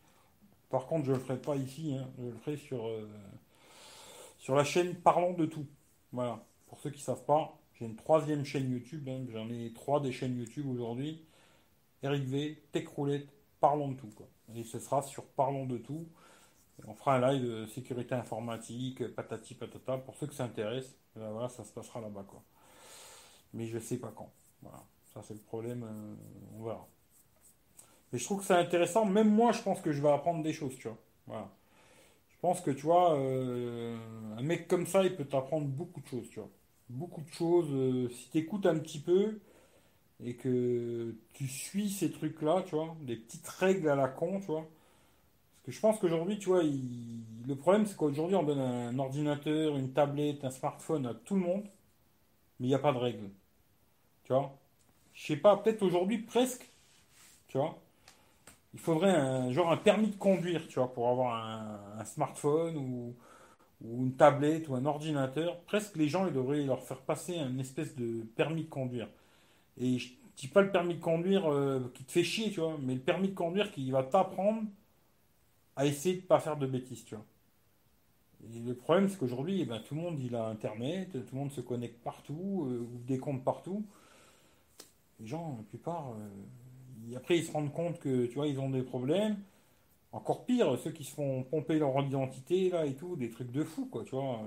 Par 0.70 0.86
contre, 0.86 1.06
je 1.06 1.12
le 1.12 1.18
ferai 1.18 1.38
pas 1.38 1.56
ici, 1.56 1.96
hein. 1.98 2.08
je 2.18 2.26
le 2.26 2.36
ferai 2.36 2.56
sur, 2.56 2.86
euh, 2.86 3.08
sur 4.38 4.54
la 4.54 4.62
chaîne 4.62 4.94
Parlons 4.94 5.32
de 5.32 5.46
tout. 5.46 5.66
Voilà. 6.12 6.44
Pour 6.68 6.78
ceux 6.78 6.90
qui 6.90 7.02
savent 7.02 7.24
pas, 7.24 7.58
j'ai 7.74 7.86
une 7.86 7.96
troisième 7.96 8.44
chaîne 8.44 8.70
YouTube. 8.70 9.08
Hein. 9.08 9.26
J'en 9.32 9.50
ai 9.50 9.72
trois 9.72 9.98
des 9.98 10.12
chaînes 10.12 10.38
YouTube 10.38 10.68
aujourd'hui. 10.68 11.24
Eric 12.02 12.24
V, 12.24 12.62
Tech 12.72 12.86
Roulette, 12.88 13.28
Parlons 13.60 13.88
de 13.88 13.96
tout. 13.96 14.12
Et 14.54 14.62
ce 14.62 14.78
sera 14.78 15.02
sur 15.02 15.24
Parlons 15.24 15.66
de 15.66 15.78
tout. 15.78 16.06
On 16.86 16.94
fera 16.94 17.16
un 17.16 17.32
live 17.32 17.44
de 17.44 17.66
sécurité 17.66 18.14
informatique, 18.14 19.14
patati 19.14 19.54
patata. 19.54 19.98
Pour 19.98 20.16
ceux 20.16 20.28
que 20.28 20.34
ça 20.34 20.44
intéresse, 20.44 20.94
ben 21.16 21.30
voilà, 21.32 21.48
ça 21.48 21.64
se 21.64 21.72
passera 21.72 22.00
là-bas. 22.00 22.24
quoi. 22.28 22.42
Mais 23.52 23.66
je 23.66 23.76
ne 23.76 23.82
sais 23.82 23.96
pas 23.96 24.12
quand. 24.14 24.30
Voilà 24.62 24.84
c'est 25.22 25.34
le 25.34 25.40
problème. 25.40 25.84
Euh, 25.84 26.14
on 26.58 26.64
verra. 26.64 26.86
Mais 28.12 28.18
je 28.18 28.24
trouve 28.24 28.40
que 28.40 28.44
c'est 28.44 28.54
intéressant. 28.54 29.04
Même 29.04 29.30
moi, 29.30 29.52
je 29.52 29.62
pense 29.62 29.80
que 29.80 29.92
je 29.92 30.02
vais 30.02 30.10
apprendre 30.10 30.42
des 30.42 30.52
choses, 30.52 30.76
tu. 30.76 30.88
Voilà. 31.26 31.48
Je 32.30 32.36
pense 32.40 32.60
que, 32.60 32.70
tu 32.70 32.82
vois, 32.82 33.16
euh, 33.18 33.96
un 34.36 34.42
mec 34.42 34.68
comme 34.68 34.86
ça, 34.86 35.02
il 35.04 35.14
peut 35.16 35.24
t'apprendre 35.24 35.66
beaucoup 35.66 36.00
de 36.00 36.06
choses, 36.06 36.28
tu. 36.30 36.40
Beaucoup 36.88 37.20
de 37.20 37.30
choses. 37.30 37.68
Euh, 37.70 38.08
si 38.08 38.30
tu 38.30 38.38
écoutes 38.38 38.66
un 38.66 38.78
petit 38.78 39.00
peu 39.00 39.40
et 40.24 40.34
que 40.34 41.14
tu 41.32 41.46
suis 41.46 41.90
ces 41.90 42.10
trucs-là, 42.10 42.62
tu 42.66 42.74
vois, 42.74 42.96
des 43.02 43.16
petites 43.16 43.48
règles 43.48 43.88
à 43.88 43.96
la 43.96 44.08
con, 44.08 44.40
tu 44.40 44.46
vois. 44.46 44.62
Parce 44.62 45.66
que 45.66 45.72
je 45.72 45.80
pense 45.80 45.98
qu'aujourd'hui, 46.00 46.38
tu 46.38 46.48
vois, 46.48 46.62
le 46.62 47.54
problème, 47.56 47.86
c'est 47.86 47.96
qu'aujourd'hui, 47.96 48.36
on 48.36 48.42
donne 48.42 48.60
un 48.60 48.98
ordinateur, 48.98 49.76
une 49.76 49.92
tablette, 49.92 50.44
un 50.44 50.50
smartphone 50.50 51.06
à 51.06 51.14
tout 51.14 51.34
le 51.34 51.42
monde, 51.42 51.64
mais 52.60 52.66
il 52.66 52.68
n'y 52.68 52.74
a 52.74 52.78
pas 52.78 52.92
de 52.92 52.98
règles. 52.98 53.30
Tu 54.24 54.32
vois? 54.32 54.58
Je 55.14 55.26
sais 55.26 55.36
pas, 55.36 55.56
peut-être 55.56 55.82
aujourd'hui 55.82 56.18
presque, 56.18 56.68
tu 57.48 57.58
vois. 57.58 57.78
Il 58.74 58.80
faudrait 58.80 59.10
un 59.10 59.52
genre 59.52 59.72
un 59.72 59.76
permis 59.76 60.08
de 60.08 60.16
conduire, 60.16 60.68
tu 60.68 60.74
vois, 60.78 60.92
pour 60.92 61.08
avoir 61.08 61.34
un, 61.98 62.04
smartphone 62.04 62.76
ou, 62.76 63.14
une 63.82 64.14
tablette 64.16 64.68
ou 64.68 64.74
un 64.74 64.84
ordinateur. 64.86 65.60
Presque 65.62 65.96
les 65.96 66.08
gens, 66.08 66.26
ils 66.26 66.32
devraient 66.34 66.64
leur 66.64 66.82
faire 66.84 67.00
passer 67.00 67.38
un 67.38 67.58
espèce 67.58 67.96
de 67.96 68.22
permis 68.36 68.64
de 68.64 68.68
conduire. 68.68 69.08
Et 69.80 69.98
je 69.98 70.12
dis 70.36 70.48
pas 70.48 70.62
le 70.62 70.70
permis 70.72 70.94
de 70.94 71.00
conduire 71.00 71.50
euh, 71.52 71.90
qui 71.94 72.04
te 72.04 72.12
fait 72.12 72.24
chier, 72.24 72.50
tu 72.50 72.60
vois, 72.60 72.76
mais 72.80 72.94
le 72.94 73.00
permis 73.00 73.28
de 73.28 73.34
conduire 73.34 73.70
qui 73.70 73.90
va 73.90 74.02
t'apprendre 74.02 74.62
à 75.76 75.86
essayer 75.86 76.16
de 76.16 76.20
pas 76.20 76.40
faire 76.40 76.58
de 76.58 76.66
bêtises, 76.66 77.04
tu 77.06 77.14
vois. 77.14 77.24
Et 78.44 78.60
le 78.60 78.74
problème, 78.74 79.08
c'est 79.08 79.16
qu'aujourd'hui, 79.18 79.60
eh 79.60 79.64
ben, 79.64 79.80
tout 79.80 79.94
le 79.94 80.00
monde 80.00 80.18
il 80.20 80.34
a 80.34 80.46
Internet, 80.46 81.12
tout 81.12 81.34
le 81.34 81.38
monde 81.38 81.52
se 81.52 81.60
connecte 81.60 81.98
partout, 82.02 82.66
euh, 82.68 82.80
ou 82.80 82.98
des 83.06 83.18
comptes 83.18 83.44
partout 83.44 83.84
les 85.20 85.26
gens, 85.26 85.56
la 85.58 85.64
plupart, 85.64 86.12
euh, 86.12 87.16
après 87.16 87.38
ils 87.38 87.44
se 87.44 87.52
rendent 87.52 87.72
compte 87.72 87.98
que 87.98 88.26
tu 88.26 88.34
vois, 88.34 88.46
ils 88.46 88.58
ont 88.60 88.70
des 88.70 88.82
problèmes. 88.82 89.36
Encore 90.12 90.46
pire, 90.46 90.78
ceux 90.78 90.92
qui 90.92 91.04
se 91.04 91.14
font 91.14 91.44
pomper 91.44 91.78
leur 91.78 92.00
identité 92.02 92.70
là 92.70 92.86
et 92.86 92.94
tout, 92.94 93.16
des 93.16 93.30
trucs 93.30 93.52
de 93.52 93.64
fou 93.64 93.86
quoi, 93.86 94.04
tu 94.04 94.12
vois. 94.16 94.42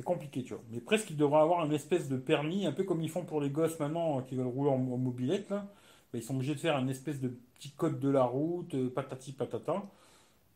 Euh. 0.00 0.02
c'est 0.02 0.04
compliqué, 0.04 0.42
tu 0.42 0.54
vois. 0.54 0.62
Mais 0.70 0.80
presque 0.80 1.10
ils 1.10 1.16
devraient 1.16 1.40
avoir 1.40 1.64
une 1.64 1.72
espèce 1.72 2.08
de 2.08 2.16
permis, 2.16 2.66
un 2.66 2.72
peu 2.72 2.84
comme 2.84 3.02
ils 3.02 3.10
font 3.10 3.24
pour 3.24 3.40
les 3.40 3.50
gosses 3.50 3.78
maintenant 3.78 4.22
qui 4.22 4.34
veulent 4.34 4.46
rouler 4.46 4.70
en, 4.70 4.78
mobilette 4.78 5.50
là. 5.50 5.66
Bah, 6.12 6.18
ils 6.18 6.22
sont 6.22 6.34
obligés 6.34 6.54
de 6.54 6.60
faire 6.60 6.76
une 6.78 6.90
espèce 6.90 7.20
de 7.20 7.28
petit 7.28 7.70
code 7.70 8.00
de 8.00 8.08
la 8.08 8.24
route, 8.24 8.74
euh, 8.74 8.90
patati 8.90 9.32
patata. 9.32 9.82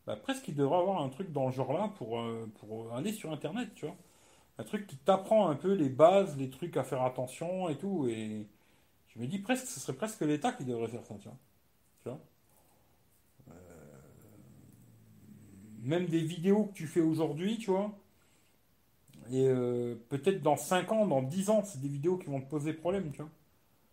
Bah, 0.07 0.15
presque 0.15 0.47
ils 0.47 0.55
devraient 0.55 0.79
avoir 0.79 1.01
un 1.01 1.09
truc 1.09 1.31
dans 1.31 1.51
ce 1.51 1.57
genre-là 1.57 1.91
pour, 1.97 2.21
pour 2.59 2.93
aller 2.93 3.11
sur 3.13 3.31
Internet, 3.31 3.69
tu 3.75 3.85
vois 3.85 3.95
un 4.57 4.63
truc 4.63 4.87
qui 4.87 4.97
t'apprend 4.97 5.49
un 5.49 5.55
peu 5.55 5.73
les 5.73 5.89
bases, 5.89 6.37
les 6.37 6.49
trucs 6.49 6.77
à 6.77 6.83
faire 6.83 7.03
attention 7.03 7.69
et 7.69 7.77
tout. 7.77 8.07
Et 8.07 8.47
je 9.09 9.19
me 9.19 9.27
dis 9.27 9.39
presque, 9.39 9.67
ce 9.67 9.79
serait 9.79 9.97
presque 9.97 10.21
l'État 10.21 10.51
qui 10.53 10.65
devrait 10.65 10.87
faire 10.87 11.05
ça, 11.05 11.15
tu 11.19 11.29
vois? 12.05 12.19
Euh, 13.49 13.51
même 15.81 16.05
des 16.07 16.21
vidéos 16.21 16.65
que 16.65 16.73
tu 16.73 16.87
fais 16.87 17.01
aujourd'hui, 17.01 17.57
tu 17.57 17.71
vois. 17.71 17.91
Et 19.31 19.47
euh, 19.47 19.95
peut-être 20.09 20.41
dans 20.41 20.57
5 20.57 20.91
ans, 20.91 21.07
dans 21.07 21.21
10 21.23 21.49
ans, 21.49 21.63
c'est 21.63 21.81
des 21.81 21.89
vidéos 21.89 22.17
qui 22.17 22.27
vont 22.27 22.41
te 22.41 22.49
poser 22.49 22.73
problème, 22.73 23.11
tu 23.11 23.17
vois. 23.21 23.29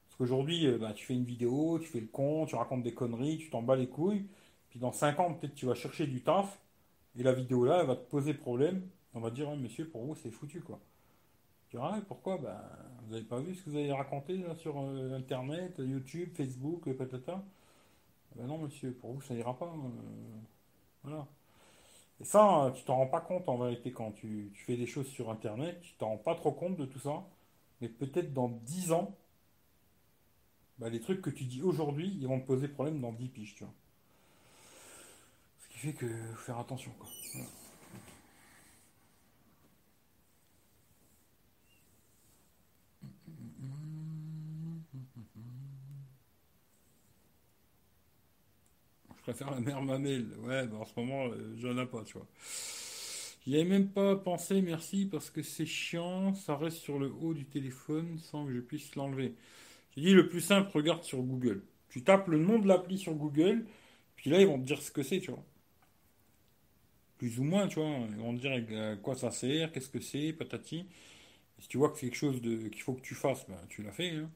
Parce 0.09 0.17
qu'aujourd'hui, 0.19 0.67
euh, 0.67 0.79
bah, 0.79 0.93
tu 0.95 1.07
fais 1.07 1.15
une 1.15 1.25
vidéo, 1.25 1.79
tu 1.81 1.89
fais 1.89 2.01
le 2.01 2.07
con, 2.07 2.47
tu 2.47 2.57
racontes 2.57 2.83
des 2.83 2.95
conneries, 2.95 3.39
tu 3.39 3.51
t'en 3.51 3.63
bats 3.63 3.77
les 3.77 3.89
couilles. 3.89 4.27
Puis 4.71 4.81
dans 4.81 4.93
5 4.93 5.21
ans, 5.21 5.35
peut-être 5.35 5.55
tu 5.55 5.67
vas 5.67 5.75
chercher 5.75 6.07
du 6.07 6.23
taf. 6.23 6.61
Et 7.19 7.23
la 7.23 7.33
vidéo 7.33 7.65
là, 7.65 7.81
elle 7.81 7.87
va 7.89 7.97
te 7.97 8.09
poser 8.11 8.35
problème 8.35 8.83
on 9.15 9.21
va 9.21 9.31
dire, 9.31 9.51
monsieur, 9.57 9.89
pour 9.89 10.05
vous, 10.05 10.15
c'est 10.17 10.31
foutu, 10.31 10.61
quoi. 10.63 10.81
Tu 11.71 11.77
vois, 11.79 11.99
pourquoi? 12.09 12.39
Ben, 12.39 12.61
Vous 13.05 13.13
n'avez 13.13 13.25
pas 13.25 13.41
vu 13.41 13.55
ce 13.55 13.63
que 13.63 13.71
vous 13.71 13.77
avez 13.77 13.93
raconté 13.93 14.45
sur 14.57 14.79
euh, 14.81 15.17
Internet, 15.17 15.77
YouTube, 15.79 16.31
Facebook, 16.35 16.93
patata? 16.95 17.45
Ben 18.37 18.47
non, 18.47 18.59
monsieur, 18.59 18.93
pour 18.95 19.13
vous, 19.15 19.23
ça 19.23 19.35
ira 19.35 19.59
pas. 19.59 19.75
Voilà. 21.03 21.27
Et 22.23 22.25
ça, 22.25 22.73
tu 22.77 22.85
t'en 22.85 22.99
rends 22.99 23.09
pas 23.09 23.21
compte 23.21 23.49
en 23.49 23.59
vérité 23.59 23.91
quand 23.91 24.13
tu, 24.13 24.53
fais 24.55 24.77
des 24.77 24.87
choses 24.87 25.09
sur 25.09 25.29
Internet, 25.29 25.81
tu 25.83 25.95
t'en 25.95 26.11
rends 26.11 26.19
pas 26.19 26.37
trop 26.37 26.53
compte 26.53 26.77
de 26.77 26.87
tout 26.87 27.01
ça. 27.01 27.25
Mais 27.81 27.89
peut-être 27.89 28.33
dans 28.33 28.49
10 28.49 28.93
ans, 28.93 29.17
ben, 30.79 30.89
les 30.89 31.01
trucs 31.01 31.21
que 31.21 31.31
tu 31.31 31.45
dis 31.45 31.63
aujourd'hui, 31.63 32.17
ils 32.21 32.29
vont 32.29 32.39
te 32.39 32.47
poser 32.47 32.69
problème 32.69 33.01
dans 33.01 33.13
10 33.13 33.27
piges, 33.27 33.57
tu 33.57 33.65
vois. 33.65 33.73
Ce 35.59 35.69
qui 35.69 35.79
fait 35.79 35.95
que 35.95 36.07
faire 36.37 36.59
attention, 36.59 36.93
quoi. 36.97 37.09
Je 49.23 49.33
préfère 49.33 49.51
la 49.51 49.61
mère 49.61 49.81
mamelle. 49.83 50.27
Ouais, 50.41 50.67
bah, 50.67 50.77
en 50.81 50.85
ce 50.85 50.93
moment, 50.99 51.27
euh, 51.29 51.55
j'en 51.57 51.79
ai 51.79 51.87
pas, 51.87 52.03
tu 52.05 52.15
vois. 52.15 52.27
J'y 53.47 53.55
avais 53.57 53.65
même 53.65 53.89
pas 53.91 54.17
pensé, 54.17 54.63
merci, 54.63 55.07
parce 55.07 55.31
que 55.31 55.43
c'est 55.43 55.67
chiant, 55.67 56.35
ça 56.35 56.57
reste 56.57 56.79
sur 56.79 56.99
le 56.99 57.13
haut 57.21 57.35
du 57.35 57.45
téléphone 57.45 58.19
sans 58.19 58.47
que 58.47 58.53
je 58.53 58.61
puisse 58.61 58.95
l'enlever. 58.97 59.35
J'ai 59.97 60.03
dit 60.03 60.15
le 60.15 60.29
plus 60.29 60.41
simple, 60.43 60.71
regarde 60.75 61.05
sur 61.05 61.23
Google. 61.23 61.65
Tu 61.91 62.05
tapes 62.05 62.29
le 62.29 62.39
nom 62.39 62.59
de 62.61 62.69
l'appli 62.69 62.99
sur 62.99 63.15
Google, 63.15 63.67
puis 64.17 64.31
là 64.31 64.41
ils 64.41 64.47
vont 64.49 64.59
te 64.61 64.65
dire 64.67 64.83
ce 64.83 64.91
que 64.93 65.03
c'est, 65.05 65.21
tu 65.21 65.31
vois. 65.33 65.45
plus 67.19 67.39
ou 67.39 67.45
moins, 67.45 67.69
tu 67.69 67.77
vois. 67.81 67.89
Ils 68.11 68.17
vont 68.17 68.35
te 68.37 68.41
dire 68.41 68.53
à 68.93 68.97
quoi 68.97 69.15
ça 69.15 69.31
sert, 69.31 69.73
qu'est-ce 69.73 69.89
que 69.89 70.01
c'est, 70.01 70.33
patati. 70.33 70.87
Si 71.61 71.69
tu 71.69 71.79
vois 71.79 71.91
que 71.91 71.99
c'est 71.99 72.07
quelque 72.09 72.17
chose 72.19 72.43
de, 72.43 72.69
qu'il 72.69 72.83
faut 72.83 72.95
que 72.95 73.03
tu 73.03 73.15
fasses, 73.17 73.47
ben, 73.49 73.59
tu 73.69 73.83
l'as 73.83 73.93
fait. 73.93 74.11
hein. 74.13 74.31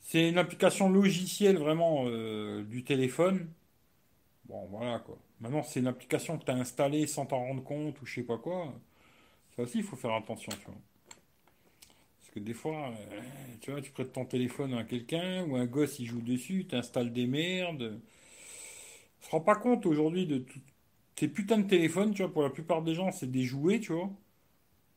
C'est 0.00 0.28
une 0.28 0.38
application 0.38 0.88
logicielle 0.90 1.58
vraiment 1.58 2.04
euh, 2.08 2.62
du 2.64 2.84
téléphone. 2.84 3.48
Bon, 4.48 4.66
voilà 4.70 5.00
quoi. 5.00 5.18
Maintenant, 5.40 5.62
c'est 5.62 5.80
une 5.80 5.86
application 5.88 6.38
que 6.38 6.44
tu 6.44 6.50
as 6.50 6.54
installée 6.54 7.06
sans 7.06 7.26
t'en 7.26 7.38
rendre 7.38 7.62
compte 7.62 8.00
ou 8.00 8.06
je 8.06 8.14
sais 8.14 8.22
pas 8.22 8.38
quoi. 8.38 8.72
Ça 9.56 9.62
aussi, 9.62 9.78
il 9.78 9.84
faut 9.84 9.96
faire 9.96 10.14
attention, 10.14 10.52
tu 10.52 10.66
vois. 10.66 10.74
Parce 12.20 12.30
que 12.34 12.40
des 12.40 12.54
fois, 12.54 12.90
euh, 13.12 13.20
tu 13.60 13.70
vois, 13.72 13.80
tu 13.80 13.90
prêtes 13.92 14.12
ton 14.12 14.24
téléphone 14.24 14.74
à 14.74 14.84
quelqu'un 14.84 15.44
ou 15.46 15.56
un 15.56 15.66
gosse 15.66 15.98
il 15.98 16.06
joue 16.06 16.20
dessus, 16.20 16.66
tu 16.68 16.76
installes 16.76 17.12
des 17.12 17.26
merdes. 17.26 18.00
On 19.22 19.24
se 19.26 19.30
rend 19.30 19.40
pas 19.40 19.56
compte 19.56 19.86
aujourd'hui 19.86 20.26
de 20.26 20.38
tout. 20.38 20.60
Tes 21.16 21.28
putains 21.28 21.58
de 21.58 21.66
téléphones, 21.68 22.12
tu 22.14 22.22
vois, 22.22 22.32
pour 22.32 22.42
la 22.42 22.50
plupart 22.50 22.82
des 22.82 22.94
gens, 22.94 23.10
c'est 23.12 23.30
des 23.30 23.42
jouets, 23.44 23.80
tu 23.80 23.92
vois. 23.92 24.10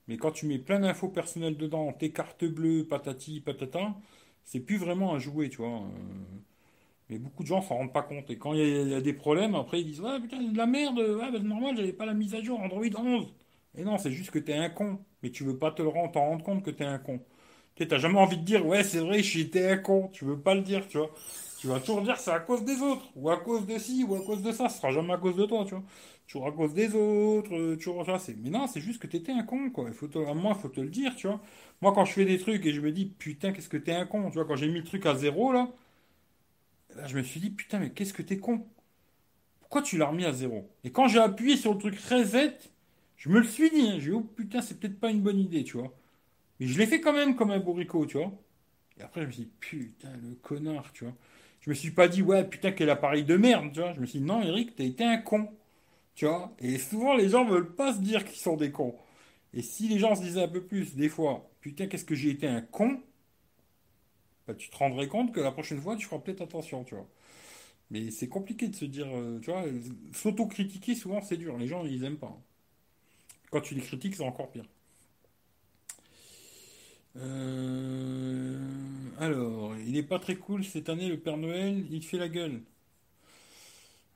Mais 0.08 0.18
quand 0.18 0.32
tu 0.32 0.46
mets 0.48 0.60
plein 0.60 0.80
d'infos 0.80 1.10
personnelles 1.10 1.58
dedans, 1.58 1.94
tes 1.94 2.12
cartes 2.12 2.46
bleues, 2.46 2.86
patati, 2.86 3.42
patata, 3.42 3.96
c'est 4.44 4.60
plus 4.60 4.78
vraiment 4.78 5.14
un 5.16 5.20
jouet, 5.20 5.50
tu 5.50 5.58
vois. 5.58 5.80
Euh, 5.80 6.40
Mais 7.10 7.18
beaucoup 7.18 7.44
de 7.44 7.48
gens 7.48 7.62
s'en 7.62 7.76
rendent 7.78 7.94
pas 7.94 8.04
compte. 8.04 8.30
Et 8.30 8.38
quand 8.38 8.54
il 8.54 8.88
y, 8.90 8.94
a 8.94 9.02
des 9.02 9.14
problèmes, 9.14 9.56
après 9.56 9.82
ils 9.82 9.86
disent 9.86 10.02
Ouais, 10.02 10.20
putain, 10.22 10.38
c'est 10.42 10.52
de 10.54 10.58
la 10.58 10.66
merde, 10.68 10.98
ouais, 11.00 11.32
bah, 11.32 11.38
c'est 11.38 11.44
normal, 11.44 11.76
j'avais 11.76 11.94
pas 11.94 12.06
la 12.06 12.14
mise 12.14 12.36
à 12.36 12.42
jour 12.42 12.60
Android 12.60 12.84
11. 12.98 13.34
Et 13.76 13.84
non, 13.84 13.98
c'est 13.98 14.12
juste 14.12 14.32
que 14.32 14.40
t'es 14.40 14.54
un 14.54 14.70
con. 14.70 15.00
Mais 15.24 15.32
tu 15.32 15.44
veux 15.44 15.58
pas 15.58 15.72
te 15.72 15.82
le 15.82 15.88
rendre, 15.90 16.12
t'en 16.12 16.22
rendre 16.22 16.44
compte 16.44 16.64
que 16.64 16.70
t'es 16.72 16.86
un 16.86 17.00
con. 17.00 17.20
Tu 17.76 17.88
t'as 17.88 17.98
jamais 17.98 18.20
envie 18.20 18.38
de 18.38 18.44
dire 18.44 18.66
Ouais, 18.66 18.84
c'est 18.84 19.00
vrai, 19.00 19.24
j'étais 19.24 19.72
un 19.72 19.78
con. 19.78 20.10
Tu 20.14 20.26
veux 20.26 20.40
pas 20.40 20.54
le 20.56 20.62
dire, 20.62 20.88
tu 20.88 20.98
vois. 20.98 21.12
Tu 21.58 21.68
vas 21.68 21.80
toujours 21.80 22.02
dire 22.02 22.18
c'est 22.18 22.32
à 22.32 22.40
cause 22.40 22.64
des 22.64 22.82
autres, 22.82 23.06
ou 23.16 23.30
à 23.30 23.38
cause 23.38 23.66
de 23.66 23.78
ci, 23.78 24.04
ou 24.08 24.16
à 24.16 24.20
cause 24.22 24.42
de 24.42 24.52
ça. 24.52 24.70
Ce 24.70 24.78
sera 24.78 24.92
jamais 24.92 25.14
à 25.14 25.18
cause 25.18 25.36
de 25.36 25.46
toi, 25.46 25.66
tu 25.66 25.72
vois. 25.76 25.84
Toujours 26.28 26.48
à 26.48 26.52
cause 26.52 26.74
des 26.74 26.94
autres, 26.96 27.54
euh, 27.56 27.76
toujours 27.76 28.06
ça. 28.06 28.20
c'est- 28.20 28.36
Mais 28.42 28.50
non, 28.50 28.68
c'est 28.68 28.80
juste 28.82 29.02
que 29.02 29.08
t'étais 29.08 29.32
un 29.34 29.44
con, 29.44 29.70
quoi. 29.72 29.86
Il 29.88 29.94
faut 29.94 30.08
te... 30.08 30.20
À 30.20 30.34
moi, 30.34 30.54
faut 30.56 30.70
te 30.70 30.80
le 30.80 30.90
dire, 30.90 31.16
tu 31.16 31.28
vois. 31.28 31.42
Moi, 31.82 31.92
quand 31.94 32.06
je 32.06 32.14
fais 32.14 32.26
des 32.26 32.38
trucs 32.40 32.66
et 32.66 32.72
je 32.72 32.82
me 32.82 32.92
dis 32.92 33.06
Putain, 33.08 33.52
qu'est-ce 33.52 33.70
que 33.70 33.78
t'es 33.78 33.94
un 33.94 34.06
con, 34.06 34.30
tu 34.30 34.36
vois. 34.36 34.46
Quand 34.46 34.56
j'ai 34.56 34.68
mis 34.70 34.80
le 34.80 34.86
truc 34.86 35.06
à 35.06 35.16
zéro, 35.16 35.52
là. 35.52 35.70
Là, 36.96 37.08
je 37.08 37.16
me 37.18 37.24
suis 37.24 37.40
dit, 37.40 37.50
putain, 37.52 37.80
mais 37.80 37.92
qu'est-ce 37.92 38.14
que 38.14 38.22
t'es 38.22 38.38
con? 38.38 38.66
Pourquoi 39.62 39.82
tu 39.82 39.98
l'as 39.98 40.08
remis 40.08 40.26
à 40.26 40.34
zéro? 40.34 40.70
Et 40.84 40.92
quand 40.92 41.08
j'ai 41.08 41.20
appuyé 41.20 41.58
sur 41.58 41.74
le 41.74 41.80
truc 41.80 42.00
reset, 42.00 42.58
je 43.18 43.30
me 43.30 43.40
le 43.40 43.48
suis 43.48 43.70
dit, 43.70 43.82
hein, 43.90 44.00
j'ai 44.00 44.10
dit, 44.10 44.12
oh 44.12 44.22
putain, 44.22 44.62
c'est 44.62 44.80
peut-être 44.80 45.00
pas 45.00 45.12
une 45.12 45.22
bonne 45.22 45.40
idée, 45.40 45.64
tu 45.64 45.78
vois. 45.78 45.94
Mais 46.60 46.68
je 46.68 46.78
l'ai 46.80 46.88
fait 46.88 47.02
quand 47.02 47.14
même 47.14 47.36
comme 47.36 47.52
un 47.52 47.60
bourricot, 47.60 48.06
tu 48.06 48.18
vois. 48.18 48.32
Et 49.00 49.04
après, 49.04 49.22
je 49.22 49.28
me 49.28 49.32
suis 49.32 49.44
dit, 49.44 49.52
putain, 49.60 50.10
le 50.24 50.36
connard, 50.36 50.92
tu 50.94 51.06
vois. 51.06 51.16
Je 51.62 51.70
me 51.70 51.76
suis 51.76 51.92
pas 51.92 52.08
dit, 52.08 52.22
ouais, 52.24 52.44
putain, 52.46 52.72
quel 52.72 52.90
appareil 52.90 53.24
de 53.24 53.38
merde, 53.38 53.72
tu 53.74 53.80
vois. 53.80 53.94
Je 53.94 54.00
me 54.02 54.06
suis 54.06 54.20
dit, 54.20 54.26
non, 54.26 54.42
Eric, 54.42 54.76
t'as 54.76 54.86
été 54.86 55.04
un 55.04 55.18
con, 55.18 55.50
tu 56.16 56.26
vois. 56.26 56.56
Et 56.60 56.78
souvent, 56.80 57.16
les 57.16 57.30
gens 57.30 57.46
veulent 57.46 57.76
pas 57.76 57.94
se 57.94 58.00
dire 58.02 58.26
qu'ils 58.26 58.40
sont 58.40 58.58
des 58.58 58.72
cons. 58.72 58.96
Et 59.54 59.62
si 59.62 59.88
les 59.88 60.00
gens 60.00 60.16
se 60.16 60.22
disaient 60.22 60.44
un 60.44 60.48
peu 60.48 60.64
plus, 60.64 60.96
des 60.96 61.10
fois, 61.10 61.50
putain, 61.62 61.88
qu'est-ce 61.88 62.06
que 62.06 62.16
j'ai 62.16 62.30
été 62.32 62.48
un 62.48 62.62
con, 62.62 63.02
bah, 64.50 64.56
tu 64.56 64.70
te 64.72 64.78
rendrais 64.78 65.08
compte 65.10 65.34
que 65.34 65.42
la 65.42 65.52
prochaine 65.54 65.82
fois, 65.82 65.98
tu 65.98 66.08
feras 66.08 66.20
peut-être 66.22 66.42
attention, 66.44 66.84
tu 66.86 66.96
vois. 66.96 67.08
Mais 67.92 68.12
c'est 68.12 68.30
compliqué 68.30 68.68
de 68.70 68.76
se 68.76 68.86
dire, 68.86 69.08
euh, 69.16 69.40
tu 69.42 69.52
vois, 69.52 69.64
s'auto-critiquer, 70.14 70.96
souvent, 70.96 71.22
c'est 71.22 71.38
dur. 71.38 71.58
Les 71.58 71.68
gens, 71.68 71.86
ils 71.86 72.04
aiment 72.06 72.20
pas. 72.20 72.38
Quand 73.52 73.62
tu 73.62 73.76
les 73.76 73.82
critiques, 73.82 74.16
c'est 74.16 74.24
encore 74.24 74.50
pire. 74.50 74.66
Euh, 77.18 78.58
Alors, 79.20 79.76
il 79.78 79.98
est 79.98 80.04
pas 80.04 80.20
très 80.20 80.36
cool 80.36 80.64
cette 80.64 80.90
année, 80.90 81.10
le 81.10 81.20
Père 81.20 81.38
Noël, 81.38 81.86
il 81.92 82.04
fait 82.04 82.18
la 82.18 82.30
gueule. 82.30 82.62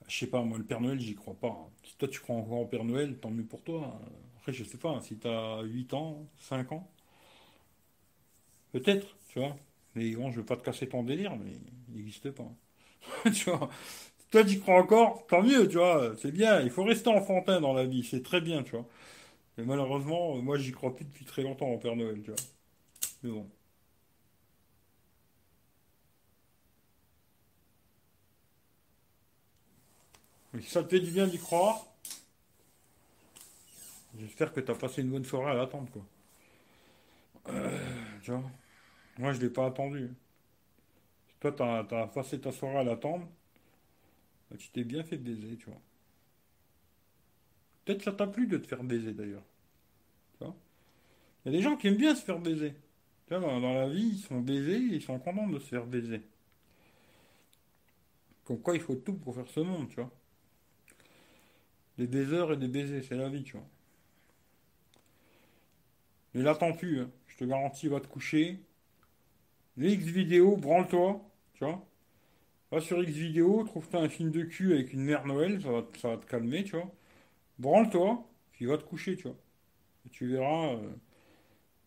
Je 0.07 0.17
sais 0.19 0.27
pas, 0.27 0.41
moi, 0.43 0.57
le 0.57 0.63
Père 0.65 0.79
Noël, 0.81 0.99
j'y 0.99 1.15
crois 1.15 1.33
pas. 1.35 1.69
Si 1.83 1.95
toi, 1.97 2.07
tu 2.07 2.19
crois 2.19 2.35
encore 2.35 2.59
au 2.61 2.65
Père 2.67 2.83
Noël, 2.83 3.17
tant 3.19 3.29
mieux 3.31 3.43
pour 3.45 3.61
toi. 3.63 3.99
Après, 4.37 4.53
je 4.53 4.63
sais 4.63 4.77
pas, 4.77 4.99
si 5.01 5.17
t'as 5.17 5.61
8 5.63 5.93
ans, 5.93 6.27
5 6.39 6.71
ans, 6.71 6.89
peut-être, 8.73 9.15
tu 9.29 9.39
vois. 9.39 9.55
Mais 9.95 10.11
bon, 10.15 10.31
je 10.31 10.37
veux 10.39 10.45
pas 10.45 10.57
te 10.57 10.63
casser 10.63 10.87
ton 10.89 11.03
délire, 11.03 11.35
mais 11.37 11.51
il 11.89 11.95
n'existe 11.95 12.31
pas. 12.31 12.47
Tu 13.33 13.49
vois. 13.51 13.69
Toi, 14.31 14.45
tu 14.45 14.59
crois 14.59 14.81
encore, 14.81 15.27
tant 15.27 15.43
mieux, 15.43 15.67
tu 15.67 15.77
vois. 15.77 16.13
C'est 16.21 16.31
bien, 16.31 16.61
il 16.61 16.69
faut 16.71 16.83
rester 16.83 17.09
enfantin 17.09 17.61
dans 17.61 17.73
la 17.73 17.85
vie, 17.85 18.03
c'est 18.03 18.23
très 18.23 18.41
bien, 18.41 18.63
tu 18.63 18.71
vois. 18.73 18.87
Mais 19.57 19.65
malheureusement, 19.65 20.37
moi, 20.37 20.57
j'y 20.59 20.71
crois 20.73 20.95
plus 20.95 21.05
depuis 21.05 21.25
très 21.25 21.43
longtemps 21.43 21.69
au 21.69 21.77
Père 21.79 21.95
Noël, 21.97 22.21
tu 22.23 22.31
vois. 22.31 22.39
Mais 23.23 23.31
bon. 23.31 23.47
Mais 30.53 30.61
si 30.61 30.69
ça 30.69 30.83
te 30.83 30.89
fait 30.89 31.01
du 31.01 31.11
bien 31.11 31.27
d'y 31.27 31.37
croire, 31.37 31.85
j'espère 34.19 34.51
que 34.53 34.59
t'as 34.59 34.73
passé 34.73 35.01
une 35.03 35.11
bonne 35.11 35.23
soirée 35.25 35.51
à 35.51 35.53
l'attendre, 35.55 35.89
quoi. 35.91 36.01
Tu 38.21 38.31
vois. 38.31 38.43
Moi, 39.17 39.33
je 39.33 39.39
l'ai 39.41 39.49
pas 39.49 39.67
attendu. 39.67 40.09
Toi, 41.39 41.51
t'as, 41.51 41.83
t'as 41.83 42.07
passé 42.07 42.39
ta 42.39 42.51
soirée 42.51 42.77
à 42.77 42.83
l'attendre, 42.83 43.27
bah, 44.49 44.57
tu 44.57 44.69
t'es 44.69 44.83
bien 44.83 45.03
fait 45.03 45.17
baiser, 45.17 45.57
tu 45.57 45.65
vois. 45.65 45.81
Peut-être 47.85 48.03
ça 48.03 48.13
t'a 48.13 48.27
plu 48.27 48.47
de 48.47 48.57
te 48.57 48.67
faire 48.67 48.83
baiser, 48.83 49.13
d'ailleurs. 49.13 49.43
Tu. 50.39 50.45
Il 51.45 51.51
y 51.51 51.55
a 51.55 51.57
des 51.57 51.61
gens 51.61 51.75
qui 51.75 51.87
aiment 51.87 51.97
bien 51.97 52.15
se 52.15 52.23
faire 52.23 52.39
baiser. 52.39 52.73
Tu 53.27 53.35
vois, 53.35 53.59
dans, 53.59 53.73
la 53.73 53.89
vie, 53.89 54.11
ils 54.13 54.19
sont 54.19 54.39
baisés 54.39 54.77
et 54.77 54.95
ils 54.95 55.01
sont 55.01 55.19
contents 55.19 55.47
de 55.47 55.59
se 55.59 55.67
faire 55.67 55.85
baiser. 55.85 56.21
Comme 58.45 58.61
quoi, 58.61 58.75
il 58.75 58.81
faut 58.81 58.95
tout 58.95 59.13
pour 59.13 59.35
faire 59.35 59.47
ce 59.49 59.59
monde, 59.59 59.89
tu 59.89 59.95
vois. 59.95 60.11
Des 61.97 62.07
baiseurs 62.07 62.53
et 62.53 62.57
des 62.57 62.67
baisers, 62.67 63.03
c'est 63.03 63.15
la 63.15 63.29
vie, 63.29 63.43
tu 63.43 63.53
vois. 63.53 63.67
Mais 66.33 66.41
l'attends 66.41 66.73
plus, 66.73 67.01
hein? 67.01 67.11
Je 67.27 67.37
te 67.37 67.43
garantis, 67.43 67.87
va 67.87 67.99
te 67.99 68.07
coucher. 68.07 68.59
Les 69.77 69.93
X 69.93 70.05
vidéo, 70.05 70.57
branle-toi, 70.57 71.21
tu 71.53 71.65
vois. 71.65 71.85
Va 72.71 72.81
sur 72.81 73.01
X 73.01 73.11
vidéo, 73.11 73.63
trouve-toi 73.63 74.01
un 74.01 74.09
film 74.09 74.31
de 74.31 74.43
cul 74.43 74.73
avec 74.73 74.93
une 74.93 75.01
mère 75.03 75.25
Noël, 75.25 75.61
ça 75.61 75.71
va, 75.71 75.85
ça 75.99 76.09
va 76.09 76.17
te 76.17 76.25
calmer, 76.25 76.63
tu 76.63 76.75
vois. 76.75 76.91
Branle-toi, 77.59 78.27
puis 78.51 78.65
va 78.65 78.77
te 78.77 78.83
coucher, 78.83 79.15
tu 79.15 79.23
vois. 79.23 79.37
Et 80.05 80.09
tu 80.09 80.27
verras, 80.27 80.73
euh, 80.75 80.89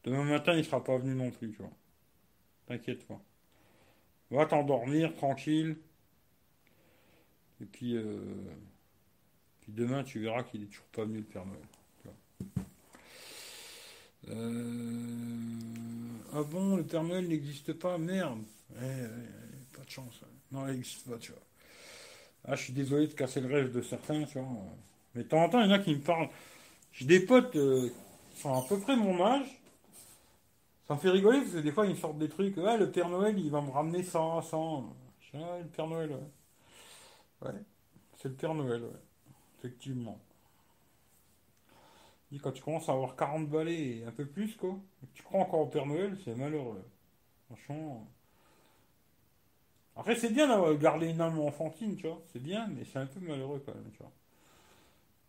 demain 0.05 0.25
matin, 0.25 0.55
il 0.55 0.65
sera 0.65 0.83
pas 0.83 0.99
venu 0.99 1.15
non 1.15 1.31
plus, 1.31 1.51
tu 1.53 1.59
vois. 1.59 1.73
T'inquiète 2.67 3.07
pas. 3.07 3.21
Va 4.31 4.47
t'endormir 4.47 5.15
tranquille, 5.15 5.77
et 7.61 7.65
puis, 7.65 7.97
euh, 7.97 8.21
puis 9.61 9.73
demain, 9.73 10.05
tu 10.05 10.21
verras 10.21 10.43
qu'il 10.43 10.63
est 10.63 10.67
toujours 10.67 10.87
pas 10.87 11.05
venu 11.05 11.19
le 11.19 11.25
Père 11.25 11.47
Noël. 11.47 11.61
Euh, 14.29 15.86
Ah 16.39 16.43
bon, 16.43 16.77
le 16.77 16.83
Père 16.85 17.03
Noël 17.03 17.27
n'existe 17.27 17.73
pas? 17.73 17.97
Merde. 17.97 18.43
Eh, 18.75 18.85
eh, 18.85 19.05
eh, 19.05 19.77
pas 19.77 19.85
de 19.85 19.91
chance. 19.91 20.21
Non, 20.53 20.69
il 20.69 20.75
n'existe 20.75 21.09
pas, 21.09 21.17
tu 21.17 21.33
vois. 21.33 21.41
Ah, 22.45 22.57
je 22.57 22.65
suis 22.65 22.73
désolé 22.75 23.07
de 23.07 23.15
casser 23.15 23.41
le 23.41 23.49
rêve 23.49 23.73
de 23.73 23.81
certains, 23.81 24.25
tu 24.25 24.39
vois. 24.39 24.49
Mais 25.15 25.23
de 25.23 25.29
temps 25.29 25.43
en 25.43 25.49
temps, 25.49 25.61
il 25.63 25.71
y 25.71 25.73
en 25.73 25.77
a 25.77 25.79
qui 25.79 25.95
me 25.95 26.01
parlent. 26.01 26.29
J'ai 26.93 27.07
des 27.07 27.21
potes 27.21 27.57
euh, 27.57 27.89
qui 28.35 28.41
sont 28.43 28.55
à 28.55 28.63
peu 28.69 28.79
près 28.79 28.97
mon 28.97 29.25
âge. 29.25 29.47
Ça 30.89 30.95
me 30.95 30.99
fait 31.01 31.11
rigoler 31.11 31.41
parce 31.41 31.53
que 31.53 31.59
des 31.59 31.73
fois, 31.73 31.87
ils 31.87 31.93
me 31.93 31.97
sortent 31.97 32.19
des 32.19 32.29
trucs. 32.29 32.57
Ouais, 32.57 32.77
le 32.79 32.91
Père 32.91 33.09
Noël, 33.09 33.39
il 33.39 33.51
va 33.51 33.61
me 33.61 33.71
ramener 33.71 34.03
ça, 34.03 34.41
ça. 34.43 34.57
Je 35.21 35.39
dis, 35.39 35.45
ah, 35.45 35.59
le 35.59 35.69
Père 35.69 35.87
Noël, 35.87 36.11
ouais. 36.11 36.19
Ouais, 37.43 37.55
c'est 38.19 38.29
le 38.29 38.35
Père 38.35 38.55
Noël, 38.55 38.83
ouais. 38.83 39.01
Effectivement. 39.59 40.19
Quand 42.43 42.53
tu 42.53 42.63
commences 42.63 42.89
à 42.89 42.93
avoir 42.93 43.17
40 43.17 43.49
balais 43.49 43.99
et 43.99 44.05
un 44.05 44.11
peu 44.11 44.27
plus, 44.27 44.57
quoi, 44.57 44.77
tu 45.15 45.23
crois 45.23 45.41
encore 45.41 45.61
au 45.61 45.67
Père 45.67 45.87
Noël, 45.87 46.19
c'est 46.25 46.35
malheureux. 46.35 46.83
Franchement. 47.47 48.11
Après, 49.95 50.17
c'est 50.17 50.33
bien 50.33 50.49
d'avoir 50.49 50.77
gardé 50.77 51.09
une 51.09 51.21
âme 51.21 51.39
enfantine, 51.39 51.97
tu 51.97 52.07
vois. 52.07 52.21
C'est 52.33 52.43
bien, 52.43 52.67
mais 52.69 52.85
c'est 52.85 52.99
un 52.99 53.07
peu 53.07 53.21
malheureux 53.21 53.63
quand 53.65 53.75
même, 53.75 53.91
tu 53.93 53.99
vois. 53.99 54.13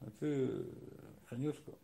Un 0.06 0.10
peu 0.20 0.26
euh, 0.26 0.72
craignos, 1.26 1.58
quoi. 1.64 1.76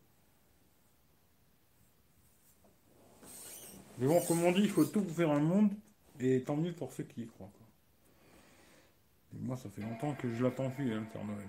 Mais 3.99 4.07
bon, 4.07 4.19
comme 4.27 4.43
on 4.43 4.51
dit, 4.51 4.61
il 4.61 4.69
faut 4.69 4.85
tout 4.85 5.01
pour 5.01 5.15
faire 5.15 5.29
un 5.29 5.39
monde, 5.39 5.71
et 6.19 6.41
tant 6.41 6.57
mieux 6.57 6.73
pour 6.73 6.91
ceux 6.91 7.03
qui 7.03 7.21
y 7.21 7.27
croient. 7.27 7.51
Et 9.33 9.39
moi, 9.39 9.55
ça 9.55 9.69
fait 9.69 9.81
longtemps 9.81 10.13
que 10.15 10.33
je 10.33 10.43
l'attends 10.43 10.69
plus, 10.71 10.91
hein, 10.93 11.01
le 11.01 11.05
Père 11.05 11.23
Noël. 11.23 11.47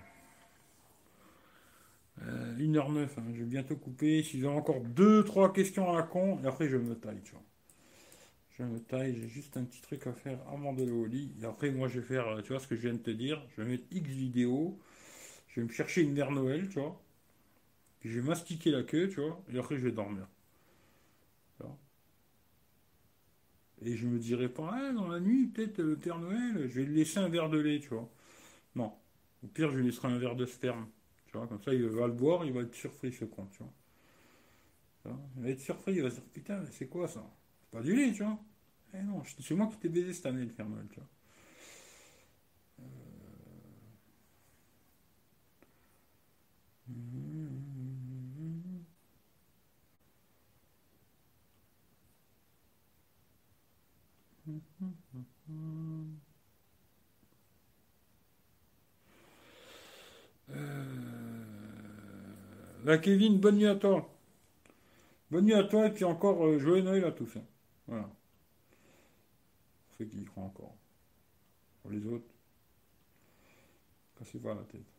Euh, 2.23 2.57
1h09, 2.59 3.09
hein, 3.19 3.25
je 3.33 3.41
vais 3.41 3.45
bientôt 3.45 3.77
couper. 3.77 4.23
Si 4.23 4.41
j'ai 4.41 4.47
encore 4.49 4.81
deux 4.81 5.25
trois 5.25 5.53
questions 5.53 5.91
à 5.93 5.97
la 5.97 6.03
con, 6.03 6.39
et 6.43 6.47
après 6.47 6.69
je 6.69 6.77
me 6.77 6.95
taille, 6.95 7.21
tu 7.25 7.33
vois. 7.33 7.43
Je 8.59 8.63
me 8.63 8.79
taille, 8.81 9.17
j'ai 9.21 9.29
juste 9.29 9.57
un 9.57 9.65
petit 9.65 9.83
truc 9.83 10.07
à 10.07 10.13
faire 10.13 10.39
avant 10.49 10.73
d'aller 10.73 10.93
au 10.93 11.07
lit. 11.07 11.33
Et 11.43 11.45
après, 11.45 11.71
moi, 11.71 11.89
je 11.89 12.01
vais 12.01 12.07
faire, 12.07 12.29
euh, 12.29 12.43
tu 12.43 12.53
vois 12.53 12.61
ce 12.61 12.69
que 12.69 12.77
je 12.77 12.83
viens 12.83 12.93
de 12.95 12.99
te 12.99 13.11
dire, 13.11 13.45
je 13.57 13.63
vais 13.63 13.69
mettre 13.69 13.85
X 13.91 14.09
vidéo, 14.11 14.79
je 15.49 15.61
vais 15.61 15.67
me 15.67 15.73
chercher 15.73 16.03
une 16.03 16.13
mère 16.13 16.31
Noël, 16.31 16.69
tu 16.69 16.81
vois. 16.81 17.01
Puis 18.01 18.11
je 18.11 18.21
vais 18.21 18.29
mastiquer 18.29 18.71
la 18.71 18.85
queue, 18.85 19.09
tu 19.09 19.21
vois, 19.21 19.43
et 19.53 19.59
après 19.59 19.77
je 19.77 19.85
vais 19.85 19.93
dormir. 19.93 20.29
Et 23.83 23.97
je 23.97 24.07
me 24.07 24.19
dirai 24.19 24.49
pas, 24.49 24.71
ah, 24.73 24.93
dans 24.93 25.09
la 25.09 25.21
nuit, 25.21 25.47
peut-être 25.47 25.79
le 25.81 25.97
Père 25.97 26.19
Noël, 26.19 26.69
je 26.69 26.81
vais 26.81 26.87
laisser 26.87 27.19
un 27.19 27.29
verre 27.29 27.51
de 27.51 27.59
lait, 27.59 27.81
tu 27.81 27.89
vois. 27.91 28.11
Non. 28.77 28.93
Au 29.45 29.47
pire, 29.49 29.71
je 29.71 29.79
lui 29.79 29.87
laisserai 29.87 30.09
un 30.09 30.19
verre 30.19 30.37
de 30.37 30.47
sperme. 30.47 30.87
Comme 31.49 31.63
ça, 31.63 31.75
il 31.75 31.85
va 31.89 32.07
le 32.07 32.15
voir, 32.15 32.45
il 32.45 32.53
va 32.53 32.63
être 32.63 32.75
surpris, 32.75 33.13
ce 33.13 33.25
con, 33.27 33.47
tu 33.53 33.59
vois. 33.59 33.73
Il 35.37 35.43
va 35.43 35.49
être 35.51 35.61
surpris, 35.61 35.93
il 35.95 36.03
va 36.03 36.11
se 36.11 36.17
dire 36.17 36.25
putain, 36.33 36.63
c'est 36.73 36.87
quoi 36.89 37.09
ça? 37.09 37.23
C'est 37.61 37.71
pas 37.71 37.83
du 37.83 37.95
lait, 37.95 38.13
tu 38.13 38.23
vois. 38.23 38.39
Eh 38.95 39.03
non, 39.03 39.23
c'est 39.41 39.55
moi 39.55 39.67
qui 39.69 39.79
t'ai 39.79 39.89
baisé 39.89 40.13
cette 40.13 40.27
année, 40.27 40.45
le 40.45 40.53
Père 40.53 40.69
Noël, 40.69 40.87
tu 40.91 41.01
vois. 41.01 41.09
Euh... 46.91 46.95
La 62.85 62.99
Kevin, 62.99 63.39
bonne 63.39 63.57
nuit 63.57 63.67
à 63.67 63.77
toi. 63.77 64.15
Bonne 65.31 65.47
nuit 65.47 65.55
à 65.55 65.65
toi 65.65 65.87
et 65.87 65.91
puis 65.91 66.05
encore 66.05 66.45
euh, 66.45 66.59
joyeux 66.59 66.83
Noël 66.83 67.05
à 67.07 67.13
tous. 67.13 67.35
Hein. 67.37 67.45
Voilà. 67.87 68.05
Pour 69.87 69.97
ceux 69.97 70.05
qui 70.05 70.21
y 70.21 70.25
croient 70.25 70.45
encore. 70.45 70.77
Pour 71.81 71.91
les 71.91 72.07
autres, 72.07 72.29
cassez-vous 74.19 74.49
la 74.49 74.57
tête. 74.57 74.94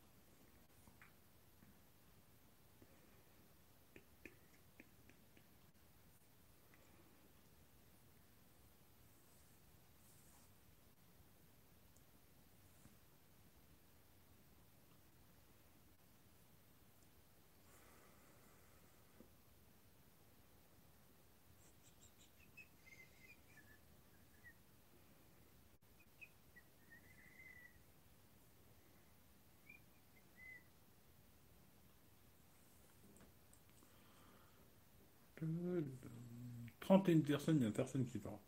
Une 37.13 37.23
personnes, 37.23 37.57
il 37.57 37.61
n'y 37.61 37.67
a 37.67 37.71
personne 37.71 38.05
qui 38.05 38.19
parle. 38.19 38.39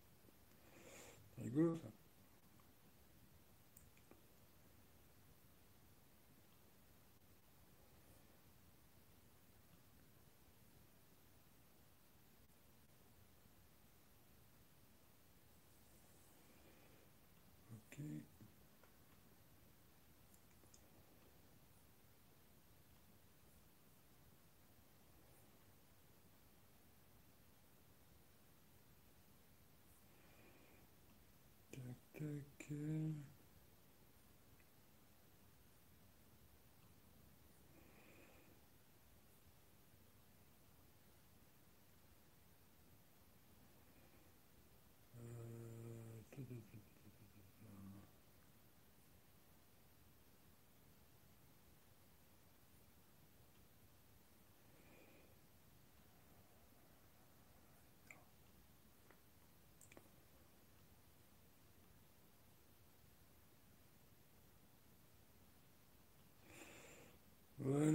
C'est 1.35 1.43
rigolo 1.43 1.77
ça. 1.77 1.87
Voilà, 32.69 32.77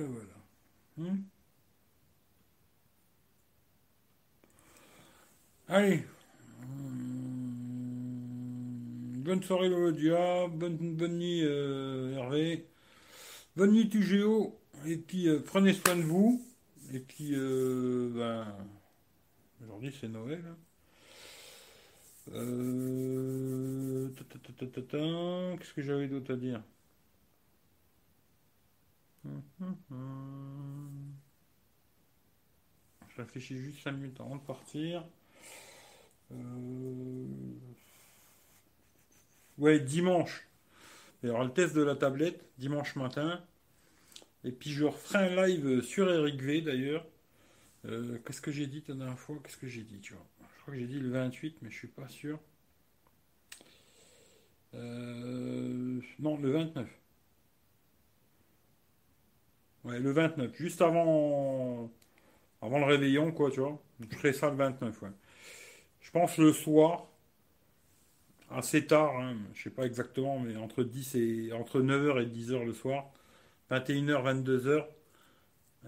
voilà. 0.06 0.34
Hmm 0.98 1.22
Allez. 5.72 6.04
Bonne 9.24 9.42
soirée 9.42 9.70
Lodia, 9.70 10.46
bonne, 10.48 10.96
bonne 10.96 11.16
nuit 11.16 11.40
euh, 11.44 12.14
Hervé, 12.14 12.66
bonne 13.56 13.72
nuit 13.72 13.88
Tugéo, 13.88 14.60
et 14.84 14.98
puis 14.98 15.28
euh, 15.28 15.40
prenez 15.40 15.72
soin 15.72 15.96
de 15.96 16.02
vous, 16.02 16.44
et 16.92 17.00
puis 17.00 17.30
euh, 17.32 18.10
ben, 18.14 18.54
aujourd'hui 19.62 19.96
c'est 19.98 20.08
Noël. 20.08 20.44
Hein. 20.46 20.58
Qu'est-ce 25.58 25.72
que 25.72 25.80
j'avais 25.80 26.08
d'autre 26.08 26.34
à 26.34 26.36
dire? 26.36 26.62
Je 33.08 33.16
réfléchis 33.16 33.56
juste 33.56 33.82
5 33.82 33.92
minutes 33.92 34.20
avant 34.20 34.36
de 34.36 34.42
partir. 34.42 35.02
Euh, 36.32 37.26
ouais, 39.58 39.80
dimanche. 39.80 40.48
Il 41.22 41.28
y 41.28 41.32
aura 41.32 41.44
le 41.44 41.52
test 41.52 41.74
de 41.74 41.82
la 41.82 41.96
tablette, 41.96 42.44
dimanche 42.58 42.96
matin. 42.96 43.42
Et 44.44 44.52
puis 44.52 44.70
je 44.70 44.84
referai 44.84 45.18
un 45.30 45.46
live 45.46 45.82
sur 45.82 46.10
Eric 46.12 46.40
V 46.42 46.62
d'ailleurs. 46.62 47.06
Euh, 47.86 48.18
qu'est-ce 48.26 48.40
que 48.42 48.52
j'ai 48.52 48.66
dit 48.66 48.84
la 48.88 48.94
dernière 48.94 49.18
fois? 49.18 49.36
Qu'est-ce 49.44 49.56
que 49.56 49.68
j'ai 49.68 49.82
dit 49.82 50.00
tu 50.00 50.14
vois? 50.14 50.26
Je 50.56 50.62
crois 50.62 50.74
que 50.74 50.80
j'ai 50.80 50.86
dit 50.86 51.00
le 51.00 51.10
28, 51.10 51.58
mais 51.62 51.70
je 51.70 51.76
suis 51.76 51.88
pas 51.88 52.08
sûr. 52.08 52.38
Euh, 54.74 56.00
non, 56.18 56.36
le 56.38 56.50
29. 56.50 56.88
Ouais, 59.84 59.98
le 59.98 60.12
29, 60.12 60.54
juste 60.56 60.80
avant, 60.82 61.90
avant 62.62 62.78
le 62.78 62.86
réveillon, 62.86 63.32
quoi, 63.32 63.50
tu 63.50 63.60
vois. 63.60 63.82
Je 64.00 64.16
ferai 64.16 64.32
ça 64.32 64.50
le 64.50 64.56
29, 64.56 65.02
ouais. 65.02 65.10
Je 66.02 66.10
pense 66.10 66.38
le 66.38 66.52
soir, 66.52 67.06
assez 68.50 68.86
tard, 68.86 69.16
hein, 69.18 69.36
je 69.54 69.62
sais 69.62 69.70
pas 69.70 69.86
exactement, 69.86 70.38
mais 70.40 70.56
entre 70.56 70.84
10 70.84 71.14
et 71.16 71.52
entre 71.52 71.80
9h 71.80 72.22
et 72.22 72.26
10h 72.26 72.64
le 72.64 72.72
soir, 72.74 73.10
21h, 73.70 74.22
22h, 74.44 74.86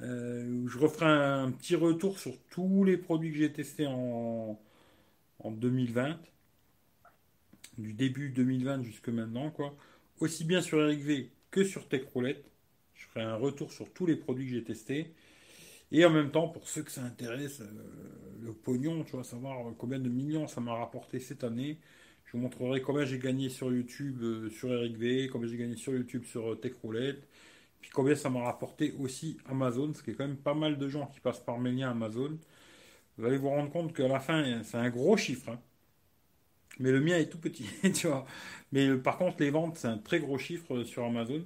euh, 0.03 0.63
où 0.63 0.69
je 0.69 0.79
referai 0.79 1.07
un, 1.07 1.51
petit 1.51 1.77
retour 1.77 2.19
sur 2.19 2.37
tous 2.51 2.85
les 2.85 2.97
produits 2.97 3.33
que 3.33 3.39
j'ai 3.39 3.53
testés 3.53 3.87
en, 3.87 4.59
en 5.41 5.51
2020, 5.51 6.19
du 7.79 7.93
début 7.93 8.31
2020 8.31 8.83
jusque 8.83 9.09
maintenant, 9.09 9.51
quoi. 9.51 9.75
Aussi 10.21 10.45
bien 10.45 10.61
sur 10.63 10.81
Eric 10.81 11.01
V 11.01 11.31
que 11.51 11.65
sur 11.65 11.89
Tech 11.89 12.05
Roulette. 12.13 12.45
Je 12.95 13.07
ferai 13.09 13.23
un 13.23 13.37
retour 13.37 13.73
sur 13.73 13.93
tous 13.93 14.07
les 14.07 14.17
produits 14.17 14.47
que 14.47 14.53
j'ai 14.53 14.65
testés. 14.65 15.13
Et 15.95 16.05
en 16.05 16.11
même 16.11 16.33
temps, 16.33 16.49
pour 16.49 16.69
ceux 16.69 16.83
que 16.83 16.91
ça 16.91 17.03
intéresse, 17.05 17.61
euh, 17.61 17.67
le 18.43 18.53
pognon, 18.53 19.05
tu 19.05 19.13
vois, 19.13 19.23
savoir 19.23 19.59
combien 19.79 20.01
de 20.01 20.09
millions 20.09 20.49
ça 20.49 20.61
m'a 20.61 20.75
rapporté 20.75 21.21
cette 21.21 21.45
année. 21.45 21.79
Je 22.25 22.33
vous 22.33 22.39
montrerai 22.39 22.83
combien 22.83 23.05
j'ai 23.05 23.21
gagné 23.21 23.49
sur 23.49 23.73
YouTube 23.73 24.21
euh, 24.23 24.51
sur 24.51 24.73
Eric 24.73 24.97
V, 24.97 25.29
combien 25.29 25.49
j'ai 25.49 25.57
gagné 25.57 25.77
sur 25.77 25.93
YouTube 25.95 26.25
sur 26.25 26.53
euh, 26.53 26.57
Tech 26.57 26.73
Roulette, 26.83 27.29
puis 27.81 27.91
combien 27.91 28.17
ça 28.17 28.29
m'a 28.29 28.43
rapporté 28.43 28.93
aussi 28.99 29.39
Amazon, 29.47 29.95
ce 29.95 30.03
qui 30.03 30.11
est 30.11 30.15
quand 30.15 30.27
même 30.27 30.37
pas 30.37 30.55
mal 30.55 30.79
de 30.79 30.89
gens 30.89 31.07
qui 31.07 31.21
passent 31.21 31.45
par 31.45 31.61
mes 31.61 31.71
liens 31.71 31.91
Amazon. 31.93 32.39
Vous 33.19 33.25
allez 33.27 33.39
vous 33.39 33.51
rendre 33.51 33.71
compte 33.71 33.95
qu'à 33.95 34.09
la 34.09 34.21
fin, 34.21 34.63
c'est 34.65 34.79
un 34.79 34.91
gros 34.91 35.17
chiffre. 35.17 35.51
Hein. 35.51 35.61
Mais 36.81 36.91
le 36.91 37.01
mien 37.01 37.19
est 37.19 37.31
tout 37.31 37.39
petit, 37.39 37.67
tu 37.95 38.09
vois. 38.09 38.27
Mais 38.73 38.97
par 38.97 39.17
contre, 39.19 39.37
les 39.41 39.51
ventes, 39.51 39.79
c'est 39.79 39.89
un 39.89 39.99
très 39.99 40.21
gros 40.21 40.39
chiffre 40.39 40.83
sur 40.85 41.05
Amazon. 41.05 41.45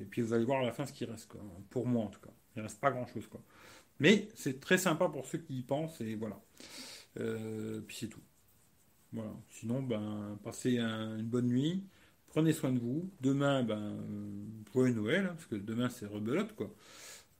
Et 0.00 0.04
puis 0.10 0.22
vous 0.22 0.32
allez 0.32 0.44
voir 0.44 0.62
à 0.62 0.64
la 0.66 0.72
fin 0.72 0.86
ce 0.86 0.92
qui 0.92 1.04
reste, 1.04 1.28
pour 1.70 1.86
moi 1.86 2.04
en 2.04 2.08
tout 2.08 2.20
cas. 2.20 2.30
Il 2.56 2.62
reste 2.62 2.80
pas 2.80 2.90
grand-chose. 2.90 3.26
quoi. 3.26 3.40
Mais 4.00 4.28
c'est 4.34 4.60
très 4.60 4.78
sympa 4.78 5.08
pour 5.08 5.26
ceux 5.26 5.38
qui 5.38 5.58
y 5.58 5.62
pensent, 5.62 6.00
et 6.00 6.14
voilà. 6.14 6.40
Euh, 7.18 7.80
puis 7.86 7.96
c'est 7.96 8.08
tout. 8.08 8.20
Voilà. 9.12 9.32
Sinon, 9.50 9.82
ben, 9.82 10.38
passez 10.44 10.78
une 10.78 11.26
bonne 11.26 11.48
nuit. 11.48 11.84
Prenez 12.28 12.52
soin 12.52 12.72
de 12.72 12.78
vous. 12.78 13.10
Demain, 13.20 13.62
ben, 13.62 13.96
joyeux 14.72 14.94
Noël, 14.94 15.26
hein, 15.26 15.34
parce 15.34 15.46
que 15.46 15.56
demain 15.56 15.88
c'est 15.90 16.06
rebelote, 16.06 16.54
quoi. 16.54 16.74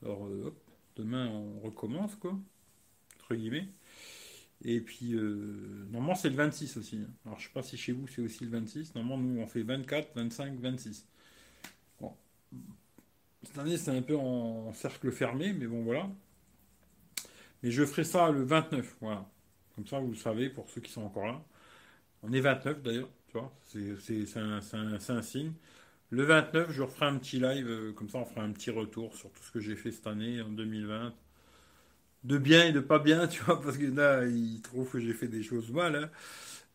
Alors, 0.04 0.26
euh, 0.26 0.46
hop, 0.48 0.60
demain 0.96 1.28
on 1.28 1.60
recommence, 1.60 2.16
quoi. 2.16 2.38
Entre 3.20 3.34
guillemets. 3.36 3.68
Et 4.64 4.80
puis, 4.80 5.12
normalement 5.90 6.14
c'est 6.14 6.28
le 6.30 6.36
26 6.36 6.76
aussi. 6.76 6.98
Hein. 6.98 7.10
Alors, 7.24 7.38
je 7.38 7.46
sais 7.46 7.52
pas 7.52 7.62
si 7.62 7.76
chez 7.78 7.92
vous 7.92 8.06
c'est 8.08 8.22
aussi 8.22 8.44
le 8.44 8.50
26. 8.50 8.94
Normalement, 8.94 9.22
nous 9.22 9.40
on 9.40 9.46
fait 9.46 9.62
24, 9.62 10.10
25, 10.14 10.60
26. 10.60 11.06
Cette 13.42 13.58
année, 13.58 13.76
c'est 13.78 13.90
un 13.96 14.02
peu 14.02 14.16
en 14.16 14.72
cercle 14.74 15.10
fermé, 15.10 15.52
mais 15.52 15.66
bon, 15.66 15.82
voilà. 15.82 16.08
Mais 17.62 17.70
je 17.70 17.84
ferai 17.84 18.04
ça 18.04 18.30
le 18.30 18.42
29, 18.42 18.96
voilà. 19.00 19.26
Comme 19.74 19.86
ça, 19.86 19.98
vous 19.98 20.10
le 20.10 20.16
savez, 20.16 20.50
pour 20.50 20.68
ceux 20.70 20.80
qui 20.80 20.92
sont 20.92 21.02
encore 21.02 21.26
là. 21.26 21.42
On 22.22 22.32
est 22.32 22.40
29 22.40 22.82
d'ailleurs, 22.82 23.08
tu 23.28 23.38
vois, 23.38 23.52
c'est 23.66 24.36
un, 24.36 25.22
signe. 25.22 25.52
Le 26.10 26.24
29, 26.24 26.70
je 26.70 26.82
referai 26.82 27.06
un 27.06 27.18
petit 27.18 27.38
live, 27.40 27.66
euh, 27.68 27.92
comme 27.92 28.08
ça 28.08 28.18
on 28.18 28.24
fera 28.24 28.42
un 28.42 28.52
petit 28.52 28.70
retour 28.70 29.14
sur 29.16 29.30
tout 29.32 29.42
ce 29.42 29.52
que 29.52 29.60
j'ai 29.60 29.76
fait 29.76 29.90
cette 29.92 30.06
année, 30.06 30.42
en 30.42 30.50
2020. 30.50 31.14
De 32.24 32.38
bien 32.38 32.66
et 32.66 32.72
de 32.72 32.80
pas 32.80 32.98
bien, 32.98 33.26
tu 33.28 33.42
vois, 33.44 33.60
parce 33.60 33.78
que 33.78 33.86
là, 33.86 34.26
ils 34.26 34.60
trouvent 34.62 34.90
que 34.90 35.00
j'ai 35.00 35.14
fait 35.14 35.28
des 35.28 35.42
choses 35.42 35.70
mal. 35.72 35.96
Hein. 35.96 36.10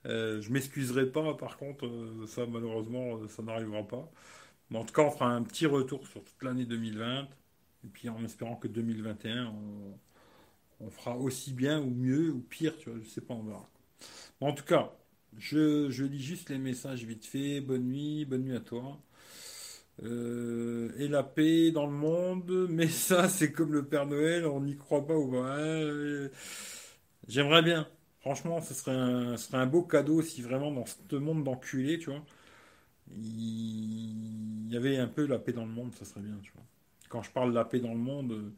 Euh, 0.08 0.42
je 0.42 0.52
m'excuserai 0.52 1.08
pas, 1.08 1.36
par 1.36 1.58
contre, 1.58 1.86
euh, 1.88 2.26
ça 2.28 2.46
malheureusement, 2.48 3.28
ça 3.28 3.44
n'arrivera 3.44 3.84
pas. 3.84 4.10
Mais 4.70 4.78
en 4.80 4.86
tout 4.86 4.94
cas, 4.94 5.04
on 5.04 5.12
fera 5.12 5.28
un 5.30 5.44
petit 5.44 5.66
retour 5.66 6.08
sur 6.08 6.24
toute 6.24 6.44
l'année 6.44 6.66
2020. 6.66 7.24
Et 7.86 7.88
puis 7.94 8.10
en 8.10 8.24
espérant 8.24 8.56
que 8.56 8.68
2021, 8.68 9.54
on, 10.80 10.90
fera 10.90 11.18
aussi 11.18 11.54
bien 11.54 11.80
ou 11.82 11.90
mieux 11.90 12.32
ou 12.32 12.40
pire, 12.42 12.78
tu 12.78 12.90
vois, 12.90 13.00
je 13.04 13.10
sais 13.10 13.22
pas, 13.22 13.34
on 13.34 13.44
verra. 13.44 13.68
en 14.42 14.54
tout 14.54 14.64
cas, 14.66 14.92
je, 15.38 15.90
je, 15.90 16.04
lis 16.06 16.22
juste 16.22 16.50
les 16.50 16.58
messages 16.58 17.04
vite 17.06 17.26
fait. 17.26 17.62
Bonne 17.62 17.86
nuit, 17.86 18.26
bonne 18.26 18.44
nuit 18.44 18.56
à 18.56 18.60
toi. 18.60 19.00
Euh, 20.04 20.92
et 20.98 21.08
la 21.08 21.24
paix 21.24 21.72
dans 21.72 21.86
le 21.86 21.94
monde, 21.94 22.68
mais 22.70 22.88
ça, 22.88 23.30
c'est 23.30 23.52
comme 23.52 23.74
le 23.74 23.86
Père 23.86 24.06
Noël, 24.06 24.46
on 24.46 24.62
n'y 24.62 24.76
croit 24.76 25.06
pas 25.06 25.16
ou 25.16 25.32
pas. 25.32 25.58
Hein. 25.58 26.30
J'aimerais 27.28 27.62
bien. 27.62 27.88
Franchement, 28.20 28.60
ce 28.62 28.74
serait, 28.74 28.92
un, 28.92 29.38
ce 29.38 29.48
serait 29.48 29.60
un 29.60 29.68
beau 29.68 29.84
cadeau 29.84 30.22
si 30.22 30.42
vraiment 30.42 30.72
dans 30.72 30.86
ce 30.86 31.16
monde 31.16 31.44
d'enculés, 31.44 32.00
tu 32.00 32.10
vois, 32.10 32.24
il 33.12 34.72
y 34.72 34.78
avait 34.78 34.98
un 34.98 35.08
peu 35.08 35.26
la 35.26 35.40
paix 35.40 35.54
dans 35.54 35.66
le 35.66 35.72
monde, 35.72 35.94
ça 35.96 36.06
serait 36.06 36.22
bien, 36.22 36.38
tu 36.44 36.52
vois. 36.54 36.64
Quand 37.10 37.22
je 37.24 37.32
parle 37.32 37.52
de 37.52 37.56
la 37.56 37.66
paix 37.66 37.80
dans 37.80 37.94
le 37.94 38.00
monde, 38.00 38.54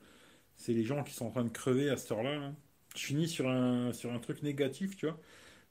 c'est 0.55 0.73
les 0.73 0.83
gens 0.83 1.03
qui 1.03 1.13
sont 1.13 1.27
en 1.27 1.31
train 1.31 1.43
de 1.43 1.49
crever 1.49 1.89
à 1.89 1.97
cette 1.97 2.11
heure-là. 2.11 2.33
Hein. 2.35 2.55
Je 2.95 3.05
finis 3.05 3.27
sur 3.27 3.47
un, 3.49 3.93
sur 3.93 4.11
un 4.13 4.19
truc 4.19 4.43
négatif, 4.43 4.97
tu 4.97 5.07
vois. 5.07 5.19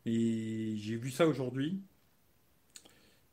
Et 0.06 0.74
j'ai 0.78 0.96
vu 0.96 1.10
ça 1.10 1.26
aujourd'hui. 1.26 1.80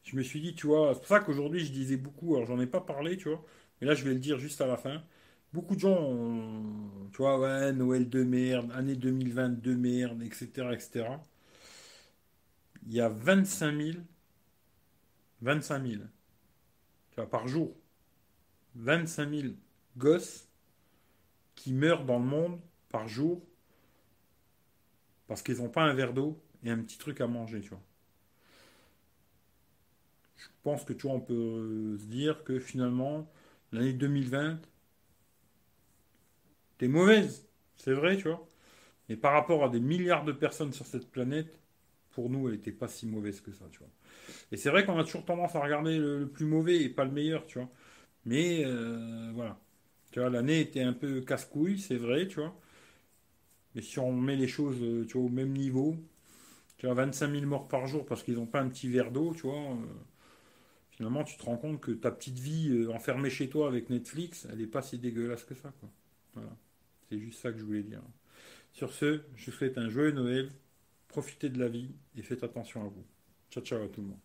Je 0.04 0.16
me 0.16 0.22
suis 0.24 0.42
dit, 0.42 0.54
tu 0.56 0.68
vois, 0.68 0.94
c'est 0.94 1.00
pour 1.00 1.08
ça 1.08 1.20
qu'aujourd'hui 1.20 1.66
je 1.66 1.72
disais 1.72 1.98
beaucoup, 1.98 2.36
alors 2.36 2.48
j'en 2.48 2.60
ai 2.60 2.68
pas 2.68 2.82
parlé, 2.82 3.18
tu 3.18 3.30
vois, 3.30 3.44
mais 3.80 3.88
là 3.88 3.96
je 3.96 4.04
vais 4.04 4.14
le 4.14 4.20
dire 4.20 4.38
juste 4.40 4.62
à 4.62 4.68
la 4.68 4.78
fin. 4.78 5.04
Beaucoup 5.54 5.76
de 5.76 5.80
gens, 5.82 6.14
tu 7.12 7.18
vois, 7.18 7.40
ouais, 7.40 7.74
Noël 7.74 8.10
de 8.10 8.24
merde, 8.24 8.72
année 8.74 8.96
2020 8.96 9.62
de 9.62 9.76
merde, 9.76 10.24
etc., 10.24 10.48
etc. 10.74 11.06
Il 12.86 12.94
y 12.94 13.02
a 13.02 13.10
25 13.10 13.76
000, 13.76 13.98
25 15.44 15.86
000, 15.86 16.02
tu 17.12 17.16
vois, 17.18 17.30
par 17.30 17.48
jour, 17.48 17.76
25 18.76 19.30
000 19.30 19.54
gosses 19.98 20.48
qui 21.56 21.74
meurent 21.74 22.06
dans 22.06 22.20
le 22.20 22.26
monde 22.26 22.60
par 22.90 23.08
jour 23.08 23.42
parce 25.28 25.42
qu'ils 25.42 25.58
n'ont 25.58 25.70
pas 25.70 25.84
un 25.84 25.94
verre 25.94 26.14
d'eau 26.14 26.42
et 26.64 26.70
un 26.70 26.78
petit 26.80 26.98
truc 26.98 27.22
à 27.22 27.28
manger, 27.28 27.62
tu 27.62 27.70
vois. 27.70 27.82
Je 30.38 30.48
pense 30.64 30.84
que 30.86 30.94
tu 30.94 31.08
vois, 31.08 31.16
on 31.16 31.22
peut 31.22 31.98
se 32.00 32.06
dire 32.06 32.44
que 32.44 32.60
finalement, 32.60 33.30
l'année 33.72 33.94
2020, 33.94 34.60
t'es 36.78 36.88
mauvaise, 36.88 37.48
c'est 37.78 37.94
vrai, 37.94 38.18
tu 38.18 38.28
vois. 38.28 38.48
Mais 39.10 39.18
par 39.18 39.34
rapport 39.34 39.64
à 39.66 39.70
des 39.70 39.80
milliards 39.80 40.26
de 40.26 40.32
personnes 40.32 40.74
sur 40.74 40.86
cette 40.86 41.12
planète, 41.12 41.60
pour 42.12 42.30
nous, 42.30 42.48
elle 42.50 42.56
n'était 42.56 42.72
pas 42.72 42.88
si 42.88 43.08
mauvaise 43.08 43.42
que 43.42 43.52
ça, 43.54 43.66
tu 43.72 43.80
vois. 43.80 43.90
Et 44.52 44.58
c'est 44.58 44.70
vrai 44.70 44.86
qu'on 44.86 44.98
a 44.98 45.04
toujours 45.04 45.26
tendance 45.26 45.56
à 45.56 45.60
regarder 45.62 45.98
le, 45.98 46.28
plus 46.28 46.46
mauvais 46.46 46.82
et 46.82 46.90
pas 46.90 47.06
le 47.06 47.12
meilleur, 47.12 47.46
tu 47.46 47.60
vois. 47.60 47.70
Mais 48.26 48.64
euh, 48.66 49.32
voilà. 49.34 49.60
Tu 50.12 50.20
vois, 50.20 50.30
l'année 50.30 50.62
était 50.62 50.82
un 50.84 50.94
peu 50.94 51.22
casse-couille, 51.22 51.80
c'est 51.80 51.98
vrai, 51.98 52.28
tu 52.28 52.40
vois. 52.40 52.56
Mais 53.76 53.82
si 53.82 54.00
on 54.00 54.12
met 54.14 54.36
les 54.36 54.48
choses 54.48 54.78
euh, 54.82 55.06
tu 55.08 55.18
vois, 55.18 55.28
au 55.28 55.30
même 55.30 55.52
niveau, 55.54 55.96
tu 56.78 56.88
as 56.88 56.94
25 56.94 57.32
000 57.32 57.46
morts 57.46 57.68
par 57.68 57.88
jour 57.88 58.06
parce 58.06 58.24
qu'ils 58.24 58.36
n'ont 58.36 58.46
pas 58.48 58.62
un 58.62 58.70
petit 58.70 58.90
verre 58.90 59.12
d'eau, 59.12 59.34
tu 59.34 59.44
vois. 59.44 59.56
Euh, 59.56 59.76
finalement, 60.92 61.24
tu 61.24 61.38
te 61.38 61.44
rends 61.44 61.58
compte 61.58 61.82
que 61.82 61.92
ta 61.92 62.12
petite 62.12 62.40
vie 62.40 62.88
enfermée 62.94 63.30
chez 63.30 63.50
toi 63.50 63.68
avec 63.68 63.90
Netflix, 63.90 64.48
elle 64.52 64.60
n'est 64.60 64.68
pas 64.68 64.82
si 64.82 65.00
dégueulasse 65.00 65.44
que 65.44 65.56
ça, 65.56 65.74
quoi. 65.80 65.90
Voilà. 66.34 66.56
C'est 67.10 67.20
juste 67.20 67.40
ça 67.42 67.52
que 67.52 67.60
je 67.60 67.64
voulais 67.64 67.84
dire. 67.84 68.02
Sur 68.74 68.92
ce, 68.94 69.22
je 69.36 69.52
vous 69.52 69.58
souhaite 69.58 69.78
un 69.78 69.90
joyeux 69.90 70.12
Noël, 70.12 70.50
profitez 71.08 71.50
de 71.50 71.60
la 71.60 71.70
vie 71.70 71.92
et 72.18 72.24
faites 72.24 72.44
attention 72.44 72.82
à 72.84 72.88
vous. 72.88 73.06
Ciao, 73.54 73.62
ciao 73.64 73.84
à 73.84 73.88
tout 73.90 74.02
le 74.02 74.08
monde. 74.08 74.20